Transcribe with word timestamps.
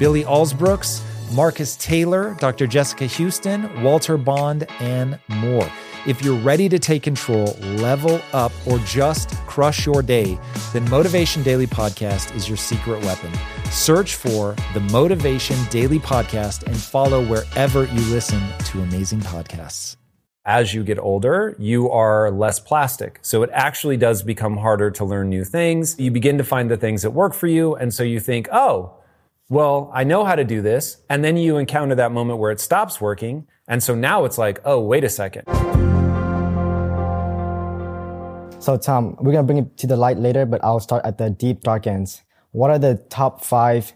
Billy 0.00 0.24
Alsbrooks, 0.24 1.02
Marcus 1.34 1.76
Taylor, 1.76 2.34
Dr. 2.40 2.66
Jessica 2.66 3.04
Houston, 3.04 3.82
Walter 3.82 4.16
Bond, 4.16 4.66
and 4.80 5.18
more. 5.28 5.70
If 6.06 6.22
you're 6.22 6.40
ready 6.40 6.70
to 6.70 6.78
take 6.78 7.02
control, 7.02 7.52
level 7.76 8.20
up, 8.32 8.50
or 8.66 8.78
just 8.78 9.36
crush 9.46 9.84
your 9.84 10.02
day, 10.02 10.38
then 10.72 10.88
Motivation 10.88 11.42
Daily 11.42 11.66
Podcast 11.66 12.34
is 12.34 12.48
your 12.48 12.56
secret 12.56 13.04
weapon. 13.04 13.30
Search 13.70 14.14
for 14.14 14.56
the 14.72 14.80
Motivation 14.90 15.58
Daily 15.68 15.98
Podcast 15.98 16.62
and 16.64 16.76
follow 16.76 17.22
wherever 17.26 17.84
you 17.84 18.00
listen 18.10 18.42
to 18.64 18.80
amazing 18.80 19.20
podcasts 19.20 19.96
as 20.46 20.74
you 20.74 20.82
get 20.82 20.98
older, 20.98 21.54
you 21.58 21.90
are 21.90 22.30
less 22.30 22.58
plastic. 22.58 23.18
So 23.22 23.42
it 23.42 23.50
actually 23.52 23.96
does 23.96 24.22
become 24.22 24.56
harder 24.56 24.90
to 24.92 25.04
learn 25.04 25.28
new 25.28 25.44
things. 25.44 25.98
You 25.98 26.10
begin 26.10 26.38
to 26.38 26.44
find 26.44 26.70
the 26.70 26.76
things 26.76 27.02
that 27.02 27.10
work 27.10 27.34
for 27.34 27.46
you. 27.46 27.76
And 27.76 27.92
so 27.92 28.02
you 28.02 28.18
think, 28.18 28.48
oh, 28.50 28.94
well, 29.50 29.90
I 29.92 30.04
know 30.04 30.24
how 30.24 30.36
to 30.36 30.44
do 30.44 30.62
this. 30.62 30.98
And 31.10 31.24
then 31.24 31.36
you 31.36 31.58
encounter 31.58 31.96
that 31.96 32.12
moment 32.12 32.38
where 32.38 32.52
it 32.52 32.60
stops 32.60 33.00
working. 33.00 33.48
And 33.66 33.82
so 33.82 33.96
now 33.96 34.24
it's 34.24 34.38
like, 34.38 34.60
oh, 34.64 34.80
wait 34.80 35.02
a 35.02 35.08
second. 35.08 35.42
So, 38.62 38.76
Tom, 38.76 39.16
we're 39.18 39.32
going 39.32 39.44
to 39.44 39.52
bring 39.52 39.58
it 39.58 39.76
to 39.78 39.88
the 39.88 39.96
light 39.96 40.18
later, 40.18 40.46
but 40.46 40.62
I'll 40.62 40.78
start 40.78 41.04
at 41.04 41.18
the 41.18 41.30
deep, 41.30 41.62
dark 41.62 41.88
ends. 41.88 42.22
What 42.52 42.70
are 42.70 42.78
the 42.78 43.04
top 43.10 43.42
five 43.44 43.92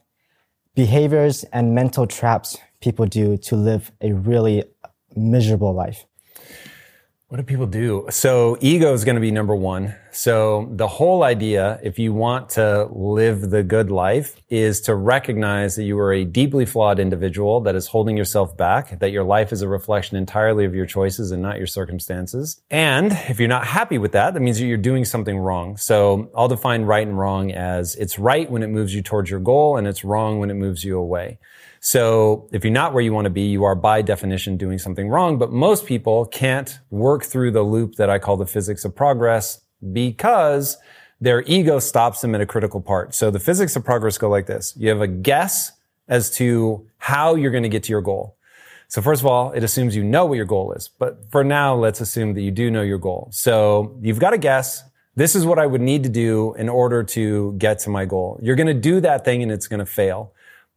behaviors 0.74 1.44
and 1.44 1.72
mental 1.72 2.08
traps 2.08 2.58
people 2.80 3.06
do 3.06 3.36
to 3.36 3.54
live 3.54 3.92
a 4.00 4.12
really 4.12 4.64
miserable 5.14 5.72
life? 5.72 6.04
What 7.28 7.38
do 7.38 7.42
people 7.42 7.66
do? 7.66 8.06
So 8.10 8.58
ego 8.60 8.92
is 8.92 9.04
going 9.04 9.14
to 9.14 9.20
be 9.20 9.30
number 9.30 9.56
one. 9.56 9.96
So 10.12 10.68
the 10.70 10.86
whole 10.86 11.22
idea, 11.22 11.80
if 11.82 11.98
you 11.98 12.12
want 12.12 12.50
to 12.50 12.86
live 12.92 13.50
the 13.50 13.62
good 13.62 13.90
life, 13.90 14.36
is 14.50 14.82
to 14.82 14.94
recognize 14.94 15.74
that 15.76 15.84
you 15.84 15.98
are 15.98 16.12
a 16.12 16.24
deeply 16.24 16.66
flawed 16.66 17.00
individual 17.00 17.62
that 17.62 17.74
is 17.74 17.88
holding 17.88 18.16
yourself 18.16 18.54
back, 18.56 18.98
that 19.00 19.10
your 19.10 19.24
life 19.24 19.52
is 19.52 19.62
a 19.62 19.68
reflection 19.68 20.18
entirely 20.18 20.66
of 20.66 20.74
your 20.74 20.84
choices 20.84 21.30
and 21.30 21.42
not 21.42 21.56
your 21.56 21.66
circumstances. 21.66 22.60
And 22.70 23.10
if 23.10 23.40
you're 23.40 23.48
not 23.48 23.66
happy 23.66 23.96
with 23.96 24.12
that, 24.12 24.34
that 24.34 24.40
means 24.40 24.58
that 24.58 24.66
you're 24.66 24.76
doing 24.76 25.06
something 25.06 25.38
wrong. 25.38 25.78
So 25.78 26.30
I'll 26.36 26.46
define 26.46 26.82
right 26.82 27.04
and 27.04 27.18
wrong 27.18 27.52
as 27.52 27.96
it's 27.96 28.18
right 28.18 28.48
when 28.50 28.62
it 28.62 28.68
moves 28.68 28.94
you 28.94 29.00
towards 29.02 29.30
your 29.30 29.40
goal 29.40 29.78
and 29.78 29.88
it's 29.88 30.04
wrong 30.04 30.40
when 30.40 30.50
it 30.50 30.54
moves 30.54 30.84
you 30.84 30.98
away. 30.98 31.38
So 31.86 32.48
if 32.50 32.64
you're 32.64 32.72
not 32.72 32.94
where 32.94 33.02
you 33.02 33.12
want 33.12 33.26
to 33.26 33.30
be, 33.30 33.42
you 33.42 33.62
are 33.64 33.74
by 33.74 34.00
definition 34.00 34.56
doing 34.56 34.78
something 34.78 35.10
wrong. 35.10 35.36
But 35.36 35.52
most 35.52 35.84
people 35.84 36.24
can't 36.24 36.78
work 36.88 37.24
through 37.24 37.50
the 37.50 37.60
loop 37.60 37.96
that 37.96 38.08
I 38.08 38.18
call 38.18 38.38
the 38.38 38.46
physics 38.46 38.86
of 38.86 38.96
progress 38.96 39.60
because 39.92 40.78
their 41.20 41.42
ego 41.42 41.78
stops 41.78 42.22
them 42.22 42.34
at 42.34 42.40
a 42.40 42.46
critical 42.46 42.80
part. 42.80 43.14
So 43.14 43.30
the 43.30 43.38
physics 43.38 43.76
of 43.76 43.84
progress 43.84 44.16
go 44.16 44.30
like 44.30 44.46
this. 44.46 44.72
You 44.78 44.88
have 44.88 45.02
a 45.02 45.06
guess 45.06 45.72
as 46.08 46.30
to 46.36 46.86
how 46.96 47.34
you're 47.34 47.50
going 47.50 47.64
to 47.64 47.68
get 47.68 47.82
to 47.82 47.90
your 47.90 48.00
goal. 48.00 48.38
So 48.88 49.02
first 49.02 49.20
of 49.20 49.26
all, 49.26 49.52
it 49.52 49.62
assumes 49.62 49.94
you 49.94 50.04
know 50.04 50.24
what 50.24 50.36
your 50.36 50.46
goal 50.46 50.72
is. 50.72 50.88
But 50.88 51.30
for 51.30 51.44
now, 51.44 51.74
let's 51.74 52.00
assume 52.00 52.32
that 52.32 52.40
you 52.40 52.50
do 52.50 52.70
know 52.70 52.80
your 52.80 52.96
goal. 52.96 53.28
So 53.30 53.94
you've 54.00 54.20
got 54.20 54.32
a 54.32 54.38
guess. 54.38 54.82
This 55.16 55.34
is 55.34 55.44
what 55.44 55.58
I 55.58 55.66
would 55.66 55.82
need 55.82 56.02
to 56.04 56.08
do 56.08 56.54
in 56.54 56.70
order 56.70 57.04
to 57.04 57.52
get 57.58 57.80
to 57.80 57.90
my 57.90 58.06
goal. 58.06 58.40
You're 58.42 58.56
going 58.56 58.68
to 58.68 58.72
do 58.72 59.02
that 59.02 59.26
thing 59.26 59.42
and 59.42 59.52
it's 59.52 59.68
going 59.68 59.80
to 59.80 59.86
fail. 59.86 60.32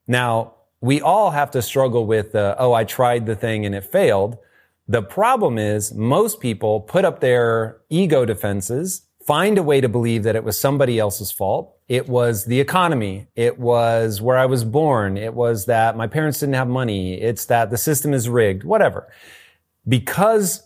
Now, 0.05 0.55
we 0.81 1.01
all 1.01 1.31
have 1.31 1.51
to 1.51 1.61
struggle 1.61 2.05
with, 2.05 2.35
uh, 2.35 2.55
oh, 2.59 2.73
I 2.73 2.83
tried 2.83 3.25
the 3.25 3.35
thing 3.35 3.65
and 3.65 3.73
it 3.73 3.83
failed. 3.85 4.37
The 4.87 5.01
problem 5.01 5.57
is 5.57 5.93
most 5.93 6.39
people 6.39 6.81
put 6.81 7.03
up 7.03 7.19
their 7.19 7.77
ego 7.89 8.25
defenses, 8.25 9.01
find 9.25 9.57
a 9.57 9.63
way 9.63 9.81
to 9.81 9.89
believe 9.89 10.23
that 10.23 10.35
it 10.35 10.43
was 10.43 10.59
somebody 10.59 10.99
else's 10.99 11.31
fault. 11.31 11.75
It 11.89 12.07
was 12.07 12.45
the 12.45 12.59
economy. 12.59 13.27
It 13.35 13.59
was 13.59 14.21
where 14.21 14.37
I 14.37 14.45
was 14.45 14.63
born. 14.63 15.17
It 15.17 15.33
was 15.33 15.65
that 15.65 15.97
my 15.97 16.07
parents 16.07 16.39
didn't 16.39 16.55
have 16.55 16.67
money. 16.67 17.15
It's 17.15 17.45
that 17.45 17.69
the 17.69 17.77
system 17.77 18.13
is 18.13 18.29
rigged, 18.29 18.63
whatever. 18.63 19.11
Because 19.87 20.63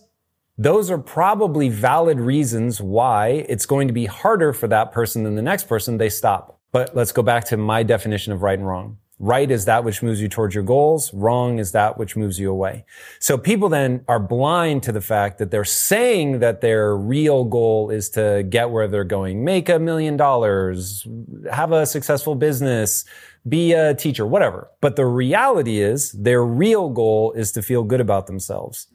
those 0.58 0.90
are 0.90 0.98
probably 0.98 1.68
valid 1.68 2.20
reasons 2.20 2.80
why 2.80 3.44
it's 3.48 3.66
going 3.66 3.88
to 3.88 3.94
be 3.94 4.06
harder 4.06 4.52
for 4.52 4.68
that 4.68 4.92
person 4.92 5.24
than 5.24 5.34
the 5.34 5.42
next 5.42 5.64
person, 5.64 5.98
they 5.98 6.08
stop. 6.08 6.60
But 6.70 6.94
let's 6.94 7.12
go 7.12 7.22
back 7.22 7.44
to 7.46 7.56
my 7.56 7.82
definition 7.82 8.32
of 8.32 8.42
right 8.42 8.58
and 8.58 8.66
wrong. 8.66 8.98
Right 9.22 9.52
is 9.52 9.66
that 9.66 9.84
which 9.84 10.02
moves 10.02 10.20
you 10.20 10.28
towards 10.28 10.52
your 10.52 10.64
goals. 10.64 11.14
Wrong 11.14 11.60
is 11.60 11.70
that 11.70 11.96
which 11.96 12.16
moves 12.16 12.40
you 12.40 12.50
away. 12.50 12.84
So 13.20 13.38
people 13.38 13.68
then 13.68 14.04
are 14.08 14.18
blind 14.18 14.82
to 14.82 14.90
the 14.90 15.00
fact 15.00 15.38
that 15.38 15.52
they're 15.52 15.64
saying 15.64 16.40
that 16.40 16.60
their 16.60 16.96
real 16.96 17.44
goal 17.44 17.88
is 17.90 18.10
to 18.10 18.42
get 18.42 18.70
where 18.70 18.88
they're 18.88 19.04
going, 19.04 19.44
make 19.44 19.68
a 19.68 19.78
million 19.78 20.16
dollars, 20.16 21.06
have 21.52 21.70
a 21.70 21.86
successful 21.86 22.34
business, 22.34 23.04
be 23.48 23.74
a 23.74 23.94
teacher, 23.94 24.26
whatever. 24.26 24.68
But 24.80 24.96
the 24.96 25.06
reality 25.06 25.78
is 25.78 26.10
their 26.10 26.44
real 26.44 26.88
goal 26.88 27.30
is 27.30 27.52
to 27.52 27.62
feel 27.62 27.84
good 27.84 28.00
about 28.00 28.26
themselves. 28.26 28.88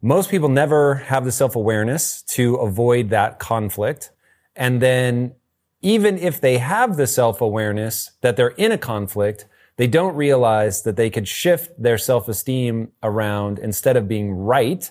Most 0.00 0.30
people 0.30 0.48
never 0.48 0.94
have 0.94 1.26
the 1.26 1.32
self-awareness 1.32 2.22
to 2.22 2.54
avoid 2.54 3.10
that 3.10 3.38
conflict. 3.38 4.10
And 4.56 4.80
then 4.80 5.34
even 5.82 6.16
if 6.16 6.40
they 6.40 6.58
have 6.58 6.96
the 6.96 7.06
self-awareness 7.06 8.12
that 8.20 8.36
they're 8.36 8.48
in 8.48 8.72
a 8.72 8.78
conflict, 8.78 9.46
they 9.76 9.86
don't 9.86 10.14
realize 10.14 10.82
that 10.82 10.96
they 10.96 11.10
could 11.10 11.26
shift 11.26 11.70
their 11.80 11.98
self-esteem 11.98 12.92
around 13.02 13.58
instead 13.58 13.96
of 13.96 14.08
being 14.08 14.32
right. 14.32 14.90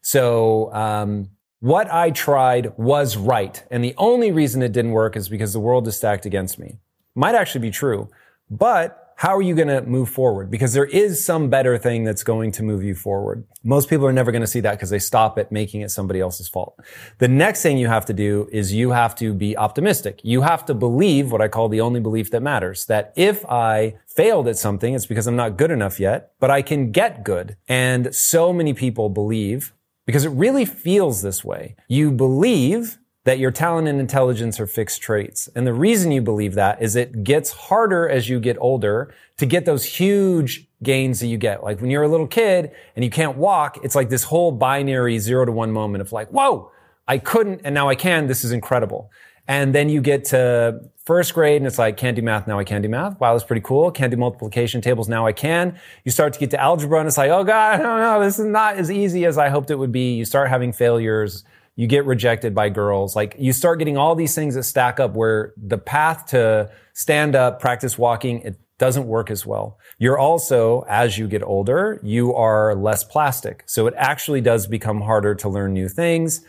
So, 0.00 0.72
um, 0.74 1.30
what 1.60 1.92
I 1.92 2.10
tried 2.10 2.76
was 2.76 3.16
right. 3.16 3.62
And 3.70 3.84
the 3.84 3.94
only 3.96 4.32
reason 4.32 4.62
it 4.62 4.72
didn't 4.72 4.90
work 4.90 5.16
is 5.16 5.28
because 5.28 5.52
the 5.52 5.60
world 5.60 5.86
is 5.86 5.96
stacked 5.96 6.26
against 6.26 6.58
me. 6.58 6.80
Might 7.14 7.36
actually 7.36 7.60
be 7.60 7.70
true, 7.70 8.08
but 8.50 9.01
how 9.16 9.36
are 9.36 9.42
you 9.42 9.54
going 9.54 9.68
to 9.68 9.82
move 9.82 10.08
forward? 10.08 10.50
Because 10.50 10.72
there 10.72 10.84
is 10.84 11.24
some 11.24 11.48
better 11.48 11.78
thing 11.78 12.04
that's 12.04 12.24
going 12.24 12.52
to 12.52 12.62
move 12.62 12.82
you 12.82 12.94
forward. 12.94 13.44
Most 13.62 13.88
people 13.88 14.06
are 14.06 14.12
never 14.12 14.32
going 14.32 14.42
to 14.42 14.46
see 14.46 14.60
that 14.60 14.72
because 14.72 14.90
they 14.90 14.98
stop 14.98 15.38
at 15.38 15.52
making 15.52 15.82
it 15.82 15.90
somebody 15.90 16.20
else's 16.20 16.48
fault. 16.48 16.78
The 17.18 17.28
next 17.28 17.62
thing 17.62 17.78
you 17.78 17.88
have 17.88 18.06
to 18.06 18.12
do 18.12 18.48
is 18.52 18.72
you 18.72 18.90
have 18.90 19.14
to 19.16 19.32
be 19.32 19.56
optimistic. 19.56 20.20
You 20.22 20.42
have 20.42 20.64
to 20.66 20.74
believe 20.74 21.30
what 21.30 21.40
I 21.40 21.48
call 21.48 21.68
the 21.68 21.80
only 21.80 22.00
belief 22.00 22.30
that 22.30 22.42
matters, 22.42 22.86
that 22.86 23.12
if 23.16 23.44
I 23.46 23.94
failed 24.06 24.48
at 24.48 24.58
something, 24.58 24.94
it's 24.94 25.06
because 25.06 25.26
I'm 25.26 25.36
not 25.36 25.56
good 25.56 25.70
enough 25.70 26.00
yet, 26.00 26.32
but 26.40 26.50
I 26.50 26.62
can 26.62 26.90
get 26.90 27.24
good. 27.24 27.56
And 27.68 28.14
so 28.14 28.52
many 28.52 28.74
people 28.74 29.08
believe 29.08 29.72
because 30.06 30.24
it 30.24 30.30
really 30.30 30.64
feels 30.64 31.22
this 31.22 31.44
way. 31.44 31.76
You 31.88 32.10
believe 32.10 32.98
that 33.24 33.38
your 33.38 33.50
talent 33.50 33.86
and 33.86 34.00
intelligence 34.00 34.58
are 34.58 34.66
fixed 34.66 35.00
traits. 35.00 35.48
And 35.54 35.66
the 35.66 35.72
reason 35.72 36.10
you 36.10 36.20
believe 36.20 36.54
that 36.54 36.82
is 36.82 36.96
it 36.96 37.22
gets 37.22 37.52
harder 37.52 38.08
as 38.08 38.28
you 38.28 38.40
get 38.40 38.56
older 38.58 39.14
to 39.36 39.46
get 39.46 39.64
those 39.64 39.84
huge 39.84 40.66
gains 40.82 41.20
that 41.20 41.28
you 41.28 41.38
get. 41.38 41.62
Like 41.62 41.80
when 41.80 41.90
you're 41.90 42.02
a 42.02 42.08
little 42.08 42.26
kid 42.26 42.72
and 42.96 43.04
you 43.04 43.10
can't 43.10 43.36
walk, 43.36 43.78
it's 43.84 43.94
like 43.94 44.08
this 44.08 44.24
whole 44.24 44.50
binary 44.50 45.18
zero 45.18 45.44
to 45.44 45.52
one 45.52 45.70
moment 45.70 46.02
of 46.02 46.12
like, 46.12 46.28
whoa, 46.30 46.72
I 47.06 47.18
couldn't 47.18 47.60
and 47.64 47.74
now 47.74 47.88
I 47.88 47.94
can. 47.94 48.26
This 48.26 48.42
is 48.42 48.50
incredible. 48.50 49.10
And 49.46 49.74
then 49.74 49.88
you 49.88 50.00
get 50.00 50.24
to 50.26 50.80
first 51.04 51.34
grade 51.34 51.56
and 51.56 51.66
it's 51.66 51.78
like, 51.78 51.96
can't 51.96 52.16
do 52.16 52.22
math. 52.22 52.46
Now 52.46 52.58
I 52.58 52.64
can 52.64 52.82
do 52.82 52.88
math. 52.88 53.18
Wow, 53.20 53.34
that's 53.34 53.44
pretty 53.44 53.62
cool. 53.62 53.90
Can't 53.90 54.10
do 54.10 54.16
multiplication 54.16 54.80
tables. 54.80 55.08
Now 55.08 55.26
I 55.26 55.32
can. 55.32 55.78
You 56.04 56.10
start 56.10 56.32
to 56.32 56.40
get 56.40 56.50
to 56.50 56.60
algebra 56.60 56.98
and 56.98 57.06
it's 57.06 57.18
like, 57.18 57.30
oh 57.30 57.44
God, 57.44 57.80
I 57.80 57.82
don't 57.82 58.00
know. 58.00 58.24
This 58.24 58.38
is 58.40 58.46
not 58.46 58.76
as 58.76 58.90
easy 58.90 59.26
as 59.26 59.38
I 59.38 59.48
hoped 59.48 59.70
it 59.70 59.76
would 59.76 59.92
be. 59.92 60.14
You 60.14 60.24
start 60.24 60.48
having 60.48 60.72
failures 60.72 61.44
you 61.74 61.86
get 61.86 62.04
rejected 62.04 62.54
by 62.54 62.68
girls. 62.68 63.16
Like 63.16 63.34
you 63.38 63.52
start 63.52 63.78
getting 63.78 63.96
all 63.96 64.14
these 64.14 64.34
things 64.34 64.54
that 64.54 64.64
stack 64.64 65.00
up 65.00 65.14
where 65.14 65.54
the 65.56 65.78
path 65.78 66.26
to 66.26 66.70
stand 66.92 67.34
up, 67.34 67.60
practice 67.60 67.96
walking, 67.96 68.40
it 68.40 68.58
doesn't 68.78 69.06
work 69.06 69.30
as 69.30 69.46
well. 69.46 69.78
You're 69.98 70.18
also, 70.18 70.84
as 70.88 71.16
you 71.16 71.28
get 71.28 71.42
older, 71.42 72.00
you 72.02 72.34
are 72.34 72.74
less 72.74 73.04
plastic. 73.04 73.62
So 73.66 73.86
it 73.86 73.94
actually 73.96 74.40
does 74.40 74.66
become 74.66 75.00
harder 75.00 75.34
to 75.36 75.48
learn 75.48 75.72
new 75.72 75.88
things. 75.88 76.44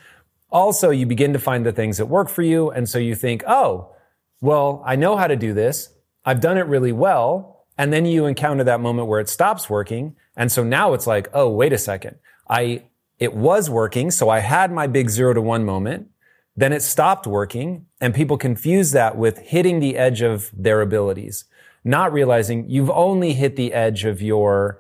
Also, 0.52 0.90
you 0.90 1.06
begin 1.06 1.34
to 1.34 1.40
find 1.40 1.66
the 1.66 1.72
things 1.72 1.98
that 1.98 2.08
work 2.08 2.30
for 2.30 2.42
you. 2.42 2.70
And 2.72 2.90
so 2.90 2.98
you 2.98 3.16
think, 3.16 3.44
oh, 3.48 3.94
well, 4.42 4.84
I 4.86 4.96
know 4.96 5.16
how 5.16 5.28
to 5.28 5.36
do 5.36 5.54
this. 5.54 5.90
I've 6.26 6.42
done 6.42 6.58
it 6.58 6.66
really 6.66 6.92
well. 6.92 7.66
And 7.78 7.94
then 7.94 8.06
you 8.06 8.26
encounter 8.26 8.64
that 8.64 8.80
moment 8.80 9.08
where 9.08 9.20
it 9.20 9.30
stops 9.30 9.70
working. 9.70 10.16
And 10.36 10.52
so 10.52 10.64
now 10.64 10.94
it's 10.94 11.08
like, 11.08 11.30
oh, 11.34 11.50
wait 11.50 11.74
a 11.74 11.78
second. 11.78 12.18
I, 12.50 12.84
it 13.24 13.34
was 13.34 13.70
working. 13.70 14.12
So 14.12 14.30
I 14.30 14.40
had 14.40 14.72
my 14.72 14.88
big 14.88 15.10
zero 15.10 15.34
to 15.34 15.42
one 15.42 15.66
moment. 15.66 16.08
Then 16.56 16.74
it 16.74 16.82
stopped 16.82 17.26
working 17.26 17.88
and 18.00 18.14
people 18.14 18.38
confuse 18.38 18.92
that 18.92 19.18
with 19.18 19.38
hitting 19.40 19.80
the 19.80 19.98
edge 19.98 20.22
of 20.22 20.52
their 20.54 20.82
abilities. 20.82 21.46
not 21.84 22.14
realizing 22.14 22.70
you've 22.70 22.90
only 22.90 23.34
hit 23.34 23.56
the 23.56 23.74
edge 23.74 24.06
of 24.06 24.22
your 24.22 24.80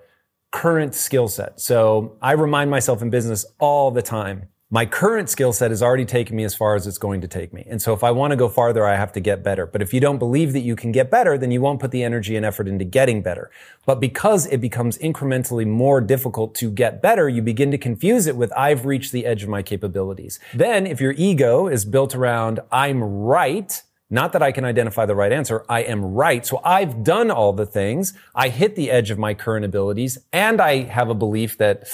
current 0.51 0.95
skill 0.95 1.28
set. 1.28 1.60
So 1.60 2.18
I 2.22 2.34
remind 2.34 2.69
myself 2.72 3.01
in 3.01 3.10
business 3.10 3.45
all 3.60 3.92
the 3.92 4.01
time 4.01 4.48
my 4.74 4.88
current 4.88 5.30
skill 5.30 5.54
set 5.54 5.70
has 5.70 5.84
already 5.84 6.04
taken 6.04 6.36
me 6.36 6.44
as 6.44 6.56
far 6.56 6.74
as 6.74 6.88
it's 6.88 6.98
going 6.98 7.22
to 7.22 7.28
take 7.28 7.54
me. 7.54 7.64
And 7.70 7.80
so 7.80 7.94
if 7.94 8.04
I 8.04 8.10
want 8.10 8.31
to 8.31 8.36
go 8.36 8.50
farther, 8.50 8.88
I 8.88 8.96
have 8.96 9.12
to 9.12 9.20
get 9.20 9.44
better. 9.44 9.68
But 9.68 9.84
if 9.84 9.94
you 9.94 10.00
don't 10.00 10.18
believe 10.18 10.52
that 10.54 10.62
you 10.62 10.75
can 10.75 10.92
get 10.92 11.12
better, 11.12 11.38
then 11.38 11.52
you 11.52 11.62
won't 11.62 11.80
put 11.80 11.92
the 11.92 12.02
energy 12.02 12.36
and 12.36 12.44
effort 12.44 12.68
into 12.68 12.84
getting 12.84 13.22
better. 13.22 13.52
But 13.86 14.00
because 14.00 14.48
it 14.48 14.58
becomes 14.58 14.98
incrementally 14.98 15.68
more 15.68 16.02
difficult 16.02 16.56
to 16.56 16.72
get 16.72 17.04
better, 17.04 17.30
you 17.30 17.44
begin 17.44 17.70
to 17.70 17.78
confuse 17.78 18.25
it 18.25 18.36
with 18.36 18.52
I've 18.58 18.88
reached 18.88 19.12
the 19.12 19.28
edge 19.28 19.44
of 19.44 19.50
my 19.50 19.62
capabilities. 19.62 20.40
Then 20.56 20.88
if 20.88 21.00
your 21.00 21.12
ego 21.12 21.68
is 21.68 21.86
built 21.86 22.16
around 22.16 22.60
I'm 22.72 23.04
right, 23.04 23.80
not 24.10 24.31
that 24.31 24.42
I 24.42 24.52
can 24.52 24.66
identify 24.66 25.06
the 25.06 25.16
right 25.16 25.31
answer. 25.31 25.64
I 25.69 25.84
am 25.84 26.04
right. 26.04 26.44
So 26.44 26.60
I've 26.64 27.04
done 27.04 27.30
all 27.30 27.54
the 27.54 27.68
things. 27.68 28.16
I 28.34 28.50
hit 28.50 28.76
the 28.76 28.90
edge 28.90 29.12
of 29.12 29.19
my 29.19 29.36
current 29.36 29.66
abilities 29.66 30.18
and 30.31 30.60
I 30.60 30.81
have 30.81 31.12
a 31.12 31.16
belief 31.16 31.60
that 31.60 31.88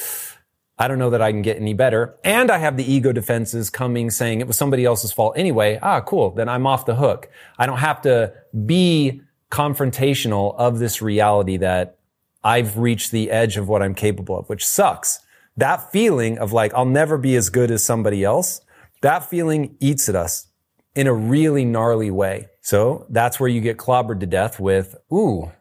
I 0.81 0.87
don't 0.87 0.97
know 0.97 1.09
that 1.09 1.21
I 1.21 1.31
can 1.31 1.41
get 1.41 1.57
any 1.57 1.73
better. 1.73 2.15
And 2.23 2.49
I 2.49 2.57
have 2.57 2.77
the 2.77 2.89
ego 2.89 3.11
defenses 3.11 3.69
coming 3.69 4.09
saying 4.09 4.39
it 4.39 4.47
was 4.47 4.57
somebody 4.57 4.85
else's 4.85 5.11
fault 5.11 5.37
anyway. 5.37 5.77
Ah, 5.81 5.99
cool. 5.99 6.31
Then 6.31 6.47
I'm 6.47 6.65
off 6.65 6.85
the 6.85 6.95
hook. 6.95 7.29
I 7.57 7.65
don't 7.65 7.79
have 7.79 8.01
to 8.03 8.33
be 8.65 9.21
confrontational 9.51 10.55
of 10.55 10.79
this 10.79 11.01
reality 11.01 11.57
that 11.57 11.97
I've 12.43 12.77
reached 12.77 13.11
the 13.11 13.29
edge 13.29 13.57
of 13.57 13.67
what 13.67 13.81
I'm 13.81 13.93
capable 13.93 14.39
of, 14.39 14.47
which 14.47 14.65
sucks. 14.65 15.19
That 15.57 15.91
feeling 15.91 16.37
of 16.39 16.53
like, 16.53 16.73
I'll 16.73 16.85
never 16.85 17.17
be 17.17 17.35
as 17.35 17.49
good 17.49 17.71
as 17.71 17.83
somebody 17.83 18.23
else. 18.23 18.61
That 19.01 19.29
feeling 19.29 19.75
eats 19.81 20.07
at 20.07 20.15
us 20.15 20.47
in 20.95 21.07
a 21.07 21.13
really 21.13 21.65
gnarly 21.65 22.09
way. 22.09 22.47
So 22.61 23.05
that's 23.09 23.39
where 23.39 23.49
you 23.49 23.59
get 23.59 23.77
clobbered 23.77 24.21
to 24.21 24.25
death 24.25 24.59
with, 24.59 24.95
ooh, 25.11 25.51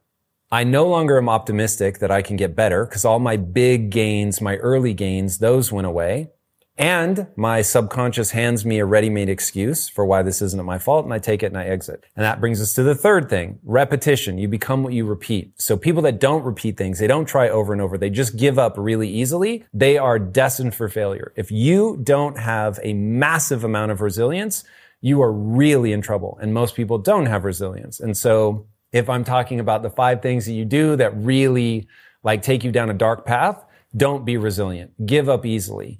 I 0.51 0.65
no 0.65 0.87
longer 0.89 1.19
am 1.19 1.29
optimistic 1.29 1.99
that 1.99 2.11
I 2.11 2.23
can 2.23 2.37
get 2.37 2.57
better 2.57 2.87
because 2.87 3.05
all 3.05 3.19
my 3.19 3.37
big 3.37 3.91
gains, 3.91 4.41
my 4.41 4.57
early 4.57 4.95
gains, 4.95 5.39
those 5.39 5.71
went 5.71 5.87
away. 5.87 6.31
And 6.79 7.27
my 7.35 7.61
subconscious 7.61 8.31
hands 8.31 8.65
me 8.65 8.79
a 8.79 8.87
ready-made 8.87 9.29
excuse 9.29 9.89
for 9.89 10.07
why 10.07 10.23
this 10.23 10.41
isn't 10.41 10.65
my 10.65 10.79
fault 10.79 11.05
and 11.05 11.13
I 11.13 11.19
take 11.19 11.43
it 11.43 11.47
and 11.47 11.59
I 11.59 11.65
exit. 11.65 12.05
And 12.15 12.25
that 12.25 12.41
brings 12.41 12.63
us 12.63 12.73
to 12.75 12.85
the 12.85 12.95
third 12.95 13.29
thing, 13.29 13.59
repetition. 13.65 14.39
You 14.39 14.47
become 14.47 14.85
what 14.85 14.93
you 14.93 15.05
repeat. 15.05 15.61
So 15.61 15.77
people 15.77 16.03
that 16.03 16.21
don't 16.21 16.45
repeat 16.45 16.77
things, 16.77 17.01
they 17.01 17.09
don't 17.09 17.27
try 17.27 17.49
over 17.49 17.73
and 17.73 17.83
over, 17.83 17.99
they 17.99 18.11
just 18.11 18.37
give 18.37 18.61
up 18.61 18.75
really 18.79 19.09
easily, 19.09 19.65
they 19.75 19.99
are 19.99 20.21
destined 20.21 20.75
for 20.75 20.89
failure. 20.89 21.33
If 21.37 21.51
you 21.51 21.99
don't 22.01 22.39
have 22.39 22.79
a 22.85 22.95
massive 22.95 23.65
amount 23.65 23.91
of 23.91 24.01
resilience, 24.01 24.63
you 25.01 25.21
are 25.21 25.33
really 25.33 25.93
in 25.93 26.01
trouble. 26.01 26.39
And 26.41 26.55
most 26.55 26.77
people 26.77 26.99
don't 26.99 27.27
have 27.27 27.45
resilience. 27.45 27.99
And 27.99 28.17
so 28.17 28.69
if 28.93 29.09
I'm 29.09 29.25
talking 29.25 29.61
about 29.61 29.83
the 29.83 29.91
five 29.91 30.23
things 30.23 30.47
that 30.47 30.53
you 30.53 30.65
do 30.65 30.97
that 30.97 31.17
really 31.17 31.89
like 32.23 32.43
take 32.43 32.65
you 32.65 32.73
down 32.73 32.91
a 32.91 32.95
dark 32.95 33.27
path, 33.27 33.65
don't 33.97 34.25
be 34.25 34.37
resilient. 34.37 35.07
Give 35.07 35.29
up 35.29 35.47
easily. 35.47 35.99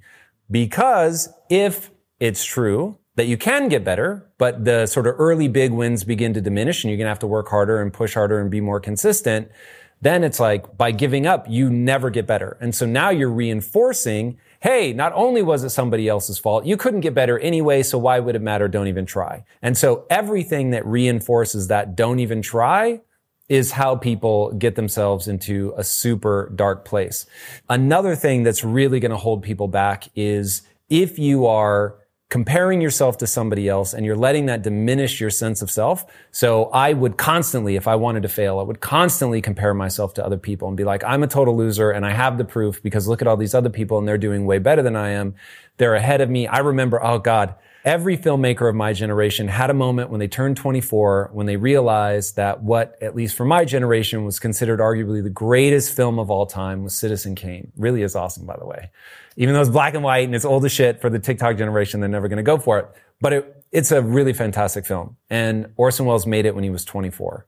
Because 0.49 1.29
if 1.49 1.91
it's 2.19 2.43
true 2.43 2.97
that 3.15 3.27
you 3.27 3.37
can 3.37 3.67
get 3.67 3.83
better, 3.83 4.31
but 4.37 4.65
the 4.65 4.85
sort 4.85 5.07
of 5.07 5.15
early 5.17 5.47
big 5.47 5.71
wins 5.71 6.03
begin 6.03 6.33
to 6.33 6.41
diminish 6.41 6.83
and 6.83 6.89
you're 6.89 6.97
going 6.97 7.05
to 7.05 7.09
have 7.09 7.19
to 7.19 7.27
work 7.27 7.49
harder 7.49 7.81
and 7.81 7.93
push 7.93 8.13
harder 8.13 8.39
and 8.39 8.49
be 8.49 8.61
more 8.61 8.79
consistent, 8.79 9.49
then 10.01 10.23
it's 10.23 10.39
like 10.39 10.77
by 10.77 10.91
giving 10.91 11.27
up, 11.27 11.45
you 11.49 11.69
never 11.69 12.09
get 12.09 12.25
better. 12.25 12.57
And 12.61 12.73
so 12.73 12.85
now 12.85 13.09
you're 13.09 13.29
reinforcing 13.29 14.37
hey, 14.61 14.91
not 14.93 15.13
only 15.15 15.41
was 15.41 15.63
it 15.63 15.69
somebody 15.69 16.07
else's 16.07 16.37
fault, 16.37 16.65
you 16.65 16.75
couldn't 16.75 16.99
get 16.99 17.13
better 17.13 17.39
anyway, 17.39 17.81
so 17.81 17.97
why 17.97 18.19
would 18.19 18.35
it 18.35 18.41
matter? 18.41 18.67
Don't 18.67 18.87
even 18.87 19.05
try. 19.05 19.43
And 19.61 19.77
so 19.77 20.05
everything 20.09 20.71
that 20.71 20.85
reinforces 20.85 21.67
that 21.67 21.95
don't 21.95 22.19
even 22.19 22.41
try 22.41 23.01
is 23.47 23.71
how 23.71 23.95
people 23.95 24.51
get 24.53 24.75
themselves 24.75 25.27
into 25.27 25.73
a 25.75 25.83
super 25.83 26.51
dark 26.55 26.85
place. 26.85 27.25
Another 27.67 28.15
thing 28.15 28.43
that's 28.43 28.63
really 28.63 28.99
going 28.99 29.11
to 29.11 29.17
hold 29.17 29.41
people 29.41 29.67
back 29.67 30.07
is 30.15 30.61
if 30.89 31.17
you 31.17 31.47
are 31.47 31.95
comparing 32.29 32.79
yourself 32.79 33.17
to 33.17 33.25
somebody 33.25 33.67
else 33.67 33.93
and 33.93 34.05
you're 34.05 34.15
letting 34.15 34.45
that 34.45 34.61
diminish 34.61 35.19
your 35.19 35.31
sense 35.31 35.63
of 35.63 35.71
self. 35.71 36.05
So 36.31 36.65
I 36.65 36.93
would 36.93 37.17
constantly, 37.17 37.75
if 37.75 37.87
I 37.87 37.95
wanted 37.95 38.21
to 38.21 38.29
fail, 38.29 38.59
I 38.59 38.63
would 38.63 38.81
constantly 38.81 39.41
compare 39.41 39.73
myself 39.73 40.13
to 40.15 40.25
other 40.25 40.37
people 40.37 40.67
and 40.67 40.77
be 40.77 40.83
like, 40.83 41.03
I'm 41.03 41.23
a 41.23 41.27
total 41.27 41.57
loser 41.57 41.89
and 41.89 42.05
I 42.05 42.11
have 42.11 42.37
the 42.37 42.45
proof 42.45 42.83
because 42.83 43.07
look 43.07 43.23
at 43.23 43.27
all 43.27 43.35
these 43.35 43.55
other 43.55 43.69
people 43.69 43.97
and 43.97 44.07
they're 44.07 44.19
doing 44.19 44.45
way 44.45 44.59
better 44.59 44.83
than 44.83 44.95
I 44.95 45.09
am. 45.09 45.33
They're 45.77 45.95
ahead 45.95 46.21
of 46.21 46.29
me. 46.29 46.45
I 46.45 46.59
remember, 46.59 47.03
oh 47.03 47.17
God, 47.17 47.55
every 47.85 48.17
filmmaker 48.17 48.69
of 48.69 48.75
my 48.75 48.93
generation 48.93 49.47
had 49.47 49.69
a 49.69 49.73
moment 49.73 50.09
when 50.09 50.19
they 50.19 50.27
turned 50.27 50.57
24, 50.57 51.29
when 51.33 51.45
they 51.45 51.57
realized 51.57 52.35
that 52.35 52.61
what, 52.61 52.95
at 53.01 53.15
least 53.15 53.35
for 53.35 53.45
my 53.45 53.65
generation, 53.65 54.25
was 54.25 54.39
considered 54.39 54.79
arguably 54.79 55.23
the 55.23 55.29
greatest 55.29 55.95
film 55.95 56.19
of 56.19 56.29
all 56.29 56.45
time 56.45 56.83
was 56.83 56.95
Citizen 56.95 57.35
Kane. 57.35 57.71
Really 57.75 58.01
is 58.01 58.15
awesome, 58.15 58.45
by 58.45 58.57
the 58.57 58.65
way 58.65 58.89
even 59.39 59.53
though 59.53 59.61
it's 59.61 59.69
black 59.69 59.93
and 59.93 60.03
white 60.03 60.25
and 60.25 60.35
it's 60.35 60.43
old 60.43 60.65
as 60.65 60.71
shit 60.73 60.99
for 60.99 61.09
the 61.09 61.17
TikTok 61.17 61.57
generation, 61.57 62.01
they're 62.01 62.09
never 62.09 62.27
going 62.27 62.37
to 62.37 62.43
go 62.43 62.57
for 62.57 62.77
it. 62.77 62.89
But 63.21 63.33
it, 63.33 63.63
it's 63.71 63.89
a 63.89 64.01
really 64.01 64.33
fantastic 64.33 64.85
film. 64.85 65.15
And 65.29 65.71
Orson 65.77 66.05
Welles 66.05 66.27
made 66.27 66.45
it 66.45 66.53
when 66.53 66.65
he 66.65 66.69
was 66.69 66.83
24. 66.83 67.47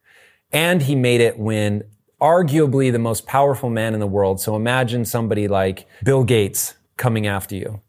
And 0.54 0.82
he 0.82 0.96
made 0.96 1.20
it 1.20 1.38
when 1.38 1.84
arguably 2.22 2.94
the 2.94 3.00
most 3.00 3.28
powerful 3.28 3.70
man 3.70 3.94
in 3.94 4.00
the 4.00 4.08
world. 4.08 4.40
So 4.40 4.56
imagine 4.56 5.04
somebody 5.04 5.50
like 5.50 5.86
Bill 6.02 6.24
Gates 6.24 6.76
coming 6.96 7.28
after 7.28 7.56
you. 7.56 7.82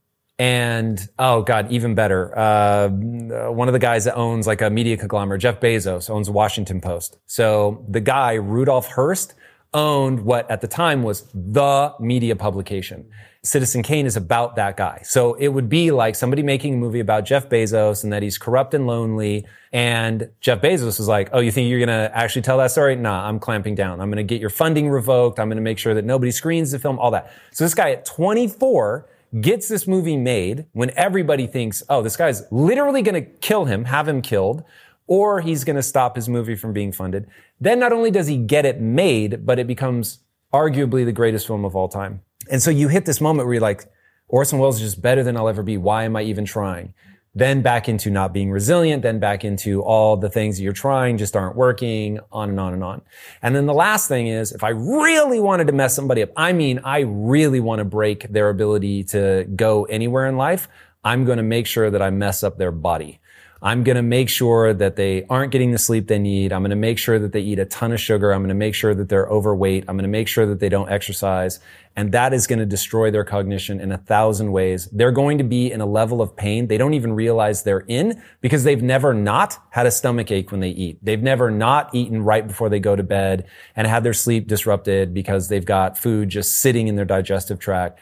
And 0.42 1.08
oh 1.20 1.42
god, 1.42 1.70
even 1.70 1.94
better. 1.94 2.36
Uh, 2.36 2.88
one 2.88 3.68
of 3.68 3.72
the 3.72 3.78
guys 3.78 4.06
that 4.06 4.16
owns 4.16 4.44
like 4.44 4.60
a 4.60 4.70
media 4.70 4.96
conglomerate, 4.96 5.40
Jeff 5.40 5.60
Bezos, 5.60 6.10
owns 6.10 6.28
Washington 6.28 6.80
Post. 6.80 7.16
So 7.26 7.86
the 7.88 8.00
guy 8.00 8.32
Rudolf 8.32 8.88
Hearst 8.88 9.34
owned 9.72 10.24
what 10.24 10.50
at 10.50 10.60
the 10.60 10.66
time 10.66 11.04
was 11.04 11.28
the 11.32 11.94
media 12.00 12.34
publication. 12.34 13.08
Citizen 13.44 13.84
Kane 13.84 14.04
is 14.04 14.16
about 14.16 14.56
that 14.56 14.76
guy. 14.76 15.02
So 15.04 15.34
it 15.34 15.46
would 15.46 15.68
be 15.68 15.92
like 15.92 16.16
somebody 16.16 16.42
making 16.42 16.74
a 16.74 16.76
movie 16.76 16.98
about 16.98 17.24
Jeff 17.24 17.48
Bezos 17.48 18.02
and 18.02 18.12
that 18.12 18.24
he's 18.24 18.36
corrupt 18.36 18.74
and 18.74 18.84
lonely. 18.84 19.46
And 19.72 20.28
Jeff 20.40 20.60
Bezos 20.60 20.98
is 20.98 21.06
like, 21.06 21.30
Oh, 21.32 21.38
you 21.38 21.52
think 21.52 21.70
you're 21.70 21.78
going 21.78 21.88
to 21.88 22.10
actually 22.18 22.42
tell 22.42 22.58
that 22.58 22.72
story? 22.72 22.96
Nah, 22.96 23.28
I'm 23.28 23.38
clamping 23.38 23.76
down. 23.76 24.00
I'm 24.00 24.10
going 24.10 24.16
to 24.16 24.24
get 24.24 24.40
your 24.40 24.50
funding 24.50 24.88
revoked. 24.90 25.38
I'm 25.38 25.46
going 25.46 25.54
to 25.54 25.62
make 25.62 25.78
sure 25.78 25.94
that 25.94 26.04
nobody 26.04 26.32
screens 26.32 26.72
the 26.72 26.80
film, 26.80 26.98
all 26.98 27.12
that. 27.12 27.32
So 27.52 27.62
this 27.62 27.74
guy 27.74 27.92
at 27.92 28.04
24 28.04 29.08
gets 29.40 29.68
this 29.68 29.86
movie 29.86 30.16
made 30.16 30.66
when 30.72 30.90
everybody 30.96 31.46
thinks, 31.46 31.82
Oh, 31.88 32.02
this 32.02 32.16
guy's 32.16 32.42
literally 32.50 33.02
going 33.02 33.14
to 33.24 33.30
kill 33.38 33.64
him, 33.64 33.84
have 33.86 34.08
him 34.08 34.22
killed 34.22 34.64
or 35.06 35.40
he's 35.40 35.64
going 35.64 35.76
to 35.76 35.82
stop 35.82 36.16
his 36.16 36.28
movie 36.28 36.54
from 36.54 36.72
being 36.72 36.92
funded. 36.92 37.26
Then 37.60 37.78
not 37.78 37.92
only 37.92 38.10
does 38.10 38.26
he 38.26 38.36
get 38.36 38.64
it 38.64 38.80
made, 38.80 39.44
but 39.44 39.58
it 39.58 39.66
becomes 39.66 40.20
arguably 40.52 41.04
the 41.04 41.12
greatest 41.12 41.46
film 41.46 41.64
of 41.64 41.74
all 41.74 41.88
time. 41.88 42.22
And 42.50 42.62
so 42.62 42.70
you 42.70 42.88
hit 42.88 43.04
this 43.04 43.20
moment 43.20 43.46
where 43.46 43.54
you're 43.54 43.62
like, 43.62 43.84
Orson 44.28 44.58
Welles 44.58 44.76
is 44.76 44.92
just 44.92 45.02
better 45.02 45.22
than 45.22 45.36
I'll 45.36 45.48
ever 45.48 45.62
be. 45.62 45.76
Why 45.76 46.04
am 46.04 46.16
I 46.16 46.22
even 46.22 46.44
trying? 46.44 46.94
Then 47.34 47.62
back 47.62 47.88
into 47.88 48.10
not 48.10 48.34
being 48.34 48.50
resilient, 48.50 49.02
then 49.02 49.18
back 49.18 49.42
into 49.42 49.82
all 49.82 50.18
the 50.18 50.28
things 50.28 50.58
that 50.58 50.62
you're 50.62 50.74
trying 50.74 51.16
just 51.16 51.34
aren't 51.34 51.56
working, 51.56 52.20
on 52.30 52.50
and 52.50 52.60
on 52.60 52.74
and 52.74 52.84
on. 52.84 53.00
And 53.40 53.56
then 53.56 53.64
the 53.64 53.72
last 53.72 54.06
thing 54.06 54.26
is, 54.26 54.52
if 54.52 54.62
I 54.62 54.68
really 54.68 55.40
wanted 55.40 55.66
to 55.68 55.72
mess 55.72 55.96
somebody 55.96 56.22
up, 56.22 56.28
I 56.36 56.52
mean, 56.52 56.80
I 56.84 57.00
really 57.00 57.60
want 57.60 57.78
to 57.78 57.86
break 57.86 58.28
their 58.28 58.50
ability 58.50 59.04
to 59.04 59.46
go 59.56 59.84
anywhere 59.84 60.26
in 60.26 60.36
life, 60.36 60.68
I'm 61.04 61.24
going 61.24 61.38
to 61.38 61.42
make 61.42 61.66
sure 61.66 61.90
that 61.90 62.02
I 62.02 62.10
mess 62.10 62.42
up 62.42 62.58
their 62.58 62.70
body. 62.70 63.18
I'm 63.64 63.84
going 63.84 63.94
to 63.94 64.02
make 64.02 64.28
sure 64.28 64.74
that 64.74 64.96
they 64.96 65.24
aren't 65.30 65.52
getting 65.52 65.70
the 65.70 65.78
sleep 65.78 66.08
they 66.08 66.18
need. 66.18 66.52
I'm 66.52 66.62
going 66.62 66.70
to 66.70 66.76
make 66.76 66.98
sure 66.98 67.20
that 67.20 67.30
they 67.30 67.40
eat 67.40 67.60
a 67.60 67.64
ton 67.64 67.92
of 67.92 68.00
sugar. 68.00 68.32
I'm 68.32 68.40
going 68.40 68.48
to 68.48 68.56
make 68.56 68.74
sure 68.74 68.92
that 68.92 69.08
they're 69.08 69.28
overweight. 69.28 69.84
I'm 69.86 69.96
going 69.96 70.02
to 70.02 70.08
make 70.08 70.26
sure 70.26 70.46
that 70.46 70.58
they 70.58 70.68
don't 70.68 70.90
exercise. 70.90 71.60
And 71.94 72.10
that 72.10 72.32
is 72.32 72.48
going 72.48 72.58
to 72.58 72.66
destroy 72.66 73.12
their 73.12 73.22
cognition 73.22 73.80
in 73.80 73.92
a 73.92 73.98
thousand 73.98 74.50
ways. 74.50 74.88
They're 74.90 75.12
going 75.12 75.38
to 75.38 75.44
be 75.44 75.70
in 75.70 75.80
a 75.80 75.86
level 75.86 76.20
of 76.20 76.34
pain 76.34 76.66
they 76.66 76.76
don't 76.76 76.94
even 76.94 77.12
realize 77.12 77.62
they're 77.62 77.84
in 77.86 78.20
because 78.40 78.64
they've 78.64 78.82
never 78.82 79.14
not 79.14 79.58
had 79.70 79.86
a 79.86 79.92
stomach 79.92 80.32
ache 80.32 80.50
when 80.50 80.60
they 80.60 80.70
eat. 80.70 80.98
They've 81.00 81.22
never 81.22 81.48
not 81.48 81.94
eaten 81.94 82.24
right 82.24 82.44
before 82.44 82.68
they 82.68 82.80
go 82.80 82.96
to 82.96 83.02
bed 83.04 83.46
and 83.76 83.86
had 83.86 84.02
their 84.02 84.14
sleep 84.14 84.48
disrupted 84.48 85.14
because 85.14 85.46
they've 85.46 85.64
got 85.64 85.96
food 85.96 86.30
just 86.30 86.58
sitting 86.58 86.88
in 86.88 86.96
their 86.96 87.04
digestive 87.04 87.60
tract. 87.60 88.00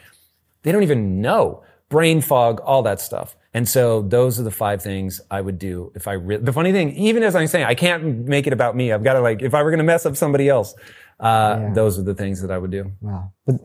They 0.63 0.71
don't 0.71 0.83
even 0.83 1.21
know 1.21 1.63
brain 1.89 2.21
fog, 2.21 2.61
all 2.61 2.81
that 2.83 2.99
stuff. 2.99 3.35
And 3.53 3.67
so 3.67 4.01
those 4.01 4.39
are 4.39 4.43
the 4.43 4.51
five 4.51 4.81
things 4.81 5.19
I 5.29 5.41
would 5.41 5.59
do 5.59 5.91
if 5.93 6.07
I 6.07 6.13
really, 6.13 6.43
the 6.43 6.53
funny 6.53 6.71
thing, 6.71 6.95
even 6.95 7.21
as 7.21 7.35
I'm 7.35 7.47
saying, 7.47 7.65
I 7.65 7.75
can't 7.75 8.25
make 8.25 8.47
it 8.47 8.53
about 8.53 8.75
me. 8.75 8.93
I've 8.93 9.03
got 9.03 9.13
to 9.13 9.21
like, 9.21 9.41
if 9.41 9.53
I 9.53 9.61
were 9.61 9.71
going 9.71 9.79
to 9.79 9.83
mess 9.83 10.05
up 10.05 10.15
somebody 10.15 10.47
else, 10.47 10.73
uh, 11.19 11.57
yeah. 11.59 11.73
those 11.73 11.99
are 11.99 12.03
the 12.03 12.15
things 12.15 12.41
that 12.41 12.51
I 12.51 12.57
would 12.57 12.71
do. 12.71 12.91
Wow. 13.01 13.33
But 13.45 13.55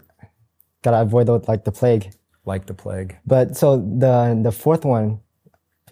gotta 0.83 1.01
avoid 1.03 1.27
the, 1.27 1.39
like 1.47 1.65
the 1.65 1.73
plague. 1.73 2.13
Like 2.45 2.67
the 2.67 2.75
plague. 2.75 3.17
But 3.27 3.57
so 3.57 3.77
the, 3.77 4.39
the 4.43 4.53
fourth 4.53 4.85
one, 4.85 5.21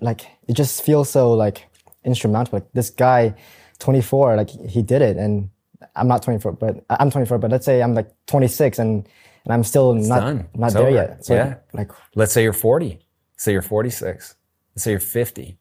like 0.01 0.27
it 0.49 0.55
just 0.55 0.83
feels 0.83 1.09
so 1.09 1.33
like 1.33 1.67
instrumental. 2.05 2.59
Like 2.59 2.73
this 2.73 2.91
guy, 2.91 3.35
24, 3.79 4.37
like 4.37 4.51
he 4.51 4.83
did 4.83 5.03
it 5.03 5.17
and 5.17 5.51
I'm 5.95 6.09
not 6.09 6.23
24, 6.23 6.53
but 6.53 6.85
I'm 6.91 7.11
24, 7.11 7.39
but 7.39 7.51
let's 7.51 7.65
say 7.65 7.81
I'm 7.81 7.95
like 7.95 8.11
26 8.27 8.79
and, 8.81 9.09
and 9.45 9.53
I'm 9.53 9.63
still 9.63 9.97
it's 9.97 10.09
not, 10.09 10.21
done. 10.21 10.49
not 10.55 10.67
it's 10.67 10.75
there 10.75 10.87
over. 10.87 10.95
yet. 10.95 11.25
So 11.25 11.35
yeah. 11.35 11.57
Like, 11.73 11.93
let's 12.17 12.33
say 12.33 12.43
you're 12.43 12.53
40 12.53 12.99
say 13.37 13.53
you're 13.53 13.63
46. 13.63 14.37
Say 14.77 14.91
you're 14.91 15.01
50. 15.01 15.59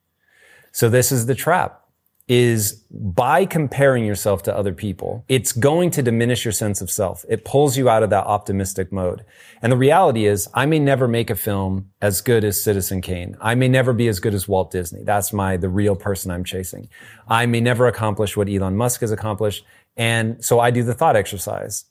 So 0.72 0.88
this 0.88 1.12
is 1.12 1.26
the 1.26 1.34
trap. 1.34 1.84
is 2.26 2.82
by 2.90 3.44
comparing 3.44 4.04
yourself 4.04 4.42
to 4.42 4.56
other 4.56 4.72
people, 4.72 5.24
it's 5.28 5.52
going 5.52 5.90
to 5.90 6.02
diminish 6.02 6.44
your 6.44 6.52
sense 6.52 6.80
of 6.80 6.90
self. 6.90 7.24
It 7.28 7.44
pulls 7.44 7.76
you 7.76 7.88
out 7.90 8.02
of 8.02 8.08
that 8.10 8.24
optimistic 8.24 8.90
mode. 8.90 9.24
And 9.60 9.70
the 9.70 9.76
reality 9.76 10.24
is, 10.24 10.48
I 10.54 10.64
may 10.64 10.78
never 10.78 11.06
make 11.06 11.28
a 11.28 11.34
film 11.34 11.90
as 12.00 12.22
good 12.22 12.42
as 12.42 12.62
Citizen 12.62 13.02
Kane. 13.02 13.36
I 13.42 13.54
may 13.54 13.68
never 13.68 13.92
be 13.92 14.08
as 14.08 14.20
good 14.20 14.32
as 14.32 14.48
Walt 14.48 14.70
Disney. 14.70 15.02
That's 15.02 15.34
my, 15.34 15.58
the 15.58 15.68
real 15.68 15.96
person 15.96 16.30
I'm 16.30 16.44
chasing. 16.44 16.88
I 17.28 17.44
may 17.44 17.60
never 17.60 17.86
accomplish 17.86 18.36
what 18.36 18.48
Elon 18.48 18.76
Musk 18.76 19.02
has 19.02 19.12
accomplished. 19.12 19.66
And 19.96 20.42
so 20.42 20.60
I 20.60 20.70
do 20.70 20.82
the 20.82 20.94
thought 20.94 21.16
exercise. 21.16 21.84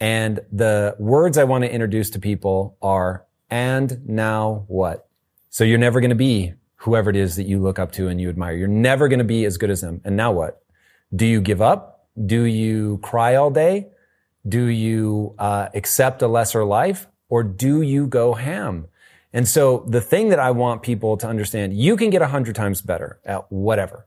And 0.00 0.40
the 0.50 0.96
words 0.98 1.36
I 1.36 1.44
want 1.44 1.62
to 1.64 1.72
introduce 1.72 2.08
to 2.10 2.18
people 2.18 2.76
are, 2.80 3.26
and 3.50 4.00
now 4.08 4.64
what? 4.66 5.08
So 5.54 5.62
you're 5.62 5.78
never 5.78 6.00
going 6.00 6.10
to 6.10 6.16
be 6.16 6.54
whoever 6.78 7.10
it 7.10 7.14
is 7.14 7.36
that 7.36 7.44
you 7.44 7.60
look 7.60 7.78
up 7.78 7.92
to 7.92 8.08
and 8.08 8.20
you 8.20 8.28
admire. 8.28 8.54
You're 8.54 8.66
never 8.66 9.06
going 9.06 9.20
to 9.20 9.24
be 9.24 9.44
as 9.44 9.56
good 9.56 9.70
as 9.70 9.82
them. 9.82 10.00
And 10.04 10.16
now 10.16 10.32
what? 10.32 10.60
Do 11.14 11.24
you 11.24 11.40
give 11.40 11.62
up? 11.62 12.08
Do 12.26 12.42
you 12.42 12.98
cry 13.04 13.36
all 13.36 13.52
day? 13.52 13.86
Do 14.48 14.64
you 14.64 15.36
uh, 15.38 15.68
accept 15.72 16.22
a 16.22 16.26
lesser 16.26 16.64
life? 16.64 17.06
Or 17.28 17.44
do 17.44 17.82
you 17.82 18.08
go 18.08 18.34
ham? 18.34 18.88
And 19.32 19.46
so 19.46 19.84
the 19.86 20.00
thing 20.00 20.30
that 20.30 20.40
I 20.40 20.50
want 20.50 20.82
people 20.82 21.16
to 21.18 21.28
understand, 21.28 21.72
you 21.72 21.96
can 21.96 22.10
get 22.10 22.20
a 22.20 22.26
hundred 22.26 22.56
times 22.56 22.82
better 22.82 23.20
at 23.24 23.52
whatever. 23.52 24.06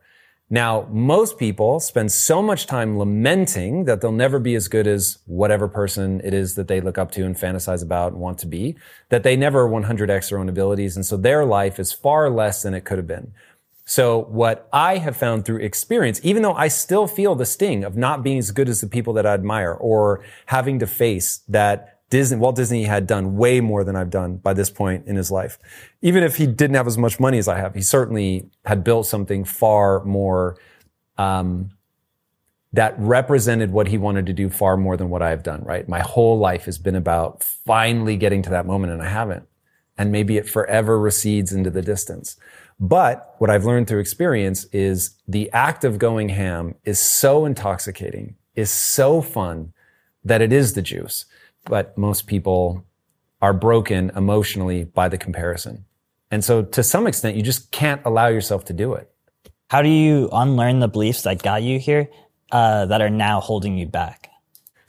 Now, 0.50 0.88
most 0.90 1.38
people 1.38 1.82
spend 1.82 2.10
so 2.10 2.42
much 2.42 2.68
time 2.68 2.98
lamenting 2.98 3.84
that 3.84 4.00
they'll 4.00 4.14
never 4.14 4.40
be 4.40 4.56
as 4.56 4.70
good 4.70 4.88
as 4.88 5.18
whatever 5.26 5.68
person 5.68 6.22
it 6.24 6.34
is 6.34 6.56
that 6.56 6.70
they 6.70 6.80
look 6.80 6.98
up 6.98 7.12
to 7.12 7.26
and 7.26 7.36
fantasize 7.36 7.84
about 7.84 8.14
and 8.14 8.22
want 8.22 8.40
to 8.40 8.48
be, 8.48 8.78
that 9.10 9.24
they 9.24 9.36
never 9.36 9.68
100x 9.68 10.30
their 10.30 10.40
own 10.40 10.48
abilities. 10.48 10.96
And 10.96 11.06
so 11.06 11.18
their 11.18 11.44
life 11.44 11.80
is 11.80 11.92
far 11.92 12.30
less 12.30 12.62
than 12.62 12.74
it 12.74 12.86
could 12.86 12.98
have 12.98 13.08
been. 13.08 13.34
So 13.84 14.24
what 14.26 14.70
I 14.72 14.98
have 14.98 15.18
found 15.18 15.44
through 15.44 15.60
experience, 15.60 16.22
even 16.24 16.44
though 16.44 16.54
I 16.54 16.70
still 16.70 17.08
feel 17.08 17.36
the 17.36 17.46
sting 17.46 17.84
of 17.84 17.98
not 17.98 18.24
being 18.24 18.38
as 18.38 18.52
good 18.52 18.70
as 18.70 18.80
the 18.80 18.88
people 18.88 19.14
that 19.14 19.26
I 19.26 19.34
admire 19.34 19.74
or 19.74 20.24
having 20.46 20.80
to 20.80 20.88
face 20.88 21.42
that 21.50 21.97
Disney, 22.10 22.38
Walt 22.38 22.56
Disney 22.56 22.84
had 22.84 23.06
done 23.06 23.36
way 23.36 23.60
more 23.60 23.84
than 23.84 23.96
I've 23.96 24.10
done 24.10 24.38
by 24.38 24.54
this 24.54 24.70
point 24.70 25.08
in 25.08 25.16
his 25.16 25.30
life. 25.30 25.60
Even 26.02 26.24
if 26.24 26.38
he 26.38 26.48
didn't 26.48 26.76
have 26.76 26.88
as 26.88 26.98
much 26.98 27.20
money 27.20 27.38
as 27.38 27.48
I 27.48 27.58
have, 27.58 27.76
he 27.76 27.82
certainly 27.82 28.50
had 28.66 28.84
built 28.84 29.08
something 29.08 29.44
far 29.44 30.04
more, 30.06 30.58
um, 31.18 31.72
that 32.74 32.96
represented 32.98 33.72
what 33.72 33.88
he 33.88 33.98
wanted 33.98 34.26
to 34.28 34.34
do 34.34 34.50
far 34.50 34.78
more 34.78 34.96
than 34.96 35.10
what 35.10 35.22
I 35.22 35.30
have 35.32 35.44
done, 35.44 35.64
right? 35.64 35.88
My 35.88 36.00
whole 36.00 36.38
life 36.38 36.66
has 36.66 36.78
been 36.78 36.96
about 36.96 37.44
finally 37.44 38.18
getting 38.18 38.42
to 38.44 38.50
that 38.52 38.66
moment 38.66 38.94
and 38.94 39.02
I 39.02 39.10
haven't. 39.10 39.48
And 39.98 40.12
maybe 40.12 40.38
it 40.38 40.48
forever 40.48 41.00
recedes 41.00 41.52
into 41.52 41.72
the 41.72 41.82
distance. 41.82 42.38
But 42.80 43.36
what 43.40 43.50
I've 43.50 43.66
learned 43.66 43.88
through 43.88 44.00
experience 44.00 44.66
is 44.66 45.16
the 45.28 45.52
act 45.52 45.84
of 45.84 45.98
going 45.98 46.30
ham 46.30 46.76
is 46.84 47.00
so 47.00 47.46
intoxicating, 47.46 48.36
is 48.54 48.70
so 48.70 49.22
fun 49.22 49.74
that 50.24 50.42
it 50.42 50.54
is 50.54 50.74
the 50.74 50.82
juice 50.82 51.26
but 51.68 51.98
most 51.98 52.28
people 52.28 52.86
are 53.42 53.54
broken 53.54 54.12
emotionally 54.16 54.84
by 54.84 55.10
the 55.10 55.18
comparison. 55.18 55.86
And 56.32 56.44
so 56.44 56.64
to 56.64 56.84
some 56.84 57.08
extent, 57.08 57.38
you 57.38 57.44
just 57.44 57.72
can't 57.72 58.02
allow 58.06 58.28
yourself 58.28 58.66
to 58.66 58.74
do 58.74 58.94
it. 58.94 59.10
How 59.70 59.82
do 59.82 59.90
you 59.90 60.30
unlearn 60.32 60.80
the 60.80 60.88
beliefs 60.88 61.24
that 61.24 61.44
got 61.44 61.62
you 61.62 61.80
here 61.80 62.10
uh, 62.52 62.86
that 62.88 63.02
are 63.02 63.10
now 63.10 63.40
holding 63.42 63.78
you 63.78 63.86
back? 63.86 64.30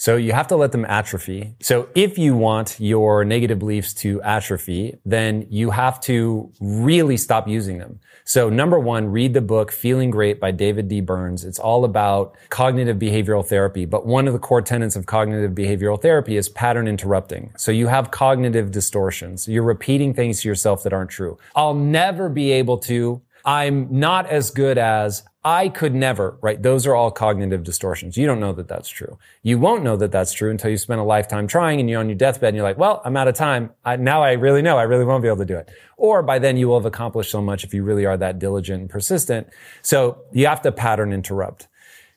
So 0.01 0.17
you 0.17 0.33
have 0.33 0.47
to 0.49 0.57
let 0.57 0.71
them 0.71 0.85
atrophy. 0.85 1.57
So 1.61 1.89
if 1.97 2.17
you 2.19 2.37
want 2.37 2.77
your 2.79 3.25
negative 3.25 3.59
beliefs 3.59 3.93
to 3.95 4.23
atrophy, 4.23 4.97
then 5.05 5.45
you 5.51 5.71
have 5.71 6.01
to 6.03 6.53
really 6.61 7.17
stop 7.17 7.49
using 7.49 7.79
them. 7.79 7.99
So 8.25 8.49
number 8.49 8.79
one, 8.79 9.07
read 9.09 9.35
the 9.35 9.41
book 9.41 9.73
Feeling 9.73 10.11
Great 10.11 10.39
by 10.39 10.53
David 10.53 10.87
D. 10.87 11.01
Burns. 11.01 11.45
It's 11.45 11.59
all 11.59 11.85
about 11.85 12.37
cognitive 12.49 12.97
behavioral 12.97 13.45
therapy. 13.45 13.87
But 13.87 14.07
one 14.07 14.29
of 14.29 14.35
the 14.35 14.39
core 14.39 14.63
tenets 14.63 14.95
of 14.95 15.07
cognitive 15.07 15.51
behavioral 15.51 16.01
therapy 16.01 16.37
is 16.37 16.49
pattern 16.49 16.87
interrupting. 16.87 17.53
So 17.57 17.73
you 17.73 17.89
have 17.89 18.13
cognitive 18.13 18.71
distortions. 18.71 19.49
You're 19.49 19.65
repeating 19.65 20.15
things 20.15 20.43
to 20.43 20.49
yourself 20.49 20.85
that 20.85 20.93
aren't 20.93 21.11
true. 21.11 21.39
I'll 21.57 21.75
never 21.75 22.29
be 22.29 22.53
able 22.53 22.79
to. 22.79 23.21
I'm 23.45 23.89
not 23.91 24.27
as 24.27 24.51
good 24.51 24.79
as. 24.79 25.25
I 25.45 25.69
could 25.69 25.95
never, 25.95 26.37
right? 26.43 26.61
Those 26.61 26.85
are 26.85 26.97
all 26.97 27.13
cognitive 27.13 27.63
distortions. 27.63 28.17
You 28.17 28.27
don't 28.27 28.41
know 28.41 28.53
that 28.55 28.67
that's 28.67 28.89
true. 28.89 29.19
You 29.43 29.59
won't 29.59 29.85
know 29.85 29.97
that 29.97 30.11
that's 30.11 30.33
true 30.33 30.51
until 30.51 30.71
you 30.71 30.77
spend 30.77 31.01
a 31.01 31.05
lifetime 31.05 31.47
trying 31.47 31.79
and 31.79 31.89
you're 31.89 32.01
on 32.01 32.09
your 32.09 32.19
deathbed 32.19 32.49
and 32.49 32.57
you're 32.57 32.65
like, 32.65 32.77
well, 32.77 33.01
I'm 33.05 33.17
out 33.17 33.29
of 33.29 33.37
time. 33.37 33.71
I, 33.85 33.97
now 33.97 34.23
I 34.23 34.33
really 34.33 34.63
know 34.63 34.79
I 34.79 34.83
really 34.83 35.05
won't 35.05 35.23
be 35.23 35.29
able 35.29 35.39
to 35.39 35.45
do 35.45 35.57
it. 35.57 35.71
Or 35.97 36.23
by 36.23 36.41
then 36.41 36.57
you 36.57 36.69
will 36.69 36.79
have 36.79 36.87
accomplished 36.87 37.31
so 37.31 37.41
much 37.41 37.63
if 37.63 37.73
you 37.73 37.85
really 37.85 38.05
are 38.05 38.17
that 38.17 38.41
diligent 38.41 38.81
and 38.81 38.91
persistent. 38.91 39.49
So 39.81 40.23
you 40.33 40.47
have 40.47 40.63
to 40.63 40.73
pattern 40.73 41.13
interrupt. 41.13 41.69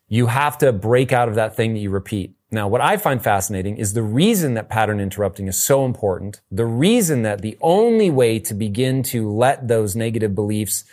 You 0.07 0.25
have 0.25 0.57
to 0.57 0.73
break 0.73 1.13
out 1.13 1.29
of 1.29 1.35
that 1.35 1.55
thing 1.55 1.73
that 1.73 1.79
you 1.79 1.91
repeat. 1.91 2.33
Now, 2.53 2.67
what 2.67 2.81
I 2.81 2.98
find 2.98 3.24
fascinating 3.24 3.77
is 3.77 3.93
the 3.93 4.03
reason 4.03 4.55
that 4.55 4.67
pattern 4.67 5.00
interrupting 5.00 5.48
is 5.48 5.58
so 5.58 5.86
important. 5.86 6.41
The 6.51 6.65
reason 6.65 7.22
that 7.22 7.41
the 7.41 7.58
only 7.62 8.10
way 8.10 8.39
to 8.39 8.53
begin 8.53 9.03
to 9.03 9.31
let 9.31 9.70
those 9.70 9.96
negative 9.96 10.36
beliefs 10.36 10.84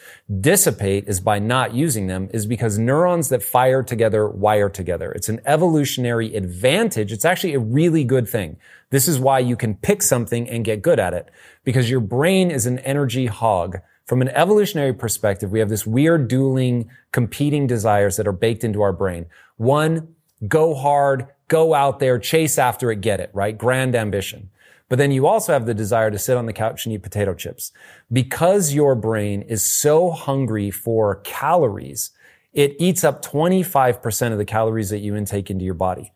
dissipate 0.41 1.09
is 1.09 1.19
by 1.19 1.41
not 1.41 1.75
using 1.75 2.07
them 2.07 2.31
is 2.33 2.47
because 2.47 2.79
neurons 2.79 3.29
that 3.31 3.43
fire 3.43 3.83
together 3.83 4.29
wire 4.29 4.69
together. 4.69 5.11
It's 5.11 5.29
an 5.29 5.41
evolutionary 5.47 6.37
advantage. 6.37 7.11
It's 7.11 7.25
actually 7.25 7.55
a 7.55 7.59
really 7.59 8.05
good 8.05 8.29
thing. 8.29 8.57
This 8.91 9.09
is 9.09 9.19
why 9.19 9.41
you 9.41 9.57
can 9.57 9.75
pick 9.75 10.03
something 10.03 10.49
and 10.49 10.65
get 10.65 10.81
good 10.81 11.01
at 11.01 11.13
it 11.13 11.29
because 11.65 11.91
your 11.91 12.01
brain 12.01 12.53
is 12.53 12.67
an 12.67 12.79
energy 12.81 13.27
hog. 13.27 13.79
From 14.07 14.23
an 14.23 14.29
evolutionary 14.29 14.95
perspective, 14.95 15.51
we 15.51 15.59
have 15.59 15.69
this 15.69 15.85
weird 15.85 16.29
dueling 16.29 16.89
competing 17.11 17.67
desires 17.67 18.17
that 18.17 18.29
are 18.29 18.33
baked 18.33 18.63
into 18.63 18.81
our 18.81 18.93
brain. 18.93 19.27
One, 19.57 20.15
go 20.47 20.77
hard, 20.77 21.27
go 21.49 21.75
out 21.75 21.99
there, 21.99 22.19
chase 22.19 22.59
after 22.59 22.91
it, 22.91 23.01
get 23.01 23.21
it, 23.21 23.31
right? 23.33 23.57
Grand 23.57 23.95
ambition. 23.95 24.51
But 24.89 24.99
then 24.99 25.11
you 25.11 25.27
also 25.27 25.53
have 25.53 25.67
the 25.67 25.75
desire 25.75 26.11
to 26.11 26.19
sit 26.19 26.37
on 26.37 26.47
the 26.47 26.53
couch 26.53 26.87
and 26.87 26.95
eat 26.95 27.03
potato 27.03 27.35
chips. 27.35 27.73
Because 28.11 28.73
your 28.73 28.95
brain 28.95 29.43
is 29.43 29.65
so 29.65 30.11
hungry 30.11 30.71
for 30.71 31.17
calories, 31.25 32.11
it 32.55 32.75
eats 32.79 33.05
up 33.05 33.23
25% 33.23 34.33
of 34.33 34.39
the 34.39 34.45
calories 34.45 34.91
that 34.91 34.99
you 34.99 35.15
intake 35.15 35.51
into 35.51 35.65
your 35.65 35.75
body. 35.75 36.13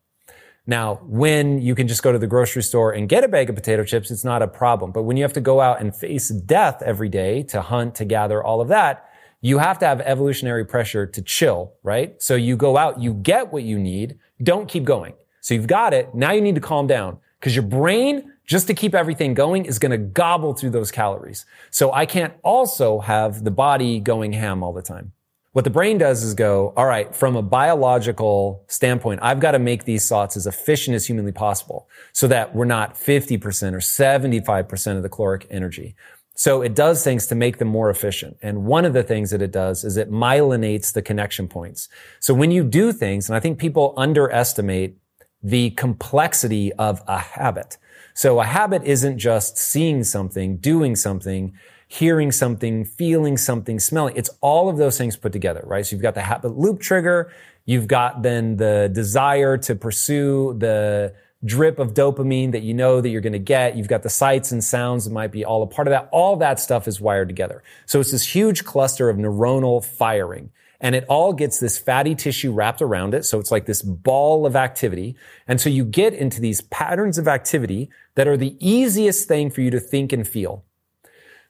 Now, 0.67 1.01
when 1.03 1.61
you 1.61 1.75
can 1.75 1.89
just 1.89 2.03
go 2.03 2.12
to 2.12 2.19
the 2.19 2.27
grocery 2.27 2.62
store 2.62 2.93
and 2.93 3.09
get 3.09 3.25
a 3.25 3.29
bag 3.29 3.51
of 3.51 3.57
potato 3.57 3.85
chips, 3.85 4.11
it's 4.11 4.25
not 4.25 4.43
a 4.43 4.49
problem. 4.49 4.93
But 4.93 5.03
when 5.03 5.17
you 5.17 5.25
have 5.25 5.33
to 5.35 5.41
go 5.41 5.61
out 5.61 5.81
and 5.81 5.95
face 5.95 6.29
death 6.29 6.83
every 6.83 7.09
day 7.09 7.43
to 7.45 7.61
hunt, 7.61 7.97
to 7.97 8.05
gather, 8.05 8.43
all 8.43 8.61
of 8.61 8.69
that, 8.69 9.09
you 9.41 9.59
have 9.59 9.81
to 9.81 9.87
have 9.87 10.01
evolutionary 10.01 10.65
pressure 10.65 11.05
to 11.05 11.21
chill, 11.21 11.75
right? 11.83 12.21
So 12.23 12.37
you 12.37 12.57
go 12.57 12.77
out, 12.77 13.01
you 13.01 13.12
get 13.12 13.53
what 13.53 13.65
you 13.65 13.77
need, 13.77 14.19
don't 14.41 14.69
keep 14.69 14.85
going. 14.85 15.15
So 15.43 15.55
you've 15.55 15.67
got 15.67 15.93
it. 15.93 16.15
Now 16.15 16.33
you 16.33 16.41
need 16.41 16.55
to 16.55 16.61
calm 16.61 16.87
down 16.87 17.19
because 17.39 17.55
your 17.55 17.65
brain, 17.65 18.33
just 18.47 18.69
to 18.69 18.75
keep 18.75 18.95
everything 18.95 19.35
going, 19.35 19.67
is 19.67 19.79
going 19.79 19.91
to 19.91 19.99
gobble 19.99 20.55
through 20.55 20.71
those 20.71 20.91
calories. 20.91 21.45
So 21.71 21.93
I 21.93 22.07
can't 22.07 22.33
also 22.43 23.01
have 23.01 23.45
the 23.45 23.51
body 23.51 24.01
going 24.01 24.33
ham 24.33 24.63
all 24.63 24.73
the 24.73 24.83
time. 24.83 25.13
What 25.51 25.65
the 25.65 25.71
brain 25.71 25.99
does 25.99 26.23
is 26.23 26.33
go, 26.33 26.73
all 26.77 26.87
right, 26.87 27.15
from 27.15 27.37
a 27.37 27.43
biological 27.43 28.65
standpoint, 28.69 29.21
I've 29.23 29.41
got 29.41 29.51
to 29.51 29.59
make 29.59 29.85
these 29.85 30.09
thoughts 30.09 30.35
as 30.37 30.47
efficient 30.47 30.95
as 30.95 31.05
humanly 31.07 31.33
possible 31.33 31.89
so 32.13 32.27
that 32.29 32.55
we're 32.55 32.65
not 32.65 32.95
50% 32.95 33.75
or 33.75 33.79
75% 33.79 34.97
of 34.97 35.03
the 35.03 35.11
caloric 35.11 35.47
energy. 35.51 35.95
So 36.35 36.63
it 36.63 36.75
does 36.75 37.05
things 37.05 37.27
to 37.27 37.35
make 37.35 37.59
them 37.59 37.69
more 37.69 37.91
efficient. 37.91 38.39
And 38.41 38.65
one 38.65 38.87
of 38.87 38.95
the 38.95 39.03
things 39.03 39.31
that 39.31 39.43
it 39.43 39.51
does 39.51 39.85
is 39.85 39.99
it 39.99 40.11
myelinates 40.11 40.93
the 40.93 41.03
connection 41.03 41.49
points. 41.49 41.89
So 42.21 42.33
when 42.33 42.51
you 42.51 42.65
do 42.65 42.93
things, 42.93 43.29
and 43.29 43.37
I 43.37 43.41
think 43.41 43.59
people 43.59 43.93
underestimate 43.99 44.97
the 45.43 45.71
complexity 45.71 46.73
of 46.75 47.03
a 47.07 47.19
habit. 47.19 47.79
So 48.15 48.41
a 48.41 48.45
habit 48.45 48.85
isn't 48.85 49.19
just 49.19 49.57
seeing 49.57 50.05
something, 50.05 50.59
doing 50.59 50.97
something, 50.97 51.55
hearing 51.89 52.33
something, 52.33 52.85
feeling 52.85 53.37
something, 53.37 53.79
smelling. 53.79 54.17
It's 54.17 54.31
all 54.41 54.69
of 54.69 54.77
those 54.77 54.97
things 54.99 55.17
put 55.17 55.33
together, 55.33 55.63
right? 55.67 55.85
So 55.85 55.95
you've 55.95 56.03
got 56.03 56.15
the 56.15 56.23
habit 56.23 56.57
loop 56.57 56.81
trigger. 56.81 57.33
You've 57.65 57.89
got 57.89 58.23
then 58.23 58.57
the 58.57 58.91
desire 58.93 59.57
to 59.59 59.75
pursue 59.75 60.55
the 60.59 61.15
drip 61.45 61.79
of 61.79 61.93
dopamine 61.93 62.53
that 62.53 62.63
you 62.63 62.73
know 62.73 63.01
that 63.01 63.09
you're 63.09 63.21
going 63.21 63.33
to 63.33 63.39
get. 63.39 63.77
You've 63.77 63.89
got 63.89 64.03
the 64.03 64.11
sights 64.11 64.53
and 64.53 64.63
sounds 64.63 65.05
that 65.05 65.13
might 65.13 65.33
be 65.33 65.45
all 65.45 65.63
a 65.63 65.67
part 65.67 65.89
of 65.89 65.93
that. 65.93 66.09
All 66.13 66.37
that 66.37 66.61
stuff 66.61 66.87
is 66.87 67.01
wired 67.01 67.29
together. 67.29 67.63
So 67.87 68.01
it's 68.01 68.13
this 68.13 68.35
huge 68.35 68.65
cluster 68.65 69.09
of 69.09 69.17
neuronal 69.17 69.85
firing 69.85 70.51
and 70.83 70.97
it 70.97 71.05
all 71.09 71.33
gets 71.33 71.61
this 71.61 71.79
fatty 71.79 72.17
tissue 72.17 72.53
wrapped 72.53 72.83
around 72.83 73.15
it. 73.15 73.25
So 73.25 73.39
it's 73.39 73.53
like 73.53 73.67
this 73.67 73.81
ball 73.81 74.45
of 74.45 74.57
activity. 74.57 75.17
And 75.47 75.61
so 75.61 75.71
you 75.71 75.85
get 75.85 76.12
into 76.12 76.41
these 76.41 76.61
patterns 76.61 77.19
of 77.19 77.29
activity 77.29 77.89
that 78.17 78.27
are 78.27 78.37
the 78.37 78.57
easiest 78.59 79.29
thing 79.29 79.49
for 79.49 79.61
you 79.61 79.71
to 79.71 79.81
think 79.81 80.12
and 80.12 80.27
feel. 80.27 80.65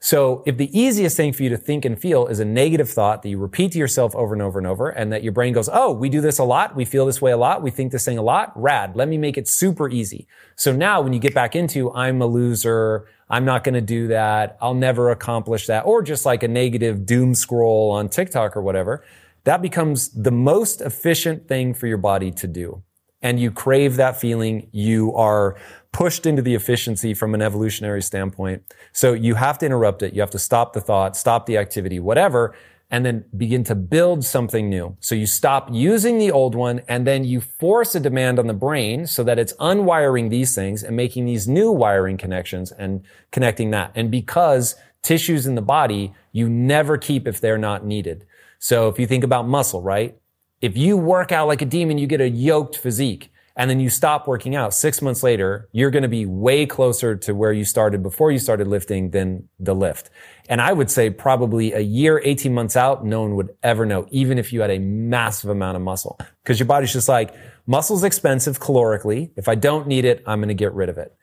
So 0.00 0.42
if 0.46 0.56
the 0.56 0.78
easiest 0.78 1.16
thing 1.16 1.32
for 1.32 1.44
you 1.44 1.48
to 1.48 1.56
think 1.56 1.84
and 1.84 1.98
feel 1.98 2.26
is 2.26 2.40
a 2.40 2.44
negative 2.44 2.90
thought 2.90 3.22
that 3.22 3.28
you 3.28 3.38
repeat 3.38 3.72
to 3.72 3.78
yourself 3.78 4.14
over 4.16 4.34
and 4.34 4.42
over 4.42 4.58
and 4.58 4.66
over 4.66 4.90
and 4.90 5.12
that 5.12 5.22
your 5.22 5.32
brain 5.32 5.52
goes, 5.52 5.70
Oh, 5.72 5.92
we 5.92 6.08
do 6.08 6.20
this 6.20 6.38
a 6.38 6.44
lot. 6.44 6.74
We 6.74 6.84
feel 6.84 7.06
this 7.06 7.22
way 7.22 7.30
a 7.30 7.36
lot. 7.36 7.62
We 7.62 7.70
think 7.70 7.92
this 7.92 8.04
thing 8.04 8.18
a 8.18 8.22
lot. 8.22 8.52
Rad. 8.60 8.96
Let 8.96 9.08
me 9.08 9.16
make 9.16 9.38
it 9.38 9.48
super 9.48 9.88
easy. 9.88 10.26
So 10.56 10.72
now 10.72 11.00
when 11.00 11.12
you 11.12 11.20
get 11.20 11.34
back 11.34 11.56
into, 11.56 11.90
I'm 11.94 12.20
a 12.20 12.26
loser. 12.26 13.06
I'm 13.30 13.44
not 13.44 13.64
going 13.64 13.74
to 13.74 13.80
do 13.80 14.08
that. 14.08 14.58
I'll 14.60 14.74
never 14.74 15.10
accomplish 15.10 15.68
that. 15.68 15.86
Or 15.86 16.02
just 16.02 16.26
like 16.26 16.42
a 16.42 16.48
negative 16.48 17.06
doom 17.06 17.34
scroll 17.34 17.92
on 17.92 18.08
TikTok 18.08 18.56
or 18.56 18.60
whatever 18.60 19.04
that 19.44 19.62
becomes 19.62 20.10
the 20.10 20.30
most 20.30 20.80
efficient 20.80 21.48
thing 21.48 21.74
for 21.74 21.86
your 21.86 21.98
body 21.98 22.30
to 22.32 22.46
do. 22.46 22.82
And 23.20 23.38
you 23.38 23.50
crave 23.50 23.96
that 23.96 24.20
feeling. 24.20 24.68
You 24.72 25.14
are 25.14 25.56
pushed 25.92 26.26
into 26.26 26.42
the 26.42 26.54
efficiency 26.54 27.14
from 27.14 27.34
an 27.34 27.42
evolutionary 27.42 28.02
standpoint. 28.02 28.62
So 28.92 29.12
you 29.12 29.34
have 29.36 29.58
to 29.58 29.66
interrupt 29.66 30.02
it. 30.02 30.14
You 30.14 30.20
have 30.20 30.30
to 30.30 30.38
stop 30.38 30.72
the 30.72 30.80
thought, 30.80 31.16
stop 31.16 31.46
the 31.46 31.56
activity, 31.56 32.00
whatever, 32.00 32.54
and 32.90 33.06
then 33.06 33.24
begin 33.36 33.64
to 33.64 33.74
build 33.74 34.24
something 34.24 34.68
new. 34.68 34.96
So 35.00 35.14
you 35.14 35.26
stop 35.26 35.68
using 35.72 36.18
the 36.18 36.30
old 36.30 36.54
one 36.54 36.82
and 36.88 37.06
then 37.06 37.24
you 37.24 37.40
force 37.40 37.94
a 37.94 38.00
demand 38.00 38.38
on 38.38 38.48
the 38.48 38.54
brain 38.54 39.06
so 39.06 39.24
that 39.24 39.38
it's 39.38 39.54
unwiring 39.54 40.28
these 40.28 40.54
things 40.54 40.82
and 40.82 40.96
making 40.96 41.24
these 41.24 41.48
new 41.48 41.70
wiring 41.70 42.18
connections 42.18 42.70
and 42.72 43.02
connecting 43.30 43.70
that. 43.70 43.92
And 43.94 44.10
because 44.10 44.74
tissues 45.02 45.46
in 45.46 45.54
the 45.54 45.62
body, 45.62 46.12
you 46.32 46.48
never 46.48 46.98
keep 46.98 47.26
if 47.26 47.40
they're 47.40 47.56
not 47.56 47.84
needed. 47.84 48.26
So 48.62 48.88
if 48.88 48.96
you 49.00 49.08
think 49.08 49.24
about 49.24 49.48
muscle, 49.48 49.82
right? 49.82 50.16
If 50.60 50.76
you 50.76 50.96
work 50.96 51.32
out 51.32 51.48
like 51.48 51.62
a 51.62 51.66
demon, 51.66 51.98
you 51.98 52.06
get 52.06 52.20
a 52.20 52.28
yoked 52.28 52.76
physique 52.76 53.32
and 53.56 53.68
then 53.68 53.80
you 53.80 53.90
stop 53.90 54.28
working 54.28 54.54
out 54.54 54.72
six 54.72 55.02
months 55.02 55.24
later, 55.24 55.68
you're 55.72 55.90
going 55.90 56.04
to 56.04 56.08
be 56.08 56.26
way 56.26 56.64
closer 56.64 57.16
to 57.16 57.34
where 57.34 57.52
you 57.52 57.64
started 57.64 58.04
before 58.04 58.30
you 58.30 58.38
started 58.38 58.68
lifting 58.68 59.10
than 59.10 59.48
the 59.58 59.74
lift. 59.74 60.10
And 60.48 60.60
I 60.60 60.72
would 60.72 60.92
say 60.92 61.10
probably 61.10 61.72
a 61.72 61.80
year, 61.80 62.22
18 62.24 62.54
months 62.54 62.76
out, 62.76 63.04
no 63.04 63.22
one 63.22 63.34
would 63.34 63.50
ever 63.64 63.84
know, 63.84 64.06
even 64.12 64.38
if 64.38 64.52
you 64.52 64.60
had 64.60 64.70
a 64.70 64.78
massive 64.78 65.50
amount 65.50 65.74
of 65.74 65.82
muscle. 65.82 66.20
Cause 66.44 66.60
your 66.60 66.66
body's 66.66 66.92
just 66.92 67.08
like, 67.08 67.34
muscle's 67.66 68.04
expensive 68.04 68.60
calorically. 68.60 69.32
If 69.34 69.48
I 69.48 69.56
don't 69.56 69.88
need 69.88 70.04
it, 70.04 70.22
I'm 70.24 70.38
going 70.38 70.50
to 70.50 70.54
get 70.54 70.72
rid 70.72 70.88
of 70.88 70.98
it. 70.98 71.16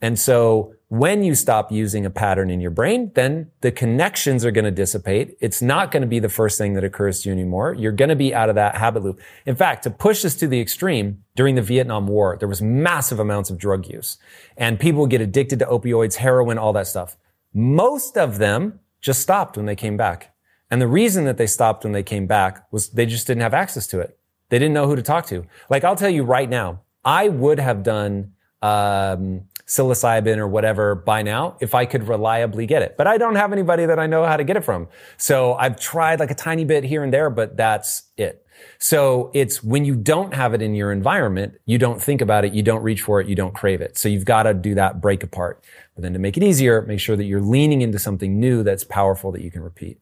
And 0.00 0.18
so 0.18 0.74
when 0.88 1.24
you 1.24 1.34
stop 1.34 1.72
using 1.72 2.06
a 2.06 2.10
pattern 2.10 2.50
in 2.50 2.60
your 2.60 2.70
brain, 2.70 3.10
then 3.14 3.50
the 3.60 3.72
connections 3.72 4.44
are 4.44 4.50
going 4.50 4.64
to 4.64 4.70
dissipate. 4.70 5.36
It's 5.40 5.60
not 5.60 5.90
going 5.90 6.02
to 6.02 6.06
be 6.06 6.18
the 6.18 6.28
first 6.28 6.58
thing 6.58 6.74
that 6.74 6.84
occurs 6.84 7.22
to 7.22 7.28
you 7.28 7.32
anymore. 7.32 7.74
You're 7.74 7.92
going 7.92 8.10
to 8.10 8.16
be 8.16 8.34
out 8.34 8.48
of 8.48 8.54
that 8.54 8.76
habit 8.76 9.02
loop. 9.02 9.20
In 9.46 9.56
fact, 9.56 9.82
to 9.84 9.90
push 9.90 10.22
this 10.22 10.36
to 10.36 10.46
the 10.46 10.60
extreme, 10.60 11.24
during 11.34 11.54
the 11.54 11.62
Vietnam 11.62 12.06
War, 12.06 12.36
there 12.38 12.48
was 12.48 12.62
massive 12.62 13.18
amounts 13.18 13.50
of 13.50 13.58
drug 13.58 13.88
use 13.88 14.18
and 14.56 14.78
people 14.78 15.06
get 15.06 15.20
addicted 15.20 15.58
to 15.58 15.66
opioids, 15.66 16.16
heroin, 16.16 16.58
all 16.58 16.72
that 16.74 16.86
stuff. 16.86 17.16
Most 17.52 18.16
of 18.16 18.38
them 18.38 18.80
just 19.00 19.20
stopped 19.20 19.56
when 19.56 19.66
they 19.66 19.76
came 19.76 19.96
back. 19.96 20.34
And 20.70 20.80
the 20.80 20.88
reason 20.88 21.24
that 21.24 21.36
they 21.36 21.46
stopped 21.46 21.84
when 21.84 21.92
they 21.92 22.02
came 22.02 22.26
back 22.26 22.66
was 22.70 22.90
they 22.90 23.06
just 23.06 23.26
didn't 23.26 23.42
have 23.42 23.54
access 23.54 23.86
to 23.88 24.00
it. 24.00 24.18
They 24.50 24.58
didn't 24.58 24.74
know 24.74 24.86
who 24.86 24.96
to 24.96 25.02
talk 25.02 25.26
to. 25.26 25.46
Like 25.68 25.84
I'll 25.84 25.96
tell 25.96 26.10
you 26.10 26.22
right 26.22 26.48
now, 26.48 26.82
I 27.04 27.28
would 27.28 27.58
have 27.58 27.82
done 27.82 28.32
um, 28.62 29.42
psilocybin 29.66 30.38
or 30.38 30.46
whatever 30.46 30.94
by 30.94 31.22
now 31.22 31.56
if 31.60 31.74
I 31.74 31.86
could 31.86 32.08
reliably 32.08 32.66
get 32.66 32.82
it. 32.82 32.96
But 32.96 33.06
I 33.06 33.18
don't 33.18 33.34
have 33.34 33.52
anybody 33.52 33.86
that 33.86 33.98
I 33.98 34.06
know 34.06 34.24
how 34.24 34.36
to 34.36 34.44
get 34.44 34.56
it 34.56 34.64
from. 34.64 34.88
So 35.16 35.54
I've 35.54 35.78
tried 35.78 36.20
like 36.20 36.30
a 36.30 36.34
tiny 36.34 36.64
bit 36.64 36.84
here 36.84 37.02
and 37.02 37.12
there, 37.12 37.30
but 37.30 37.56
that's 37.56 38.04
it. 38.16 38.46
So 38.78 39.30
it's 39.34 39.62
when 39.62 39.84
you 39.84 39.96
don't 39.96 40.34
have 40.34 40.54
it 40.54 40.62
in 40.62 40.74
your 40.74 40.92
environment, 40.92 41.54
you 41.66 41.78
don't 41.78 42.00
think 42.00 42.20
about 42.20 42.44
it, 42.44 42.54
you 42.54 42.62
don't 42.62 42.82
reach 42.82 43.02
for 43.02 43.20
it, 43.20 43.28
you 43.28 43.34
don't 43.34 43.54
crave 43.54 43.80
it. 43.80 43.98
So 43.98 44.08
you've 44.08 44.24
got 44.24 44.44
to 44.44 44.54
do 44.54 44.74
that 44.76 45.00
break 45.00 45.22
apart. 45.22 45.62
But 45.94 46.02
then 46.02 46.12
to 46.14 46.18
make 46.18 46.36
it 46.36 46.42
easier, 46.42 46.82
make 46.82 47.00
sure 47.00 47.16
that 47.16 47.24
you're 47.24 47.40
leaning 47.40 47.82
into 47.82 47.98
something 47.98 48.38
new 48.40 48.62
that's 48.62 48.84
powerful 48.84 49.32
that 49.32 49.42
you 49.42 49.50
can 49.50 49.62
repeat. 49.62 49.98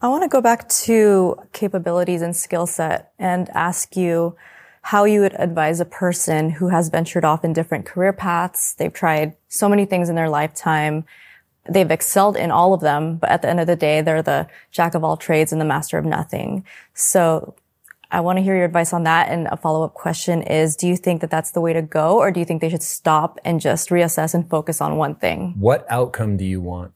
I 0.00 0.08
want 0.08 0.22
to 0.22 0.28
go 0.28 0.40
back 0.40 0.68
to 0.68 1.36
capabilities 1.52 2.22
and 2.22 2.34
skill 2.34 2.66
set 2.66 3.12
and 3.18 3.50
ask 3.50 3.96
you, 3.96 4.34
how 4.82 5.04
you 5.04 5.20
would 5.20 5.34
advise 5.38 5.80
a 5.80 5.84
person 5.84 6.50
who 6.50 6.68
has 6.68 6.88
ventured 6.88 7.24
off 7.24 7.44
in 7.44 7.52
different 7.52 7.86
career 7.86 8.12
paths. 8.12 8.74
They've 8.74 8.92
tried 8.92 9.36
so 9.48 9.68
many 9.68 9.84
things 9.84 10.08
in 10.08 10.14
their 10.14 10.30
lifetime. 10.30 11.04
They've 11.68 11.90
excelled 11.90 12.36
in 12.36 12.50
all 12.50 12.72
of 12.72 12.80
them, 12.80 13.16
but 13.16 13.30
at 13.30 13.42
the 13.42 13.48
end 13.48 13.60
of 13.60 13.66
the 13.66 13.76
day, 13.76 14.00
they're 14.00 14.22
the 14.22 14.48
jack 14.70 14.94
of 14.94 15.04
all 15.04 15.16
trades 15.16 15.52
and 15.52 15.60
the 15.60 15.66
master 15.66 15.98
of 15.98 16.04
nothing. 16.06 16.64
So 16.94 17.54
I 18.10 18.20
want 18.20 18.38
to 18.38 18.42
hear 18.42 18.56
your 18.56 18.64
advice 18.64 18.92
on 18.92 19.04
that. 19.04 19.28
And 19.28 19.46
a 19.48 19.56
follow 19.56 19.84
up 19.84 19.94
question 19.94 20.42
is, 20.42 20.74
do 20.74 20.88
you 20.88 20.96
think 20.96 21.20
that 21.20 21.30
that's 21.30 21.52
the 21.52 21.60
way 21.60 21.72
to 21.72 21.82
go? 21.82 22.18
Or 22.18 22.32
do 22.32 22.40
you 22.40 22.46
think 22.46 22.60
they 22.60 22.70
should 22.70 22.82
stop 22.82 23.38
and 23.44 23.60
just 23.60 23.90
reassess 23.90 24.34
and 24.34 24.48
focus 24.48 24.80
on 24.80 24.96
one 24.96 25.14
thing? 25.14 25.54
What 25.58 25.86
outcome 25.90 26.36
do 26.36 26.44
you 26.44 26.60
want? 26.60 26.92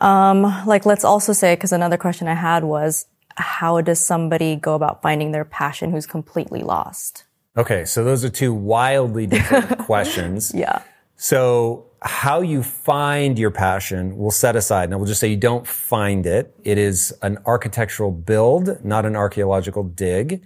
Um, 0.00 0.42
like 0.66 0.84
let's 0.86 1.04
also 1.04 1.32
say, 1.32 1.54
cause 1.56 1.72
another 1.72 1.96
question 1.96 2.28
I 2.28 2.34
had 2.34 2.64
was, 2.64 3.06
how 3.36 3.80
does 3.80 4.04
somebody 4.04 4.56
go 4.56 4.74
about 4.74 5.02
finding 5.02 5.32
their 5.32 5.44
passion 5.44 5.90
who's 5.90 6.06
completely 6.06 6.62
lost? 6.62 7.24
Okay, 7.56 7.84
so 7.84 8.04
those 8.04 8.24
are 8.24 8.28
two 8.28 8.52
wildly 8.52 9.26
different 9.26 9.78
questions. 9.86 10.52
Yeah. 10.54 10.82
So 11.16 11.86
how 12.02 12.42
you 12.42 12.62
find 12.62 13.38
your 13.38 13.50
passion, 13.50 14.16
we'll 14.16 14.30
set 14.30 14.56
aside. 14.56 14.90
Now 14.90 14.98
we'll 14.98 15.06
just 15.06 15.20
say 15.20 15.28
you 15.28 15.36
don't 15.36 15.66
find 15.66 16.26
it. 16.26 16.54
It 16.62 16.78
is 16.78 17.14
an 17.22 17.38
architectural 17.46 18.12
build, 18.12 18.84
not 18.84 19.06
an 19.06 19.16
archaeological 19.16 19.84
dig. 19.84 20.44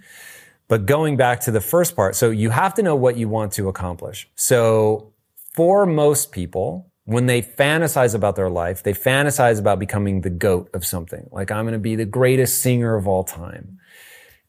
But 0.67 0.85
going 0.85 1.17
back 1.17 1.41
to 1.41 1.51
the 1.51 1.59
first 1.59 1.97
part, 1.97 2.15
so 2.15 2.29
you 2.29 2.49
have 2.49 2.73
to 2.75 2.83
know 2.83 2.95
what 2.95 3.17
you 3.17 3.27
want 3.27 3.51
to 3.53 3.67
accomplish. 3.67 4.29
So 4.35 5.11
for 5.53 5.85
most 5.85 6.31
people, 6.31 6.90
when 7.05 7.25
they 7.25 7.41
fantasize 7.41 8.13
about 8.13 8.35
their 8.35 8.49
life, 8.49 8.83
they 8.83 8.93
fantasize 8.93 9.59
about 9.59 9.79
becoming 9.79 10.21
the 10.21 10.29
goat 10.29 10.69
of 10.73 10.85
something. 10.85 11.27
Like 11.31 11.51
I'm 11.51 11.65
going 11.65 11.73
to 11.73 11.79
be 11.79 11.95
the 11.95 12.05
greatest 12.05 12.61
singer 12.61 12.95
of 12.95 13.07
all 13.07 13.23
time. 13.23 13.79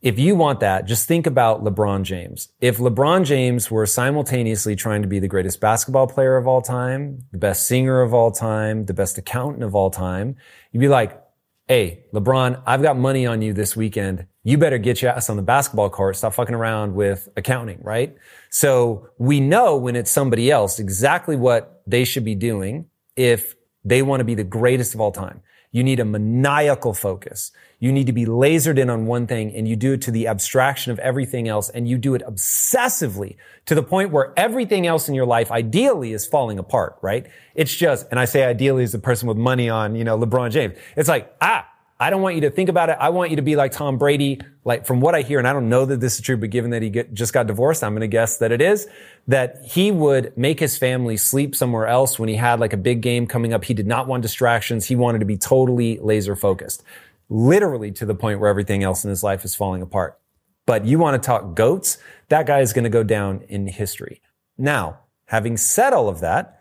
If 0.03 0.19
you 0.19 0.35
want 0.35 0.61
that, 0.61 0.85
just 0.87 1.07
think 1.07 1.29
about 1.29 1.63
LeBron 1.63 2.03
James. 2.03 2.49
If 2.61 2.79
LeBron 2.79 3.25
James 3.25 3.71
were 3.71 3.87
simultaneously 3.87 4.75
trying 4.75 5.03
to 5.03 5.09
be 5.09 5.21
the 5.21 5.29
greatest 5.29 5.61
basketball 5.61 6.09
player 6.09 6.37
of 6.37 6.49
all 6.49 6.61
time, 6.61 7.25
the 7.31 7.39
best 7.39 7.69
singer 7.69 8.01
of 8.01 8.13
all 8.13 8.33
time, 8.33 8.87
the 8.87 8.95
best 8.95 9.17
accountant 9.17 9.63
of 9.63 9.77
all 9.77 9.91
time, 9.91 10.35
you'd 10.73 10.81
be 10.81 10.89
like, 10.89 11.23
Hey, 11.69 12.05
LeBron, 12.13 12.61
I've 12.67 12.83
got 12.83 12.99
money 12.99 13.25
on 13.25 13.41
you 13.41 13.53
this 13.53 13.77
weekend. 13.77 14.27
You 14.43 14.59
better 14.59 14.79
get 14.79 15.01
your 15.01 15.13
ass 15.13 15.31
on 15.31 15.37
the 15.37 15.43
basketball 15.43 15.89
court. 15.89 16.17
Stop 16.17 16.35
fucking 16.35 16.57
around 16.57 16.95
with 16.97 17.29
accounting, 17.37 17.79
right? 17.83 18.17
So 18.51 19.09
we 19.19 19.39
know 19.39 19.77
when 19.77 19.95
it's 19.95 20.11
somebody 20.11 20.51
else 20.51 20.81
exactly 20.81 21.37
what 21.37 21.72
they 21.87 22.05
should 22.05 22.25
be 22.25 22.35
doing 22.35 22.87
if 23.17 23.55
they 23.85 24.03
want 24.03 24.21
to 24.21 24.25
be 24.25 24.35
the 24.35 24.45
greatest 24.45 24.95
of 24.95 25.01
all 25.01 25.13
time. 25.13 25.43
You 25.73 25.83
need 25.83 26.01
a 26.01 26.05
maniacal 26.05 26.93
focus. 26.93 27.51
You 27.79 27.93
need 27.93 28.07
to 28.07 28.13
be 28.13 28.27
lasered 28.27 28.79
in 28.79 28.91
on 28.91 29.07
one 29.07 29.27
thing 29.27 29.55
and 29.55 29.67
you 29.67 29.75
do 29.75 29.95
it 29.95 30.03
to 30.03 30.11
the 30.11 30.29
abstraction 30.29 30.93
of 30.93 30.99
everything 30.99 31.49
else 31.49 31.71
and 31.71 31.89
you 31.89 31.97
do 31.97 32.15
it 32.15 32.23
obsessively 32.27 33.37
to 33.65 33.75
the 33.75 33.83
point 33.83 34.11
where 34.11 34.35
everything 34.37 34.87
else 34.87 35.09
in 35.09 35.15
your 35.15 35.25
life 35.25 35.51
ideally 35.51 36.13
is 36.13 36.27
falling 36.27 36.59
apart, 36.59 36.99
right? 37.01 37.27
It's 37.55 37.75
just, 37.75 38.07
and 38.11 38.21
I 38.21 38.27
say 38.27 38.45
ideally 38.45 38.85
as 38.85 38.93
the 38.93 38.99
person 38.99 39.29
with 39.29 39.39
money 39.39 39.71
on, 39.71 39.97
you 39.97 40.05
know, 40.05 40.19
LeBron 40.19 40.51
James. 40.51 40.77
It's 40.95 41.09
like, 41.09 41.35
ah, 41.41 41.67
I 42.03 42.11
don't 42.11 42.21
want 42.21 42.35
you 42.35 42.41
to 42.41 42.51
think 42.51 42.69
about 42.69 42.89
it. 42.89 42.97
I 42.99 43.11
want 43.11 43.31
you 43.31 43.37
to 43.37 43.43
be 43.43 43.55
like 43.55 43.71
Tom 43.71 43.97
Brady. 43.97 44.41
Like 44.65 44.87
from 44.87 45.01
what 45.01 45.15
I 45.15 45.23
hear, 45.23 45.39
and 45.39 45.47
I 45.47 45.53
don't 45.53 45.69
know 45.69 45.85
that 45.85 46.01
this 46.01 46.17
is 46.17 46.21
true, 46.21 46.37
but 46.37 46.51
given 46.51 46.73
that 46.73 46.83
he 46.83 46.91
get, 46.91 47.15
just 47.15 47.33
got 47.33 47.47
divorced, 47.47 47.85
I'm 47.85 47.93
going 47.93 48.01
to 48.01 48.09
guess 48.09 48.39
that 48.39 48.51
it 48.51 48.61
is, 48.61 48.89
that 49.29 49.59
he 49.65 49.93
would 49.93 50.37
make 50.37 50.59
his 50.59 50.77
family 50.77 51.17
sleep 51.17 51.55
somewhere 51.55 51.87
else 51.87 52.19
when 52.19 52.29
he 52.29 52.35
had 52.35 52.59
like 52.59 52.73
a 52.73 52.77
big 52.77 53.03
game 53.03 53.29
coming 53.29 53.53
up. 53.53 53.65
He 53.65 53.73
did 53.73 53.87
not 53.87 54.09
want 54.09 54.23
distractions. 54.23 54.87
He 54.87 54.97
wanted 54.97 55.21
to 55.21 55.25
be 55.25 55.37
totally 55.37 56.01
laser 56.01 56.35
focused, 56.35 56.83
literally 57.29 57.93
to 57.93 58.05
the 58.05 58.17
point 58.17 58.41
where 58.41 58.51
everything 58.51 58.83
else 58.83 59.05
in 59.05 59.11
his 59.11 59.23
life 59.23 59.45
is 59.45 59.55
falling 59.55 59.81
apart. 59.81 60.19
But 60.67 60.85
you 60.85 60.99
want 60.99 61.23
to 61.23 61.25
talk 61.25 61.55
goats? 61.55 61.99
That 62.31 62.47
guy 62.47 62.63
is 62.63 62.73
going 62.73 62.83
to 62.83 62.91
go 62.91 63.05
down 63.05 63.43
in 63.49 63.69
history. 63.69 64.21
Now, 64.59 64.99
having 65.27 65.57
said 65.57 65.93
all 65.93 66.09
of 66.09 66.19
that, 66.19 66.59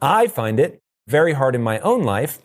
I 0.00 0.28
find 0.28 0.60
it 0.60 0.80
very 1.08 1.32
hard 1.32 1.56
in 1.56 1.62
my 1.62 1.80
own 1.80 2.04
life 2.04 2.38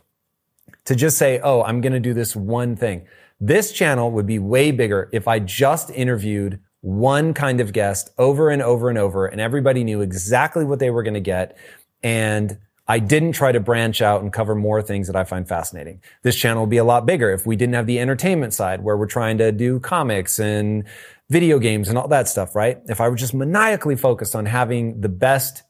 to 0.86 0.95
just 0.95 1.17
say, 1.17 1.39
oh, 1.43 1.63
I'm 1.63 1.82
going 1.82 1.93
to 1.93 1.99
do 1.99 2.13
this 2.13 2.36
one 2.36 2.76
thing. 2.76 3.08
This 3.39 3.71
channel 3.71 4.12
would 4.12 4.26
be 4.26 4.39
way 4.39 4.71
bigger 4.71 5.10
if 5.12 5.28
I 5.28 5.39
just 5.39 5.89
interviewed 5.91 6.60
one 6.82 7.34
kind 7.34 7.62
of 7.62 7.71
guest 7.71 8.10
over 8.17 8.49
and 8.49 8.62
over 8.62 8.89
and 8.89 8.97
over 8.97 9.26
and 9.26 9.39
everybody 9.39 9.84
knew 9.84 10.02
exactly 10.02 10.65
what 10.65 10.80
they 10.80 10.89
were 10.89 11.04
going 11.04 11.13
to 11.13 11.21
get. 11.21 11.58
And 12.04 12.58
I 12.88 12.99
didn't 12.99 13.32
try 13.32 13.54
to 13.54 13.62
branch 13.62 14.02
out 14.02 14.21
and 14.21 14.34
cover 14.34 14.56
more 14.56 14.82
things 14.82 15.08
that 15.08 15.15
I 15.15 15.23
find 15.23 15.47
fascinating. 15.47 16.02
This 16.21 16.36
channel 16.36 16.63
would 16.63 16.69
be 16.69 16.78
a 16.78 16.84
lot 16.84 17.06
bigger 17.06 17.32
if 17.32 17.45
we 17.45 17.56
didn't 17.56 17.76
have 17.76 17.88
the 17.88 17.99
entertainment 17.99 18.54
side 18.54 18.84
where 18.84 18.97
we're 18.97 19.06
trying 19.08 19.38
to 19.38 19.54
do 19.54 19.80
comics 19.80 20.39
and 20.39 20.84
video 21.30 21.60
games 21.60 21.88
and 21.88 21.97
all 21.97 22.10
that 22.10 22.28
stuff, 22.28 22.56
right? 22.56 22.82
If 22.88 22.99
I 22.99 23.08
were 23.08 23.15
just 23.15 23.34
maniacally 23.34 23.95
focused 23.95 24.36
on 24.36 24.45
having 24.45 24.99
the 24.99 25.10
best 25.10 25.63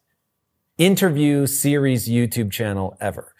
interview 0.80 1.46
series 1.46 2.10
YouTube 2.10 2.52
channel 2.52 2.98
ever. 3.00 3.33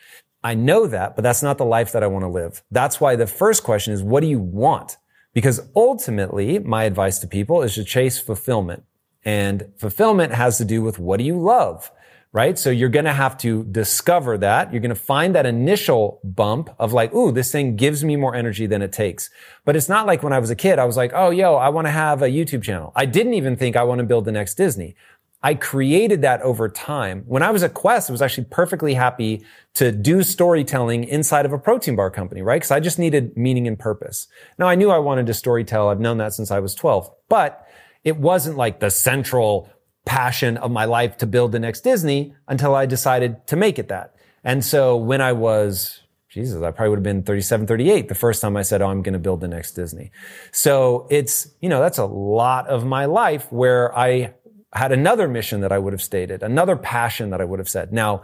I 0.44 0.56
know 0.56 0.88
that, 0.88 1.16
but 1.16 1.22
that's 1.22 1.42
not 1.42 1.58
the 1.58 1.66
life 1.66 1.94
that 1.94 2.04
I 2.04 2.08
want 2.08 2.24
to 2.24 2.30
live. 2.30 2.64
That's 2.70 3.00
why 3.00 3.16
the 3.16 3.28
first 3.28 3.64
question 3.64 3.94
is, 3.94 4.04
what 4.04 4.22
do 4.22 4.28
you 4.28 4.40
want? 4.40 4.98
Because 5.34 5.62
ultimately, 5.76 6.60
my 6.60 6.84
advice 6.84 7.20
to 7.20 7.28
people 7.28 7.62
is 7.64 7.76
to 7.76 7.84
chase 7.84 8.20
fulfillment. 8.20 8.84
And 9.26 9.72
fulfillment 9.78 10.34
has 10.34 10.58
to 10.58 10.66
do 10.66 10.82
with 10.82 11.00
what 11.00 11.18
do 11.18 11.24
you 11.24 11.40
love? 11.40 11.92
Right? 12.34 12.58
So 12.58 12.72
you're 12.72 12.90
going 12.90 13.06
to 13.06 13.14
have 13.14 13.38
to 13.40 13.64
discover 13.66 14.40
that. 14.40 14.74
You're 14.74 14.82
going 14.82 14.90
to 14.90 14.96
find 14.96 15.36
that 15.36 15.46
initial 15.46 16.20
bump 16.24 16.76
of 16.80 16.92
like, 16.92 17.14
ooh, 17.14 17.32
this 17.32 17.52
thing 17.52 17.76
gives 17.76 18.04
me 18.04 18.16
more 18.16 18.36
energy 18.36 18.66
than 18.66 18.82
it 18.82 18.92
takes. 18.92 19.30
But 19.66 19.76
it's 19.76 19.88
not 19.88 20.08
like 20.08 20.24
when 20.24 20.34
I 20.34 20.40
was 20.40 20.50
a 20.50 20.56
kid, 20.56 20.80
I 20.80 20.86
was 20.86 20.98
like, 20.98 21.12
oh, 21.14 21.30
yo, 21.30 21.56
I 21.56 21.70
want 21.70 21.86
to 21.86 21.92
have 21.92 22.24
a 22.24 22.28
YouTube 22.28 22.64
channel. 22.64 22.92
I 22.96 23.06
didn't 23.06 23.36
even 23.36 23.56
think 23.56 23.76
I 23.76 23.84
want 23.84 24.00
to 24.00 24.06
build 24.06 24.26
the 24.26 24.32
next 24.32 24.56
Disney. 24.56 24.96
I 25.44 25.56
created 25.56 26.22
that 26.22 26.42
over 26.42 26.70
time. 26.70 27.24
When 27.28 27.44
I 27.44 27.52
was 27.52 27.64
at 27.64 27.74
Quest, 27.74 28.10
I 28.10 28.14
was 28.14 28.22
actually 28.22 28.46
perfectly 28.46 28.94
happy 28.94 29.44
to 29.74 29.92
do 29.92 30.24
storytelling 30.24 31.04
inside 31.04 31.46
of 31.46 31.52
a 31.52 31.60
protein 31.60 31.98
bar 31.98 32.10
company, 32.10 32.42
right? 32.42 32.56
Because 32.56 32.72
I 32.72 32.80
just 32.80 32.98
needed 32.98 33.36
meaning 33.36 33.68
and 33.68 33.78
purpose. 33.78 34.28
Now 34.58 34.68
I 34.68 34.76
knew 34.76 34.90
I 34.90 35.00
wanted 35.00 35.26
to 35.26 35.34
storytell. 35.34 35.92
I've 35.92 36.00
known 36.00 36.18
that 36.20 36.34
since 36.34 36.50
I 36.50 36.60
was 36.60 36.74
12, 36.74 37.12
but 37.28 37.68
it 38.06 38.16
wasn't 38.16 38.56
like 38.56 38.80
the 38.80 38.90
central 38.90 39.70
passion 40.06 40.56
of 40.58 40.72
my 40.72 40.86
life 40.86 41.18
to 41.18 41.28
build 41.28 41.52
the 41.52 41.60
next 41.60 41.82
Disney 41.82 42.34
until 42.48 42.74
I 42.74 42.86
decided 42.86 43.46
to 43.48 43.58
make 43.58 43.78
it 43.78 43.90
that. 43.90 44.16
And 44.46 44.64
so 44.64 44.96
when 44.96 45.20
I 45.20 45.34
was 45.34 46.04
Jesus, 46.30 46.64
I 46.64 46.72
probably 46.72 46.90
would 46.90 47.00
have 47.00 47.04
been 47.04 47.24
37, 47.24 47.68
38 47.68 48.08
the 48.08 48.16
first 48.16 48.42
time 48.42 48.58
I 48.58 48.64
said, 48.64 48.82
Oh, 48.82 48.88
I'm 48.88 49.04
going 49.04 49.14
to 49.14 49.20
build 49.20 49.40
the 49.40 49.48
next 49.48 49.74
Disney. 49.74 50.12
So 50.52 51.06
it's, 51.12 51.48
you 51.62 51.70
know, 51.70 51.80
that's 51.80 52.00
a 52.00 52.06
lot 52.06 52.68
of 52.68 52.86
my 52.86 53.06
life 53.06 53.52
where 53.52 53.96
I 53.96 54.34
had 54.74 54.92
another 54.92 55.28
mission 55.28 55.62
that 55.62 55.72
I 55.72 55.78
would 55.78 55.94
have 55.94 56.02
stated, 56.02 56.44
another 56.44 56.76
passion 56.76 57.30
that 57.30 57.42
I 57.42 57.46
would 57.46 57.60
have 57.60 57.70
said. 57.70 57.94
Now, 57.94 58.24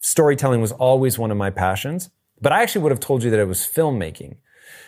storytelling 0.00 0.60
was 0.60 0.72
always 0.72 1.18
one 1.18 1.30
of 1.30 1.36
my 1.36 1.50
passions, 1.50 2.10
but 2.40 2.52
I 2.52 2.62
actually 2.62 2.82
would 2.82 2.92
have 2.92 3.00
told 3.00 3.22
you 3.22 3.30
that 3.30 3.40
it 3.40 3.48
was 3.48 3.60
filmmaking. 3.60 4.36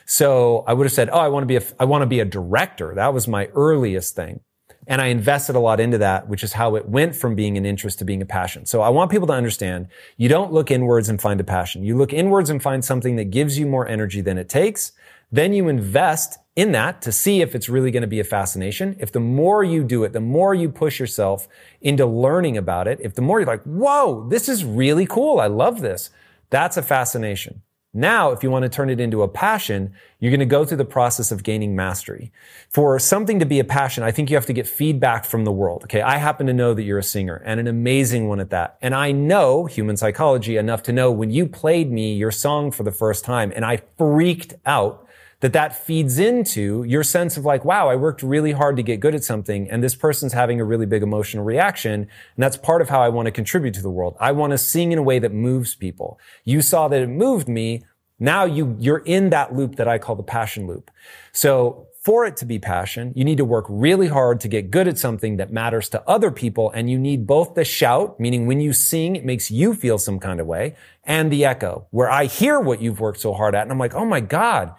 So 0.04 0.64
I 0.66 0.74
would 0.74 0.84
have 0.84 0.92
said, 0.92 1.10
Oh, 1.10 1.18
I 1.18 1.28
want 1.28 1.42
to 1.42 1.46
be 1.46 1.56
a, 1.56 1.62
I 1.78 1.84
want 1.84 2.02
to 2.02 2.06
be 2.06 2.20
a 2.20 2.24
director. 2.24 2.94
That 2.94 3.14
was 3.14 3.28
my 3.28 3.46
earliest 3.54 4.14
thing. 4.14 4.40
And 4.86 5.02
I 5.02 5.06
invested 5.06 5.54
a 5.54 5.60
lot 5.60 5.80
into 5.80 5.98
that, 5.98 6.28
which 6.28 6.42
is 6.42 6.54
how 6.54 6.74
it 6.76 6.88
went 6.88 7.14
from 7.14 7.34
being 7.34 7.58
an 7.58 7.66
interest 7.66 7.98
to 7.98 8.06
being 8.06 8.22
a 8.22 8.26
passion. 8.26 8.64
So 8.64 8.80
I 8.80 8.88
want 8.88 9.10
people 9.10 9.26
to 9.26 9.34
understand 9.34 9.88
you 10.16 10.30
don't 10.30 10.50
look 10.50 10.70
inwards 10.70 11.10
and 11.10 11.20
find 11.20 11.38
a 11.40 11.44
passion. 11.44 11.84
You 11.84 11.96
look 11.96 12.14
inwards 12.14 12.48
and 12.48 12.62
find 12.62 12.82
something 12.82 13.16
that 13.16 13.26
gives 13.26 13.58
you 13.58 13.66
more 13.66 13.86
energy 13.86 14.22
than 14.22 14.38
it 14.38 14.48
takes. 14.48 14.92
Then 15.30 15.52
you 15.52 15.68
invest 15.68 16.38
in 16.58 16.72
that 16.72 17.00
to 17.00 17.12
see 17.12 17.40
if 17.40 17.54
it's 17.54 17.68
really 17.68 17.92
going 17.92 18.00
to 18.00 18.08
be 18.08 18.18
a 18.18 18.24
fascination. 18.24 18.96
If 18.98 19.12
the 19.12 19.20
more 19.20 19.62
you 19.62 19.84
do 19.84 20.02
it, 20.02 20.12
the 20.12 20.20
more 20.20 20.56
you 20.56 20.68
push 20.68 20.98
yourself 20.98 21.46
into 21.80 22.04
learning 22.04 22.56
about 22.56 22.88
it, 22.88 22.98
if 23.00 23.14
the 23.14 23.22
more 23.22 23.38
you're 23.38 23.46
like, 23.46 23.62
whoa, 23.62 24.28
this 24.28 24.48
is 24.48 24.64
really 24.64 25.06
cool. 25.06 25.38
I 25.38 25.46
love 25.46 25.82
this. 25.82 26.10
That's 26.50 26.76
a 26.76 26.82
fascination. 26.82 27.62
Now, 27.94 28.32
if 28.32 28.42
you 28.42 28.50
want 28.50 28.64
to 28.64 28.68
turn 28.68 28.90
it 28.90 28.98
into 28.98 29.22
a 29.22 29.28
passion, 29.28 29.94
you're 30.18 30.32
going 30.32 30.40
to 30.40 30.46
go 30.46 30.64
through 30.64 30.78
the 30.78 30.84
process 30.84 31.30
of 31.30 31.44
gaining 31.44 31.76
mastery. 31.76 32.32
For 32.68 32.98
something 32.98 33.38
to 33.38 33.46
be 33.46 33.60
a 33.60 33.64
passion, 33.64 34.02
I 34.02 34.10
think 34.10 34.28
you 34.28 34.36
have 34.36 34.46
to 34.46 34.52
get 34.52 34.66
feedback 34.66 35.24
from 35.24 35.44
the 35.44 35.52
world. 35.52 35.84
Okay. 35.84 36.02
I 36.02 36.16
happen 36.16 36.48
to 36.48 36.52
know 36.52 36.74
that 36.74 36.82
you're 36.82 36.98
a 36.98 37.04
singer 37.04 37.40
and 37.46 37.60
an 37.60 37.68
amazing 37.68 38.26
one 38.26 38.40
at 38.40 38.50
that. 38.50 38.78
And 38.82 38.96
I 38.96 39.12
know 39.12 39.66
human 39.66 39.96
psychology 39.96 40.56
enough 40.56 40.82
to 40.84 40.92
know 40.92 41.12
when 41.12 41.30
you 41.30 41.46
played 41.46 41.92
me 41.92 42.14
your 42.14 42.32
song 42.32 42.72
for 42.72 42.82
the 42.82 42.90
first 42.90 43.24
time 43.24 43.52
and 43.54 43.64
I 43.64 43.82
freaked 43.96 44.54
out 44.66 45.07
that 45.40 45.52
that 45.52 45.84
feeds 45.84 46.18
into 46.18 46.82
your 46.84 47.04
sense 47.04 47.36
of 47.36 47.44
like, 47.44 47.64
wow, 47.64 47.88
I 47.88 47.96
worked 47.96 48.22
really 48.22 48.52
hard 48.52 48.76
to 48.76 48.82
get 48.82 48.98
good 48.98 49.14
at 49.14 49.22
something 49.22 49.70
and 49.70 49.82
this 49.82 49.94
person's 49.94 50.32
having 50.32 50.60
a 50.60 50.64
really 50.64 50.86
big 50.86 51.02
emotional 51.02 51.44
reaction. 51.44 51.92
And 51.92 52.08
that's 52.36 52.56
part 52.56 52.82
of 52.82 52.88
how 52.88 53.00
I 53.00 53.08
want 53.08 53.26
to 53.26 53.32
contribute 53.32 53.74
to 53.74 53.82
the 53.82 53.90
world. 53.90 54.16
I 54.18 54.32
want 54.32 54.50
to 54.50 54.58
sing 54.58 54.90
in 54.90 54.98
a 54.98 55.02
way 55.02 55.18
that 55.20 55.32
moves 55.32 55.76
people. 55.76 56.18
You 56.44 56.60
saw 56.60 56.88
that 56.88 57.00
it 57.00 57.08
moved 57.08 57.48
me. 57.48 57.84
Now 58.18 58.46
you, 58.46 58.76
you're 58.80 58.98
in 58.98 59.30
that 59.30 59.54
loop 59.54 59.76
that 59.76 59.86
I 59.86 59.98
call 59.98 60.16
the 60.16 60.24
passion 60.24 60.66
loop. 60.66 60.90
So 61.30 61.86
for 62.02 62.24
it 62.24 62.36
to 62.38 62.46
be 62.46 62.58
passion, 62.58 63.12
you 63.14 63.24
need 63.24 63.36
to 63.36 63.44
work 63.44 63.66
really 63.68 64.08
hard 64.08 64.40
to 64.40 64.48
get 64.48 64.70
good 64.70 64.88
at 64.88 64.98
something 64.98 65.36
that 65.36 65.52
matters 65.52 65.88
to 65.90 66.02
other 66.08 66.30
people. 66.30 66.70
And 66.70 66.88
you 66.90 66.98
need 66.98 67.26
both 67.26 67.54
the 67.54 67.64
shout, 67.64 68.18
meaning 68.18 68.46
when 68.46 68.60
you 68.60 68.72
sing, 68.72 69.14
it 69.14 69.24
makes 69.24 69.50
you 69.50 69.74
feel 69.74 69.98
some 69.98 70.18
kind 70.18 70.40
of 70.40 70.46
way, 70.46 70.74
and 71.04 71.30
the 71.30 71.44
echo, 71.44 71.86
where 71.90 72.10
I 72.10 72.24
hear 72.24 72.60
what 72.60 72.80
you've 72.80 72.98
worked 72.98 73.20
so 73.20 73.34
hard 73.34 73.54
at. 73.54 73.62
And 73.62 73.70
I'm 73.70 73.78
like, 73.78 73.94
oh 73.94 74.06
my 74.06 74.20
God, 74.20 74.74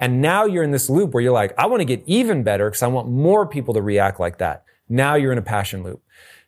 and 0.00 0.20
now 0.22 0.46
you're 0.46 0.64
in 0.64 0.70
this 0.70 0.90
loop 0.90 1.12
where 1.12 1.22
you're 1.22 1.32
like, 1.32 1.54
I 1.58 1.66
want 1.66 1.80
to 1.80 1.84
get 1.84 2.02
even 2.06 2.42
better 2.42 2.68
because 2.68 2.82
I 2.82 2.88
want 2.88 3.08
more 3.08 3.46
people 3.46 3.74
to 3.74 3.82
react 3.82 4.18
like 4.18 4.38
that. 4.38 4.64
Now 4.88 5.14
you're 5.14 5.30
in 5.30 5.38
a 5.38 5.42
passion 5.42 5.82
loop. 5.82 6.02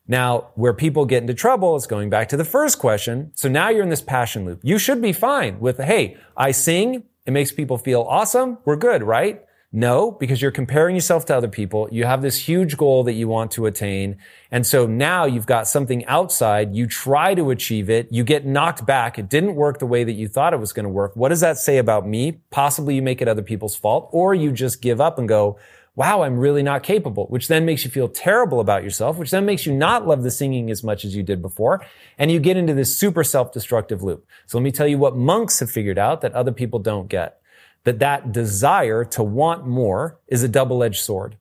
Now, 0.05 0.49
where 0.55 0.73
people 0.73 1.05
get 1.05 1.21
into 1.21 1.33
trouble 1.33 1.77
is 1.77 1.87
going 1.87 2.09
back 2.09 2.27
to 2.29 2.37
the 2.37 2.43
first 2.43 2.77
question. 2.77 3.31
So 3.35 3.47
now 3.47 3.69
you're 3.69 3.83
in 3.83 3.89
this 3.89 4.01
passion 4.01 4.43
loop. 4.43 4.59
You 4.61 4.77
should 4.77 5.01
be 5.01 5.13
fine 5.13 5.59
with, 5.61 5.77
hey, 5.77 6.17
I 6.35 6.51
sing. 6.51 7.03
It 7.25 7.31
makes 7.31 7.53
people 7.53 7.77
feel 7.77 8.01
awesome. 8.01 8.57
We're 8.65 8.75
good, 8.75 9.01
right? 9.01 9.45
No, 9.75 10.11
because 10.11 10.39
you're 10.39 10.51
comparing 10.51 10.95
yourself 10.95 11.25
to 11.25 11.35
other 11.35 11.47
people. 11.47 11.89
You 11.91 12.05
have 12.05 12.21
this 12.21 12.47
huge 12.47 12.77
goal 12.77 13.03
that 13.05 13.13
you 13.13 13.27
want 13.27 13.49
to 13.53 13.65
attain. 13.65 14.17
And 14.51 14.67
so 14.67 14.85
now 14.85 15.25
you've 15.25 15.47
got 15.47 15.67
something 15.67 16.05
outside. 16.05 16.75
You 16.75 16.85
try 16.85 17.33
to 17.33 17.49
achieve 17.49 17.89
it. 17.89 18.07
You 18.11 18.23
get 18.23 18.45
knocked 18.45 18.85
back. 18.85 19.17
It 19.17 19.29
didn't 19.29 19.55
work 19.55 19.79
the 19.79 19.87
way 19.87 20.03
that 20.03 20.11
you 20.11 20.27
thought 20.27 20.53
it 20.53 20.59
was 20.59 20.73
going 20.73 20.83
to 20.83 20.91
work. 20.91 21.15
What 21.15 21.29
does 21.29 21.39
that 21.39 21.57
say 21.57 21.79
about 21.79 22.07
me? 22.07 22.33
Possibly 22.51 22.93
you 22.93 23.01
make 23.01 23.19
it 23.19 23.27
other 23.27 23.41
people's 23.41 23.75
fault 23.75 24.09
or 24.11 24.35
you 24.35 24.51
just 24.51 24.79
give 24.79 25.01
up 25.01 25.17
and 25.17 25.27
go, 25.27 25.57
wow, 25.95 26.21
I'm 26.21 26.37
really 26.37 26.61
not 26.61 26.83
capable, 26.83 27.25
which 27.27 27.47
then 27.47 27.65
makes 27.65 27.83
you 27.83 27.89
feel 27.89 28.09
terrible 28.09 28.59
about 28.59 28.83
yourself, 28.83 29.17
which 29.17 29.31
then 29.31 29.43
makes 29.43 29.65
you 29.65 29.73
not 29.73 30.07
love 30.07 30.21
the 30.21 30.31
singing 30.31 30.69
as 30.69 30.83
much 30.83 31.03
as 31.03 31.15
you 31.15 31.23
did 31.23 31.41
before. 31.41 31.83
And 32.19 32.31
you 32.31 32.39
get 32.39 32.57
into 32.57 32.75
this 32.75 32.95
super 32.95 33.23
self-destructive 33.23 34.03
loop. 34.03 34.27
So 34.45 34.59
let 34.59 34.63
me 34.63 34.71
tell 34.71 34.87
you 34.87 34.99
what 34.99 35.15
monks 35.15 35.59
have 35.61 35.71
figured 35.71 35.97
out 35.97 36.21
that 36.21 36.33
other 36.33 36.51
people 36.51 36.77
don't 36.77 37.07
get 37.07 37.39
that 37.83 37.99
that 37.99 38.31
desire 38.31 39.03
to 39.05 39.23
want 39.23 39.67
more 39.67 40.19
is 40.27 40.43
a 40.43 40.47
double-edged 40.47 41.01
sword. 41.01 41.37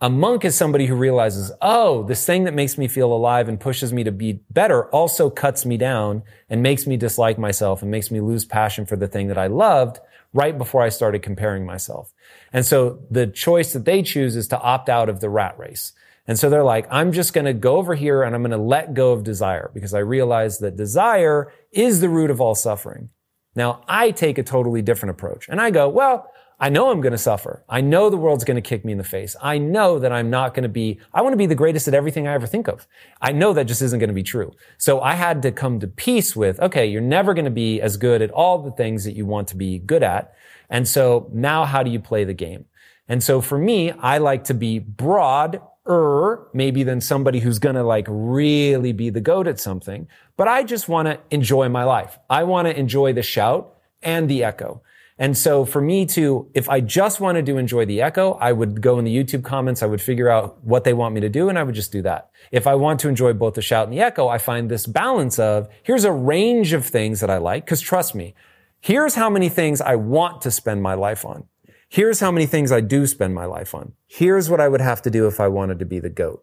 A 0.00 0.10
monk 0.10 0.44
is 0.44 0.56
somebody 0.56 0.86
who 0.86 0.96
realizes, 0.96 1.52
oh, 1.62 2.02
this 2.02 2.26
thing 2.26 2.44
that 2.44 2.54
makes 2.54 2.76
me 2.76 2.88
feel 2.88 3.12
alive 3.12 3.48
and 3.48 3.60
pushes 3.60 3.92
me 3.92 4.02
to 4.02 4.10
be 4.10 4.40
better 4.50 4.86
also 4.86 5.30
cuts 5.30 5.64
me 5.64 5.76
down 5.76 6.24
and 6.50 6.60
makes 6.60 6.88
me 6.88 6.96
dislike 6.96 7.38
myself 7.38 7.82
and 7.82 7.90
makes 7.90 8.10
me 8.10 8.20
lose 8.20 8.44
passion 8.44 8.84
for 8.84 8.96
the 8.96 9.06
thing 9.06 9.28
that 9.28 9.38
I 9.38 9.46
loved 9.46 10.00
right 10.32 10.58
before 10.58 10.82
I 10.82 10.88
started 10.88 11.22
comparing 11.22 11.64
myself. 11.64 12.12
And 12.52 12.66
so 12.66 13.00
the 13.10 13.28
choice 13.28 13.72
that 13.74 13.84
they 13.84 14.02
choose 14.02 14.34
is 14.34 14.48
to 14.48 14.60
opt 14.60 14.88
out 14.88 15.08
of 15.08 15.20
the 15.20 15.30
rat 15.30 15.56
race. 15.56 15.92
And 16.26 16.38
so 16.38 16.50
they're 16.50 16.64
like, 16.64 16.86
I'm 16.90 17.12
just 17.12 17.32
going 17.32 17.44
to 17.44 17.52
go 17.52 17.76
over 17.76 17.94
here 17.94 18.22
and 18.22 18.34
I'm 18.34 18.42
going 18.42 18.52
to 18.52 18.56
let 18.56 18.94
go 18.94 19.12
of 19.12 19.22
desire 19.24 19.70
because 19.74 19.94
I 19.94 20.00
realize 20.00 20.58
that 20.58 20.76
desire 20.76 21.52
is 21.70 22.00
the 22.00 22.08
root 22.08 22.30
of 22.30 22.40
all 22.40 22.54
suffering. 22.54 23.10
Now, 23.54 23.82
I 23.86 24.10
take 24.10 24.38
a 24.38 24.42
totally 24.42 24.82
different 24.82 25.10
approach 25.10 25.48
and 25.48 25.60
I 25.60 25.70
go, 25.70 25.88
well, 25.88 26.30
I 26.62 26.68
know 26.68 26.90
I'm 26.90 27.00
going 27.00 27.12
to 27.12 27.18
suffer. 27.18 27.64
I 27.68 27.80
know 27.80 28.08
the 28.08 28.16
world's 28.16 28.44
going 28.44 28.54
to 28.54 28.60
kick 28.60 28.84
me 28.84 28.92
in 28.92 28.98
the 28.98 29.04
face. 29.04 29.34
I 29.42 29.58
know 29.58 29.98
that 29.98 30.12
I'm 30.12 30.30
not 30.30 30.54
going 30.54 30.62
to 30.62 30.68
be, 30.68 31.00
I 31.12 31.20
want 31.20 31.32
to 31.32 31.36
be 31.36 31.46
the 31.46 31.56
greatest 31.56 31.88
at 31.88 31.94
everything 31.94 32.28
I 32.28 32.34
ever 32.34 32.46
think 32.46 32.68
of. 32.68 32.86
I 33.20 33.32
know 33.32 33.52
that 33.52 33.64
just 33.64 33.82
isn't 33.82 33.98
going 33.98 34.08
to 34.08 34.14
be 34.14 34.22
true. 34.22 34.52
So 34.78 35.00
I 35.00 35.14
had 35.14 35.42
to 35.42 35.50
come 35.50 35.80
to 35.80 35.88
peace 35.88 36.36
with, 36.36 36.60
okay, 36.60 36.86
you're 36.86 37.00
never 37.00 37.34
going 37.34 37.46
to 37.46 37.50
be 37.50 37.80
as 37.80 37.96
good 37.96 38.22
at 38.22 38.30
all 38.30 38.62
the 38.62 38.70
things 38.70 39.02
that 39.04 39.16
you 39.16 39.26
want 39.26 39.48
to 39.48 39.56
be 39.56 39.80
good 39.80 40.04
at. 40.04 40.34
And 40.70 40.86
so 40.86 41.28
now 41.32 41.64
how 41.64 41.82
do 41.82 41.90
you 41.90 41.98
play 41.98 42.22
the 42.22 42.32
game? 42.32 42.66
And 43.08 43.22
so 43.24 43.40
for 43.40 43.58
me, 43.58 43.90
I 43.90 44.18
like 44.18 44.44
to 44.44 44.54
be 44.54 44.78
broad 44.78 45.60
er 45.88 46.48
maybe 46.52 46.82
than 46.82 47.00
somebody 47.00 47.40
who's 47.40 47.58
going 47.58 47.74
to 47.74 47.82
like 47.82 48.06
really 48.08 48.92
be 48.92 49.10
the 49.10 49.20
goat 49.20 49.46
at 49.46 49.58
something. 49.58 50.08
But 50.36 50.48
I 50.48 50.62
just 50.64 50.88
want 50.88 51.08
to 51.08 51.18
enjoy 51.30 51.68
my 51.68 51.84
life. 51.84 52.18
I 52.30 52.44
want 52.44 52.68
to 52.68 52.78
enjoy 52.78 53.12
the 53.12 53.22
shout 53.22 53.76
and 54.02 54.28
the 54.28 54.44
echo. 54.44 54.82
And 55.18 55.36
so 55.36 55.64
for 55.64 55.80
me 55.80 56.06
to, 56.06 56.48
if 56.54 56.68
I 56.68 56.80
just 56.80 57.20
wanted 57.20 57.46
to 57.46 57.58
enjoy 57.58 57.84
the 57.84 58.00
echo, 58.00 58.32
I 58.34 58.52
would 58.52 58.80
go 58.80 58.98
in 58.98 59.04
the 59.04 59.16
YouTube 59.16 59.44
comments. 59.44 59.82
I 59.82 59.86
would 59.86 60.00
figure 60.00 60.28
out 60.28 60.62
what 60.64 60.84
they 60.84 60.94
want 60.94 61.14
me 61.14 61.20
to 61.20 61.28
do 61.28 61.48
and 61.48 61.58
I 61.58 61.62
would 61.62 61.74
just 61.74 61.92
do 61.92 62.02
that. 62.02 62.30
If 62.50 62.66
I 62.66 62.74
want 62.74 62.98
to 63.00 63.08
enjoy 63.08 63.32
both 63.34 63.54
the 63.54 63.62
shout 63.62 63.86
and 63.86 63.92
the 63.92 64.00
echo, 64.00 64.28
I 64.28 64.38
find 64.38 64.70
this 64.70 64.86
balance 64.86 65.38
of 65.38 65.68
here's 65.82 66.04
a 66.04 66.12
range 66.12 66.72
of 66.72 66.84
things 66.86 67.20
that 67.20 67.30
I 67.30 67.38
like. 67.38 67.66
Cause 67.66 67.80
trust 67.80 68.14
me, 68.14 68.34
here's 68.80 69.14
how 69.14 69.30
many 69.30 69.48
things 69.48 69.80
I 69.80 69.96
want 69.96 70.42
to 70.42 70.50
spend 70.50 70.82
my 70.82 70.94
life 70.94 71.24
on. 71.24 71.46
Here's 71.92 72.20
how 72.20 72.32
many 72.32 72.46
things 72.46 72.72
I 72.72 72.80
do 72.80 73.06
spend 73.06 73.34
my 73.34 73.44
life 73.44 73.74
on. 73.74 73.92
Here's 74.06 74.48
what 74.48 74.62
I 74.62 74.68
would 74.68 74.80
have 74.80 75.02
to 75.02 75.10
do 75.10 75.26
if 75.26 75.40
I 75.40 75.48
wanted 75.48 75.78
to 75.80 75.84
be 75.84 75.98
the 75.98 76.08
goat. 76.08 76.42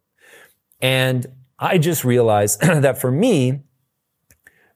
And 0.79 1.25
I 1.57 1.79
just 1.79 2.05
realized 2.05 2.61
that 2.61 3.01
for 3.01 3.09
me, 3.09 3.61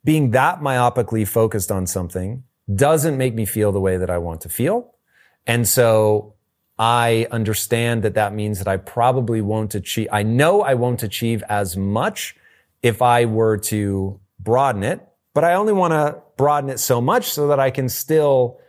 being 0.03 0.31
that 0.31 0.62
myopically 0.62 1.27
focused 1.27 1.71
on 1.71 1.86
something 1.86 2.43
doesn't 2.73 3.19
make 3.19 3.36
me 3.36 3.45
feel 3.45 3.71
the 3.71 3.79
way 3.79 3.97
that 3.97 4.09
I 4.09 4.17
want 4.17 4.41
to 4.41 4.49
feel. 4.49 4.95
And 5.45 5.67
so 5.67 6.33
I 6.79 7.27
understand 7.29 8.01
that 8.01 8.15
that 8.15 8.33
means 8.33 8.57
that 8.57 8.67
I 8.67 8.77
probably 8.77 9.41
won't 9.41 9.75
achieve, 9.75 10.07
I 10.12 10.23
know 10.23 10.63
I 10.63 10.73
won't 10.73 11.03
achieve 11.03 11.43
as 11.49 11.77
much 11.77 12.36
if 12.81 12.99
I 13.03 13.25
were 13.25 13.59
to 13.69 14.19
broaden 14.39 14.81
it, 14.81 15.07
but 15.36 15.43
I 15.43 15.53
only 15.53 15.73
want 15.73 15.91
to 15.91 16.19
broaden 16.36 16.71
it 16.71 16.79
so 16.79 16.99
much 16.99 17.25
so 17.25 17.49
that 17.49 17.59
I 17.59 17.69
can 17.69 17.89
still 17.89 18.59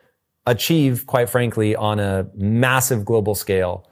achieve, 0.47 1.07
quite 1.07 1.29
frankly, 1.29 1.75
on 1.75 1.99
a 1.99 2.27
massive 2.35 3.05
global 3.05 3.35
scale 3.35 3.89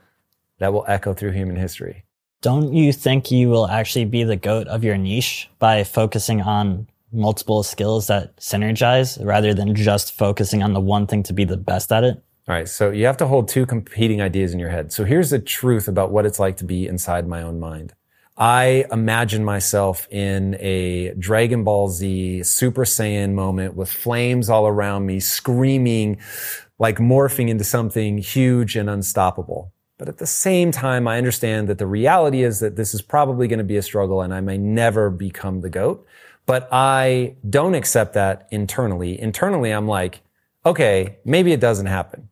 that 0.58 0.72
will 0.72 0.84
echo 0.86 1.14
through 1.14 1.32
human 1.32 1.56
history. 1.56 2.04
Don't 2.40 2.72
you 2.72 2.92
think 2.92 3.30
you 3.30 3.48
will 3.48 3.68
actually 3.68 4.04
be 4.04 4.24
the 4.24 4.36
goat 4.36 4.66
of 4.66 4.82
your 4.82 4.96
niche 4.96 5.48
by 5.58 5.84
focusing 5.84 6.40
on 6.42 6.88
multiple 7.12 7.62
skills 7.62 8.06
that 8.08 8.36
synergize 8.36 9.22
rather 9.24 9.54
than 9.54 9.74
just 9.74 10.12
focusing 10.12 10.62
on 10.62 10.72
the 10.72 10.80
one 10.80 11.06
thing 11.06 11.22
to 11.24 11.32
be 11.32 11.44
the 11.44 11.56
best 11.56 11.92
at 11.92 12.04
it? 12.04 12.22
All 12.48 12.54
right. 12.54 12.68
So 12.68 12.90
you 12.90 13.06
have 13.06 13.16
to 13.18 13.26
hold 13.26 13.48
two 13.48 13.66
competing 13.66 14.20
ideas 14.20 14.52
in 14.52 14.58
your 14.58 14.70
head. 14.70 14.92
So 14.92 15.04
here's 15.04 15.30
the 15.30 15.38
truth 15.38 15.86
about 15.86 16.10
what 16.10 16.26
it's 16.26 16.40
like 16.40 16.56
to 16.56 16.64
be 16.64 16.86
inside 16.86 17.28
my 17.28 17.42
own 17.42 17.60
mind. 17.60 17.94
I 18.36 18.86
imagine 18.90 19.44
myself 19.44 20.08
in 20.10 20.56
a 20.58 21.14
Dragon 21.18 21.64
Ball 21.64 21.88
Z 21.88 22.42
Super 22.44 22.84
Saiyan 22.84 23.32
moment 23.32 23.76
with 23.76 23.90
flames 23.90 24.48
all 24.48 24.66
around 24.66 25.06
me, 25.06 25.20
screaming, 25.20 26.18
like 26.78 26.96
morphing 26.96 27.48
into 27.48 27.64
something 27.64 28.18
huge 28.18 28.74
and 28.74 28.88
unstoppable. 28.88 29.72
But 29.98 30.08
at 30.08 30.18
the 30.18 30.26
same 30.26 30.72
time, 30.72 31.06
I 31.06 31.18
understand 31.18 31.68
that 31.68 31.78
the 31.78 31.86
reality 31.86 32.42
is 32.42 32.60
that 32.60 32.74
this 32.74 32.94
is 32.94 33.02
probably 33.02 33.46
going 33.46 33.58
to 33.58 33.64
be 33.64 33.76
a 33.76 33.82
struggle 33.82 34.22
and 34.22 34.34
I 34.34 34.40
may 34.40 34.58
never 34.58 35.10
become 35.10 35.60
the 35.60 35.70
GOAT. 35.70 36.04
But 36.44 36.68
I 36.72 37.36
don't 37.48 37.74
accept 37.74 38.14
that 38.14 38.48
internally. 38.50 39.20
Internally, 39.20 39.70
I'm 39.70 39.86
like, 39.86 40.22
okay, 40.66 41.18
maybe 41.24 41.52
it 41.52 41.60
doesn't 41.60 41.86
happen. 41.86 42.30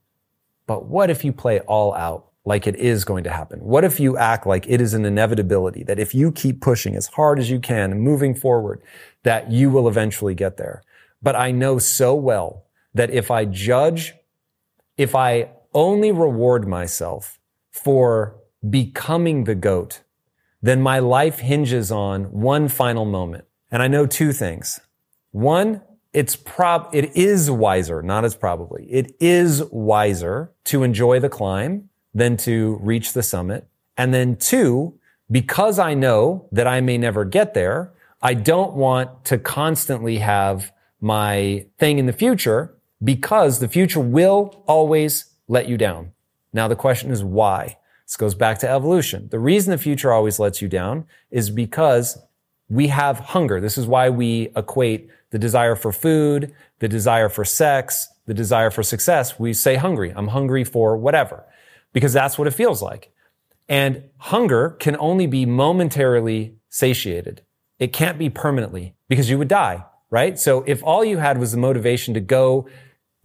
But 0.66 0.86
what 0.86 1.10
if 1.10 1.24
you 1.24 1.32
play 1.32 1.60
all 1.60 1.94
out 1.94 2.29
like 2.44 2.66
it 2.66 2.76
is 2.76 3.04
going 3.04 3.24
to 3.24 3.30
happen? 3.30 3.60
What 3.60 3.84
if 3.84 4.00
you 4.00 4.16
act 4.16 4.46
like 4.46 4.66
it 4.68 4.80
is 4.80 4.94
an 4.94 5.04
inevitability 5.04 5.84
that 5.84 5.98
if 5.98 6.14
you 6.14 6.32
keep 6.32 6.60
pushing 6.60 6.96
as 6.96 7.06
hard 7.08 7.38
as 7.38 7.50
you 7.50 7.60
can 7.60 7.92
and 7.92 8.00
moving 8.00 8.34
forward, 8.34 8.82
that 9.22 9.50
you 9.50 9.70
will 9.70 9.88
eventually 9.88 10.34
get 10.34 10.56
there? 10.56 10.82
But 11.22 11.36
I 11.36 11.50
know 11.50 11.78
so 11.78 12.14
well 12.14 12.64
that 12.94 13.10
if 13.10 13.30
I 13.30 13.44
judge, 13.44 14.14
if 14.96 15.14
I 15.14 15.50
only 15.74 16.12
reward 16.12 16.66
myself 16.66 17.38
for 17.70 18.36
becoming 18.68 19.44
the 19.44 19.54
goat, 19.54 20.02
then 20.62 20.80
my 20.80 20.98
life 20.98 21.38
hinges 21.40 21.92
on 21.92 22.24
one 22.24 22.68
final 22.68 23.04
moment. 23.04 23.44
And 23.70 23.82
I 23.82 23.88
know 23.88 24.06
two 24.06 24.32
things. 24.32 24.80
One, 25.30 25.82
it's 26.12 26.34
prob, 26.34 26.88
it 26.92 27.16
is 27.16 27.50
wiser, 27.50 28.02
not 28.02 28.24
as 28.24 28.34
probably. 28.34 28.84
It 28.90 29.14
is 29.20 29.62
wiser 29.70 30.52
to 30.64 30.82
enjoy 30.82 31.20
the 31.20 31.28
climb 31.28 31.89
than 32.14 32.36
to 32.38 32.78
reach 32.82 33.12
the 33.12 33.22
summit. 33.22 33.66
And 33.96 34.12
then 34.12 34.36
two, 34.36 34.98
because 35.30 35.78
I 35.78 35.94
know 35.94 36.48
that 36.52 36.66
I 36.66 36.80
may 36.80 36.98
never 36.98 37.24
get 37.24 37.54
there, 37.54 37.92
I 38.22 38.34
don't 38.34 38.74
want 38.74 39.24
to 39.26 39.38
constantly 39.38 40.18
have 40.18 40.72
my 41.00 41.66
thing 41.78 41.98
in 41.98 42.06
the 42.06 42.12
future 42.12 42.74
because 43.02 43.60
the 43.60 43.68
future 43.68 44.00
will 44.00 44.62
always 44.66 45.26
let 45.48 45.68
you 45.68 45.78
down. 45.78 46.12
Now 46.52 46.68
the 46.68 46.76
question 46.76 47.10
is 47.10 47.24
why? 47.24 47.78
This 48.06 48.16
goes 48.16 48.34
back 48.34 48.58
to 48.58 48.68
evolution. 48.68 49.28
The 49.30 49.38
reason 49.38 49.70
the 49.70 49.78
future 49.78 50.12
always 50.12 50.38
lets 50.38 50.60
you 50.60 50.68
down 50.68 51.06
is 51.30 51.48
because 51.48 52.18
we 52.68 52.88
have 52.88 53.18
hunger. 53.18 53.60
This 53.60 53.78
is 53.78 53.86
why 53.86 54.10
we 54.10 54.50
equate 54.56 55.08
the 55.30 55.38
desire 55.38 55.76
for 55.76 55.92
food, 55.92 56.52
the 56.80 56.88
desire 56.88 57.28
for 57.28 57.44
sex, 57.44 58.08
the 58.26 58.34
desire 58.34 58.70
for 58.70 58.82
success. 58.82 59.38
We 59.38 59.52
say 59.52 59.76
hungry. 59.76 60.12
I'm 60.14 60.28
hungry 60.28 60.64
for 60.64 60.96
whatever 60.96 61.44
because 61.92 62.12
that's 62.12 62.38
what 62.38 62.48
it 62.48 62.52
feels 62.52 62.82
like. 62.82 63.12
And 63.68 64.04
hunger 64.18 64.70
can 64.70 64.96
only 64.98 65.26
be 65.26 65.46
momentarily 65.46 66.56
satiated. 66.68 67.42
It 67.78 67.92
can't 67.92 68.18
be 68.18 68.28
permanently 68.28 68.94
because 69.08 69.30
you 69.30 69.38
would 69.38 69.48
die, 69.48 69.84
right? 70.10 70.38
So 70.38 70.64
if 70.66 70.82
all 70.82 71.04
you 71.04 71.18
had 71.18 71.38
was 71.38 71.52
the 71.52 71.58
motivation 71.58 72.14
to 72.14 72.20
go 72.20 72.68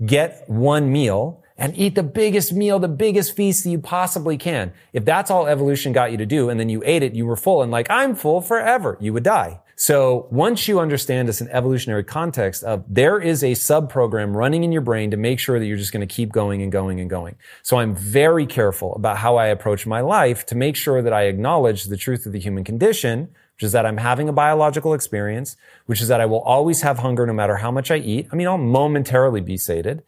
get 0.05 0.43
one 0.47 0.91
meal 0.91 1.43
and 1.57 1.75
eat 1.77 1.95
the 1.95 2.03
biggest 2.03 2.53
meal, 2.53 2.79
the 2.79 2.87
biggest 2.87 3.35
feast 3.35 3.63
that 3.63 3.69
you 3.69 3.79
possibly 3.79 4.37
can. 4.37 4.73
If 4.93 5.05
that's 5.05 5.31
all 5.31 5.47
evolution 5.47 5.93
got 5.93 6.11
you 6.11 6.17
to 6.17 6.25
do 6.25 6.49
and 6.49 6.59
then 6.59 6.69
you 6.69 6.83
ate 6.85 7.01
it, 7.01 7.13
you 7.13 7.25
were 7.25 7.37
full 7.37 7.63
and 7.63 7.71
like, 7.71 7.87
I'm 7.89 8.15
full 8.15 8.41
forever, 8.41 8.97
you 8.99 9.13
would 9.13 9.23
die. 9.23 9.61
So 9.77 10.27
once 10.31 10.69
you 10.69 10.79
understand 10.79 11.27
this 11.27 11.41
in 11.41 11.49
evolutionary 11.49 12.05
context 12.05 12.63
of 12.63 12.85
there 12.87 13.19
is 13.19 13.43
a 13.43 13.53
sub 13.55 13.89
program 13.89 14.35
running 14.35 14.63
in 14.63 14.71
your 14.71 14.81
brain 14.81 15.11
to 15.11 15.17
make 15.17 15.37
sure 15.37 15.59
that 15.59 15.65
you're 15.65 15.75
just 15.75 15.91
going 15.91 16.07
to 16.07 16.13
keep 16.13 16.31
going 16.31 16.61
and 16.61 16.71
going 16.71 17.01
and 17.01 17.09
going. 17.09 17.35
So 17.61 17.77
I'm 17.77 17.93
very 17.93 18.45
careful 18.45 18.95
about 18.95 19.17
how 19.17 19.35
I 19.35 19.47
approach 19.47 19.85
my 19.85 19.99
life 19.99 20.45
to 20.47 20.55
make 20.55 20.77
sure 20.77 21.01
that 21.01 21.11
I 21.11 21.23
acknowledge 21.23 21.85
the 21.85 21.97
truth 21.97 22.25
of 22.25 22.31
the 22.31 22.39
human 22.39 22.63
condition, 22.63 23.29
which 23.55 23.63
is 23.63 23.73
that 23.73 23.85
I'm 23.85 23.97
having 23.97 24.29
a 24.29 24.33
biological 24.33 24.93
experience, 24.93 25.57
which 25.87 26.01
is 26.01 26.07
that 26.07 26.21
I 26.21 26.25
will 26.25 26.41
always 26.41 26.81
have 26.81 26.99
hunger 26.99 27.25
no 27.25 27.33
matter 27.33 27.57
how 27.57 27.71
much 27.71 27.91
I 27.91 27.97
eat. 27.97 28.29
I 28.31 28.37
mean, 28.37 28.47
I'll 28.47 28.57
momentarily 28.57 29.41
be 29.41 29.57
sated, 29.57 30.03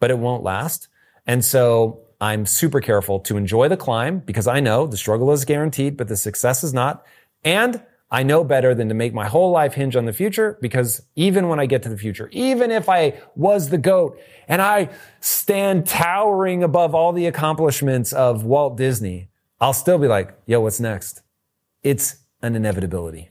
but 0.00 0.10
it 0.10 0.18
won't 0.18 0.42
last. 0.42 0.88
And 1.28 1.44
so 1.44 2.00
I'm 2.20 2.44
super 2.44 2.80
careful 2.80 3.20
to 3.20 3.36
enjoy 3.36 3.68
the 3.68 3.76
climb 3.76 4.18
because 4.18 4.48
I 4.48 4.58
know 4.58 4.88
the 4.88 4.96
struggle 4.96 5.30
is 5.30 5.44
guaranteed, 5.44 5.96
but 5.96 6.08
the 6.08 6.16
success 6.16 6.64
is 6.64 6.74
not. 6.74 7.04
And 7.44 7.82
I 8.12 8.22
know 8.24 8.44
better 8.44 8.74
than 8.74 8.90
to 8.90 8.94
make 8.94 9.14
my 9.14 9.26
whole 9.26 9.50
life 9.50 9.72
hinge 9.72 9.96
on 9.96 10.04
the 10.04 10.12
future 10.12 10.58
because 10.60 11.00
even 11.16 11.48
when 11.48 11.58
I 11.58 11.64
get 11.64 11.82
to 11.84 11.88
the 11.88 11.96
future, 11.96 12.28
even 12.30 12.70
if 12.70 12.90
I 12.90 13.18
was 13.34 13.70
the 13.70 13.78
goat 13.78 14.20
and 14.46 14.60
I 14.60 14.90
stand 15.20 15.86
towering 15.86 16.62
above 16.62 16.94
all 16.94 17.12
the 17.12 17.26
accomplishments 17.26 18.12
of 18.12 18.44
Walt 18.44 18.76
Disney, 18.76 19.30
I'll 19.62 19.72
still 19.72 19.96
be 19.98 20.08
like, 20.08 20.34
yo, 20.44 20.60
what's 20.60 20.78
next? 20.78 21.22
It's 21.82 22.16
an 22.42 22.54
inevitability. 22.54 23.30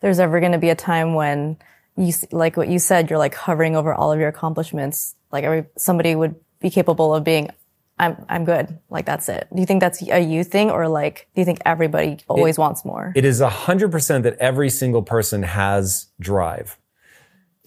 there's 0.00 0.18
ever 0.20 0.40
going 0.40 0.52
to 0.52 0.58
be 0.58 0.70
a 0.70 0.74
time 0.74 1.14
when 1.14 1.56
you, 1.96 2.12
like 2.30 2.56
what 2.56 2.68
you 2.68 2.78
said, 2.78 3.08
you're 3.10 3.18
like 3.18 3.34
hovering 3.34 3.76
over 3.76 3.94
all 3.94 4.12
of 4.12 4.18
your 4.18 4.28
accomplishments? 4.28 5.14
Like 5.32 5.44
every, 5.44 5.64
somebody 5.76 6.14
would 6.14 6.34
be 6.60 6.70
capable 6.70 7.14
of 7.14 7.24
being, 7.24 7.50
I'm, 7.98 8.24
I'm 8.28 8.44
good. 8.44 8.78
Like 8.90 9.06
that's 9.06 9.28
it. 9.28 9.48
Do 9.54 9.60
you 9.60 9.66
think 9.66 9.80
that's 9.80 10.02
a 10.02 10.20
you 10.20 10.44
thing 10.44 10.70
or 10.70 10.88
like, 10.88 11.28
do 11.34 11.40
you 11.40 11.44
think 11.44 11.58
everybody 11.64 12.18
always 12.28 12.58
It- 12.58 12.60
wants 12.60 12.84
more? 12.84 13.12
It 13.16 13.24
is 13.24 13.40
100% 13.40 14.22
that 14.22 14.36
every 14.38 14.70
single 14.70 15.02
person 15.02 15.42
has 15.42 16.08
drive, 16.20 16.78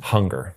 hunger. 0.01 0.55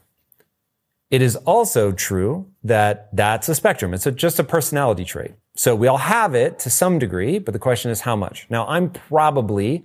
It 1.10 1.20
is 1.20 1.36
also 1.36 1.92
true 1.92 2.50
that 2.64 3.14
that's 3.14 3.48
a 3.48 3.54
spectrum. 3.54 3.92
It's 3.92 4.06
a, 4.06 4.12
just 4.12 4.38
a 4.38 4.44
personality 4.44 5.04
trait. 5.04 5.32
So 5.54 5.74
we 5.74 5.86
all 5.86 5.98
have 5.98 6.34
it 6.34 6.58
to 6.60 6.70
some 6.70 6.98
degree, 6.98 7.38
but 7.38 7.52
the 7.52 7.58
question 7.58 7.90
is 7.90 8.00
how 8.00 8.16
much. 8.16 8.46
Now 8.48 8.66
I'm 8.66 8.88
probably 8.88 9.84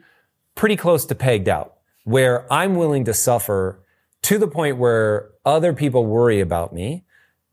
pretty 0.55 0.77
close 0.77 1.05
to 1.05 1.15
pegged 1.15 1.49
out 1.49 1.76
where 2.07 2.51
I'm 2.51 2.75
willing 2.75 3.03
to 3.03 3.13
suffer 3.13 3.83
to 4.21 4.37
the 4.37 4.47
point 4.47 4.77
where 4.77 5.29
other 5.45 5.73
people 5.73 6.05
worry 6.05 6.39
about 6.39 6.73
me 6.73 7.03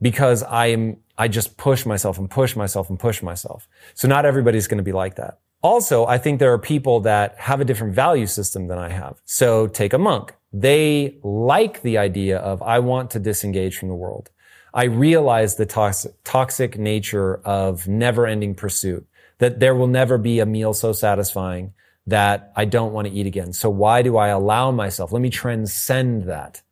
because 0.00 0.44
I'm, 0.44 0.98
I 1.18 1.26
just 1.26 1.56
push 1.56 1.84
myself 1.84 2.18
and 2.18 2.30
push 2.30 2.54
myself 2.54 2.88
and 2.88 2.96
push 2.96 3.20
myself. 3.20 3.66
So 3.94 4.06
not 4.06 4.24
everybody's 4.24 4.68
going 4.68 4.78
to 4.78 4.84
be 4.84 4.92
like 4.92 5.16
that. 5.16 5.40
Also, 5.60 6.06
I 6.06 6.18
think 6.18 6.38
there 6.38 6.52
are 6.52 6.58
people 6.58 7.00
that 7.00 7.36
have 7.36 7.60
a 7.60 7.64
different 7.64 7.96
value 7.96 8.28
system 8.28 8.68
than 8.68 8.78
I 8.78 8.90
have. 8.90 9.20
So 9.24 9.66
take 9.66 9.92
a 9.92 9.98
monk. 9.98 10.36
They 10.52 11.18
like 11.24 11.82
the 11.82 11.98
idea 11.98 12.38
of, 12.38 12.62
I 12.62 12.78
want 12.78 13.10
to 13.10 13.18
disengage 13.18 13.76
from 13.76 13.88
the 13.88 13.96
world. 13.96 14.30
I 14.72 14.84
realize 14.84 15.56
the 15.56 15.66
toxic, 15.66 16.12
toxic 16.22 16.78
nature 16.78 17.40
of 17.44 17.88
never 17.88 18.24
ending 18.24 18.54
pursuit, 18.54 19.04
that 19.38 19.58
there 19.58 19.74
will 19.74 19.88
never 19.88 20.16
be 20.16 20.38
a 20.38 20.46
meal 20.46 20.74
so 20.74 20.92
satisfying 20.92 21.72
that 22.06 22.52
I 22.54 22.64
don't 22.64 22.92
want 22.92 23.08
to 23.08 23.14
eat 23.14 23.26
again. 23.26 23.52
So 23.52 23.70
why 23.70 24.02
do 24.02 24.16
I 24.16 24.28
allow 24.28 24.70
myself? 24.70 25.12
Let 25.12 25.22
me 25.22 25.30
transcend 25.30 26.24
that. 26.24 26.62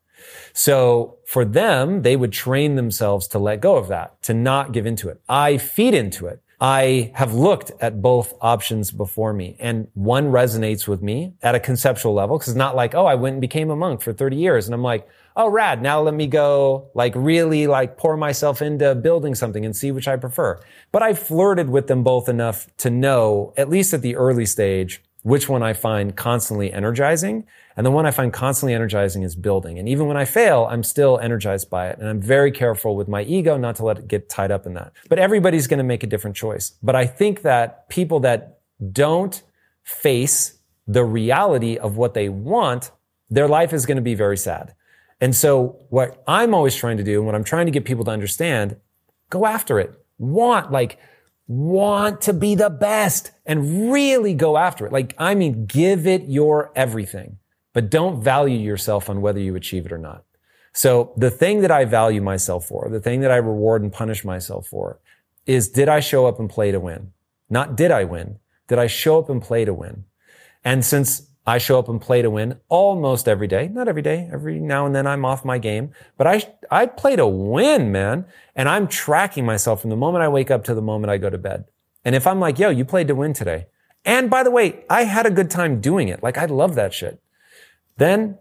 So 0.53 1.19
for 1.27 1.45
them, 1.45 2.03
they 2.03 2.17
would 2.17 2.33
train 2.33 2.77
themselves 2.77 3.27
to 3.29 3.39
let 3.39 3.61
go 3.61 3.77
of 3.77 3.89
that, 3.89 4.23
to 4.25 4.35
not 4.35 4.73
give 4.73 4.87
into 4.87 5.09
it. 5.09 5.21
I 5.29 5.59
feed 5.59 5.95
into 5.95 6.27
it. 6.27 6.43
I 6.61 7.11
have 7.17 7.35
looked 7.35 7.73
at 7.81 8.01
both 8.01 8.35
options 8.41 8.93
before 8.93 9.33
me 9.33 9.57
and 9.59 9.89
one 9.95 10.27
resonates 10.27 10.87
with 10.87 11.03
me 11.03 11.35
at 11.43 11.57
a 11.57 11.61
conceptual 11.61 12.15
level 12.15 12.39
because 12.39 12.51
it's 12.51 12.57
not 12.57 12.77
like, 12.77 12.95
oh, 12.95 13.05
I 13.05 13.17
went 13.17 13.35
and 13.35 13.41
became 13.41 13.71
a 13.71 13.75
monk 13.75 14.01
for 14.01 14.13
30 14.13 14.37
years. 14.37 14.67
And 14.67 14.75
I'm 14.75 14.83
like, 14.83 15.09
oh, 15.35 15.49
rad. 15.49 15.83
Now 15.83 16.01
let 16.03 16.15
me 16.15 16.29
go 16.29 16.89
like 16.95 17.15
really 17.17 17.67
like 17.67 17.97
pour 17.97 18.17
myself 18.17 18.63
into 18.63 18.95
building 18.95 19.35
something 19.35 19.65
and 19.65 19.75
see 19.75 19.91
which 19.91 20.07
I 20.07 20.15
prefer. 20.15 20.61
But 20.93 21.03
I 21.03 21.15
flirted 21.15 21.69
with 21.69 21.89
them 21.89 22.05
both 22.05 22.29
enough 22.29 22.69
to 22.77 22.91
know, 22.91 23.53
at 23.57 23.69
least 23.69 23.93
at 23.93 24.03
the 24.03 24.15
early 24.15 24.47
stage, 24.47 25.03
which 25.23 25.49
one 25.49 25.63
I 25.63 25.73
find 25.73 26.17
constantly 26.17 26.73
energizing. 26.73 27.47
And 27.77 27.87
the 27.87 27.91
one 27.91 28.07
I 28.07 28.11
find 28.11 28.33
constantly 28.33 28.75
energizing 28.75 29.23
is 29.23 29.35
building. 29.37 29.79
And 29.79 29.89
even 29.89 30.07
when 30.07 30.17
I 30.17 30.25
fail, 30.25 30.67
I'm 30.69 30.83
still 30.83 31.19
energized 31.21 31.71
by 31.71 31.89
it. 31.89 31.99
And 31.99 32.09
I'm 32.09 32.21
very 32.21 32.51
careful 32.51 32.97
with 32.97 33.09
my 33.09 33.23
ego 33.23 33.57
not 33.57 33.77
to 33.77 33.85
let 33.85 33.99
it 33.99 34.09
get 34.09 34.29
tied 34.29 34.51
up 34.51 34.67
in 34.67 34.75
that. 34.75 34.93
But 35.09 35.19
everybody's 35.19 35.67
going 35.69 35.79
to 35.79 35.85
make 35.85 36.03
a 36.03 36.09
different 36.09 36.37
choice. 36.37 36.73
But 36.83 36.97
I 36.97 37.07
think 37.07 37.43
that 37.43 37.89
people 37.89 38.21
that 38.21 38.59
don't 38.93 39.43
face 39.85 40.59
the 40.87 41.05
reality 41.05 41.79
of 41.79 41.97
what 41.97 42.15
they 42.15 42.29
want, 42.29 42.91
their 43.31 43.49
life 43.49 43.73
is 43.73 43.87
going 43.87 43.97
to 43.97 44.03
be 44.03 44.15
very 44.15 44.37
sad. 44.37 44.75
And 45.21 45.37
so 45.37 45.79
what 45.89 46.23
I'm 46.27 46.53
always 46.53 46.75
trying 46.75 46.97
to 46.97 47.05
do 47.05 47.19
and 47.19 47.27
what 47.27 47.37
I'm 47.37 47.45
trying 47.45 47.67
to 47.67 47.73
get 47.73 47.85
people 47.85 48.05
to 48.07 48.11
understand, 48.11 48.77
go 49.31 49.47
after 49.47 49.79
it. 49.79 49.95
Want, 50.19 50.73
like, 50.73 50.99
want 51.47 52.21
to 52.23 52.33
be 52.33 52.55
the 52.55 52.71
best 52.71 53.31
and 53.45 53.93
really 53.93 54.35
go 54.35 54.57
after 54.57 54.87
it. 54.87 54.93
Like, 54.93 55.15
I 55.19 55.35
mean, 55.35 55.67
give 55.67 56.07
it 56.07 56.23
your 56.29 56.73
everything, 56.75 57.39
but 57.73 57.91
don't 57.91 58.23
value 58.23 58.59
yourself 58.59 59.11
on 59.11 59.21
whether 59.21 59.41
you 59.41 59.57
achieve 59.57 59.87
it 59.87 59.93
or 59.93 59.99
not. 59.99 60.25
So 60.73 61.13
the 61.17 61.31
thing 61.31 61.61
that 61.61 61.71
I 61.71 61.85
value 61.85 62.23
myself 62.23 62.67
for, 62.67 62.89
the 62.89 63.01
thing 63.01 63.21
that 63.21 63.31
I 63.31 63.37
reward 63.37 63.83
and 63.83 63.93
punish 63.93 64.25
myself 64.25 64.67
for 64.67 65.01
is 65.45 65.69
did 65.69 65.89
I 65.89 66.01
show 66.01 66.27
up 66.27 66.39
and 66.39 66.49
play 66.49 66.73
to 66.73 66.81
win? 66.81 67.13
Not 67.51 67.77
did 67.77 67.91
I 67.91 68.05
win? 68.05 68.39
Did 68.69 68.79
I 68.79 68.87
show 68.87 69.19
up 69.19 69.29
and 69.29 69.43
play 69.43 69.65
to 69.65 69.75
win? 69.75 70.05
And 70.65 70.85
since 70.85 71.29
I 71.47 71.59
show 71.59 71.79
up 71.79 71.89
and 71.89 72.01
play 72.01 72.23
to 72.23 72.31
win 72.31 72.61
almost 72.69 73.27
every 73.27 73.49
day, 73.49 73.69
not 73.69 73.89
every 73.89 74.03
day, 74.03 74.29
every 74.33 74.61
now 74.61 74.87
and 74.87 74.95
then 74.95 75.07
I'm 75.07 75.25
off 75.25 75.45
my 75.45 75.59
game, 75.59 75.93
but 76.17 76.27
I, 76.27 76.43
I 76.71 76.87
play 76.87 77.17
to 77.17 77.27
win, 77.27 77.91
man. 77.91 78.27
And 78.55 78.69
I'm 78.69 78.87
tracking 78.87 79.45
myself 79.45 79.81
from 79.81 79.91
the 79.91 79.97
moment 79.97 80.23
I 80.23 80.29
wake 80.29 80.51
up 80.51 80.63
to 80.65 80.75
the 80.75 80.83
moment 80.83 81.11
I 81.11 81.19
go 81.19 81.31
to 81.31 81.39
bed. 81.39 81.65
And 82.05 82.15
if 82.15 82.27
I'm 82.27 82.39
like, 82.39 82.59
yo, 82.59 82.71
you 82.71 82.85
played 82.85 83.09
to 83.09 83.15
win 83.15 83.33
today. 83.33 83.67
And 84.05 84.31
by 84.31 84.43
the 84.43 84.51
way, 84.51 84.85
I 84.89 85.05
had 85.05 85.27
a 85.27 85.31
good 85.31 85.51
time 85.51 85.81
doing 85.81 86.09
it. 86.09 86.23
Like 86.23 86.39
I 86.39 86.47
love 86.47 86.75
that 86.77 86.95
shit. 86.95 87.21
Then 87.97 88.39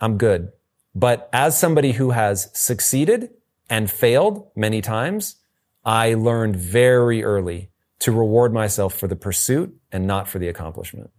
I'm 0.00 0.16
good. 0.16 0.52
But 0.94 1.28
as 1.32 1.58
somebody 1.58 1.92
who 1.92 2.10
has 2.10 2.50
succeeded 2.52 3.30
and 3.68 3.90
failed 3.90 4.48
many 4.54 4.80
times, 4.80 5.36
I 5.84 6.14
learned 6.14 6.56
very 6.56 7.24
early 7.24 7.70
to 8.00 8.12
reward 8.12 8.52
myself 8.52 8.94
for 8.94 9.08
the 9.08 9.16
pursuit 9.16 9.74
and 9.90 10.06
not 10.06 10.28
for 10.28 10.38
the 10.38 10.48
accomplishment. 10.48 11.10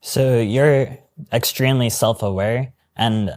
So 0.00 0.38
you're 0.40 0.98
extremely 1.32 1.90
self-aware 1.90 2.72
and 2.96 3.34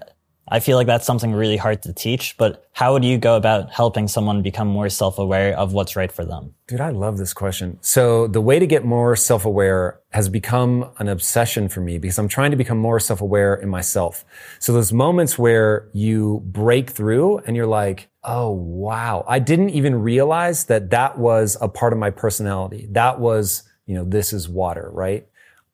I 0.47 0.59
feel 0.59 0.77
like 0.77 0.87
that's 0.87 1.05
something 1.05 1.31
really 1.31 1.55
hard 1.57 1.81
to 1.83 1.93
teach, 1.93 2.37
but 2.37 2.67
how 2.73 2.93
would 2.93 3.05
you 3.05 3.17
go 3.17 3.37
about 3.37 3.71
helping 3.71 4.09
someone 4.09 4.41
become 4.41 4.67
more 4.67 4.89
self-aware 4.89 5.57
of 5.57 5.71
what's 5.71 5.95
right 5.95 6.11
for 6.11 6.25
them? 6.25 6.53
Dude, 6.67 6.81
I 6.81 6.89
love 6.89 7.17
this 7.17 7.33
question. 7.33 7.79
So 7.81 8.27
the 8.27 8.41
way 8.41 8.59
to 8.59 8.67
get 8.67 8.83
more 8.83 9.15
self-aware 9.15 9.99
has 10.11 10.27
become 10.27 10.91
an 10.99 11.07
obsession 11.07 11.69
for 11.69 11.79
me 11.79 11.97
because 11.97 12.19
I'm 12.19 12.27
trying 12.27 12.51
to 12.51 12.57
become 12.57 12.77
more 12.77 12.99
self-aware 12.99 13.55
in 13.55 13.69
myself. 13.69 14.25
So 14.59 14.73
those 14.73 14.91
moments 14.91 15.39
where 15.39 15.87
you 15.93 16.41
break 16.45 16.89
through 16.89 17.39
and 17.39 17.55
you're 17.55 17.65
like, 17.65 18.09
Oh, 18.25 18.51
wow. 18.51 19.25
I 19.27 19.39
didn't 19.39 19.71
even 19.71 19.95
realize 19.95 20.65
that 20.65 20.91
that 20.91 21.17
was 21.17 21.57
a 21.59 21.67
part 21.67 21.93
of 21.93 21.99
my 21.99 22.09
personality. 22.09 22.87
That 22.91 23.19
was, 23.19 23.63
you 23.85 23.95
know, 23.95 24.05
this 24.05 24.31
is 24.31 24.47
water, 24.47 24.89
right? 24.93 25.27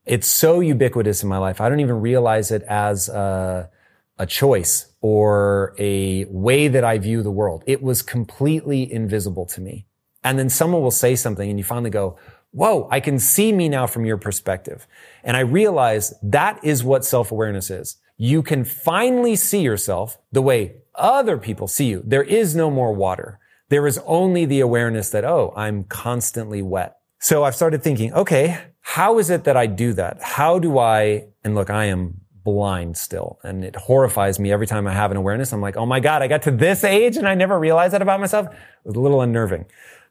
It's 0.09 0.27
so 0.27 0.59
ubiquitous 0.59 1.21
in 1.21 1.29
my 1.29 1.37
life. 1.37 1.61
I 1.61 1.69
don't 1.69 1.81
even 1.81 2.01
realize 2.01 2.49
it 2.49 2.63
as 2.63 3.09
a, 3.09 3.69
a 4.17 4.25
choice 4.25 4.91
or 5.01 5.75
a 5.77 6.25
way 6.25 6.67
that 6.67 6.83
I 6.83 6.97
view 6.97 7.21
the 7.21 7.29
world. 7.29 7.63
It 7.67 7.83
was 7.83 8.01
completely 8.01 8.91
invisible 8.91 9.45
to 9.45 9.61
me. 9.61 9.85
And 10.23 10.39
then 10.39 10.49
someone 10.49 10.81
will 10.81 10.89
say 10.89 11.15
something 11.15 11.47
and 11.47 11.59
you 11.59 11.63
finally 11.63 11.91
go, 11.91 12.17
whoa, 12.49 12.87
I 12.89 13.01
can 13.01 13.19
see 13.19 13.53
me 13.53 13.69
now 13.69 13.85
from 13.85 14.03
your 14.03 14.17
perspective. 14.17 14.87
And 15.23 15.37
I 15.37 15.41
realize 15.41 16.15
that 16.23 16.59
is 16.63 16.83
what 16.83 17.05
self-awareness 17.05 17.69
is. 17.69 17.97
You 18.17 18.41
can 18.41 18.65
finally 18.65 19.35
see 19.35 19.61
yourself 19.61 20.17
the 20.31 20.41
way 20.41 20.77
other 20.95 21.37
people 21.37 21.67
see 21.67 21.85
you. 21.85 22.01
There 22.03 22.23
is 22.23 22.55
no 22.55 22.71
more 22.71 22.93
water. 22.93 23.37
There 23.69 23.85
is 23.85 24.01
only 24.07 24.45
the 24.45 24.61
awareness 24.61 25.11
that, 25.11 25.23
oh, 25.23 25.53
I'm 25.55 25.83
constantly 25.83 26.63
wet. 26.63 26.97
So 27.19 27.43
I've 27.43 27.55
started 27.55 27.83
thinking, 27.83 28.11
okay, 28.13 28.59
how 28.81 29.19
is 29.19 29.29
it 29.29 29.43
that 29.43 29.57
I 29.57 29.67
do 29.67 29.93
that? 29.93 30.21
How 30.21 30.59
do 30.59 30.79
I, 30.79 31.27
and 31.43 31.55
look, 31.55 31.69
I 31.69 31.85
am 31.85 32.21
blind 32.43 32.97
still 32.97 33.39
and 33.43 33.63
it 33.63 33.75
horrifies 33.75 34.39
me 34.39 34.51
every 34.51 34.65
time 34.65 34.87
I 34.87 34.93
have 34.93 35.11
an 35.11 35.17
awareness. 35.17 35.53
I'm 35.53 35.61
like, 35.61 35.77
oh 35.77 35.85
my 35.85 35.99
God, 35.99 36.21
I 36.21 36.27
got 36.27 36.41
to 36.43 36.51
this 36.51 36.83
age 36.83 37.17
and 37.17 37.27
I 37.27 37.35
never 37.35 37.59
realized 37.59 37.93
that 37.93 38.01
about 38.01 38.19
myself. 38.19 38.47
It 38.47 38.55
was 38.85 38.95
a 38.95 38.99
little 38.99 39.21
unnerving, 39.21 39.65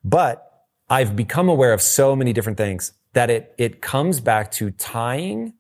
but 0.05 0.67
I've 0.91 1.17
become 1.17 1.49
aware 1.49 1.73
of 1.73 1.83
so 1.83 2.15
many 2.15 2.33
different 2.33 2.59
things 2.59 2.93
that 3.13 3.31
it, 3.31 3.55
it 3.59 3.81
comes 3.81 4.21
back 4.21 4.51
to 4.53 4.71
tying 4.71 5.55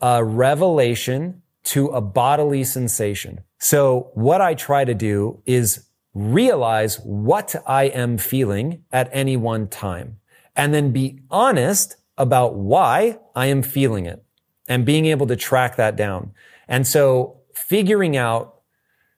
a 0.00 0.22
revelation 0.22 1.42
to 1.64 1.88
a 1.88 2.00
bodily 2.00 2.62
sensation. 2.64 3.40
So 3.58 4.10
what 4.14 4.40
I 4.40 4.54
try 4.54 4.84
to 4.84 4.94
do 4.94 5.42
is 5.46 5.86
realize 6.14 7.00
what 7.00 7.54
I 7.66 7.84
am 7.84 8.18
feeling 8.18 8.84
at 8.92 9.08
any 9.12 9.36
one 9.36 9.68
time 9.68 10.18
and 10.54 10.72
then 10.72 10.92
be 10.92 11.20
honest 11.30 11.96
about 12.16 12.54
why 12.54 13.18
I 13.34 13.46
am 13.46 13.62
feeling 13.62 14.06
it 14.06 14.24
and 14.68 14.84
being 14.86 15.06
able 15.06 15.26
to 15.26 15.36
track 15.36 15.76
that 15.76 15.96
down. 15.96 16.32
And 16.68 16.86
so 16.86 17.40
figuring 17.54 18.16
out 18.16 18.62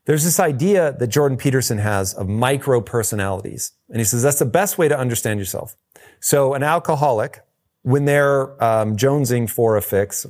There's 0.07 0.25
this 0.25 0.41
idea 0.41 0.97
that 0.99 1.09
Jordan 1.09 1.37
Peterson 1.37 1.79
has 1.79 2.15
of 2.15 2.29
micro 2.29 2.81
personalities. 2.81 3.73
And 3.89 3.99
he 3.99 4.05
says 4.05 4.23
that's 4.23 4.39
the 4.39 4.47
best 4.47 4.79
way 4.79 4.89
to 4.89 4.99
understand 4.99 5.39
yourself. 5.39 5.77
So 6.21 6.55
an 6.55 6.63
alcoholic, 6.63 7.41
when 7.83 8.05
they're 8.05 8.63
um, 8.63 8.97
jonesing 8.97 9.51
for 9.51 9.77
a 9.77 9.83
fix, 9.83 10.27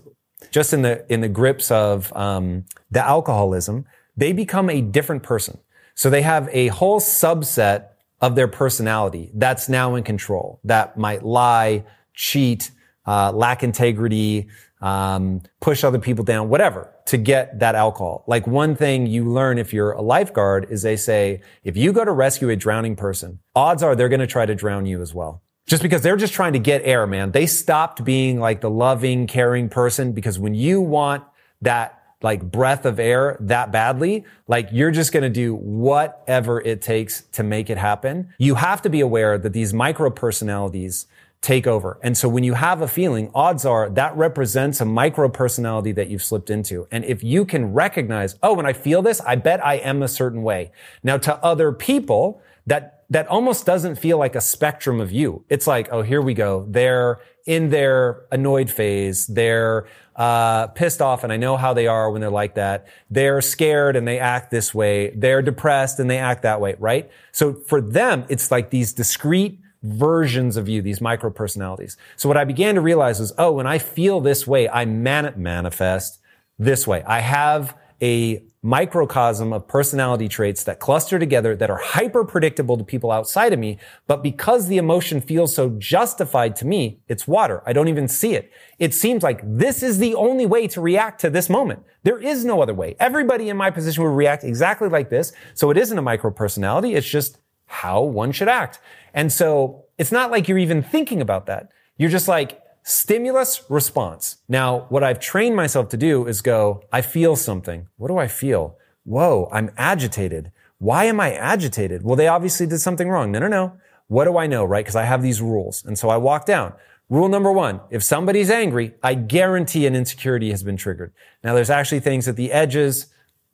just 0.51 0.73
in 0.73 0.83
the 0.83 1.05
in 1.13 1.21
the 1.21 1.29
grips 1.29 1.71
of 1.71 2.15
um, 2.17 2.65
the 2.91 3.05
alcoholism, 3.05 3.85
they 4.17 4.33
become 4.33 4.71
a 4.71 4.81
different 4.81 5.23
person. 5.23 5.59
So 5.95 6.11
they 6.11 6.23
have 6.23 6.49
a 6.53 6.69
whole 6.69 7.01
subset 7.01 7.89
of 8.21 8.35
their 8.35 8.49
personality 8.49 9.31
that's 9.35 9.69
now 9.69 9.95
in 9.95 10.05
control. 10.05 10.61
That 10.65 10.97
might 10.97 11.23
lie, 11.23 11.85
cheat, 12.17 12.73
uh, 13.07 13.31
lack 13.31 13.63
integrity, 13.63 14.49
um, 14.81 15.43
push 15.61 15.85
other 15.85 16.01
people 16.01 16.25
down, 16.25 16.49
whatever, 16.49 16.93
to 17.07 17.17
get 17.17 17.61
that 17.61 17.77
alcohol. 17.77 18.25
Like 18.27 18.47
one 18.47 18.75
thing 18.75 19.07
you 19.07 19.31
learn 19.31 19.59
if 19.59 19.73
you're 19.73 19.93
a 19.93 20.03
lifeguard 20.03 20.67
is 20.71 20.83
they 20.83 20.97
say 20.97 21.43
if 21.63 21.77
you 21.77 21.93
go 21.93 22.05
to 22.05 22.13
rescue 22.13 22.49
a 22.51 22.57
drowning 22.57 22.97
person, 22.97 23.39
odds 23.55 23.83
are 23.83 23.95
they're 23.95 24.09
going 24.09 24.21
to 24.21 24.27
try 24.27 24.45
to 24.45 24.55
drown 24.55 24.87
you 24.87 25.01
as 25.01 25.15
well 25.15 25.43
just 25.67 25.83
because 25.83 26.03
they're 26.03 26.17
just 26.17 26.33
trying 26.33 26.53
to 26.53 26.59
get 26.59 26.83
air, 26.85 27.07
man. 27.07 27.33
They 27.33 27.47
stopped 27.47 28.05
being 28.05 28.39
like 28.39 28.61
the 28.61 28.71
loving, 28.71 29.27
caring 29.27 29.69
person 29.69 30.13
because 30.13 30.39
when 30.39 30.55
you 30.55 30.81
want 30.81 31.25
that 31.63 32.03
like 32.23 32.51
breath 32.51 32.87
of 32.87 32.99
air 32.99 33.37
that 33.41 33.73
badly, 33.73 34.25
like 34.47 34.69
you're 34.73 34.91
just 34.91 35.13
going 35.13 35.23
to 35.23 35.29
do 35.31 35.55
whatever 35.55 36.61
it 36.61 36.81
takes 36.81 37.23
to 37.33 37.43
make 37.43 37.69
it 37.69 37.77
happen. 37.79 38.33
You 38.39 38.55
have 38.55 38.81
to 38.83 38.91
be 38.91 39.01
aware 39.01 39.37
that 39.39 39.53
these 39.53 39.75
micro 39.75 40.09
personalities 40.11 41.07
take 41.47 41.67
over. 41.69 41.99
And 42.03 42.19
so 42.19 42.29
when 42.29 42.43
you 42.43 42.55
have 42.55 42.83
a 42.83 42.89
feeling, 42.89 43.31
odds 43.33 43.65
are 43.65 43.89
that 43.91 44.17
represents 44.17 44.81
a 44.81 44.85
micro 44.85 45.29
personality 45.29 45.93
that 45.93 46.09
you've 46.09 46.25
slipped 46.25 46.51
into. 46.51 46.89
And 46.91 47.05
if 47.05 47.23
you 47.23 47.45
can 47.45 47.73
recognize, 47.73 48.35
oh, 48.43 48.55
when 48.55 48.67
I 48.67 48.73
feel 48.73 49.01
this, 49.01 49.21
I 49.21 49.37
bet 49.37 49.65
I 49.65 49.75
am 49.75 50.03
a 50.03 50.09
certain 50.09 50.43
way. 50.43 50.73
Now 51.05 51.19
to 51.19 51.37
other 51.45 51.71
people, 51.71 52.43
that 52.67 53.05
that 53.11 53.29
almost 53.29 53.65
doesn't 53.65 53.95
feel 53.95 54.19
like 54.19 54.35
a 54.35 54.41
spectrum 54.41 55.01
of 55.01 55.13
you. 55.13 55.45
It's 55.49 55.69
like, 55.69 55.89
oh, 55.93 56.03
here 56.03 56.21
we 56.21 56.35
go. 56.35 56.67
They're 56.69 57.21
in 57.47 57.71
their 57.71 58.27
annoyed 58.33 58.69
phase. 58.69 59.29
They're 59.29 59.87
uh, 60.17 60.67
pissed 60.69 61.01
off, 61.01 61.23
and 61.23 61.33
I 61.33 61.37
know 61.37 61.57
how 61.57 61.73
they 61.73 61.87
are 61.87 62.11
when 62.11 62.21
they're 62.21 62.31
like 62.31 62.57
that. 62.57 62.89
They're 63.09 63.41
scared 63.41 63.95
and 63.95 64.09
they 64.09 64.19
act 64.19 64.51
this 64.51 64.75
way. 64.75 65.13
They're 65.15 65.43
depressed 65.43 66.01
and 66.01 66.11
they 66.11 66.19
act 66.19 66.43
that 66.43 66.61
way, 66.61 66.75
right? 66.81 67.09
So 67.31 67.55
for 67.55 67.81
them, 67.81 68.25
it's 68.29 68.51
like 68.51 68.71
these 68.71 68.93
discrete 68.93 69.61
versions 69.83 70.57
of 70.57 70.69
you, 70.69 70.83
these 70.83 71.01
micro 71.01 71.31
personalities. 71.31 71.97
So 72.17 72.29
what 72.29 72.37
I 72.37 72.45
began 72.45 72.75
to 72.75 72.81
realize 72.81 73.21
is, 73.21 73.33
oh, 73.39 73.53
when 73.53 73.67
I 73.67 73.79
feel 73.79 74.21
this 74.21 74.47
way, 74.47 74.69
I 74.69 74.85
man- 74.85 75.35
manifest 75.37 76.21
this 76.59 76.87
way. 76.87 77.03
I 77.05 77.21
have 77.21 77.77
a 78.03 78.43
microcosm 78.63 79.53
of 79.53 79.69
personality 79.69 80.29
traits 80.29 80.65
that 80.65 80.81
cluster 80.81 81.21
together 81.21 81.55
that 81.55 81.71
are 81.71 81.77
hyper 81.77 82.25
predictable 82.25 82.77
to 82.77 82.83
people 82.83 83.13
outside 83.13 83.53
of 83.53 83.59
me. 83.61 83.79
But 84.09 84.25
because 84.25 84.67
the 84.67 84.77
emotion 84.77 85.21
feels 85.21 85.55
so 85.55 85.71
justified 85.79 86.57
to 86.57 86.67
me, 86.67 86.99
it's 87.07 87.29
water. 87.29 87.63
I 87.65 87.73
don't 87.73 87.87
even 87.89 88.09
see 88.09 88.35
it. 88.35 88.51
It 88.81 88.93
seems 88.93 89.23
like 89.23 89.41
this 89.45 89.85
is 89.85 89.99
the 89.99 90.17
only 90.17 90.47
way 90.47 90.67
to 90.69 90.81
react 90.81 91.21
to 91.21 91.31
this 91.31 91.49
moment. 91.49 91.85
There 92.03 92.19
is 92.19 92.45
no 92.45 92.61
other 92.61 92.75
way. 92.75 92.97
Everybody 92.99 93.49
in 93.51 93.57
my 93.57 93.71
position 93.71 94.03
would 94.03 94.11
react 94.11 94.43
exactly 94.43 94.89
like 94.89 95.11
this. 95.11 95.33
So 95.55 95.71
it 95.71 95.77
isn't 95.77 95.97
a 95.97 96.03
micro 96.03 96.33
personality. 96.33 96.95
It's 96.95 97.09
just 97.09 97.39
how 97.67 98.03
one 98.03 98.33
should 98.33 98.49
act. 98.49 98.81
And 99.17 99.33
so 99.33 99.87
it's 99.99 100.13
not 100.13 100.31
like 100.31 100.47
you're 100.47 100.59
even 100.59 100.83
thinking 100.83 101.21
about 101.21 101.47
that. 101.47 101.71
You're 101.97 102.11
just 102.11 102.29
like, 102.29 102.63
Stimulus 102.85 103.65
response. 103.69 104.37
Now, 104.49 104.87
what 104.91 105.03
I've 105.03 105.19
trained 105.19 105.57
myself 105.57 105.89
to 105.89 105.97
do 105.97 106.29
is 106.29 106.41
go, 106.41 106.85
I 106.93 107.01
feel 107.01 107.35
something. 107.35 107.89
What 107.97 108.07
do 108.07 108.19
I 108.19 108.29
feel? 108.29 108.79
Whoa, 109.03 109.49
I'm 109.51 109.73
agitated. 109.77 110.53
Why 110.79 111.07
am 111.07 111.19
I 111.19 111.33
agitated? 111.33 112.05
Well, 112.05 112.15
they 112.15 112.29
obviously 112.29 112.67
did 112.67 112.79
something 112.79 113.09
wrong. 113.09 113.33
No, 113.33 113.41
no, 113.41 113.49
no. 113.49 113.73
What 114.07 114.27
do 114.27 114.39
I 114.39 114.47
know, 114.47 114.65
right? 114.65 114.85
Because 114.85 114.95
I 114.95 115.03
have 115.03 115.21
these 115.21 115.43
rules. 115.43 115.85
And 115.85 115.99
so 115.99 116.11
I 116.11 116.17
walk 116.17 116.47
down. 116.47 116.75
Rule 117.09 117.29
number 117.29 117.51
one, 117.51 117.81
if 117.91 118.05
somebody's 118.05 118.51
angry, 118.51 118.95
I 119.03 119.15
guarantee 119.15 119.87
an 119.87 119.97
insecurity 119.97 120.51
has 120.51 120.63
been 120.63 120.77
triggered. 120.77 121.13
Now, 121.43 121.55
there's 121.55 121.71
actually 121.71 122.01
things 122.01 122.29
at 122.29 122.37
the 122.37 122.53
edges. 122.53 123.07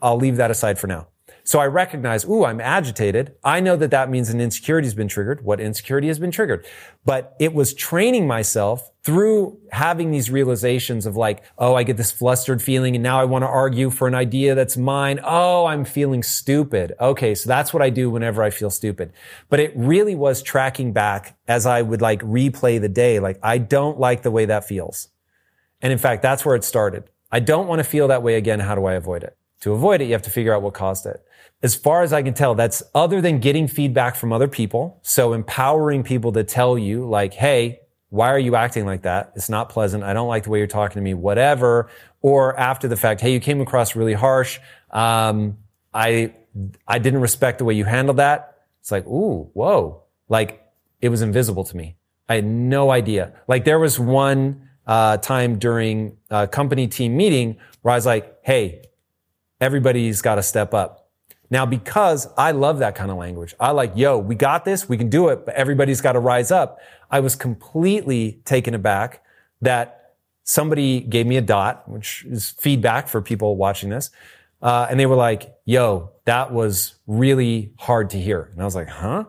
I'll 0.03 0.19
leave 0.19 0.37
that 0.37 0.51
aside 0.51 0.79
for 0.79 0.89
now. 0.89 1.09
So 1.45 1.59
I 1.59 1.67
recognize, 1.67 2.25
ooh, 2.25 2.45
I'm 2.45 2.61
agitated. 2.61 3.35
I 3.43 3.59
know 3.59 3.77
that 3.77 3.91
that 3.91 4.09
means 4.09 4.29
an 4.29 4.41
insecurity 4.41 4.87
has 4.87 4.95
been 4.95 5.09
triggered. 5.09 5.45
What 5.45 5.61
insecurity 5.61 6.07
has 6.07 6.21
been 6.21 6.31
triggered? 6.31 6.65
But 7.05 7.35
it 7.41 7.53
was 7.53 7.75
training 7.75 8.29
myself 8.29 8.89
through 9.03 9.59
having 9.73 10.13
these 10.13 10.31
realizations 10.31 11.05
of 11.05 11.17
like, 11.17 11.43
oh, 11.59 11.75
I 11.75 11.83
get 11.83 11.97
this 11.97 12.13
flustered 12.13 12.63
feeling 12.63 12.95
and 12.95 13.03
now 13.03 13.21
I 13.21 13.25
want 13.25 13.43
to 13.43 13.49
argue 13.49 13.91
for 13.91 14.07
an 14.07 14.15
idea 14.15 14.55
that's 14.55 14.77
mine. 14.77 15.19
Oh, 15.25 15.67
I'm 15.67 15.85
feeling 15.85 16.23
stupid. 16.23 16.93
Okay. 17.01 17.35
So 17.35 17.49
that's 17.49 17.75
what 17.75 17.83
I 17.83 17.91
do 17.91 18.09
whenever 18.09 18.45
I 18.45 18.51
feel 18.51 18.71
stupid. 18.71 19.13
But 19.49 19.59
it 19.59 19.73
really 19.75 20.15
was 20.15 20.43
tracking 20.43 20.93
back 20.93 21.37
as 21.49 21.67
I 21.67 21.83
would 21.83 22.01
like 22.01 22.23
replay 22.23 22.81
the 22.81 22.89
day. 22.89 23.19
Like, 23.19 23.41
I 23.43 23.59
don't 23.59 23.99
like 23.99 24.23
the 24.23 24.31
way 24.31 24.45
that 24.45 24.69
feels. 24.69 25.09
And 25.81 25.93
in 25.93 25.99
fact, 25.99 26.23
that's 26.23 26.45
where 26.45 26.55
it 26.55 26.63
started. 26.63 27.05
I 27.33 27.41
don't 27.41 27.67
want 27.67 27.81
to 27.81 27.85
feel 27.85 28.07
that 28.09 28.23
way 28.23 28.37
again. 28.37 28.61
How 28.61 28.77
do 28.77 28.85
I 28.85 28.93
avoid 28.93 29.25
it? 29.25 29.37
To 29.63 29.73
avoid 29.73 30.01
it, 30.01 30.05
you 30.05 30.13
have 30.13 30.23
to 30.23 30.31
figure 30.31 30.55
out 30.55 30.63
what 30.63 30.75
caused 30.75 31.07
it 31.07 31.25
as 31.63 31.77
far 31.77 32.03
as 32.03 32.13
I 32.13 32.23
can 32.23 32.35
tell, 32.35 32.55
that's 32.55 32.83
other 32.95 33.21
than 33.21 33.39
getting 33.39 33.69
feedback 33.69 34.17
from 34.17 34.33
other 34.33 34.49
people. 34.49 34.99
So 35.03 35.33
empowering 35.33 36.03
people 36.03 36.33
to 36.33 36.43
tell 36.43 36.77
you 36.77 37.09
like, 37.09 37.35
Hey, 37.35 37.81
why 38.11 38.31
are 38.31 38.39
you 38.39 38.57
acting 38.57 38.85
like 38.85 39.03
that? 39.03 39.33
It's 39.37 39.49
not 39.49 39.69
pleasant. 39.69 40.03
I 40.03 40.13
don't 40.13 40.29
like 40.29 40.45
the 40.45 40.51
way 40.51 40.59
you're 40.59 40.67
talking 40.67 40.97
to 40.97 41.01
me, 41.01 41.15
whatever. 41.15 41.89
Or 42.21 42.59
after 42.59 42.89
the 42.89 42.97
fact, 42.97 43.21
Hey, 43.21 43.33
you 43.33 43.41
came 43.41 43.61
across 43.61 43.95
really 43.95 44.13
harsh. 44.13 44.59
Um, 44.91 45.59
I, 45.95 46.35
I 46.87 46.99
didn't 46.99 47.21
respect 47.21 47.59
the 47.59 47.65
way 47.65 47.75
you 47.75 47.85
handled 47.85 48.17
that. 48.17 48.65
It's 48.81 48.91
like, 48.91 49.07
Ooh, 49.07 49.51
whoa. 49.55 50.03
Like 50.29 50.67
it 51.01 51.11
was 51.11 51.23
invisible 51.23 51.65
to 51.65 51.77
me. 51.77 51.97
I 52.29 52.37
had 52.37 52.45
no 52.45 52.91
idea. 52.91 53.35
Like 53.47 53.65
there 53.65 53.79
was 53.79 54.01
one, 54.01 54.69
uh, 54.85 55.17
time 55.19 55.61
during 55.61 56.17
a 56.29 56.49
company 56.49 56.89
team 56.89 57.17
meeting 57.17 57.57
where 57.83 57.93
I 57.93 57.97
was 57.97 58.07
like, 58.07 58.37
Hey, 58.43 58.83
everybody's 59.61 60.23
got 60.23 60.35
to 60.35 60.43
step 60.43 60.75
up 60.75 61.02
now, 61.53 61.67
because 61.67 62.29
I 62.39 62.53
love 62.53 62.79
that 62.79 62.95
kind 62.95 63.11
of 63.11 63.19
language, 63.19 63.55
I 63.61 63.73
like, 63.73 63.93
yo, 63.95 64.17
we 64.17 64.35
got 64.35 64.65
this, 64.65 64.89
we 64.89 64.97
can 64.97 65.11
do 65.11 65.29
it, 65.29 65.45
but 65.45 65.55
everybody's 65.55 66.01
got 66.01 66.13
to 66.13 66.19
rise 66.19 66.51
up. 66.51 66.79
I 67.11 67.21
was 67.21 67.37
completely 67.37 68.41
taken 68.47 68.73
aback 68.73 69.23
that 69.61 70.15
somebody 70.45 71.01
gave 71.01 71.27
me 71.27 71.37
a 71.37 71.43
dot, 71.43 71.87
which 71.87 72.25
is 72.25 72.55
feedback 72.59 73.07
for 73.07 73.21
people 73.21 73.55
watching 73.57 73.91
this. 73.91 74.09
Uh, 74.63 74.87
and 74.89 74.99
they 74.99 75.05
were 75.05 75.15
like, 75.15 75.55
yo, 75.67 76.13
that 76.25 76.55
was 76.55 76.95
really 77.07 77.75
hard 77.79 78.09
to 78.11 78.19
hear. 78.19 78.49
And 78.55 78.63
I 78.63 78.65
was 78.65 78.75
like, 78.75 78.89
huh? 78.89 79.25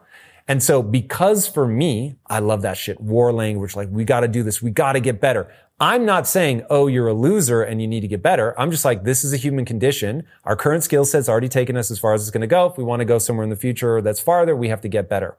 And 0.47 0.63
so 0.63 0.81
because 0.81 1.45
for 1.45 1.67
me, 1.67 2.15
I 2.27 2.39
love 2.39 2.61
that 2.61 2.77
shit, 2.77 3.01
war 3.01 3.33
language, 3.33 3.75
like 3.75 3.89
we 3.91 4.05
got 4.05 4.21
to 4.21 4.29
do 4.29 4.43
this. 4.43 4.61
We 4.61 4.71
got 4.71 4.93
to 4.93 5.01
get 5.01 5.19
better. 5.19 5.53
I'm 5.83 6.05
not 6.05 6.29
saying, 6.29 6.65
oh, 6.69 6.87
you're 6.87 7.09
a 7.09 7.13
loser 7.13 7.61
and 7.61 7.81
you 7.81 7.89
need 7.89 7.99
to 7.99 8.07
get 8.07 8.23
better. 8.23 8.57
I'm 8.57 8.71
just 8.71 8.85
like, 8.85 9.03
this 9.03 9.25
is 9.25 9.33
a 9.33 9.37
human 9.37 9.65
condition. 9.65 10.23
Our 10.45 10.55
current 10.55 10.81
skill 10.81 11.03
set's 11.03 11.27
already 11.27 11.49
taken 11.49 11.75
us 11.75 11.91
as 11.91 11.99
far 11.99 12.13
as 12.13 12.21
it's 12.21 12.31
going 12.31 12.39
to 12.39 12.47
go. 12.47 12.67
If 12.67 12.77
we 12.77 12.85
want 12.85 13.01
to 13.01 13.05
go 13.05 13.17
somewhere 13.17 13.43
in 13.43 13.49
the 13.49 13.57
future 13.57 14.01
that's 14.01 14.21
farther, 14.21 14.55
we 14.55 14.69
have 14.69 14.79
to 14.79 14.87
get 14.87 15.09
better. 15.09 15.35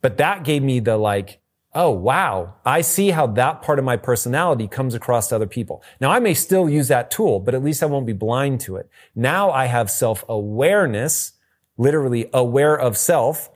But 0.00 0.16
that 0.18 0.44
gave 0.44 0.62
me 0.62 0.78
the 0.78 0.96
like, 0.96 1.40
oh, 1.74 1.90
wow. 1.90 2.54
I 2.64 2.82
see 2.82 3.10
how 3.10 3.26
that 3.26 3.62
part 3.62 3.80
of 3.80 3.84
my 3.84 3.96
personality 3.96 4.68
comes 4.68 4.94
across 4.94 5.26
to 5.30 5.34
other 5.34 5.48
people. 5.48 5.82
Now 6.00 6.12
I 6.12 6.20
may 6.20 6.34
still 6.34 6.70
use 6.70 6.86
that 6.86 7.10
tool, 7.10 7.40
but 7.40 7.56
at 7.56 7.64
least 7.64 7.82
I 7.82 7.86
won't 7.86 8.06
be 8.06 8.12
blind 8.12 8.60
to 8.60 8.76
it. 8.76 8.88
Now 9.16 9.50
I 9.50 9.66
have 9.66 9.90
self 9.90 10.24
awareness, 10.28 11.32
literally 11.76 12.30
aware 12.32 12.78
of 12.78 12.96
self 12.96 13.50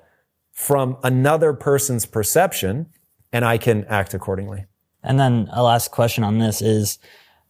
from 0.51 0.97
another 1.05 1.53
person's 1.53 2.07
perception 2.07 2.87
and 3.33 3.45
I 3.45 3.57
can 3.57 3.85
act 3.85 4.15
accordingly. 4.15 4.67
And 5.05 5.21
then 5.21 5.49
a 5.53 5.63
last 5.63 5.91
question 5.91 6.25
on 6.25 6.39
this 6.39 6.61
is, 6.63 6.99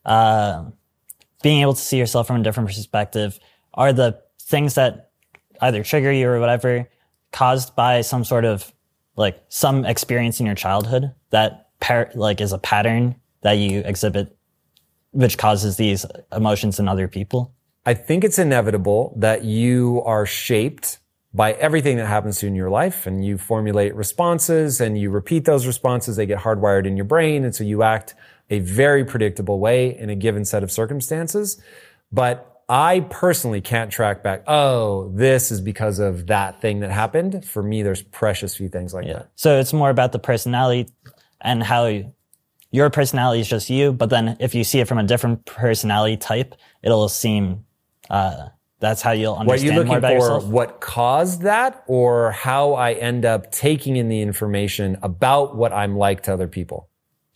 uh, 0.05 0.65
being 1.45 1.61
able 1.61 1.75
to 1.75 1.81
see 1.81 1.99
yourself 1.99 2.27
from 2.27 2.41
a 2.41 2.43
different 2.43 2.69
perspective. 2.69 3.39
Are 3.75 3.93
the 3.93 4.21
things 4.41 4.75
that 4.75 5.11
either 5.61 5.85
trigger 5.85 6.11
you 6.11 6.29
or 6.29 6.41
whatever 6.41 6.89
caused 7.33 7.77
by 7.77 8.01
some 8.01 8.25
sort 8.25 8.45
of 8.45 8.73
like 9.17 9.43
some 9.49 9.85
experience 9.85 10.41
in 10.41 10.47
your 10.47 10.55
childhood 10.55 11.13
that 11.31 11.69
par- 11.81 12.11
like 12.15 12.41
is 12.41 12.53
a 12.53 12.59
pattern 12.59 13.15
that 13.43 13.53
you 13.53 13.81
exhibit, 13.81 14.37
which 15.13 15.37
causes 15.37 15.77
these 15.77 16.07
emotions 16.33 16.81
in 16.81 16.89
other 16.89 17.09
people? 17.09 17.53
I 17.87 17.93
think 17.93 18.25
it's 18.25 18.39
inevitable 18.39 19.13
that 19.19 19.45
you 19.45 20.03
are 20.07 20.25
shaped 20.25 20.99
by 21.35 21.53
everything 21.55 21.97
that 21.97 22.07
happens 22.07 22.39
to 22.39 22.47
you 22.47 22.51
in 22.51 22.55
your 22.55 22.71
life 22.71 23.09
and 23.09 23.25
you 23.25 23.37
formulate 23.37 23.93
responses 23.97 24.81
and 24.81 24.97
you 24.97 25.11
repeat 25.11 25.45
those 25.45 25.67
responses. 25.67 26.15
They 26.15 26.27
get 26.27 26.39
hardwired 26.39 26.87
in 26.87 26.97
your 26.97 27.05
brain. 27.05 27.45
And 27.45 27.53
so 27.53 27.65
you 27.65 27.83
act 27.83 28.15
a 28.51 28.61
very 28.61 29.05
predictable 29.05 29.59
way 29.59 29.99
in 29.99 30.11
a 30.11 30.15
given 30.15 30.45
set 30.45 30.63
of 30.63 30.71
circumstances. 30.71 31.61
But 32.13 32.63
I 32.69 33.01
personally 33.11 33.61
can't 33.61 33.91
track 33.91 34.23
back, 34.23 34.45
oh, 34.47 35.11
this 35.13 35.51
is 35.51 35.61
because 35.61 35.99
of 35.99 36.29
that 36.29 36.61
thing 36.61 36.81
that 36.81 36.93
happened. 36.93 37.45
For 37.45 37.63
me, 37.63 37.83
there's 37.83 38.03
precious 38.03 38.57
few 38.57 38.69
things 38.69 38.95
like 38.95 39.07
yeah. 39.07 39.15
that. 39.15 39.31
So 39.35 39.59
it's 39.59 39.73
more 39.73 39.91
about 39.91 40.13
the 40.13 40.21
personality 40.21 40.89
and 41.41 41.65
how 41.65 41.87
you, 41.87 42.15
your 42.71 42.91
personality 42.91 43.41
is 43.41 43.49
just 43.49 43.69
you. 43.69 43.93
But 43.93 44.09
then 44.09 44.37
if 44.39 44.55
you 44.55 44.63
see 44.63 44.79
it 44.79 44.87
from 44.87 44.99
a 44.99 45.05
different 45.05 45.45
personality 45.47 46.17
type, 46.17 46.55
it'll 46.83 47.09
seem, 47.09 47.65
uh, 48.09 48.51
that's 48.85 49.03
how 49.03 49.13
you'll 49.13 49.35
understand 49.35 49.75
you 49.75 49.83
looking 49.83 50.01
for? 50.01 50.11
yourself. 50.11 50.45
What 50.45 50.81
caused 50.81 51.43
that, 51.43 51.83
or 51.87 52.33
how 52.33 52.75
I 52.75 52.93
end 52.93 53.25
up 53.25 53.51
taking 53.51 53.97
in 53.97 54.09
the 54.09 54.21
information 54.21 54.99
about 55.03 55.57
what 55.57 55.73
I'm 55.73 55.97
like 55.97 56.25
to 56.25 56.33
other 56.33 56.49
people? 56.49 56.89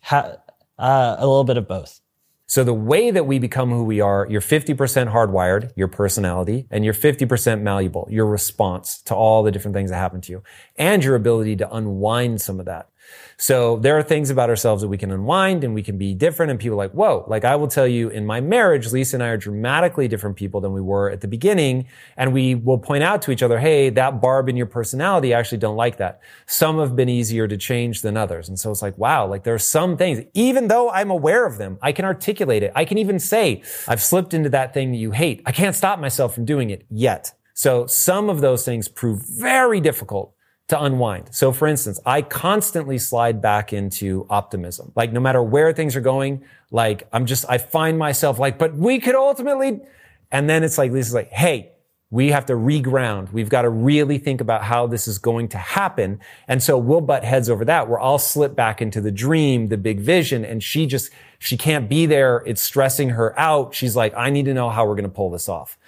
Ha- 0.02 0.36
uh, 0.78 1.16
a 1.18 1.26
little 1.26 1.44
bit 1.44 1.56
of 1.56 1.66
both. 1.66 2.00
So 2.46 2.64
the 2.64 2.72
way 2.72 3.10
that 3.10 3.26
we 3.26 3.38
become 3.38 3.68
who 3.68 3.84
we 3.84 4.00
are, 4.00 4.26
you're 4.30 4.40
50% 4.40 5.12
hardwired, 5.12 5.70
your 5.76 5.88
personality, 5.88 6.66
and 6.70 6.82
you're 6.82 6.94
50% 6.94 7.60
malleable, 7.60 8.08
your 8.10 8.24
response 8.24 9.02
to 9.02 9.14
all 9.14 9.42
the 9.42 9.50
different 9.50 9.74
things 9.74 9.90
that 9.90 9.96
happen 9.96 10.22
to 10.22 10.32
you, 10.32 10.42
and 10.76 11.04
your 11.04 11.14
ability 11.14 11.56
to 11.56 11.70
unwind 11.70 12.40
some 12.40 12.58
of 12.58 12.64
that. 12.64 12.88
So 13.40 13.76
there 13.76 13.96
are 13.96 14.02
things 14.02 14.30
about 14.30 14.50
ourselves 14.50 14.82
that 14.82 14.88
we 14.88 14.98
can 14.98 15.12
unwind 15.12 15.62
and 15.62 15.72
we 15.72 15.84
can 15.84 15.96
be 15.96 16.12
different. 16.12 16.50
And 16.50 16.58
people 16.58 16.74
are 16.74 16.84
like, 16.84 16.90
whoa, 16.90 17.24
like 17.28 17.44
I 17.44 17.54
will 17.54 17.68
tell 17.68 17.86
you 17.86 18.08
in 18.08 18.26
my 18.26 18.40
marriage, 18.40 18.90
Lisa 18.90 19.14
and 19.14 19.22
I 19.22 19.28
are 19.28 19.36
dramatically 19.36 20.08
different 20.08 20.34
people 20.34 20.60
than 20.60 20.72
we 20.72 20.80
were 20.80 21.08
at 21.08 21.20
the 21.20 21.28
beginning. 21.28 21.86
And 22.16 22.32
we 22.32 22.56
will 22.56 22.78
point 22.78 23.04
out 23.04 23.22
to 23.22 23.30
each 23.30 23.44
other, 23.44 23.60
hey, 23.60 23.90
that 23.90 24.20
barb 24.20 24.48
in 24.48 24.56
your 24.56 24.66
personality, 24.66 25.34
I 25.34 25.38
actually 25.38 25.58
don't 25.58 25.76
like 25.76 25.98
that. 25.98 26.20
Some 26.46 26.80
have 26.80 26.96
been 26.96 27.08
easier 27.08 27.46
to 27.46 27.56
change 27.56 28.02
than 28.02 28.16
others. 28.16 28.48
And 28.48 28.58
so 28.58 28.72
it's 28.72 28.82
like, 28.82 28.98
wow, 28.98 29.28
like 29.28 29.44
there 29.44 29.54
are 29.54 29.58
some 29.58 29.96
things, 29.96 30.20
even 30.34 30.66
though 30.66 30.90
I'm 30.90 31.10
aware 31.10 31.46
of 31.46 31.58
them, 31.58 31.78
I 31.80 31.92
can 31.92 32.04
articulate 32.04 32.64
it. 32.64 32.72
I 32.74 32.84
can 32.84 32.98
even 32.98 33.20
say, 33.20 33.62
I've 33.86 34.02
slipped 34.02 34.34
into 34.34 34.48
that 34.50 34.74
thing 34.74 34.90
that 34.90 34.98
you 34.98 35.12
hate. 35.12 35.42
I 35.46 35.52
can't 35.52 35.76
stop 35.76 36.00
myself 36.00 36.34
from 36.34 36.44
doing 36.44 36.70
it 36.70 36.86
yet. 36.90 37.32
So 37.54 37.86
some 37.86 38.30
of 38.30 38.40
those 38.40 38.64
things 38.64 38.88
prove 38.88 39.24
very 39.28 39.80
difficult 39.80 40.34
to 40.68 40.82
unwind. 40.82 41.34
So 41.34 41.50
for 41.52 41.66
instance, 41.66 41.98
I 42.04 42.22
constantly 42.22 42.98
slide 42.98 43.40
back 43.40 43.72
into 43.72 44.26
optimism. 44.28 44.92
Like 44.94 45.12
no 45.12 45.20
matter 45.20 45.42
where 45.42 45.72
things 45.72 45.96
are 45.96 46.00
going, 46.00 46.44
like 46.70 47.08
I'm 47.12 47.26
just, 47.26 47.44
I 47.48 47.58
find 47.58 47.98
myself 47.98 48.38
like, 48.38 48.58
but 48.58 48.76
we 48.76 49.00
could 49.00 49.14
ultimately, 49.14 49.80
and 50.30 50.48
then 50.48 50.62
it's 50.62 50.76
like, 50.76 50.92
Lisa's 50.92 51.14
like, 51.14 51.30
hey, 51.30 51.72
we 52.10 52.30
have 52.30 52.46
to 52.46 52.54
reground. 52.54 53.32
We've 53.32 53.50
got 53.50 53.62
to 53.62 53.68
really 53.68 54.16
think 54.18 54.40
about 54.40 54.64
how 54.64 54.86
this 54.86 55.06
is 55.08 55.18
going 55.18 55.48
to 55.48 55.58
happen. 55.58 56.20
And 56.46 56.62
so 56.62 56.78
we'll 56.78 57.02
butt 57.02 57.22
heads 57.22 57.50
over 57.50 57.66
that 57.66 57.88
where 57.88 58.00
I'll 58.00 58.18
slip 58.18 58.54
back 58.54 58.80
into 58.80 59.00
the 59.02 59.10
dream, 59.10 59.68
the 59.68 59.76
big 59.76 60.00
vision. 60.00 60.42
And 60.44 60.62
she 60.62 60.86
just, 60.86 61.10
she 61.38 61.58
can't 61.58 61.86
be 61.88 62.06
there. 62.06 62.42
It's 62.46 62.62
stressing 62.62 63.10
her 63.10 63.38
out. 63.38 63.74
She's 63.74 63.94
like, 63.94 64.14
I 64.16 64.30
need 64.30 64.46
to 64.46 64.54
know 64.54 64.70
how 64.70 64.86
we're 64.86 64.94
going 64.94 65.04
to 65.04 65.14
pull 65.14 65.30
this 65.30 65.50
off. 65.50 65.78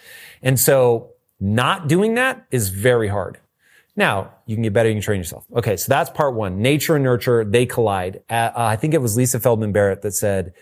And 0.43 0.61
so 0.61 1.13
not 1.39 1.89
doing 1.89 2.15
that 2.17 2.47
is 2.51 2.69
very 2.69 3.09
hard. 3.09 3.39
Now, 3.97 4.35
you 4.51 4.57
can 4.57 4.65
get 4.65 4.73
better, 4.73 4.89
you 4.89 4.97
can 4.97 5.03
train 5.03 5.21
yourself. 5.21 5.47
Okay, 5.57 5.77
so 5.77 5.87
that's 5.89 6.11
part 6.11 6.35
one. 6.35 6.61
Nature 6.61 6.97
and 6.97 7.05
nurture, 7.05 7.45
they 7.45 7.67
collide. 7.67 8.21
Uh, 8.29 8.51
I 8.57 8.75
think 8.75 8.95
it 8.95 9.01
was 9.01 9.17
Lisa 9.17 9.39
Feldman 9.39 9.71
Barrett 9.71 10.03
that 10.03 10.11
said, 10.13 10.55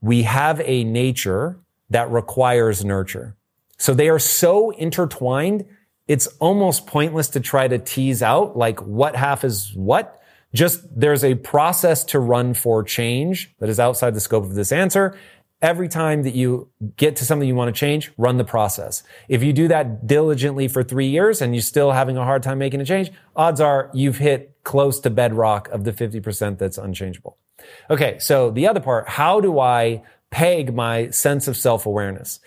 we 0.00 0.24
have 0.24 0.60
a 0.64 0.82
nature 0.82 1.60
that 1.90 2.10
requires 2.10 2.84
nurture. 2.84 3.36
So 3.78 3.94
they 3.94 4.08
are 4.08 4.18
so 4.18 4.70
intertwined, 4.70 5.64
it's 6.08 6.26
almost 6.40 6.88
pointless 6.88 7.28
to 7.30 7.40
try 7.40 7.68
to 7.68 7.78
tease 7.78 8.20
out 8.20 8.56
like 8.56 8.80
what 8.80 9.14
half 9.14 9.44
is 9.44 9.72
what. 9.74 10.20
Just 10.52 10.80
there's 10.98 11.22
a 11.22 11.36
process 11.36 12.04
to 12.06 12.18
run 12.18 12.54
for 12.54 12.82
change 12.82 13.54
that 13.60 13.68
is 13.68 13.78
outside 13.78 14.14
the 14.14 14.20
scope 14.20 14.44
of 14.44 14.54
this 14.54 14.72
answer 14.72 15.16
every 15.66 15.88
time 15.88 16.22
that 16.22 16.36
you 16.36 16.68
get 16.96 17.16
to 17.16 17.24
something 17.24 17.48
you 17.48 17.56
want 17.56 17.74
to 17.74 17.78
change, 17.78 18.12
run 18.16 18.36
the 18.36 18.44
process. 18.44 19.02
If 19.28 19.42
you 19.42 19.52
do 19.52 19.66
that 19.66 20.06
diligently 20.06 20.68
for 20.68 20.84
three 20.84 21.08
years 21.08 21.42
and 21.42 21.56
you're 21.56 21.62
still 21.62 21.90
having 21.90 22.16
a 22.16 22.22
hard 22.22 22.44
time 22.44 22.58
making 22.58 22.80
a 22.80 22.84
change, 22.84 23.10
odds 23.34 23.60
are 23.60 23.90
you've 23.92 24.18
hit 24.18 24.56
close 24.62 25.00
to 25.00 25.10
bedrock 25.10 25.68
of 25.70 25.82
the 25.82 25.92
50% 25.92 26.58
that's 26.58 26.78
unchangeable. 26.78 27.36
Okay. 27.90 28.16
So 28.20 28.50
the 28.50 28.68
other 28.68 28.78
part, 28.78 29.08
how 29.08 29.40
do 29.40 29.58
I 29.58 30.04
peg 30.30 30.72
my 30.72 31.10
sense 31.10 31.48
of 31.48 31.56
self-awareness? 31.56 32.38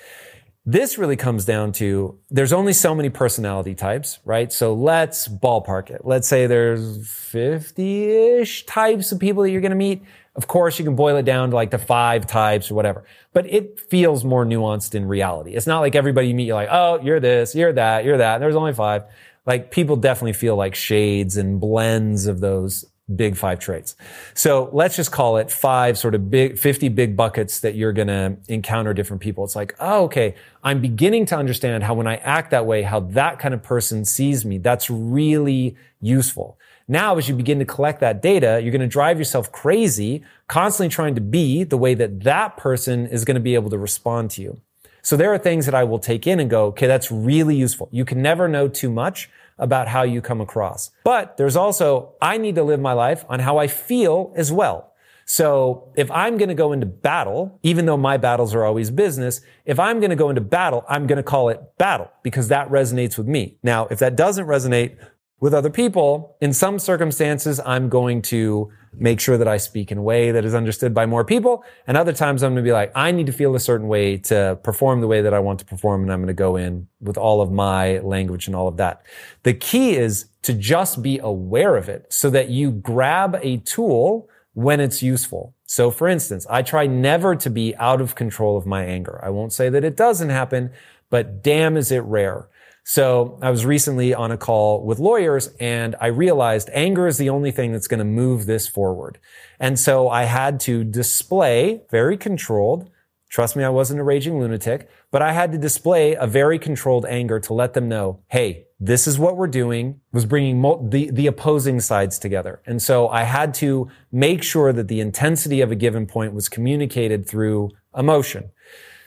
This 0.66 0.98
really 0.98 1.18
comes 1.18 1.44
down 1.44 1.74
to 1.74 2.18
there's 2.30 2.54
only 2.54 2.72
so 2.72 2.96
many 2.96 3.10
personality 3.10 3.76
types, 3.76 4.20
right? 4.24 4.54
So 4.54 4.74
let's 4.74 5.28
ballpark 5.28 5.90
it. 5.90 6.02
Let's 6.06 6.28
say 6.28 6.48
there's 6.48 7.00
50-ish 7.00 8.66
types 8.66 9.12
of 9.12 9.20
people 9.20 9.44
that 9.44 9.52
you're 9.52 9.62
going 9.62 9.72
to 9.72 9.76
meet. 9.76 10.04
Of 10.36 10.48
course, 10.48 10.80
you 10.80 10.86
can 10.86 10.96
boil 10.96 11.18
it 11.18 11.24
down 11.24 11.50
to 11.50 11.56
like 11.56 11.72
the 11.72 11.78
five 11.78 12.26
types 12.26 12.72
or 12.72 12.76
whatever, 12.76 13.04
but 13.34 13.46
it 13.48 13.80
feels 13.80 14.24
more 14.24 14.46
nuanced 14.46 14.96
in 14.96 15.06
reality. 15.06 15.54
It's 15.54 15.68
not 15.68 15.80
like 15.80 15.96
everybody 15.96 16.30
you 16.30 16.36
meet, 16.36 16.46
you're 16.46 16.56
like, 16.56 16.70
oh, 16.72 17.00
you're 17.02 17.20
this, 17.20 17.56
you're 17.56 17.74
that, 17.74 18.06
you're 18.06 18.18
that. 18.18 18.40
There's 18.40 18.56
only 18.56 18.74
five. 18.74 19.04
Like 19.46 19.72
people 19.72 19.96
definitely 19.96 20.34
feel 20.34 20.56
like 20.56 20.76
shades 20.76 21.36
and 21.36 21.60
blends 21.60 22.28
of 22.28 22.40
those 22.40 22.86
big 23.16 23.36
five 23.36 23.60
traits. 23.60 23.96
So 24.34 24.70
let's 24.72 24.96
just 24.96 25.12
call 25.12 25.38
it 25.38 25.52
five 25.52 25.98
sort 25.98 26.16
of 26.16 26.30
big, 26.30 26.58
50 26.58 26.90
big 26.90 27.16
buckets 27.16 27.60
that 27.62 27.76
you're 27.76 27.94
going 27.94 28.08
to 28.08 28.38
encounter 28.48 28.94
different 28.94 29.22
people. 29.22 29.44
It's 29.44 29.56
like, 29.56 29.76
oh, 29.80 30.04
okay. 30.06 30.36
I'm 30.64 30.82
beginning 30.82 31.26
to 31.28 31.38
understand 31.38 31.84
how 31.84 31.94
when 31.94 32.08
I 32.08 32.18
act 32.18 32.52
that 32.52 32.66
way, 32.66 32.84
how 32.84 33.00
that 33.02 33.40
kind 33.40 33.54
of 33.54 33.64
person 33.64 34.06
sees 34.06 34.46
me. 34.46 34.58
That's 34.58 34.90
really 34.90 35.76
useful. 36.02 36.58
Now, 36.92 37.18
as 37.18 37.30
you 37.30 37.36
begin 37.36 37.60
to 37.60 37.66
collect 37.66 38.00
that 38.00 38.20
data, 38.20 38.60
you're 38.62 38.72
going 38.72 38.82
to 38.82 38.88
drive 38.88 39.20
yourself 39.20 39.52
crazy, 39.52 40.24
constantly 40.48 40.90
trying 40.90 41.14
to 41.14 41.22
be 41.22 41.64
the 41.64 41.78
way 41.78 41.94
that 41.94 42.24
that 42.24 42.58
person 42.58 43.06
is 43.06 43.26
going 43.26 43.36
to 43.36 43.42
be 43.42 43.54
able 43.54 43.70
to 43.70 43.78
respond 43.78 44.32
to 44.32 44.42
you. 44.42 44.60
So 45.04 45.16
there 45.16 45.32
are 45.32 45.38
things 45.38 45.68
that 45.68 45.76
I 45.76 45.84
will 45.84 46.00
take 46.00 46.26
in 46.26 46.40
and 46.40 46.50
go, 46.50 46.66
okay, 46.66 46.88
that's 46.88 47.12
really 47.12 47.56
useful. 47.56 47.90
You 47.92 48.06
can 48.06 48.24
never 48.24 48.48
know 48.48 48.68
too 48.68 48.90
much 48.90 49.30
about 49.60 49.88
how 49.88 50.02
you 50.02 50.20
come 50.20 50.42
across. 50.42 50.90
But 51.04 51.38
there's 51.38 51.56
also, 51.56 52.16
I 52.24 52.40
need 52.40 52.56
to 52.56 52.64
live 52.64 52.80
my 52.80 52.94
life 52.94 53.24
on 53.30 53.40
how 53.40 53.60
I 53.60 53.68
feel 53.68 54.34
as 54.36 54.52
well. 54.52 54.94
So 55.26 55.94
if 55.96 56.10
I'm 56.10 56.38
going 56.38 56.50
to 56.50 56.56
go 56.56 56.72
into 56.72 56.88
battle, 56.88 57.60
even 57.62 57.86
though 57.86 57.98
my 57.98 58.18
battles 58.18 58.56
are 58.56 58.66
always 58.66 58.90
business, 58.90 59.42
if 59.64 59.80
I'm 59.80 60.00
going 60.00 60.10
to 60.10 60.16
go 60.16 60.30
into 60.30 60.42
battle, 60.42 60.84
I'm 60.90 61.06
going 61.06 61.18
to 61.18 61.24
call 61.24 61.50
it 61.50 61.62
battle 61.78 62.10
because 62.24 62.48
that 62.48 62.68
resonates 62.70 63.16
with 63.16 63.28
me. 63.28 63.60
Now, 63.62 63.86
if 63.92 64.00
that 64.00 64.16
doesn't 64.16 64.48
resonate 64.48 64.98
with 65.40 65.54
other 65.54 65.70
people, 65.70 66.36
in 66.42 66.54
some 66.54 66.80
circumstances, 66.80 67.60
I'm 67.66 67.90
going 67.90 68.22
to 68.24 68.72
make 68.94 69.20
sure 69.20 69.38
that 69.38 69.48
I 69.48 69.58
speak 69.58 69.92
in 69.92 70.00
a 70.00 70.02
way 70.02 70.32
that 70.32 70.44
is 70.44 70.54
understood 70.54 70.94
by 70.94 71.06
more 71.06 71.24
people. 71.24 71.64
And 71.88 71.96
other 71.96 72.12
times 72.12 72.44
I'm 72.44 72.54
going 72.54 72.64
to 72.64 72.68
be 72.68 72.74
like, 72.74 72.92
I 72.96 73.12
need 73.12 73.28
to 73.28 73.32
feel 73.32 73.56
a 73.56 73.60
certain 73.60 73.88
way 73.88 74.18
to 74.18 74.60
perform 74.64 75.02
the 75.02 75.08
way 75.08 75.22
that 75.22 75.34
I 75.34 75.40
want 75.40 75.60
to 75.60 75.66
perform. 75.66 76.02
And 76.04 76.12
I'm 76.12 76.20
going 76.20 76.28
to 76.28 76.34
go 76.34 76.56
in 76.56 76.88
with 77.00 77.18
all 77.18 77.42
of 77.42 77.52
my 77.52 78.00
language 78.00 78.48
and 78.48 78.56
all 78.56 78.68
of 78.68 78.78
that. 78.78 79.04
The 79.44 79.54
key 79.54 79.96
is 79.96 80.26
to 80.42 80.54
just 80.54 81.02
be 81.02 81.20
aware 81.20 81.76
of 81.78 81.88
it 81.88 82.12
so 82.12 82.30
that 82.32 82.50
you 82.50 82.72
grab 82.72 83.40
a 83.42 83.58
tool 83.58 84.28
when 84.54 84.80
it's 84.80 85.02
useful. 85.04 85.56
So 85.66 85.92
for 85.92 86.08
instance, 86.08 86.46
I 86.50 86.64
try 86.64 86.88
never 86.88 87.36
to 87.36 87.50
be 87.50 87.76
out 87.76 88.02
of 88.02 88.16
control 88.16 88.58
of 88.58 88.66
my 88.66 88.84
anger. 88.84 89.24
I 89.24 89.30
won't 89.30 89.54
say 89.54 89.70
that 89.70 89.84
it 89.84 89.96
doesn't 89.96 90.30
happen, 90.30 90.72
but 91.10 91.44
damn 91.44 91.78
is 91.78 91.92
it 91.92 92.00
rare. 92.00 92.50
So 92.84 93.38
I 93.42 93.52
was 93.52 93.66
recently 93.66 94.14
on 94.14 94.32
a 94.32 94.38
call 94.38 94.84
with 94.84 95.00
lawyers 95.00 95.50
and 95.60 95.96
I 96.02 96.08
realized 96.08 96.70
anger 96.74 97.08
is 97.08 97.18
the 97.18 97.30
only 97.30 97.52
thing 97.52 97.72
that's 97.72 97.88
going 97.88 98.00
to 98.00 98.06
move 98.06 98.46
this 98.46 98.68
forward. 98.68 99.20
And 99.60 99.80
so 99.80 100.10
I 100.10 100.24
had 100.24 100.60
to 100.62 100.84
display 100.84 101.82
very 101.92 102.18
controlled. 102.18 102.90
Trust 103.30 103.56
me, 103.56 103.64
I 103.64 103.70
wasn't 103.70 104.00
a 104.00 104.04
raging 104.04 104.40
lunatic, 104.40 104.90
but 105.12 105.22
I 105.22 105.34
had 105.34 105.52
to 105.52 105.58
display 105.58 106.16
a 106.16 106.26
very 106.26 106.58
controlled 106.58 107.06
anger 107.06 107.40
to 107.42 107.54
let 107.54 107.74
them 107.74 107.88
know, 107.88 108.22
Hey, 108.28 108.66
this 108.80 109.08
is 109.08 109.20
what 109.20 109.36
we're 109.36 109.48
doing 109.48 110.00
was 110.14 110.26
bringing 110.26 110.62
the, 110.90 111.12
the 111.12 111.28
opposing 111.28 111.82
sides 111.82 112.18
together. 112.18 112.62
And 112.66 112.82
so 112.82 113.10
I 113.10 113.24
had 113.24 113.54
to 113.56 113.90
make 114.12 114.42
sure 114.42 114.72
that 114.72 114.88
the 114.88 115.02
intensity 115.02 115.62
of 115.62 115.72
a 115.72 115.76
given 115.76 116.08
point 116.08 116.34
was 116.34 116.48
communicated 116.48 117.28
through 117.28 117.72
emotion. 117.96 118.52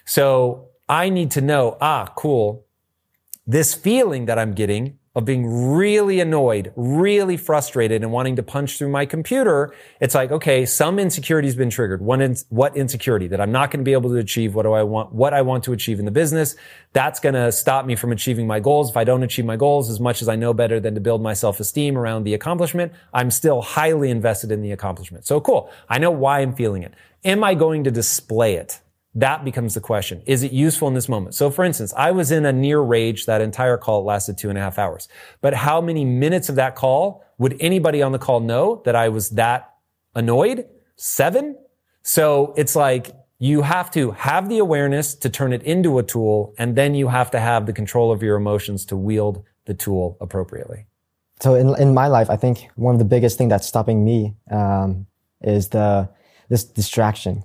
So 0.04 0.68
I 0.88 1.08
need 1.08 1.30
to 1.32 1.40
know, 1.40 1.78
ah, 1.80 2.12
cool 2.14 2.66
this 3.46 3.74
feeling 3.74 4.26
that 4.26 4.38
I'm 4.38 4.52
getting 4.52 4.98
of 5.14 5.26
being 5.26 5.74
really 5.74 6.20
annoyed, 6.20 6.72
really 6.74 7.36
frustrated 7.36 8.02
and 8.02 8.10
wanting 8.10 8.34
to 8.36 8.42
punch 8.42 8.78
through 8.78 8.88
my 8.88 9.04
computer, 9.04 9.74
it's 10.00 10.14
like, 10.14 10.30
okay, 10.30 10.64
some 10.64 10.98
insecurity 10.98 11.46
has 11.46 11.54
been 11.54 11.68
triggered. 11.68 12.00
In, 12.00 12.34
what 12.48 12.74
insecurity? 12.76 13.26
That 13.28 13.38
I'm 13.38 13.52
not 13.52 13.70
going 13.70 13.80
to 13.80 13.84
be 13.84 13.92
able 13.92 14.08
to 14.08 14.16
achieve 14.16 14.54
what 14.54 14.62
do 14.62 14.72
I 14.72 14.82
want, 14.82 15.12
what 15.12 15.34
I 15.34 15.42
want 15.42 15.64
to 15.64 15.74
achieve 15.74 15.98
in 15.98 16.06
the 16.06 16.10
business. 16.10 16.56
That's 16.94 17.20
going 17.20 17.34
to 17.34 17.52
stop 17.52 17.84
me 17.84 17.94
from 17.94 18.10
achieving 18.10 18.46
my 18.46 18.58
goals. 18.58 18.88
If 18.88 18.96
I 18.96 19.04
don't 19.04 19.22
achieve 19.22 19.44
my 19.44 19.56
goals, 19.56 19.90
as 19.90 20.00
much 20.00 20.22
as 20.22 20.28
I 20.30 20.36
know 20.36 20.54
better 20.54 20.80
than 20.80 20.94
to 20.94 21.00
build 21.00 21.20
my 21.20 21.34
self-esteem 21.34 21.98
around 21.98 22.24
the 22.24 22.32
accomplishment, 22.32 22.92
I'm 23.12 23.30
still 23.30 23.60
highly 23.60 24.08
invested 24.08 24.50
in 24.50 24.62
the 24.62 24.72
accomplishment. 24.72 25.26
So 25.26 25.42
cool. 25.42 25.70
I 25.90 25.98
know 25.98 26.10
why 26.10 26.40
I'm 26.40 26.54
feeling 26.54 26.84
it. 26.84 26.94
Am 27.24 27.44
I 27.44 27.54
going 27.54 27.84
to 27.84 27.90
display 27.90 28.54
it? 28.54 28.80
That 29.14 29.44
becomes 29.44 29.74
the 29.74 29.80
question. 29.80 30.22
Is 30.24 30.42
it 30.42 30.52
useful 30.52 30.88
in 30.88 30.94
this 30.94 31.08
moment? 31.08 31.34
So 31.34 31.50
for 31.50 31.64
instance, 31.64 31.92
I 31.96 32.12
was 32.12 32.30
in 32.30 32.46
a 32.46 32.52
near 32.52 32.80
rage. 32.80 33.26
That 33.26 33.42
entire 33.42 33.76
call 33.76 34.04
lasted 34.04 34.38
two 34.38 34.48
and 34.48 34.56
a 34.56 34.60
half 34.62 34.78
hours. 34.78 35.06
But 35.42 35.52
how 35.52 35.80
many 35.80 36.04
minutes 36.04 36.48
of 36.48 36.54
that 36.54 36.76
call 36.76 37.22
would 37.36 37.56
anybody 37.60 38.00
on 38.02 38.12
the 38.12 38.18
call 38.18 38.40
know 38.40 38.80
that 38.86 38.96
I 38.96 39.10
was 39.10 39.30
that 39.30 39.74
annoyed? 40.14 40.66
Seven? 40.96 41.58
So 42.02 42.54
it's 42.56 42.74
like 42.74 43.14
you 43.38 43.62
have 43.62 43.90
to 43.90 44.12
have 44.12 44.48
the 44.48 44.58
awareness 44.58 45.14
to 45.16 45.28
turn 45.28 45.52
it 45.52 45.62
into 45.62 45.98
a 45.98 46.02
tool 46.02 46.54
and 46.56 46.74
then 46.74 46.94
you 46.94 47.08
have 47.08 47.30
to 47.32 47.40
have 47.40 47.66
the 47.66 47.72
control 47.72 48.12
of 48.12 48.22
your 48.22 48.36
emotions 48.36 48.86
to 48.86 48.96
wield 48.96 49.44
the 49.66 49.74
tool 49.74 50.16
appropriately. 50.20 50.86
So 51.40 51.54
in, 51.54 51.78
in 51.78 51.92
my 51.92 52.06
life, 52.06 52.30
I 52.30 52.36
think 52.36 52.68
one 52.76 52.94
of 52.94 52.98
the 52.98 53.04
biggest 53.04 53.36
thing 53.36 53.48
that's 53.48 53.66
stopping 53.66 54.04
me, 54.04 54.36
um, 54.50 55.06
is 55.42 55.68
the, 55.68 56.08
this 56.48 56.64
distraction 56.64 57.44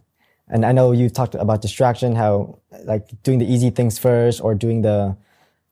and 0.49 0.65
I 0.65 0.71
know 0.71 0.91
you 0.91 1.09
talked 1.09 1.35
about 1.35 1.61
distraction, 1.61 2.15
how 2.15 2.59
like 2.83 3.09
doing 3.23 3.39
the 3.39 3.45
easy 3.45 3.69
things 3.69 3.97
first 3.99 4.41
or 4.41 4.55
doing 4.55 4.81
the 4.81 5.17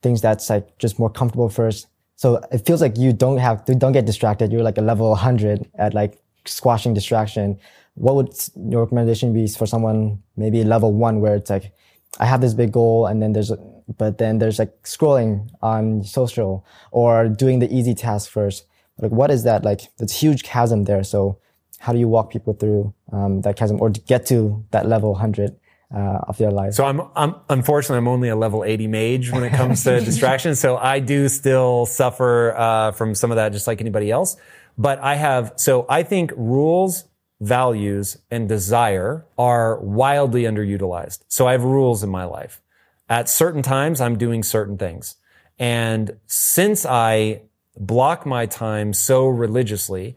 things 0.01 0.21
that's 0.21 0.49
like 0.49 0.77
just 0.77 0.99
more 0.99 1.09
comfortable 1.09 1.49
first. 1.49 1.87
So 2.17 2.41
it 2.51 2.65
feels 2.65 2.81
like 2.81 2.97
you 2.97 3.13
don't 3.13 3.37
have, 3.37 3.63
you 3.67 3.75
don't 3.75 3.91
get 3.91 4.05
distracted. 4.05 4.51
You're 4.51 4.63
like 4.63 4.77
a 4.77 4.81
level 4.81 5.09
100 5.09 5.69
at 5.75 5.93
like 5.93 6.21
squashing 6.45 6.93
distraction. 6.93 7.59
What 7.95 8.15
would 8.15 8.33
your 8.69 8.83
recommendation 8.83 9.33
be 9.33 9.47
for 9.47 9.65
someone 9.65 10.21
maybe 10.35 10.63
level 10.63 10.93
one 10.93 11.21
where 11.21 11.35
it's 11.35 11.49
like, 11.49 11.73
I 12.19 12.25
have 12.25 12.41
this 12.41 12.53
big 12.53 12.71
goal 12.71 13.07
and 13.07 13.21
then 13.21 13.33
there's, 13.33 13.51
but 13.97 14.17
then 14.17 14.39
there's 14.39 14.59
like 14.59 14.83
scrolling 14.83 15.49
on 15.61 16.03
social 16.03 16.65
or 16.91 17.27
doing 17.27 17.59
the 17.59 17.73
easy 17.73 17.93
task 17.93 18.29
first. 18.29 18.65
Like, 18.97 19.11
what 19.11 19.31
is 19.31 19.43
that? 19.43 19.65
Like, 19.65 19.81
there's 19.97 20.13
huge 20.13 20.43
chasm 20.43 20.85
there. 20.85 21.03
So 21.03 21.37
how 21.79 21.93
do 21.93 21.99
you 21.99 22.07
walk 22.07 22.31
people 22.31 22.53
through 22.53 22.93
um, 23.11 23.41
that 23.41 23.55
chasm 23.55 23.81
or 23.81 23.89
to 23.89 24.01
get 24.01 24.25
to 24.27 24.63
that 24.71 24.87
level 24.87 25.11
100 25.11 25.55
uh, 25.93 25.97
of 26.27 26.37
their 26.37 26.51
life? 26.51 26.73
So 26.73 26.85
I'm, 26.85 27.01
I'm, 27.15 27.35
unfortunately, 27.49 27.97
I'm 27.97 28.07
only 28.07 28.29
a 28.29 28.35
level 28.35 28.63
80 28.63 28.87
mage 28.87 29.31
when 29.31 29.43
it 29.43 29.51
comes 29.53 29.83
to 29.83 29.99
distraction. 30.05 30.55
So 30.55 30.77
I 30.77 30.99
do 30.99 31.29
still 31.29 31.85
suffer, 31.85 32.55
uh, 32.57 32.91
from 32.91 33.15
some 33.15 33.31
of 33.31 33.35
that 33.35 33.51
just 33.51 33.67
like 33.67 33.81
anybody 33.81 34.11
else. 34.11 34.37
But 34.77 34.99
I 34.99 35.15
have, 35.15 35.53
so 35.57 35.85
I 35.87 36.03
think 36.03 36.31
rules, 36.35 37.05
values, 37.39 38.17
and 38.31 38.49
desire 38.49 39.25
are 39.37 39.79
wildly 39.79 40.43
underutilized. 40.43 41.23
So 41.27 41.47
I 41.47 41.53
have 41.53 41.63
rules 41.63 42.03
in 42.03 42.09
my 42.09 42.25
life. 42.25 42.61
At 43.07 43.29
certain 43.29 43.61
times, 43.61 44.01
I'm 44.01 44.17
doing 44.17 44.43
certain 44.43 44.77
things. 44.77 45.15
And 45.59 46.17
since 46.25 46.85
I 46.85 47.41
block 47.77 48.25
my 48.25 48.45
time 48.45 48.93
so 48.93 49.27
religiously, 49.27 50.15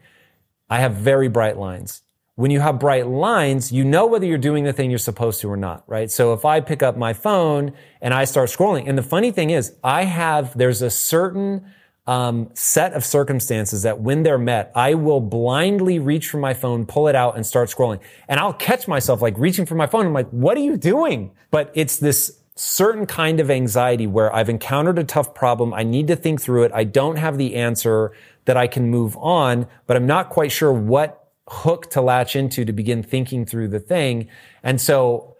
I 0.69 0.79
have 0.79 0.95
very 0.95 1.27
bright 1.27 1.57
lines. 1.57 2.01
When 2.35 2.51
you 2.51 2.61
have 2.61 2.79
bright 2.79 3.07
lines, 3.07 3.71
you 3.71 3.83
know 3.83 4.05
whether 4.05 4.25
you're 4.25 4.37
doing 4.37 4.63
the 4.63 4.71
thing 4.71 4.89
you're 4.89 4.99
supposed 4.99 5.41
to 5.41 5.49
or 5.49 5.57
not, 5.57 5.83
right? 5.87 6.09
So 6.09 6.31
if 6.31 6.45
I 6.45 6.61
pick 6.61 6.81
up 6.81 6.95
my 6.95 7.11
phone 7.11 7.73
and 8.01 8.13
I 8.13 8.23
start 8.23 8.49
scrolling, 8.49 8.87
and 8.87 8.97
the 8.97 9.03
funny 9.03 9.31
thing 9.31 9.49
is, 9.49 9.75
I 9.83 10.05
have, 10.05 10.57
there's 10.57 10.81
a 10.81 10.89
certain 10.89 11.65
um, 12.07 12.49
set 12.53 12.93
of 12.93 13.03
circumstances 13.03 13.83
that 13.83 13.99
when 13.99 14.23
they're 14.23 14.37
met, 14.37 14.71
I 14.73 14.93
will 14.93 15.19
blindly 15.19 15.99
reach 15.99 16.29
for 16.29 16.37
my 16.37 16.53
phone, 16.53 16.85
pull 16.85 17.07
it 17.07 17.15
out 17.15 17.35
and 17.35 17.45
start 17.45 17.69
scrolling. 17.69 17.99
And 18.27 18.39
I'll 18.39 18.53
catch 18.53 18.87
myself 18.87 19.21
like 19.21 19.37
reaching 19.37 19.65
for 19.65 19.75
my 19.75 19.85
phone. 19.85 20.05
I'm 20.05 20.13
like, 20.13 20.29
what 20.29 20.57
are 20.57 20.61
you 20.61 20.77
doing? 20.77 21.31
But 21.51 21.71
it's 21.75 21.97
this 21.97 22.39
certain 22.55 23.05
kind 23.05 23.39
of 23.39 23.49
anxiety 23.49 24.07
where 24.07 24.33
I've 24.35 24.49
encountered 24.49 24.97
a 24.97 25.03
tough 25.03 25.33
problem. 25.33 25.73
I 25.73 25.83
need 25.83 26.07
to 26.07 26.15
think 26.15 26.41
through 26.41 26.63
it. 26.63 26.71
I 26.73 26.83
don't 26.83 27.15
have 27.17 27.37
the 27.37 27.55
answer 27.55 28.11
that 28.45 28.57
I 28.57 28.67
can 28.67 28.89
move 28.89 29.17
on, 29.17 29.67
but 29.87 29.97
I'm 29.97 30.07
not 30.07 30.29
quite 30.29 30.51
sure 30.51 30.71
what 30.71 31.29
hook 31.47 31.89
to 31.91 32.01
latch 32.01 32.35
into 32.35 32.65
to 32.65 32.73
begin 32.73 33.03
thinking 33.03 33.45
through 33.45 33.67
the 33.69 33.79
thing. 33.79 34.27
And 34.63 34.79
so 34.79 35.35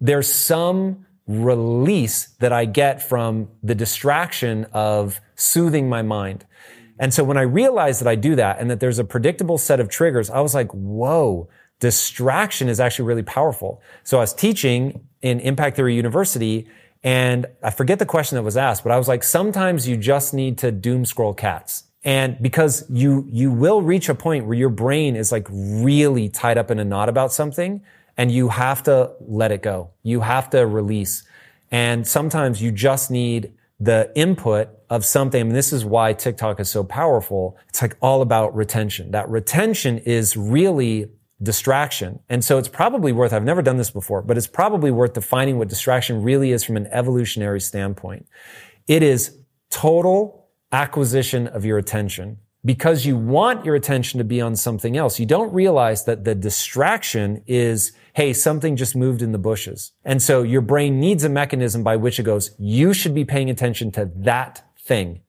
there's 0.00 0.30
some 0.30 1.06
release 1.26 2.26
that 2.40 2.52
I 2.52 2.64
get 2.64 3.02
from 3.02 3.48
the 3.62 3.74
distraction 3.74 4.66
of 4.72 5.20
soothing 5.36 5.88
my 5.88 6.02
mind. 6.02 6.46
And 6.98 7.14
so 7.14 7.22
when 7.22 7.36
I 7.36 7.42
realized 7.42 8.00
that 8.00 8.08
I 8.08 8.14
do 8.14 8.34
that 8.36 8.58
and 8.58 8.70
that 8.70 8.80
there's 8.80 8.98
a 8.98 9.04
predictable 9.04 9.58
set 9.58 9.78
of 9.78 9.88
triggers, 9.88 10.30
I 10.30 10.40
was 10.40 10.54
like, 10.54 10.70
whoa, 10.72 11.48
distraction 11.80 12.68
is 12.68 12.80
actually 12.80 13.06
really 13.06 13.22
powerful. 13.22 13.80
So 14.04 14.18
I 14.18 14.20
was 14.20 14.34
teaching 14.34 15.06
in 15.22 15.40
Impact 15.40 15.76
Theory 15.76 15.94
University 15.94 16.66
and 17.04 17.46
I 17.62 17.70
forget 17.70 18.00
the 18.00 18.06
question 18.06 18.36
that 18.36 18.42
was 18.42 18.56
asked, 18.56 18.82
but 18.82 18.90
I 18.90 18.98
was 18.98 19.06
like, 19.06 19.22
sometimes 19.22 19.86
you 19.86 19.96
just 19.96 20.34
need 20.34 20.58
to 20.58 20.72
doom 20.72 21.04
scroll 21.04 21.34
cats. 21.34 21.84
And 22.04 22.40
because 22.40 22.84
you, 22.88 23.26
you 23.30 23.50
will 23.50 23.82
reach 23.82 24.08
a 24.08 24.14
point 24.14 24.46
where 24.46 24.56
your 24.56 24.68
brain 24.68 25.16
is 25.16 25.32
like 25.32 25.46
really 25.50 26.28
tied 26.28 26.56
up 26.56 26.70
in 26.70 26.78
a 26.78 26.84
knot 26.84 27.08
about 27.08 27.32
something 27.32 27.82
and 28.16 28.30
you 28.30 28.48
have 28.48 28.82
to 28.84 29.12
let 29.20 29.52
it 29.52 29.62
go. 29.62 29.90
You 30.02 30.20
have 30.20 30.50
to 30.50 30.66
release. 30.66 31.24
And 31.70 32.06
sometimes 32.06 32.62
you 32.62 32.72
just 32.72 33.10
need 33.10 33.52
the 33.80 34.10
input 34.14 34.68
of 34.90 35.04
something. 35.04 35.40
And 35.40 35.54
this 35.54 35.72
is 35.72 35.84
why 35.84 36.12
TikTok 36.12 36.60
is 36.60 36.68
so 36.68 36.82
powerful. 36.82 37.56
It's 37.68 37.82
like 37.82 37.96
all 38.00 38.22
about 38.22 38.54
retention. 38.56 39.10
That 39.12 39.28
retention 39.28 39.98
is 39.98 40.36
really 40.36 41.10
distraction. 41.40 42.18
And 42.28 42.44
so 42.44 42.58
it's 42.58 42.68
probably 42.68 43.12
worth, 43.12 43.32
I've 43.32 43.44
never 43.44 43.62
done 43.62 43.76
this 43.76 43.90
before, 43.90 44.22
but 44.22 44.36
it's 44.36 44.48
probably 44.48 44.90
worth 44.90 45.12
defining 45.12 45.58
what 45.58 45.68
distraction 45.68 46.22
really 46.22 46.50
is 46.50 46.64
from 46.64 46.76
an 46.76 46.88
evolutionary 46.88 47.60
standpoint. 47.60 48.26
It 48.88 49.02
is 49.02 49.36
total 49.70 50.37
acquisition 50.72 51.46
of 51.46 51.64
your 51.64 51.78
attention 51.78 52.38
because 52.64 53.06
you 53.06 53.16
want 53.16 53.64
your 53.64 53.74
attention 53.74 54.18
to 54.18 54.24
be 54.24 54.40
on 54.40 54.56
something 54.56 54.96
else. 54.96 55.18
You 55.18 55.26
don't 55.26 55.52
realize 55.52 56.04
that 56.04 56.24
the 56.24 56.34
distraction 56.34 57.42
is, 57.46 57.92
hey, 58.14 58.32
something 58.32 58.76
just 58.76 58.96
moved 58.96 59.22
in 59.22 59.32
the 59.32 59.38
bushes. 59.38 59.92
And 60.04 60.20
so 60.20 60.42
your 60.42 60.60
brain 60.60 60.98
needs 60.98 61.24
a 61.24 61.28
mechanism 61.28 61.82
by 61.82 61.96
which 61.96 62.18
it 62.18 62.24
goes, 62.24 62.54
you 62.58 62.92
should 62.92 63.14
be 63.14 63.24
paying 63.24 63.48
attention 63.48 63.92
to 63.92 64.10
that 64.16 64.64
thing. 64.78 65.20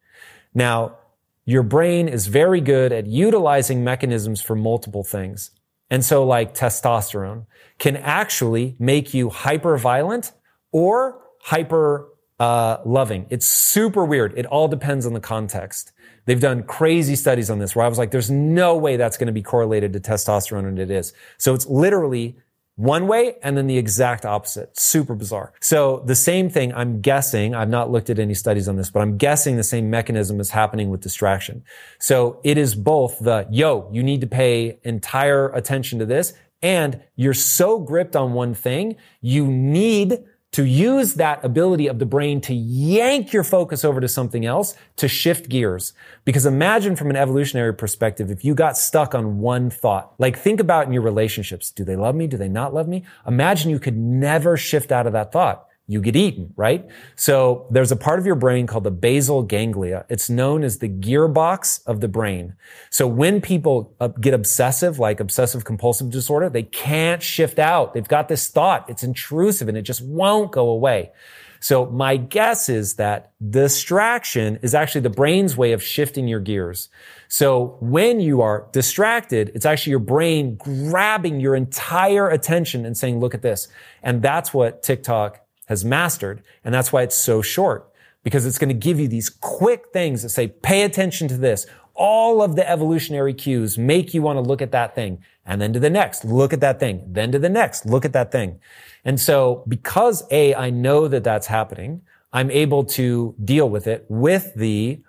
Now, 0.53 0.97
your 1.45 1.63
brain 1.63 2.07
is 2.07 2.27
very 2.27 2.61
good 2.61 2.91
at 2.91 3.07
utilizing 3.07 3.83
mechanisms 3.83 4.41
for 4.41 4.55
multiple 4.55 5.03
things. 5.03 5.51
And 5.89 6.05
so 6.05 6.23
like 6.23 6.53
testosterone 6.53 7.45
can 7.77 7.97
actually 7.97 8.75
make 8.79 9.13
you 9.13 9.29
hyper 9.29 9.77
violent 9.77 10.31
or 10.71 11.21
hyper 11.41 12.09
uh, 12.39 12.77
loving. 12.85 13.25
It's 13.29 13.45
super 13.45 14.05
weird. 14.05 14.33
It 14.37 14.45
all 14.45 14.67
depends 14.67 15.05
on 15.05 15.13
the 15.13 15.19
context. 15.19 15.91
They've 16.25 16.39
done 16.39 16.63
crazy 16.63 17.15
studies 17.15 17.49
on 17.49 17.59
this 17.59 17.75
where 17.75 17.85
I 17.85 17.89
was 17.89 17.97
like, 17.97 18.11
there's 18.11 18.29
no 18.29 18.77
way 18.77 18.97
that's 18.97 19.17
going 19.17 19.27
to 19.27 19.33
be 19.33 19.41
correlated 19.41 19.93
to 19.93 19.99
testosterone 19.99 20.67
and 20.67 20.79
it 20.79 20.91
is. 20.91 21.13
So 21.37 21.53
it's 21.53 21.65
literally 21.65 22.37
one 22.75 23.07
way 23.07 23.35
and 23.43 23.57
then 23.57 23.67
the 23.67 23.77
exact 23.77 24.25
opposite. 24.25 24.79
Super 24.79 25.15
bizarre. 25.15 25.51
So 25.59 26.01
the 26.05 26.15
same 26.15 26.49
thing, 26.49 26.73
I'm 26.73 27.01
guessing, 27.01 27.53
I've 27.53 27.67
not 27.69 27.91
looked 27.91 28.09
at 28.09 28.19
any 28.19 28.33
studies 28.33 28.69
on 28.69 28.77
this, 28.77 28.89
but 28.89 29.01
I'm 29.01 29.17
guessing 29.17 29.57
the 29.57 29.63
same 29.63 29.89
mechanism 29.89 30.39
is 30.39 30.49
happening 30.49 30.89
with 30.89 31.01
distraction. 31.01 31.63
So 31.99 32.39
it 32.45 32.57
is 32.57 32.75
both 32.75 33.19
the, 33.19 33.47
yo, 33.51 33.89
you 33.91 34.01
need 34.01 34.21
to 34.21 34.27
pay 34.27 34.79
entire 34.83 35.49
attention 35.49 35.99
to 35.99 36.05
this 36.05 36.33
and 36.61 37.01
you're 37.15 37.33
so 37.33 37.79
gripped 37.79 38.15
on 38.15 38.33
one 38.33 38.53
thing, 38.53 38.95
you 39.19 39.47
need 39.47 40.19
to 40.51 40.63
use 40.65 41.13
that 41.13 41.43
ability 41.45 41.87
of 41.87 41.99
the 41.99 42.05
brain 42.05 42.41
to 42.41 42.53
yank 42.53 43.31
your 43.31 43.43
focus 43.43 43.85
over 43.85 44.01
to 44.01 44.07
something 44.07 44.45
else 44.45 44.75
to 44.95 45.07
shift 45.07 45.47
gears. 45.47 45.93
Because 46.25 46.45
imagine 46.45 46.95
from 46.95 47.09
an 47.09 47.15
evolutionary 47.15 47.73
perspective, 47.73 48.31
if 48.31 48.43
you 48.43 48.55
got 48.55 48.77
stuck 48.77 49.13
on 49.13 49.39
one 49.39 49.69
thought, 49.69 50.13
like 50.17 50.37
think 50.37 50.59
about 50.59 50.87
in 50.87 50.93
your 50.93 51.03
relationships. 51.03 51.69
Do 51.69 51.83
they 51.83 51.95
love 51.95 52.15
me? 52.15 52.25
Do 52.25 52.37
they 52.37 52.49
not 52.49 52.73
love 52.73 52.87
me? 52.87 53.03
Imagine 53.27 53.69
you 53.69 53.79
could 53.79 53.97
never 53.97 54.57
shift 54.57 54.91
out 54.91 55.05
of 55.05 55.13
that 55.13 55.31
thought 55.31 55.68
you 55.89 56.01
get 56.01 56.15
eaten, 56.15 56.53
right? 56.55 56.87
So 57.15 57.65
there's 57.71 57.91
a 57.91 57.95
part 57.95 58.19
of 58.19 58.25
your 58.27 58.35
brain 58.35 58.67
called 58.67 58.83
the 58.83 58.91
basal 58.91 59.41
ganglia. 59.41 60.05
It's 60.07 60.29
known 60.29 60.63
as 60.63 60.77
the 60.77 60.87
gearbox 60.87 61.83
of 61.87 61.99
the 61.99 62.07
brain. 62.07 62.53
So 62.91 63.07
when 63.07 63.41
people 63.41 63.95
uh, 63.99 64.09
get 64.09 64.35
obsessive, 64.35 64.99
like 64.99 65.19
obsessive 65.19 65.65
compulsive 65.65 66.11
disorder, 66.11 66.47
they 66.47 66.61
can't 66.61 67.23
shift 67.23 67.57
out. 67.57 67.95
They've 67.95 68.07
got 68.07 68.27
this 68.27 68.49
thought. 68.49 68.87
It's 68.87 69.01
intrusive 69.01 69.67
and 69.67 69.75
it 69.75 69.81
just 69.81 70.05
won't 70.05 70.51
go 70.51 70.69
away. 70.69 71.11
So 71.59 71.87
my 71.87 72.17
guess 72.17 72.69
is 72.69 72.95
that 72.95 73.31
distraction 73.49 74.59
is 74.61 74.75
actually 74.75 75.01
the 75.01 75.09
brain's 75.09 75.57
way 75.57 75.71
of 75.71 75.81
shifting 75.81 76.27
your 76.27 76.39
gears. 76.39 76.89
So 77.29 77.77
when 77.81 78.19
you 78.19 78.41
are 78.41 78.67
distracted, 78.71 79.51
it's 79.55 79.65
actually 79.65 79.91
your 79.91 79.99
brain 79.99 80.55
grabbing 80.55 81.39
your 81.39 81.55
entire 81.55 82.29
attention 82.29 82.85
and 82.85 82.95
saying, 82.95 83.19
look 83.19 83.33
at 83.33 83.41
this. 83.41 83.67
And 84.03 84.21
that's 84.21 84.53
what 84.53 84.83
TikTok 84.83 85.41
has 85.69 85.85
mastered. 85.85 86.43
And 86.65 86.73
that's 86.73 86.91
why 86.91 87.03
it's 87.03 87.15
so 87.15 87.41
short 87.41 87.89
because 88.23 88.45
it's 88.45 88.57
going 88.57 88.69
to 88.69 88.73
give 88.73 88.99
you 88.99 89.07
these 89.07 89.29
quick 89.29 89.85
things 89.93 90.23
that 90.23 90.29
say, 90.29 90.47
pay 90.47 90.81
attention 90.81 91.29
to 91.29 91.37
this. 91.37 91.65
All 91.93 92.41
of 92.41 92.55
the 92.55 92.69
evolutionary 92.69 93.33
cues 93.33 93.77
make 93.77 94.13
you 94.13 94.21
want 94.21 94.37
to 94.37 94.41
look 94.41 94.61
at 94.61 94.71
that 94.71 94.95
thing 94.95 95.23
and 95.45 95.61
then 95.61 95.73
to 95.73 95.79
the 95.79 95.89
next, 95.89 96.25
look 96.25 96.53
at 96.53 96.59
that 96.59 96.79
thing, 96.79 97.03
then 97.07 97.31
to 97.31 97.39
the 97.39 97.49
next, 97.49 97.85
look 97.85 98.05
at 98.05 98.13
that 98.13 98.31
thing. 98.31 98.59
And 99.05 99.19
so 99.19 99.63
because 99.67 100.23
A, 100.31 100.53
I 100.53 100.69
know 100.69 101.07
that 101.07 101.23
that's 101.23 101.47
happening, 101.47 102.01
I'm 102.31 102.51
able 102.51 102.83
to 102.85 103.35
deal 103.43 103.69
with 103.69 103.87
it 103.87 104.05
with 104.09 104.53
the 104.55 105.01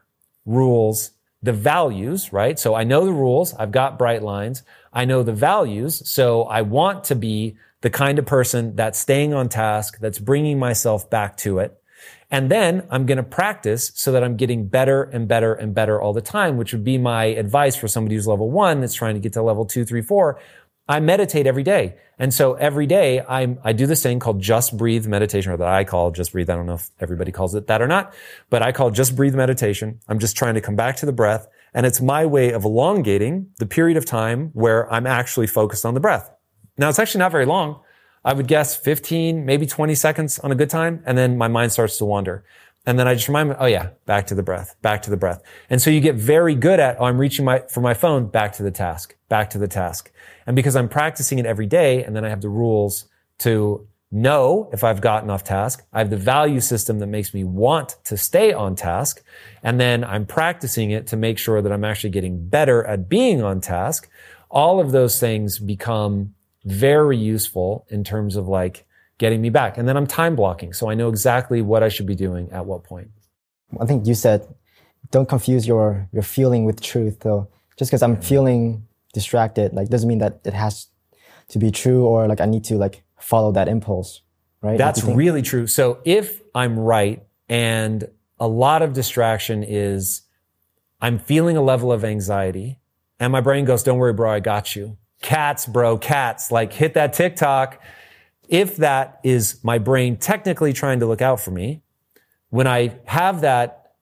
rules, 0.47 1.11
the 1.43 1.53
values, 1.53 2.33
right? 2.33 2.59
So 2.59 2.75
I 2.75 2.85
know 2.85 3.05
the 3.05 3.13
rules. 3.13 3.55
I've 3.55 3.73
got 3.73 3.99
bright 3.99 4.23
lines. 4.23 4.63
I 4.93 5.05
know 5.05 5.23
the 5.23 5.33
values. 5.33 6.09
So 6.09 6.45
I 6.45 6.63
want 6.63 7.05
to 7.05 7.15
be 7.15 7.57
the 7.83 7.91
kind 7.91 8.19
of 8.19 8.27
person 8.27 8.77
that's 8.77 8.99
staying 8.99 9.35
on 9.35 9.49
task, 9.49 9.99
that's 10.01 10.19
bringing 10.19 10.59
myself 10.59 11.09
back 11.09 11.37
to 11.39 11.59
it. 11.59 11.77
And 12.31 12.51
then 12.51 12.87
I'm 12.91 13.07
going 13.07 13.17
to 13.17 13.25
practice 13.25 13.91
so 13.95 14.13
that 14.13 14.23
I'm 14.23 14.37
getting 14.37 14.69
better 14.69 15.03
and 15.03 15.27
better 15.27 15.53
and 15.53 15.75
better 15.75 16.01
all 16.01 16.13
the 16.13 16.21
time, 16.21 16.57
which 16.57 16.73
would 16.73 16.85
be 16.85 16.97
my 16.97 17.25
advice 17.25 17.75
for 17.75 17.89
somebody 17.89 18.15
who's 18.15 18.27
level 18.27 18.51
one 18.51 18.81
that's 18.81 18.95
trying 18.95 19.15
to 19.15 19.21
get 19.21 19.33
to 19.33 19.43
level 19.43 19.65
two, 19.65 19.85
three, 19.85 20.03
four. 20.03 20.41
I 20.89 21.01
meditate 21.01 21.47
every 21.47 21.63
day. 21.63 21.97
And 22.19 22.35
so 22.35 22.55
every 22.55 22.87
day 22.87 23.21
I, 23.21 23.57
I 23.65 23.73
do 23.73 23.87
this 23.87 24.03
thing 24.03 24.19
called 24.19 24.41
just 24.41 24.77
breathe 24.77 25.07
meditation 25.07 25.53
or 25.53 25.57
that 25.57 25.69
I 25.69 25.85
call 25.85 26.11
just 26.11 26.33
breathe. 26.33 26.51
I 26.51 26.57
don't 26.57 26.67
know 26.67 26.75
if 26.75 26.91
everybody 27.01 27.33
calls 27.33 27.55
it 27.55 27.69
that 27.69 27.81
or 27.81 27.87
not, 27.87 28.13
but 28.49 28.63
I 28.63 28.73
call 28.73 28.91
just 28.91 29.17
breathe 29.17 29.35
meditation. 29.35 30.01
I'm 30.09 30.19
just 30.19 30.37
trying 30.37 30.55
to 30.55 30.61
come 30.61 30.77
back 30.77 30.97
to 30.97 31.07
the 31.07 31.13
breath. 31.13 31.47
And 31.75 31.87
it's 31.87 32.01
my 32.01 32.27
way 32.27 32.53
of 32.53 32.65
elongating 32.65 33.51
the 33.59 33.67
period 33.67 33.97
of 33.97 34.05
time 34.05 34.51
where 34.53 34.93
I'm 34.93 35.07
actually 35.07 35.47
focused 35.47 35.87
on 35.87 35.95
the 35.95 36.01
breath. 36.01 36.29
Now 36.81 36.89
it's 36.89 36.99
actually 36.99 37.19
not 37.19 37.31
very 37.31 37.45
long. 37.45 37.81
I 38.25 38.33
would 38.33 38.47
guess 38.47 38.75
15, 38.75 39.45
maybe 39.45 39.67
20 39.67 39.95
seconds 39.95 40.39
on 40.39 40.51
a 40.51 40.55
good 40.55 40.71
time. 40.71 41.03
And 41.05 41.17
then 41.17 41.37
my 41.37 41.47
mind 41.47 41.73
starts 41.73 41.99
to 41.99 42.07
wander. 42.07 42.43
And 42.87 42.99
then 42.99 43.07
I 43.07 43.15
just 43.15 43.29
remind 43.29 43.51
me, 43.51 43.55
oh 43.59 43.67
yeah, 43.67 43.91
back 44.07 44.27
to 44.29 44.35
the 44.35 44.43
breath, 44.43 44.75
back 44.81 45.03
to 45.03 45.11
the 45.11 45.17
breath. 45.19 45.43
And 45.69 45.83
so 45.83 45.91
you 45.91 46.01
get 46.01 46.15
very 46.15 46.55
good 46.55 46.81
at, 46.81 46.99
oh, 46.99 47.05
I'm 47.05 47.19
reaching 47.19 47.45
my, 47.45 47.61
for 47.69 47.83
my 47.83 47.93
phone, 47.93 48.29
back 48.29 48.55
to 48.55 48.63
the 48.63 48.71
task, 48.71 49.15
back 49.29 49.51
to 49.51 49.59
the 49.59 49.69
task. 49.69 50.11
And 50.47 50.57
because 50.57 50.75
I'm 50.75 50.89
practicing 50.89 51.39
it 51.39 51.45
every 51.45 51.67
day, 51.67 52.03
and 52.03 52.17
then 52.17 52.25
I 52.25 52.31
have 52.31 52.41
the 52.41 52.49
rules 52.49 53.05
to 53.41 53.87
know 54.11 54.71
if 54.73 54.83
I've 54.83 55.03
gotten 55.03 55.29
off 55.29 55.45
task. 55.45 55.85
I 55.93 55.99
have 55.99 56.11
the 56.11 56.17
value 56.17 56.61
system 56.61 56.99
that 57.01 57.07
makes 57.09 57.35
me 57.35 57.45
want 57.45 57.97
to 58.05 58.17
stay 58.17 58.55
on 58.55 58.75
task. 58.75 59.23
And 59.63 59.79
then 59.79 60.03
I'm 60.03 60.25
practicing 60.25 60.91
it 60.91 61.07
to 61.09 61.17
make 61.17 61.39
sure 61.39 61.61
that 61.61 61.71
I'm 61.71 61.85
actually 61.85 62.11
getting 62.11 62.49
better 62.49 62.85
at 62.85 63.09
being 63.09 63.43
on 63.43 63.61
task. 63.61 64.09
All 64.51 64.81
of 64.81 64.91
those 64.91 65.21
things 65.21 65.59
become 65.59 66.35
very 66.65 67.17
useful 67.17 67.87
in 67.89 68.05
terms 68.05 68.37
of 68.37 68.49
like 68.49 68.87
getting 69.19 69.41
me 69.41 69.51
back. 69.51 69.79
And 69.79 69.89
then 69.89 69.97
I'm 69.97 70.07
time 70.07 70.37
blocking. 70.37 70.73
So 70.73 70.89
I 70.91 70.95
know 70.95 71.09
exactly 71.09 71.63
what 71.63 71.83
I 71.83 71.89
should 71.89 72.07
be 72.07 72.15
doing 72.15 72.51
at 72.53 72.67
what 72.67 72.85
point. 72.85 73.11
I 73.79 73.87
think 73.87 74.07
you 74.07 74.15
said, 74.15 74.47
don't 75.11 75.29
confuse 75.29 75.67
your, 75.67 76.09
your 76.13 76.23
feeling 76.23 76.65
with 76.65 76.81
truth 76.81 77.21
though. 77.21 77.49
Just 77.77 77.91
because 77.91 78.03
I'm 78.03 78.15
mm-hmm. 78.15 78.23
feeling 78.23 78.87
distracted, 79.13 79.73
like 79.73 79.89
doesn't 79.89 80.09
mean 80.09 80.19
that 80.19 80.41
it 80.45 80.55
has 80.55 80.89
to 81.49 81.59
be 81.59 81.71
true 81.71 82.07
or 82.07 82.29
like 82.29 82.41
I 82.41 82.47
need 82.47 82.65
to 82.65 82.77
like 82.77 83.03
follow 83.19 83.53
that 83.53 83.69
impulse, 83.69 84.23
right? 84.63 84.79
That's 84.79 85.03
really 85.05 85.43
true. 85.43 85.67
So 85.67 85.99
if 86.05 86.41
I'm 86.55 86.79
right 86.79 87.23
and 87.49 88.09
a 88.39 88.49
lot 88.49 88.83
of 88.83 88.93
distraction 88.93 89.63
is 89.63 90.23
I'm 91.01 91.19
feeling 91.19 91.57
a 91.57 91.63
level 91.63 91.93
of 91.93 92.05
anxiety 92.05 92.79
and 93.19 93.33
my 93.33 93.41
brain 93.41 93.65
goes, 93.65 93.83
don't 93.83 93.99
worry, 93.99 94.13
bro, 94.13 94.31
I 94.31 94.41
got 94.41 94.75
you. 94.75 94.97
Cats, 95.21 95.67
bro, 95.67 95.99
cats, 95.99 96.51
like 96.51 96.73
hit 96.73 96.95
that 96.95 97.13
TikTok. 97.13 97.83
If 98.49 98.77
that 98.77 99.21
is 99.23 99.63
my 99.63 99.79
brain 99.79 100.17
technically 100.17 100.73
trying 100.73 101.01
to 101.01 101.07
look 101.07 101.23
out 101.23 101.41
for 101.41 101.51
me, 101.51 101.83
when 102.49 102.67
I 102.67 102.99
have 103.05 103.43
that 103.43 103.93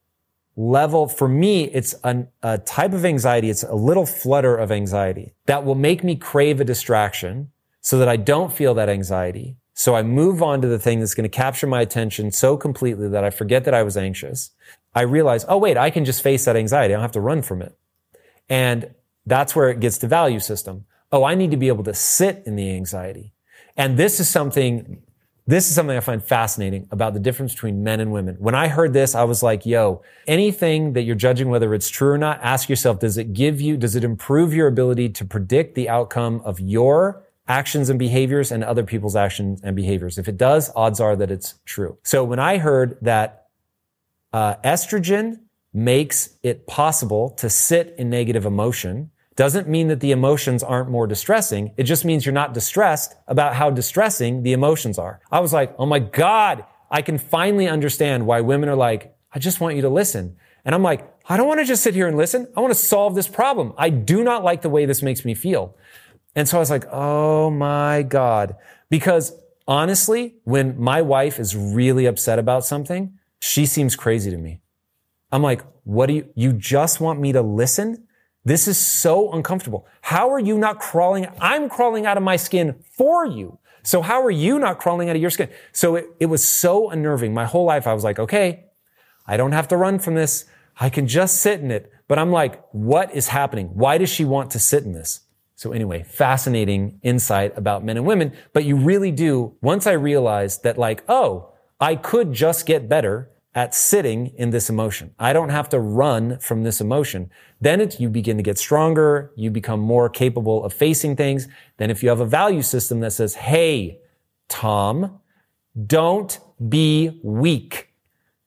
level, 0.57 1.07
for 1.07 1.29
me, 1.29 1.64
it's 1.64 1.95
an, 2.03 2.29
a 2.43 2.59
type 2.59 2.93
of 2.93 3.05
anxiety. 3.05 3.51
It's 3.51 3.62
a 3.62 3.75
little 3.75 4.07
flutter 4.07 4.57
of 4.57 4.73
anxiety 4.73 5.35
that 5.47 5.64
will 5.64 5.75
make 5.75 6.03
me 6.03 6.16
crave 6.16 6.61
a 6.61 6.64
distraction 6.64 7.53
so 7.81 7.99
that 7.99 8.09
I 8.09 8.16
don't 8.16 8.53
feel 8.53 8.75
that 8.75 8.89
anxiety. 8.89 9.57
So 9.75 9.95
I 9.95 10.03
move 10.03 10.43
on 10.43 10.61
to 10.62 10.66
the 10.66 10.79
thing 10.79 10.99
that's 10.99 11.14
going 11.14 11.31
to 11.31 11.37
capture 11.37 11.69
my 11.69 11.81
attention 11.81 12.33
so 12.33 12.57
completely 12.57 13.09
that 13.09 13.23
I 13.23 13.31
forget 13.31 13.64
that 13.64 13.75
I 13.75 13.85
was 13.85 13.97
anxious. 13.97 14.51
I 14.95 15.03
realize, 15.03 15.45
oh, 15.49 15.59
wait, 15.59 15.77
I 15.77 15.91
can 15.91 16.05
just 16.05 16.21
face 16.21 16.45
that 16.47 16.57
anxiety. 16.57 16.93
I 16.93 16.97
don't 16.97 17.03
have 17.03 17.12
to 17.12 17.21
run 17.21 17.43
from 17.43 17.62
it. 17.62 17.79
And 18.49 18.93
that's 19.25 19.55
where 19.55 19.69
it 19.69 19.79
gets 19.79 19.99
to 19.99 20.09
value 20.09 20.41
system. 20.41 20.87
Oh, 21.11 21.25
I 21.25 21.35
need 21.35 21.51
to 21.51 21.57
be 21.57 21.69
able 21.69 21.85
to 21.85 21.95
sit 21.95 22.43
in 22.47 22.57
the 22.57 22.71
anxiety. 22.71 23.33
And 23.77 23.97
this 23.97 24.21
is 24.21 24.29
something, 24.29 25.03
this 25.47 25.69
is 25.69 25.75
something 25.75 25.97
I 25.97 26.01
find 26.01 26.23
fascinating 26.23 26.89
about 26.91 27.15
the 27.15 27.21
difference 27.21 27.55
between 27.55 27.83
men 27.83 28.01
and 28.01 28.13
women. 28.13 28.37
When 28.39 28.55
I 28.55 28.69
heard 28.69 28.93
this, 28.93 29.15
I 29.15 29.25
was 29.25 29.43
like, 29.43 29.65
yo, 29.65 30.03
anything 30.27 30.93
that 30.93 31.03
you're 31.03 31.17
judging, 31.17 31.49
whether 31.49 31.73
it's 31.75 31.89
true 31.89 32.11
or 32.11 32.19
not, 32.19 32.41
ask 32.43 32.69
yourself, 32.69 32.99
does 32.99 33.17
it 33.17 33.33
give 33.33 33.61
you, 33.61 33.77
does 33.77 33.97
it 33.97 34.05
improve 34.05 34.53
your 34.53 34.67
ability 34.67 35.09
to 35.11 35.25
predict 35.25 35.75
the 35.75 35.89
outcome 35.89 36.43
of 36.45 36.61
your 36.61 37.25
actions 37.49 37.89
and 37.89 37.99
behaviors 37.99 38.53
and 38.53 38.63
other 38.63 38.85
people's 38.85 39.17
actions 39.17 39.61
and 39.65 39.75
behaviors. 39.75 40.19
If 40.19 40.29
it 40.29 40.37
does, 40.37 40.71
odds 40.77 41.01
are 41.01 41.17
that 41.17 41.31
it's 41.31 41.55
true. 41.65 41.97
So 42.03 42.23
when 42.23 42.39
I 42.39 42.59
heard 42.59 42.99
that 43.01 43.47
uh, 44.33 44.57
estrogen 44.57 45.41
makes 45.73 46.31
it 46.43 46.67
possible 46.67 47.31
to 47.31 47.49
sit 47.49 47.95
in 47.99 48.11
negative 48.11 48.45
emotion, 48.45 49.11
doesn't 49.39 49.68
mean 49.68 49.86
that 49.86 50.01
the 50.01 50.11
emotions 50.11 50.64
aren't 50.64 50.91
more 50.91 51.07
distressing. 51.07 51.72
It 51.76 51.84
just 51.84 52.05
means 52.05 52.26
you're 52.26 52.32
not 52.32 52.53
distressed 52.53 53.14
about 53.28 53.55
how 53.55 53.70
distressing 53.70 54.43
the 54.43 54.53
emotions 54.53 54.99
are. 54.99 55.20
I 55.30 55.39
was 55.39 55.53
like, 55.53 55.72
oh 55.78 55.86
my 55.86 56.01
God, 56.01 56.64
I 56.91 57.03
can 57.03 57.18
finally 57.18 57.68
understand 57.68 58.26
why 58.26 58.41
women 58.41 58.68
are 58.68 58.74
like, 58.74 59.14
I 59.32 59.39
just 59.39 59.61
want 59.61 59.76
you 59.76 59.82
to 59.82 59.89
listen. 59.89 60.36
And 60.64 60.74
I'm 60.74 60.82
like, 60.82 61.09
I 61.28 61.36
don't 61.36 61.47
want 61.47 61.61
to 61.61 61.64
just 61.64 61.84
sit 61.84 61.95
here 61.95 62.09
and 62.09 62.16
listen. 62.16 62.49
I 62.57 62.61
want 62.61 62.72
to 62.72 62.78
solve 62.80 63.14
this 63.14 63.28
problem. 63.28 63.74
I 63.78 63.91
do 63.91 64.24
not 64.24 64.43
like 64.43 64.62
the 64.62 64.68
way 64.68 64.86
this 64.86 65.03
makes 65.03 65.24
me 65.24 65.34
feel. 65.34 65.76
And 66.34 66.49
so 66.49 66.57
I 66.57 66.61
was 66.61 66.70
like, 66.70 66.86
oh 66.91 67.49
my 67.49 68.03
God. 68.03 68.57
Because 68.91 69.32
honestly, 69.68 70.34
when 70.43 70.80
my 70.80 71.01
wife 71.01 71.39
is 71.39 71.55
really 71.55 72.07
upset 72.07 72.41
about 72.41 72.64
something, 72.64 73.16
she 73.39 73.66
seems 73.66 73.95
crazy 73.95 74.32
to 74.32 74.36
me. 74.36 74.59
I'm 75.30 75.45
like, 75.45 75.62
what 75.84 76.07
do 76.07 76.14
you, 76.14 76.28
you 76.34 76.53
just 76.55 77.01
want 77.01 77.20
me 77.20 77.30
to 77.34 77.43
listen? 77.43 78.08
This 78.49 78.67
is 78.67 78.79
so 78.79 79.31
uncomfortable. 79.33 79.87
How 80.01 80.31
are 80.31 80.39
you 80.39 80.57
not 80.57 80.81
crawling? 80.81 81.27
I'm 81.39 81.69
crawling 81.69 82.07
out 82.07 82.17
of 82.17 82.23
my 82.23 82.37
skin 82.37 82.77
for 82.97 83.27
you. 83.27 83.59
So 83.83 84.01
how 84.01 84.23
are 84.23 84.31
you 84.31 84.59
not 84.59 84.79
crawling 84.79 85.11
out 85.11 85.17
of 85.17 85.21
your 85.21 85.29
skin? 85.29 85.51
So 85.73 85.97
it, 85.97 86.07
it 86.19 86.27
was 86.27 86.49
so 86.49 86.89
unnerving. 86.89 87.35
My 87.35 87.45
whole 87.45 87.67
life, 87.67 87.87
I 87.87 87.93
was 87.93 88.05
like, 88.05 88.19
okay, 88.19 88.65
I 89.27 89.37
don't 89.37 89.53
have 89.53 89.69
to 89.69 89.77
run 89.77 89.99
from 89.99 90.15
this. 90.15 90.47
I 90.81 90.89
can 90.89 91.07
just 91.07 91.43
sit 91.43 91.61
in 91.61 91.71
it. 91.71 91.93
But 92.09 92.19
I'm 92.19 92.33
like, 92.33 92.65
what 92.73 93.15
is 93.15 93.29
happening? 93.29 93.67
Why 93.75 93.99
does 93.99 94.09
she 94.09 94.25
want 94.25 94.51
to 94.53 94.59
sit 94.59 94.83
in 94.83 94.93
this? 94.95 95.21
So 95.55 95.73
anyway, 95.73 96.03
fascinating 96.05 97.01
insight 97.03 97.53
about 97.55 97.85
men 97.85 97.99
and 97.99 98.07
women. 98.07 98.33
But 98.55 98.65
you 98.65 98.77
really 98.77 99.13
do, 99.13 99.57
once 99.61 99.87
I 99.87 99.93
realized 99.93 100.63
that 100.63 100.79
like, 100.79 101.05
oh, 101.07 101.53
I 101.79 101.97
could 101.97 102.33
just 102.33 102.65
get 102.65 102.89
better 102.89 103.31
at 103.55 103.75
sitting 103.75 104.29
in 104.37 104.51
this 104.51 104.69
emotion. 104.69 105.15
I 105.19 105.33
don't 105.33 105.49
have 105.49 105.69
to 105.71 105.81
run 105.81 106.39
from 106.39 106.63
this 106.63 106.81
emotion. 106.81 107.31
Then 107.61 107.91
you 107.99 108.09
begin 108.09 108.37
to 108.37 108.43
get 108.43 108.59
stronger. 108.59 109.33
You 109.37 109.51
become 109.51 109.81
more 109.81 110.09
capable 110.09 110.65
of 110.65 110.73
facing 110.73 111.17
things. 111.17 111.49
Then 111.79 111.91
if 111.91 112.03
you 112.03 112.09
have 112.09 112.21
a 112.21 112.27
value 112.27 112.63
system 112.63 113.01
that 113.01 113.13
says, 113.13 113.35
Hey, 113.35 114.01
Tom, 114.49 115.21
don't 115.87 116.39
be 116.69 117.21
weak. 117.23 117.89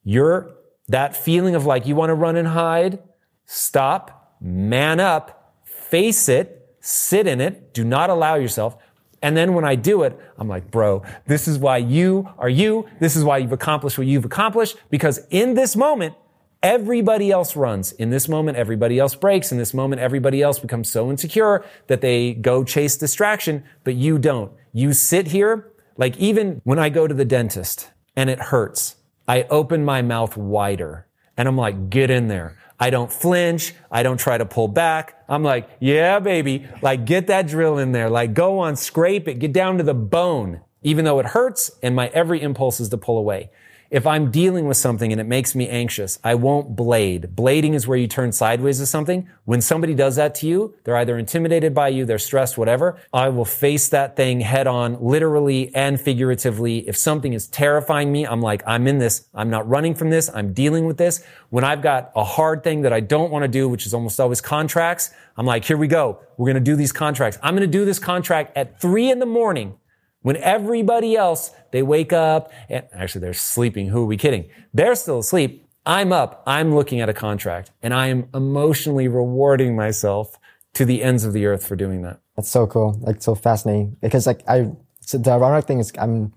You're 0.03 0.51
that 0.87 1.15
feeling 1.15 1.55
of 1.55 1.65
like 1.65 1.85
you 1.85 1.95
want 1.95 2.09
to 2.09 2.15
run 2.15 2.35
and 2.35 2.49
hide. 2.49 2.99
Stop, 3.45 4.37
man 4.39 4.99
up, 4.99 5.55
face 5.63 6.29
it, 6.29 6.75
sit 6.79 7.27
in 7.27 7.41
it. 7.41 7.73
Do 7.73 7.83
not 7.83 8.09
allow 8.09 8.35
yourself. 8.35 8.77
And 9.21 9.37
then 9.37 9.53
when 9.53 9.65
I 9.65 9.75
do 9.75 10.03
it, 10.03 10.19
I'm 10.37 10.47
like, 10.47 10.71
bro, 10.71 11.03
this 11.27 11.47
is 11.47 11.59
why 11.59 11.77
you 11.77 12.29
are 12.37 12.49
you. 12.49 12.87
This 12.99 13.15
is 13.15 13.23
why 13.23 13.37
you've 13.37 13.51
accomplished 13.51 13.97
what 13.97 14.07
you've 14.07 14.25
accomplished. 14.25 14.77
Because 14.89 15.25
in 15.29 15.53
this 15.53 15.75
moment, 15.75 16.15
everybody 16.63 17.31
else 17.31 17.55
runs. 17.55 17.91
In 17.93 18.09
this 18.09 18.27
moment, 18.27 18.57
everybody 18.57 18.97
else 18.99 19.15
breaks. 19.15 19.51
In 19.51 19.57
this 19.57 19.73
moment, 19.73 20.01
everybody 20.01 20.41
else 20.41 20.59
becomes 20.59 20.89
so 20.89 21.09
insecure 21.09 21.63
that 21.87 22.01
they 22.01 22.33
go 22.33 22.63
chase 22.63 22.97
distraction, 22.97 23.63
but 23.83 23.95
you 23.95 24.17
don't. 24.17 24.51
You 24.73 24.93
sit 24.93 25.27
here, 25.27 25.71
like 25.97 26.17
even 26.17 26.61
when 26.63 26.79
I 26.79 26.89
go 26.89 27.07
to 27.07 27.13
the 27.13 27.25
dentist 27.25 27.91
and 28.15 28.29
it 28.29 28.39
hurts, 28.39 28.95
I 29.27 29.43
open 29.43 29.85
my 29.85 30.01
mouth 30.01 30.35
wider 30.35 31.07
and 31.37 31.47
I'm 31.47 31.57
like, 31.57 31.89
get 31.89 32.09
in 32.09 32.27
there. 32.27 32.57
I 32.81 32.89
don't 32.89 33.13
flinch. 33.13 33.75
I 33.91 34.01
don't 34.01 34.17
try 34.17 34.39
to 34.39 34.45
pull 34.45 34.67
back. 34.67 35.23
I'm 35.29 35.43
like, 35.43 35.69
yeah, 35.79 36.19
baby. 36.19 36.67
Like, 36.81 37.05
get 37.05 37.27
that 37.27 37.47
drill 37.47 37.77
in 37.77 37.91
there. 37.91 38.09
Like, 38.09 38.33
go 38.33 38.57
on, 38.57 38.75
scrape 38.75 39.27
it, 39.27 39.35
get 39.35 39.53
down 39.53 39.77
to 39.77 39.83
the 39.83 39.93
bone, 39.93 40.61
even 40.81 41.05
though 41.05 41.19
it 41.19 41.27
hurts. 41.27 41.69
And 41.83 41.95
my 41.95 42.07
every 42.07 42.41
impulse 42.41 42.79
is 42.79 42.89
to 42.89 42.97
pull 42.97 43.19
away. 43.19 43.51
If 43.91 44.07
I'm 44.07 44.31
dealing 44.31 44.69
with 44.69 44.77
something 44.77 45.11
and 45.11 45.19
it 45.19 45.25
makes 45.25 45.53
me 45.53 45.67
anxious, 45.67 46.17
I 46.23 46.35
won't 46.35 46.77
blade. 46.77 47.31
Blading 47.35 47.73
is 47.73 47.85
where 47.85 47.97
you 47.97 48.07
turn 48.07 48.31
sideways 48.31 48.77
to 48.77 48.85
something. 48.85 49.27
When 49.43 49.59
somebody 49.59 49.93
does 49.93 50.15
that 50.15 50.33
to 50.35 50.47
you, 50.47 50.75
they're 50.85 50.95
either 50.95 51.17
intimidated 51.17 51.73
by 51.73 51.89
you, 51.89 52.05
they're 52.05 52.17
stressed, 52.17 52.57
whatever. 52.57 52.97
I 53.11 53.27
will 53.27 53.43
face 53.43 53.89
that 53.89 54.15
thing 54.15 54.39
head 54.39 54.65
on, 54.65 55.03
literally 55.03 55.75
and 55.75 55.99
figuratively. 55.99 56.87
If 56.87 56.95
something 56.95 57.33
is 57.33 57.47
terrifying 57.49 58.13
me, 58.13 58.25
I'm 58.25 58.41
like, 58.41 58.63
I'm 58.65 58.87
in 58.87 58.99
this. 58.99 59.27
I'm 59.33 59.49
not 59.49 59.67
running 59.67 59.93
from 59.93 60.09
this. 60.09 60.29
I'm 60.33 60.53
dealing 60.53 60.85
with 60.85 60.95
this. 60.95 61.21
When 61.49 61.65
I've 61.65 61.81
got 61.81 62.13
a 62.15 62.23
hard 62.23 62.63
thing 62.63 62.83
that 62.83 62.93
I 62.93 63.01
don't 63.01 63.29
want 63.29 63.43
to 63.43 63.49
do, 63.49 63.67
which 63.67 63.85
is 63.85 63.93
almost 63.93 64.21
always 64.21 64.39
contracts, 64.39 65.11
I'm 65.35 65.45
like, 65.45 65.65
here 65.65 65.75
we 65.75 65.89
go. 65.89 66.21
We're 66.37 66.45
going 66.45 66.63
to 66.63 66.71
do 66.71 66.77
these 66.77 66.93
contracts. 66.93 67.37
I'm 67.43 67.57
going 67.57 67.69
to 67.69 67.77
do 67.77 67.83
this 67.83 67.99
contract 67.99 68.55
at 68.55 68.79
three 68.79 69.11
in 69.11 69.19
the 69.19 69.25
morning 69.25 69.75
when 70.21 70.37
everybody 70.37 71.15
else, 71.15 71.51
they 71.71 71.83
wake 71.83 72.13
up 72.13 72.51
and 72.69 72.85
actually 72.93 73.21
they're 73.21 73.33
sleeping. 73.33 73.87
Who 73.87 74.03
are 74.03 74.05
we 74.05 74.17
kidding? 74.17 74.49
They're 74.73 74.95
still 74.95 75.19
asleep. 75.19 75.67
I'm 75.85 76.13
up. 76.13 76.43
I'm 76.45 76.75
looking 76.75 77.01
at 77.01 77.09
a 77.09 77.13
contract 77.13 77.71
and 77.81 77.93
I 77.93 78.07
am 78.07 78.29
emotionally 78.33 79.07
rewarding 79.07 79.75
myself 79.75 80.37
to 80.73 80.85
the 80.85 81.03
ends 81.03 81.25
of 81.25 81.33
the 81.33 81.45
earth 81.45 81.65
for 81.65 81.75
doing 81.75 82.03
that. 82.03 82.19
That's 82.35 82.49
so 82.49 82.67
cool. 82.67 82.97
Like 83.01 83.21
so 83.21 83.35
fascinating 83.35 83.97
because 83.99 84.27
like 84.27 84.47
I, 84.47 84.71
so 85.01 85.17
the 85.17 85.31
ironic 85.31 85.65
thing 85.65 85.79
is 85.79 85.91
I'm 85.97 86.33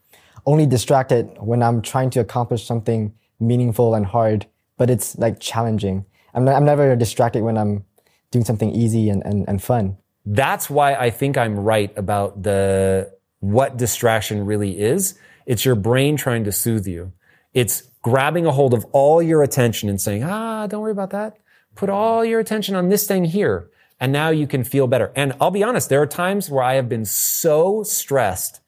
only 0.47 0.67
distracted 0.67 1.31
when 1.39 1.63
I'm 1.63 1.83
trying 1.83 2.11
to 2.11 2.21
accomplish 2.21 2.67
something 2.67 3.15
meaningful 3.39 3.95
and 3.95 4.07
hard, 4.07 4.47
but 4.79 4.91
it's 4.91 5.17
like 5.19 5.41
challenging. 5.41 6.07
I'm, 6.35 6.49
I'm 6.49 6.65
never 6.65 6.97
distracted 6.97 7.43
when 7.43 7.59
I'm 7.59 7.85
doing 8.31 8.45
something 8.45 8.75
easy 8.75 9.09
and, 9.09 9.23
and, 9.25 9.49
and 9.49 9.63
fun. 9.63 9.99
That's 10.27 10.71
why 10.71 10.95
I 10.95 11.11
think 11.11 11.37
I'm 11.37 11.59
right 11.59 11.93
about 11.97 12.43
the 12.43 13.14
what 13.53 13.77
distraction 13.77 14.47
really 14.47 14.81
is. 14.81 15.19
It's 15.47 15.65
your 15.65 15.75
brain 15.75 16.17
trying 16.17 16.45
to 16.45 16.53
soothe 16.53 16.87
you. 16.87 17.13
It's 17.53 17.83
grabbing 18.03 18.47
a 18.47 18.53
hold 18.53 18.75
of 18.75 18.85
all 18.93 19.23
your 19.23 19.43
attention 19.43 19.89
and 19.89 20.01
saying, 20.01 20.25
ah, 20.25 20.67
don't 20.67 20.81
worry 20.81 20.93
about 20.93 21.11
that. 21.11 21.37
Put 21.75 21.91
all 21.91 22.25
your 22.25 22.41
attention 22.41 22.75
on 22.75 22.89
this 22.89 23.07
thing 23.07 23.25
here. 23.25 23.71
And 24.01 24.13
now 24.13 24.31
you 24.31 24.47
can 24.47 24.65
feel 24.65 24.87
better. 24.87 25.13
And 25.15 25.35
I'll 25.41 25.51
be 25.51 25.63
honest, 25.63 25.89
there 25.89 26.03
are 26.03 26.07
times 26.07 26.51
where 26.51 26.63
I 26.63 26.75
have 26.75 26.89
been 26.89 27.05
so 27.05 27.83
stressed 27.83 28.61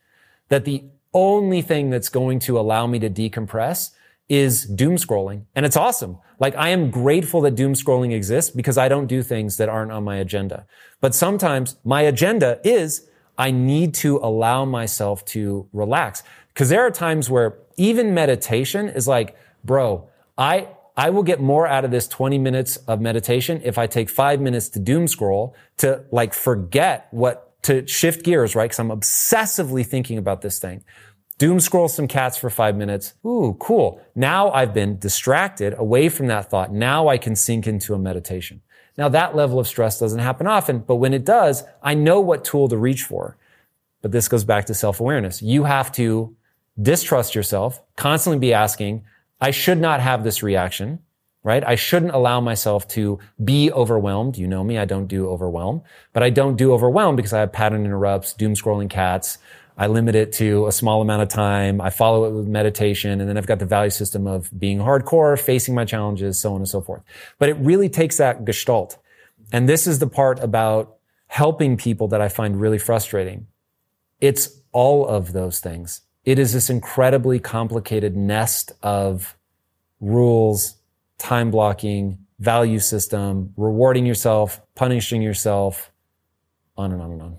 that 0.49 0.65
the 0.65 0.83
only 1.13 1.61
thing 1.61 1.89
that's 1.89 2.09
going 2.09 2.39
to 2.39 2.59
allow 2.59 2.87
me 2.87 2.99
to 2.99 3.09
decompress 3.09 3.91
is 4.29 4.65
doom 4.65 4.95
scrolling. 4.95 5.43
And 5.55 5.65
it's 5.65 5.77
awesome. 5.77 6.17
Like 6.39 6.55
I 6.55 6.69
am 6.69 6.91
grateful 6.91 7.41
that 7.41 7.55
doom 7.55 7.73
scrolling 7.73 8.13
exists 8.13 8.51
because 8.51 8.77
I 8.77 8.87
don't 8.87 9.07
do 9.07 9.23
things 9.23 9.57
that 9.57 9.69
aren't 9.69 9.91
on 9.91 10.03
my 10.03 10.17
agenda. 10.17 10.65
But 11.01 11.15
sometimes 11.15 11.77
my 11.83 12.01
agenda 12.01 12.59
is 12.63 13.06
I 13.37 13.51
need 13.51 13.93
to 13.95 14.17
allow 14.17 14.65
myself 14.65 15.23
to 15.25 15.67
relax. 15.73 16.23
Cause 16.55 16.69
there 16.69 16.81
are 16.81 16.91
times 16.91 17.29
where 17.29 17.59
even 17.77 18.13
meditation 18.13 18.89
is 18.89 19.07
like, 19.07 19.35
bro, 19.63 20.09
I, 20.37 20.69
I 20.95 21.11
will 21.11 21.23
get 21.23 21.39
more 21.39 21.67
out 21.67 21.85
of 21.85 21.91
this 21.91 22.07
20 22.07 22.39
minutes 22.39 22.77
of 22.77 22.99
meditation 22.99 23.61
if 23.63 23.77
I 23.77 23.85
take 23.85 24.09
five 24.09 24.41
minutes 24.41 24.69
to 24.69 24.79
doom 24.79 25.07
scroll 25.07 25.55
to 25.77 26.03
like 26.11 26.33
forget 26.33 27.07
what, 27.11 27.61
to 27.63 27.85
shift 27.87 28.23
gears, 28.25 28.55
right? 28.55 28.69
Cause 28.69 28.79
I'm 28.79 28.89
obsessively 28.89 29.85
thinking 29.85 30.17
about 30.17 30.41
this 30.41 30.57
thing. 30.57 30.83
Doom 31.37 31.59
scroll 31.59 31.87
some 31.87 32.07
cats 32.07 32.35
for 32.35 32.49
five 32.49 32.75
minutes. 32.75 33.13
Ooh, 33.23 33.55
cool. 33.59 34.01
Now 34.15 34.49
I've 34.49 34.73
been 34.73 34.97
distracted 34.97 35.75
away 35.77 36.09
from 36.09 36.25
that 36.27 36.49
thought. 36.49 36.73
Now 36.73 37.09
I 37.09 37.19
can 37.19 37.35
sink 37.35 37.67
into 37.67 37.93
a 37.93 37.99
meditation. 37.99 38.61
Now 38.97 39.09
that 39.09 39.35
level 39.35 39.59
of 39.59 39.67
stress 39.67 39.99
doesn't 39.99 40.19
happen 40.19 40.47
often, 40.47 40.79
but 40.79 40.95
when 40.95 41.13
it 41.13 41.23
does, 41.25 41.63
I 41.83 41.93
know 41.93 42.19
what 42.19 42.43
tool 42.43 42.67
to 42.69 42.77
reach 42.77 43.03
for. 43.03 43.37
But 44.01 44.11
this 44.11 44.27
goes 44.27 44.43
back 44.43 44.65
to 44.65 44.73
self-awareness. 44.73 45.41
You 45.41 45.65
have 45.65 45.91
to 45.93 46.35
distrust 46.81 47.35
yourself, 47.35 47.81
constantly 47.95 48.39
be 48.39 48.53
asking, 48.53 49.03
I 49.41 49.51
should 49.51 49.79
not 49.79 49.99
have 49.99 50.23
this 50.23 50.41
reaction, 50.43 50.99
right? 51.43 51.63
I 51.63 51.75
shouldn't 51.75 52.13
allow 52.13 52.41
myself 52.41 52.87
to 52.89 53.19
be 53.43 53.71
overwhelmed. 53.71 54.37
You 54.37 54.47
know 54.47 54.63
me, 54.63 54.77
I 54.77 54.85
don't 54.85 55.07
do 55.07 55.29
overwhelm, 55.29 55.81
but 56.13 56.23
I 56.23 56.29
don't 56.29 56.55
do 56.55 56.73
overwhelm 56.73 57.15
because 57.15 57.33
I 57.33 57.39
have 57.39 57.51
pattern 57.51 57.85
interrupts, 57.85 58.33
doom 58.33 58.53
scrolling 58.53 58.89
cats. 58.89 59.37
I 59.77 59.87
limit 59.87 60.15
it 60.15 60.31
to 60.33 60.65
a 60.65 60.71
small 60.71 61.01
amount 61.01 61.21
of 61.21 61.29
time. 61.29 61.79
I 61.79 61.91
follow 61.91 62.25
it 62.25 62.31
with 62.31 62.47
meditation. 62.47 63.21
And 63.21 63.29
then 63.29 63.37
I've 63.37 63.45
got 63.45 63.59
the 63.59 63.65
value 63.65 63.91
system 63.91 64.25
of 64.25 64.49
being 64.57 64.79
hardcore, 64.79 65.39
facing 65.39 65.75
my 65.75 65.85
challenges, 65.85 66.39
so 66.39 66.53
on 66.53 66.61
and 66.61 66.67
so 66.67 66.81
forth. 66.81 67.03
But 67.37 67.49
it 67.49 67.57
really 67.57 67.87
takes 67.87 68.17
that 68.17 68.43
gestalt. 68.43 68.97
And 69.51 69.69
this 69.69 69.85
is 69.85 69.99
the 69.99 70.07
part 70.07 70.39
about 70.39 70.97
helping 71.27 71.77
people 71.77 72.07
that 72.07 72.21
I 72.21 72.27
find 72.27 72.59
really 72.59 72.79
frustrating. 72.79 73.47
It's 74.19 74.61
all 74.71 75.07
of 75.07 75.33
those 75.33 75.59
things. 75.59 76.01
It 76.25 76.39
is 76.39 76.53
this 76.53 76.69
incredibly 76.69 77.39
complicated 77.39 78.17
nest 78.17 78.71
of 78.81 79.37
rules, 80.01 80.75
time 81.17 81.51
blocking, 81.51 82.17
value 82.39 82.79
system, 82.79 83.53
rewarding 83.57 84.05
yourself, 84.05 84.61
punishing 84.75 85.21
yourself, 85.21 85.91
on 86.75 86.91
and 86.91 87.01
on 87.01 87.11
and 87.11 87.21
on. 87.21 87.37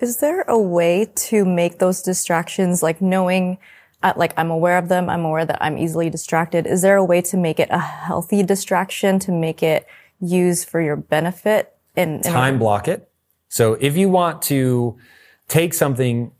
Is 0.00 0.18
there 0.18 0.42
a 0.42 0.58
way 0.58 1.10
to 1.14 1.44
make 1.44 1.78
those 1.78 2.02
distractions, 2.02 2.82
like 2.82 3.00
knowing, 3.00 3.58
uh, 4.02 4.12
like 4.16 4.34
I'm 4.36 4.50
aware 4.50 4.76
of 4.76 4.88
them, 4.88 5.08
I'm 5.08 5.24
aware 5.24 5.46
that 5.46 5.58
I'm 5.62 5.78
easily 5.78 6.10
distracted. 6.10 6.66
Is 6.66 6.82
there 6.82 6.96
a 6.96 7.04
way 7.04 7.22
to 7.22 7.36
make 7.36 7.58
it 7.58 7.68
a 7.70 7.78
healthy 7.78 8.42
distraction, 8.42 9.18
to 9.20 9.32
make 9.32 9.62
it 9.62 9.86
use 10.20 10.64
for 10.64 10.80
your 10.80 10.96
benefit? 10.96 11.74
In 11.96 12.20
time 12.20 12.58
block 12.58 12.88
it. 12.88 13.08
So 13.48 13.74
if 13.80 13.96
you 13.96 14.10
want 14.10 14.42
to 14.42 14.98
take 15.48 15.72
something 15.72 16.32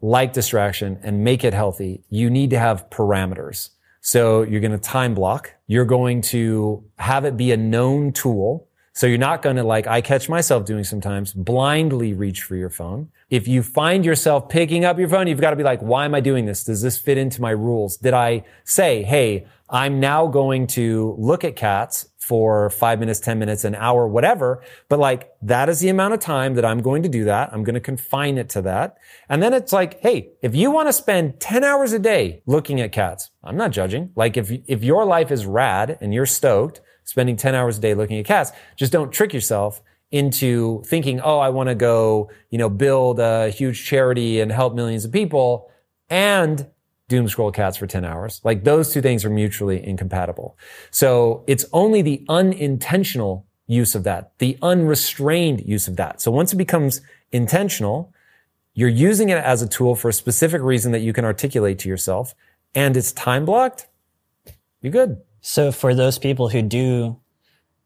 like 0.00 0.32
distraction 0.32 1.00
and 1.02 1.24
make 1.24 1.42
it 1.42 1.54
healthy, 1.54 2.04
you 2.08 2.30
need 2.30 2.50
to 2.50 2.58
have 2.58 2.88
parameters. 2.90 3.70
So 4.00 4.42
you're 4.42 4.60
going 4.60 4.72
to 4.72 4.78
time 4.78 5.14
block. 5.14 5.54
You're 5.66 5.84
going 5.84 6.22
to 6.22 6.84
have 6.98 7.24
it 7.24 7.36
be 7.36 7.50
a 7.50 7.56
known 7.56 8.12
tool. 8.12 8.68
So 8.94 9.06
you're 9.06 9.18
not 9.18 9.40
going 9.40 9.56
to 9.56 9.64
like, 9.64 9.86
I 9.86 10.02
catch 10.02 10.28
myself 10.28 10.66
doing 10.66 10.84
sometimes 10.84 11.32
blindly 11.32 12.12
reach 12.12 12.42
for 12.42 12.56
your 12.56 12.68
phone. 12.68 13.10
If 13.30 13.48
you 13.48 13.62
find 13.62 14.04
yourself 14.04 14.50
picking 14.50 14.84
up 14.84 14.98
your 14.98 15.08
phone, 15.08 15.26
you've 15.26 15.40
got 15.40 15.50
to 15.50 15.56
be 15.56 15.62
like, 15.62 15.80
why 15.80 16.04
am 16.04 16.14
I 16.14 16.20
doing 16.20 16.44
this? 16.44 16.64
Does 16.64 16.82
this 16.82 16.98
fit 16.98 17.16
into 17.16 17.40
my 17.40 17.50
rules? 17.50 17.96
Did 17.96 18.12
I 18.12 18.44
say, 18.64 19.02
Hey, 19.02 19.46
I'm 19.70 20.00
now 20.00 20.26
going 20.26 20.66
to 20.68 21.16
look 21.18 21.44
at 21.44 21.56
cats 21.56 22.06
for 22.18 22.68
five 22.68 23.00
minutes, 23.00 23.18
10 23.20 23.38
minutes, 23.38 23.64
an 23.64 23.74
hour, 23.74 24.06
whatever. 24.06 24.62
But 24.90 24.98
like, 24.98 25.32
that 25.40 25.70
is 25.70 25.80
the 25.80 25.88
amount 25.88 26.12
of 26.12 26.20
time 26.20 26.54
that 26.54 26.64
I'm 26.64 26.82
going 26.82 27.02
to 27.02 27.08
do 27.08 27.24
that. 27.24 27.52
I'm 27.52 27.64
going 27.64 27.74
to 27.74 27.80
confine 27.80 28.36
it 28.36 28.50
to 28.50 28.62
that. 28.62 28.98
And 29.30 29.42
then 29.42 29.54
it's 29.54 29.72
like, 29.72 29.98
hey, 30.00 30.28
if 30.42 30.54
you 30.54 30.70
want 30.70 30.88
to 30.88 30.92
spend 30.92 31.40
10 31.40 31.64
hours 31.64 31.92
a 31.92 31.98
day 31.98 32.42
looking 32.44 32.82
at 32.82 32.92
cats, 32.92 33.30
I'm 33.42 33.56
not 33.56 33.70
judging. 33.70 34.10
Like, 34.14 34.36
if, 34.36 34.50
if 34.66 34.84
your 34.84 35.06
life 35.06 35.30
is 35.30 35.46
rad 35.46 35.96
and 36.02 36.12
you're 36.12 36.26
stoked 36.26 36.82
spending 37.12 37.36
10 37.36 37.54
hours 37.54 37.76
a 37.76 37.80
day 37.82 37.92
looking 37.92 38.18
at 38.18 38.24
cats, 38.24 38.52
just 38.74 38.90
don't 38.90 39.12
trick 39.12 39.34
yourself 39.34 39.82
into 40.10 40.82
thinking, 40.86 41.20
oh, 41.20 41.38
I 41.38 41.50
want 41.50 41.68
to 41.68 41.74
go, 41.74 42.30
you 42.48 42.56
know, 42.56 42.70
build 42.70 43.20
a 43.20 43.50
huge 43.50 43.84
charity 43.84 44.40
and 44.40 44.50
help 44.50 44.74
millions 44.74 45.04
of 45.04 45.12
people 45.12 45.70
and 46.08 46.66
doom 47.08 47.28
scroll 47.28 47.52
cats 47.52 47.76
for 47.76 47.86
10 47.86 48.06
hours. 48.06 48.40
Like 48.44 48.64
those 48.64 48.94
two 48.94 49.02
things 49.02 49.26
are 49.26 49.30
mutually 49.30 49.86
incompatible. 49.86 50.56
So 50.90 51.44
it's 51.46 51.66
only 51.74 52.00
the 52.00 52.24
unintentional 52.30 53.46
use 53.66 53.94
of 53.94 54.04
that, 54.04 54.32
the 54.38 54.56
unrestrained 54.62 55.66
use 55.66 55.88
of 55.88 55.96
that. 55.96 56.22
So 56.22 56.30
once 56.30 56.54
it 56.54 56.56
becomes 56.56 57.02
intentional, 57.30 58.14
you're 58.72 58.88
using 58.88 59.28
it 59.28 59.36
as 59.36 59.60
a 59.60 59.68
tool 59.68 59.96
for 59.96 60.08
a 60.08 60.14
specific 60.14 60.62
reason 60.62 60.92
that 60.92 61.00
you 61.00 61.12
can 61.12 61.26
articulate 61.26 61.78
to 61.80 61.90
yourself 61.90 62.34
and 62.74 62.96
it's 62.96 63.12
time 63.12 63.44
blocked. 63.44 63.86
You're 64.80 64.92
good. 64.92 65.20
So 65.42 65.70
for 65.70 65.94
those 65.94 66.18
people 66.18 66.48
who 66.48 66.62
do 66.62 67.18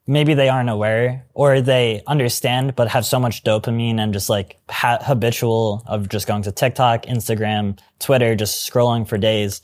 maybe 0.07 0.35
they 0.35 0.49
aren't 0.49 0.71
aware 0.71 1.27
or 1.35 1.61
they 1.61 2.03
understand 2.07 2.77
but 2.77 2.89
have 2.89 3.05
so 3.05 3.19
much 3.19 3.43
dopamine 3.43 3.99
and 3.99 4.13
just 4.13 4.31
like 4.31 4.57
ha- 4.69 4.99
habitual 5.03 5.83
of 5.87 6.09
just 6.09 6.27
going 6.27 6.43
to 6.43 6.53
TikTok, 6.53 7.07
Instagram, 7.07 7.79
Twitter, 7.99 8.37
just 8.37 8.71
scrolling 8.71 9.09
for 9.09 9.19
days 9.19 9.63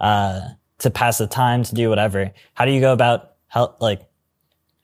uh, 0.00 0.40
to 0.78 0.90
pass 0.90 1.18
the 1.18 1.26
time 1.26 1.62
to 1.62 1.74
do 1.74 1.90
whatever. 1.90 2.32
How 2.54 2.64
do 2.64 2.72
you 2.72 2.80
go 2.80 2.92
about 2.92 3.34
like 3.80 4.02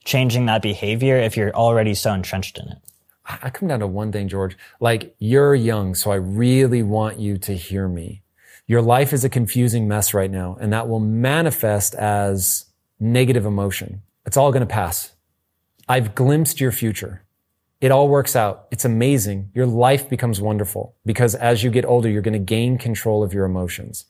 changing 0.04 0.46
that 0.46 0.62
behavior 0.62 1.16
if 1.16 1.36
you're 1.36 1.54
already 1.54 1.94
so 1.94 2.12
entrenched 2.12 2.58
in 2.58 2.68
it? 2.68 2.78
I 3.24 3.50
come 3.50 3.68
down 3.68 3.80
to 3.80 3.86
one 3.86 4.10
thing, 4.10 4.28
George. 4.28 4.56
Like 4.80 5.14
you're 5.18 5.54
young, 5.54 5.94
so 5.94 6.10
I 6.10 6.16
really 6.16 6.82
want 6.82 7.18
you 7.18 7.36
to 7.38 7.54
hear 7.54 7.86
me. 7.86 8.22
Your 8.68 8.82
life 8.82 9.14
is 9.14 9.24
a 9.24 9.30
confusing 9.30 9.88
mess 9.88 10.12
right 10.12 10.30
now, 10.30 10.58
and 10.60 10.74
that 10.74 10.90
will 10.90 11.00
manifest 11.00 11.94
as 11.94 12.66
negative 13.00 13.46
emotion. 13.46 14.02
It's 14.26 14.36
all 14.36 14.52
going 14.52 14.60
to 14.60 14.66
pass. 14.66 15.12
I've 15.88 16.14
glimpsed 16.14 16.60
your 16.60 16.70
future. 16.70 17.24
It 17.80 17.90
all 17.90 18.08
works 18.08 18.36
out. 18.36 18.66
It's 18.70 18.84
amazing. 18.84 19.50
Your 19.54 19.64
life 19.64 20.10
becomes 20.10 20.38
wonderful 20.38 20.94
because 21.06 21.34
as 21.34 21.62
you 21.62 21.70
get 21.70 21.86
older, 21.86 22.10
you're 22.10 22.20
going 22.20 22.34
to 22.34 22.38
gain 22.38 22.76
control 22.76 23.22
of 23.22 23.32
your 23.32 23.46
emotions. 23.46 24.04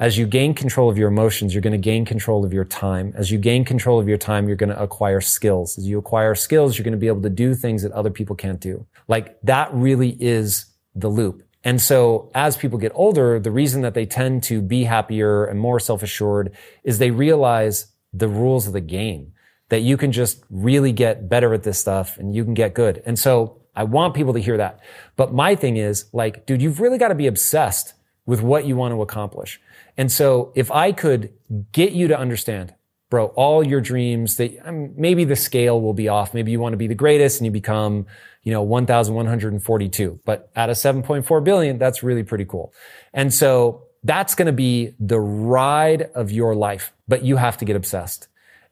As 0.00 0.18
you 0.18 0.26
gain 0.26 0.54
control 0.54 0.90
of 0.90 0.98
your 0.98 1.08
emotions, 1.08 1.54
you're 1.54 1.62
going 1.62 1.70
to 1.70 1.78
gain 1.78 2.04
control 2.04 2.44
of 2.44 2.52
your 2.52 2.64
time. 2.64 3.12
As 3.14 3.30
you 3.30 3.38
gain 3.38 3.64
control 3.64 4.00
of 4.00 4.08
your 4.08 4.18
time, 4.18 4.48
you're 4.48 4.56
going 4.56 4.70
to 4.70 4.82
acquire 4.82 5.20
skills. 5.20 5.78
As 5.78 5.86
you 5.86 5.98
acquire 5.98 6.34
skills, 6.34 6.76
you're 6.76 6.84
going 6.84 6.92
to 6.92 6.98
be 6.98 7.06
able 7.06 7.22
to 7.22 7.30
do 7.30 7.54
things 7.54 7.84
that 7.84 7.92
other 7.92 8.10
people 8.10 8.34
can't 8.34 8.58
do. 8.58 8.84
Like 9.06 9.40
that 9.42 9.72
really 9.72 10.16
is 10.18 10.64
the 10.96 11.08
loop. 11.08 11.44
And 11.62 11.80
so 11.80 12.30
as 12.34 12.56
people 12.56 12.78
get 12.78 12.92
older, 12.94 13.38
the 13.38 13.50
reason 13.50 13.82
that 13.82 13.94
they 13.94 14.06
tend 14.06 14.42
to 14.44 14.62
be 14.62 14.84
happier 14.84 15.44
and 15.44 15.60
more 15.60 15.78
self-assured 15.78 16.52
is 16.84 16.98
they 16.98 17.10
realize 17.10 17.92
the 18.12 18.28
rules 18.28 18.66
of 18.66 18.72
the 18.72 18.80
game 18.80 19.32
that 19.68 19.80
you 19.80 19.96
can 19.96 20.10
just 20.10 20.42
really 20.50 20.92
get 20.92 21.28
better 21.28 21.54
at 21.54 21.62
this 21.62 21.78
stuff 21.78 22.18
and 22.18 22.34
you 22.34 22.44
can 22.44 22.54
get 22.54 22.74
good. 22.74 23.02
And 23.06 23.18
so 23.18 23.60
I 23.74 23.84
want 23.84 24.14
people 24.14 24.32
to 24.32 24.40
hear 24.40 24.56
that. 24.56 24.80
But 25.16 25.32
my 25.32 25.54
thing 25.54 25.76
is 25.76 26.06
like, 26.12 26.46
dude, 26.46 26.62
you've 26.62 26.80
really 26.80 26.98
got 26.98 27.08
to 27.08 27.14
be 27.14 27.26
obsessed 27.26 27.94
with 28.26 28.42
what 28.42 28.66
you 28.66 28.76
want 28.76 28.92
to 28.92 29.02
accomplish. 29.02 29.60
And 29.96 30.10
so 30.10 30.52
if 30.54 30.70
I 30.70 30.92
could 30.92 31.32
get 31.72 31.92
you 31.92 32.08
to 32.08 32.18
understand, 32.18 32.74
bro, 33.10 33.26
all 33.26 33.66
your 33.66 33.80
dreams 33.80 34.36
that 34.36 34.56
um, 34.64 34.92
maybe 34.96 35.24
the 35.24 35.36
scale 35.36 35.80
will 35.80 35.92
be 35.92 36.08
off. 36.08 36.32
Maybe 36.32 36.52
you 36.52 36.60
want 36.60 36.72
to 36.72 36.76
be 36.78 36.86
the 36.86 36.94
greatest 36.94 37.40
and 37.40 37.44
you 37.44 37.50
become, 37.50 38.06
you 38.44 38.52
know, 38.52 38.62
1,142, 38.62 40.20
but 40.24 40.50
at 40.54 40.70
a 40.70 40.72
7.4 40.72 41.44
billion, 41.44 41.76
that's 41.76 42.02
really 42.02 42.22
pretty 42.22 42.44
cool. 42.44 42.72
And 43.12 43.34
so 43.34 43.82
that's 44.04 44.34
going 44.34 44.46
to 44.46 44.52
be 44.52 44.94
the 44.98 45.20
ride 45.20 46.02
of 46.14 46.30
your 46.30 46.54
life, 46.54 46.92
but 47.08 47.24
you 47.24 47.36
have 47.36 47.58
to 47.58 47.64
get 47.64 47.76
obsessed. 47.76 48.28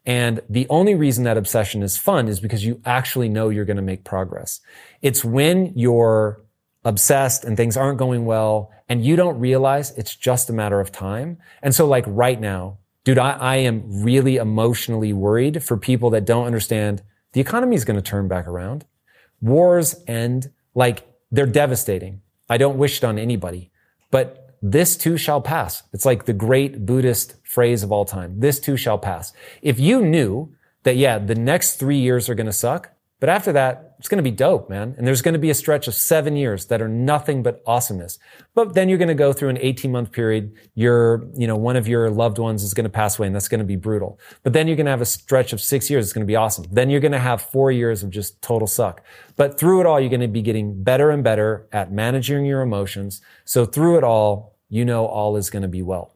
And 0.06 0.40
the 0.48 0.66
only 0.70 0.94
reason 0.94 1.24
that 1.24 1.36
obsession 1.36 1.82
is 1.82 1.98
fun 1.98 2.28
is 2.28 2.40
because 2.40 2.64
you 2.64 2.80
actually 2.86 3.28
know 3.28 3.50
you're 3.50 3.66
going 3.66 3.76
to 3.76 3.82
make 3.82 4.04
progress. 4.04 4.60
It's 5.02 5.22
when 5.22 5.72
you're 5.76 6.40
obsessed 6.84 7.44
and 7.44 7.56
things 7.56 7.76
aren't 7.76 7.98
going 7.98 8.24
well 8.24 8.70
and 8.88 9.04
you 9.04 9.16
don't 9.16 9.38
realize 9.38 9.90
it's 9.98 10.16
just 10.16 10.48
a 10.48 10.52
matter 10.52 10.80
of 10.80 10.92
time. 10.92 11.38
And 11.60 11.74
so 11.74 11.86
like 11.86 12.04
right 12.06 12.40
now, 12.40 12.78
dude, 13.04 13.18
I, 13.18 13.32
I 13.32 13.56
am 13.56 14.02
really 14.02 14.36
emotionally 14.36 15.12
worried 15.12 15.62
for 15.62 15.76
people 15.76 16.10
that 16.10 16.24
don't 16.24 16.46
understand 16.46 17.02
the 17.32 17.40
economy 17.40 17.76
is 17.76 17.84
going 17.84 17.96
to 17.96 18.02
turn 18.02 18.28
back 18.28 18.46
around. 18.46 18.86
Wars 19.40 20.02
end 20.06 20.50
like 20.74 21.06
they're 21.30 21.46
devastating. 21.46 22.22
I 22.48 22.56
don't 22.56 22.78
wish 22.78 22.98
it 22.98 23.04
on 23.04 23.18
anybody, 23.18 23.70
but 24.10 24.56
this 24.62 24.96
too 24.96 25.16
shall 25.16 25.40
pass. 25.40 25.82
It's 25.92 26.04
like 26.04 26.24
the 26.24 26.32
great 26.32 26.86
Buddhist 26.86 27.36
phrase 27.44 27.82
of 27.82 27.92
all 27.92 28.04
time. 28.04 28.40
This 28.40 28.58
too 28.58 28.76
shall 28.76 28.98
pass. 28.98 29.32
If 29.62 29.78
you 29.78 30.02
knew 30.02 30.54
that, 30.82 30.96
yeah, 30.96 31.18
the 31.18 31.34
next 31.34 31.76
three 31.76 31.98
years 31.98 32.28
are 32.28 32.34
going 32.34 32.46
to 32.46 32.52
suck, 32.52 32.90
but 33.20 33.28
after 33.28 33.52
that, 33.52 33.87
It's 33.98 34.06
going 34.06 34.18
to 34.18 34.22
be 34.22 34.30
dope, 34.30 34.70
man. 34.70 34.94
And 34.96 35.06
there's 35.06 35.22
going 35.22 35.32
to 35.32 35.40
be 35.40 35.50
a 35.50 35.54
stretch 35.54 35.88
of 35.88 35.94
seven 35.94 36.36
years 36.36 36.66
that 36.66 36.80
are 36.80 36.88
nothing 36.88 37.42
but 37.42 37.62
awesomeness. 37.66 38.18
But 38.54 38.74
then 38.74 38.88
you're 38.88 38.98
going 38.98 39.08
to 39.08 39.14
go 39.14 39.32
through 39.32 39.48
an 39.48 39.58
18 39.58 39.90
month 39.90 40.12
period. 40.12 40.54
Your, 40.74 41.26
you 41.34 41.48
know, 41.48 41.56
one 41.56 41.76
of 41.76 41.88
your 41.88 42.08
loved 42.08 42.38
ones 42.38 42.62
is 42.62 42.74
going 42.74 42.84
to 42.84 42.90
pass 42.90 43.18
away 43.18 43.26
and 43.26 43.34
that's 43.34 43.48
going 43.48 43.58
to 43.58 43.64
be 43.64 43.76
brutal. 43.76 44.20
But 44.44 44.52
then 44.52 44.68
you're 44.68 44.76
going 44.76 44.86
to 44.86 44.92
have 44.92 45.00
a 45.00 45.06
stretch 45.06 45.52
of 45.52 45.60
six 45.60 45.90
years. 45.90 46.04
It's 46.04 46.12
going 46.12 46.26
to 46.26 46.30
be 46.30 46.36
awesome. 46.36 46.66
Then 46.70 46.90
you're 46.90 47.00
going 47.00 47.12
to 47.12 47.18
have 47.18 47.42
four 47.42 47.72
years 47.72 48.04
of 48.04 48.10
just 48.10 48.40
total 48.40 48.68
suck. 48.68 49.02
But 49.36 49.58
through 49.58 49.80
it 49.80 49.86
all, 49.86 49.98
you're 49.98 50.10
going 50.10 50.20
to 50.20 50.28
be 50.28 50.42
getting 50.42 50.82
better 50.82 51.10
and 51.10 51.24
better 51.24 51.66
at 51.72 51.90
managing 51.92 52.44
your 52.44 52.60
emotions. 52.60 53.20
So 53.44 53.66
through 53.66 53.98
it 53.98 54.04
all, 54.04 54.56
you 54.68 54.84
know 54.84 55.06
all 55.06 55.36
is 55.36 55.50
going 55.50 55.62
to 55.62 55.68
be 55.68 55.82
well. 55.82 56.14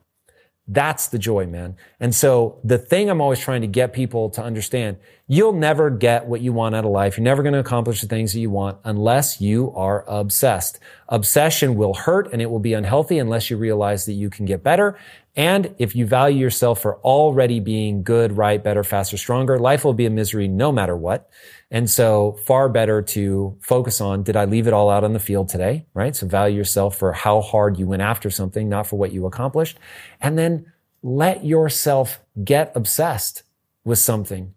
That's 0.69 1.09
the 1.09 1.19
joy, 1.19 1.47
man. 1.47 1.77
And 1.99 2.15
so 2.15 2.61
the 2.63 2.79
thing 2.79 3.11
I'm 3.11 3.21
always 3.21 3.41
trying 3.41 3.63
to 3.63 3.67
get 3.67 3.93
people 3.93 4.31
to 4.31 4.43
understand, 4.43 4.99
you'll 5.33 5.55
never 5.55 5.89
get 5.89 6.27
what 6.27 6.43
you 6.43 6.53
want 6.53 6.75
out 6.75 6.85
of 6.85 6.91
life. 6.91 7.17
You're 7.17 7.25
never 7.25 7.43
going 7.43 7.55
to 7.55 7.59
accomplish 7.59 8.03
the 8.03 8.07
things 8.07 8.35
that 8.35 8.41
you 8.41 8.51
want 8.51 8.77
unless 8.85 9.41
you 9.41 9.73
are 9.75 10.05
obsessed. 10.07 10.79
Obsession 11.09 11.75
will 11.75 11.95
hurt 11.95 12.31
and 12.35 12.43
it 12.43 12.51
will 12.51 12.59
be 12.59 12.75
unhealthy 12.75 13.19
unless 13.19 13.49
you 13.49 13.57
realize 13.57 14.05
that 14.05 14.13
you 14.13 14.29
can 14.29 14.45
get 14.45 14.63
better. 14.63 14.99
And 15.35 15.75
if 15.79 15.97
you 15.97 16.05
value 16.05 16.39
yourself 16.39 16.83
for 16.83 16.99
already 16.99 17.61
being 17.61 18.03
good, 18.03 18.37
right, 18.37 18.63
better, 18.63 18.85
faster, 18.85 19.17
stronger, 19.17 19.59
life 19.59 19.87
will 19.87 19.95
be 19.95 20.05
a 20.05 20.11
misery 20.11 20.49
no 20.49 20.71
matter 20.71 20.95
what. 20.95 21.31
And 21.71 21.89
so 21.89 22.39
far 22.45 22.69
better 22.69 23.01
to 23.01 23.57
focus 23.63 24.03
on, 24.03 24.25
did 24.25 24.37
I 24.37 24.45
leave 24.45 24.67
it 24.67 24.75
all 24.75 24.91
out 24.91 25.03
on 25.03 25.15
the 25.15 25.19
field 25.19 25.49
today? 25.49 25.87
Right? 25.95 26.15
So 26.15 26.27
value 26.27 26.59
yourself 26.59 26.99
for 26.99 27.15
how 27.15 27.41
hard 27.41 27.79
you 27.79 27.87
went 27.87 28.03
after 28.03 28.29
something, 28.29 28.69
not 28.69 28.87
for 28.87 28.97
what 28.99 29.13
you 29.13 29.25
accomplished. 29.25 29.79
And 30.21 30.37
then 30.37 30.71
let 31.03 31.43
yourself 31.43 32.21
get 32.45 32.71
obsessed 32.77 33.45
with 33.83 33.99
something 33.99 34.53